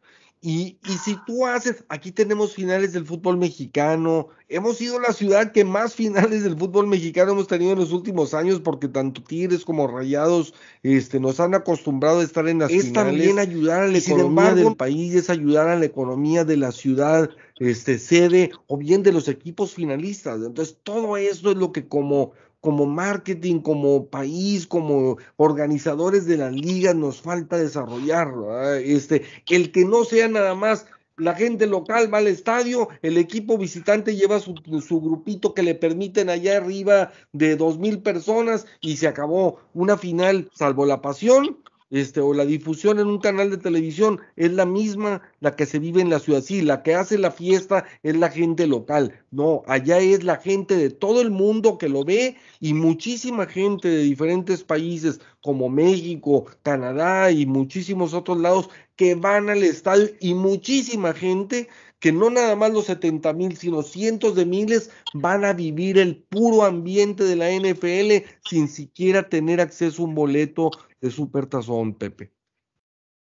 y, 0.40 0.78
y 0.88 0.92
si 1.04 1.16
tú 1.26 1.46
haces, 1.46 1.84
aquí 1.88 2.12
tenemos 2.12 2.54
finales 2.54 2.92
del 2.92 3.04
fútbol 3.04 3.36
mexicano, 3.38 4.28
hemos 4.48 4.76
sido 4.76 5.00
la 5.00 5.12
ciudad 5.12 5.50
que 5.52 5.64
más 5.64 5.94
finales 5.94 6.44
del 6.44 6.56
fútbol 6.56 6.86
mexicano 6.86 7.32
hemos 7.32 7.48
tenido 7.48 7.72
en 7.72 7.78
los 7.80 7.92
últimos 7.92 8.34
años 8.34 8.60
porque 8.60 8.86
tanto 8.88 9.22
Tigres 9.22 9.64
como 9.64 9.86
Rayados 9.88 10.54
este, 10.82 11.18
nos 11.18 11.40
han 11.40 11.54
acostumbrado 11.54 12.20
a 12.20 12.24
estar 12.24 12.46
en 12.48 12.60
las 12.60 12.70
Es 12.70 12.84
finales. 12.86 12.92
también 13.10 13.38
ayudar 13.38 13.82
a 13.82 13.88
la 13.88 13.98
economía 13.98 14.26
embargo- 14.28 14.68
del 14.68 14.76
país, 14.76 15.14
es 15.14 15.28
ayudar 15.28 15.68
a 15.68 15.78
la 15.78 15.84
economía 15.86 16.44
de 16.44 16.56
la 16.56 16.70
ciudad, 16.72 17.30
este, 17.58 17.98
sede 17.98 18.50
o 18.68 18.76
bien 18.76 19.02
de 19.02 19.12
los 19.12 19.26
equipos 19.26 19.74
finalistas. 19.74 20.40
Entonces, 20.44 20.76
todo 20.84 21.16
eso 21.16 21.50
es 21.50 21.56
lo 21.56 21.72
que 21.72 21.88
como, 21.88 22.30
como 22.60 22.86
marketing, 22.86 23.60
como 23.60 24.06
país, 24.08 24.66
como 24.66 25.18
organizadores 25.36 26.26
de 26.26 26.36
las 26.36 26.52
ligas 26.52 26.94
nos 26.94 27.20
falta 27.20 27.56
desarrollar. 27.56 28.34
¿verdad? 28.36 28.80
Este, 28.80 29.22
el 29.48 29.72
que 29.72 29.84
no 29.84 30.04
sea 30.04 30.28
nada 30.28 30.54
más 30.54 30.86
la 31.18 31.34
gente 31.34 31.66
local 31.66 32.12
va 32.12 32.18
al 32.18 32.28
estadio, 32.28 32.88
el 33.02 33.18
equipo 33.18 33.58
visitante 33.58 34.16
lleva 34.16 34.40
su, 34.40 34.54
su 34.86 35.00
grupito 35.00 35.52
que 35.52 35.62
le 35.62 35.74
permiten 35.74 36.30
allá 36.30 36.56
arriba 36.56 37.10
de 37.32 37.56
dos 37.56 37.78
mil 37.78 38.00
personas 38.02 38.66
y 38.80 38.96
se 38.96 39.08
acabó 39.08 39.58
una 39.74 39.98
final, 39.98 40.48
salvo 40.54 40.86
la 40.86 41.02
pasión, 41.02 41.58
este, 41.90 42.20
o 42.20 42.34
la 42.34 42.44
difusión 42.44 42.98
en 42.98 43.06
un 43.06 43.18
canal 43.18 43.50
de 43.50 43.56
televisión, 43.56 44.20
es 44.36 44.52
la 44.52 44.66
misma 44.66 45.22
la 45.40 45.56
que 45.56 45.66
se 45.66 45.78
vive 45.78 46.00
en 46.00 46.10
la 46.10 46.18
ciudad. 46.18 46.42
Sí, 46.42 46.62
la 46.62 46.82
que 46.82 46.94
hace 46.94 47.18
la 47.18 47.30
fiesta 47.30 47.84
es 48.02 48.16
la 48.16 48.30
gente 48.30 48.66
local. 48.66 49.24
No, 49.30 49.62
allá 49.66 49.98
es 49.98 50.24
la 50.24 50.36
gente 50.36 50.76
de 50.76 50.90
todo 50.90 51.20
el 51.20 51.30
mundo 51.30 51.78
que 51.78 51.88
lo 51.88 52.04
ve 52.04 52.36
y 52.60 52.74
muchísima 52.74 53.46
gente 53.46 53.88
de 53.88 54.02
diferentes 54.02 54.64
países 54.64 55.20
como 55.40 55.68
México, 55.68 56.46
Canadá 56.62 57.30
y 57.30 57.46
muchísimos 57.46 58.14
otros 58.14 58.38
lados 58.38 58.68
que 58.96 59.14
van 59.14 59.48
al 59.48 59.62
estadio 59.62 60.08
y 60.20 60.34
muchísima 60.34 61.14
gente 61.14 61.68
que 62.00 62.12
no 62.12 62.30
nada 62.30 62.54
más 62.54 62.72
los 62.72 62.86
70 62.86 63.32
mil, 63.32 63.56
sino 63.56 63.82
cientos 63.82 64.36
de 64.36 64.46
miles 64.46 64.90
van 65.14 65.44
a 65.44 65.52
vivir 65.52 65.98
el 65.98 66.16
puro 66.16 66.64
ambiente 66.64 67.24
de 67.24 67.36
la 67.36 67.50
NFL 67.50 68.28
sin 68.48 68.68
siquiera 68.68 69.28
tener 69.28 69.60
acceso 69.60 70.02
a 70.02 70.04
un 70.06 70.14
boleto 70.14 70.70
de 71.00 71.10
Supertazón, 71.10 71.94
Pepe. 71.94 72.32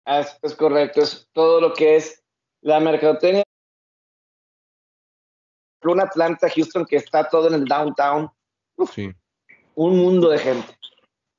Ah, 0.05 0.19
Es, 0.21 0.37
es 0.41 0.55
correcto, 0.55 1.01
es 1.01 1.27
todo 1.33 1.61
lo 1.61 1.73
que 1.73 1.95
es 1.97 2.23
la 2.61 2.79
mercadotecnia. 2.79 3.43
Un 5.83 6.01
Atlanta, 6.01 6.49
Houston, 6.49 6.85
que 6.85 6.97
está 6.97 7.27
todo 7.29 7.47
en 7.47 7.53
el 7.53 7.65
downtown, 7.65 8.29
Sí, 8.93 9.11
un 9.75 9.97
mundo 9.97 10.29
de 10.29 10.37
gente. 10.39 10.77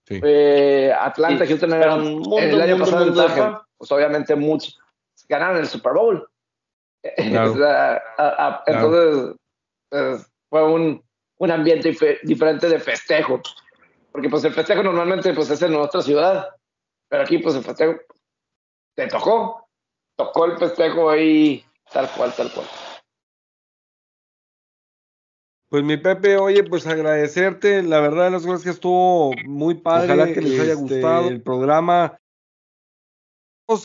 sí. 0.06 0.20
Eh, 0.22 0.92
Atlanta, 0.98 1.44
Sí, 1.44 1.50
Houston 1.50 1.72
era 1.74 1.94
un 1.94 2.14
mundo, 2.20 2.38
el 2.38 2.60
año 2.60 2.76
mundo, 2.76 2.84
pasado 2.84 3.02
en 3.02 3.08
mundo 3.08 3.22
de 3.22 3.28
gente. 3.28 3.58
pues 3.78 3.92
obviamente 3.92 4.34
muchos 4.36 4.78
ganaron 5.28 5.58
el 5.58 5.66
Super 5.66 5.92
Bowl. 5.94 6.26
Claro. 7.16 7.54
Claro. 7.54 8.62
Entonces, 8.66 9.36
pues, 9.90 10.32
fue 10.50 10.72
un, 10.72 11.02
un 11.38 11.50
ambiente 11.50 11.90
dife- 11.92 12.20
diferente 12.24 12.68
de 12.68 12.78
festejo. 12.78 13.40
Porque 14.12 14.28
pues 14.28 14.44
el 14.44 14.54
festejo 14.54 14.82
normalmente 14.82 15.32
pues 15.34 15.50
es 15.50 15.62
en 15.62 15.74
otra 15.74 16.02
ciudad. 16.02 16.48
Pero 17.08 17.22
aquí 17.22 17.38
pues 17.38 17.54
el 17.56 17.64
festejo 17.64 18.00
te 18.94 19.06
tocó. 19.06 19.68
Tocó 20.16 20.44
el 20.46 20.58
festejo 20.58 21.10
ahí 21.10 21.64
tal 21.92 22.10
cual, 22.12 22.32
tal 22.34 22.52
cual. 22.52 22.66
Pues 25.70 25.84
mi 25.84 25.96
Pepe, 25.96 26.36
oye, 26.36 26.64
pues 26.64 26.84
agradecerte, 26.88 27.84
la 27.84 28.00
verdad 28.00 28.32
las 28.32 28.44
cosas 28.44 28.64
que 28.64 28.70
estuvo 28.70 29.32
muy 29.46 29.76
padre. 29.76 30.06
Ojalá 30.06 30.32
que 30.32 30.40
les 30.40 30.60
haya 30.60 30.72
este, 30.72 30.82
gustado. 30.82 31.28
el 31.28 31.40
programa. 31.42 32.18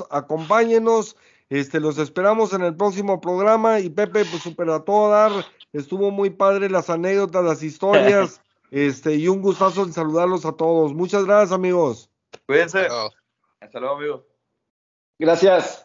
Acompáñenos, 0.10 1.16
este, 1.50 1.80
los 1.80 2.00
esperamos 2.00 2.54
en 2.54 2.64
el 2.64 2.76
próximo 2.76 3.22
programa 3.22 3.80
y 3.80 3.92
Pepe, 3.92 4.26
pues 4.26 4.42
súper 4.42 4.68
a 4.72 4.80
todo 4.80 5.12
dar, 5.12 5.32
estuvo 5.74 6.10
muy 6.10 6.32
padre 6.32 6.72
las 6.72 6.90
anécdotas, 6.90 7.46
las 7.46 7.62
historias, 7.64 8.42
este, 8.76 9.16
y 9.16 9.30
un 9.30 9.42
gustazo 9.42 9.84
en 9.84 9.94
saludarlos 9.94 10.46
a 10.46 10.52
todos. 10.52 10.94
Muchas 10.94 11.24
gracias, 11.24 11.54
amigos. 11.54 12.12
Cuídense. 12.46 12.88
Hasta 13.62 13.80
luego, 13.80 13.96
amigos. 13.96 14.26
Gracias. 15.18 15.85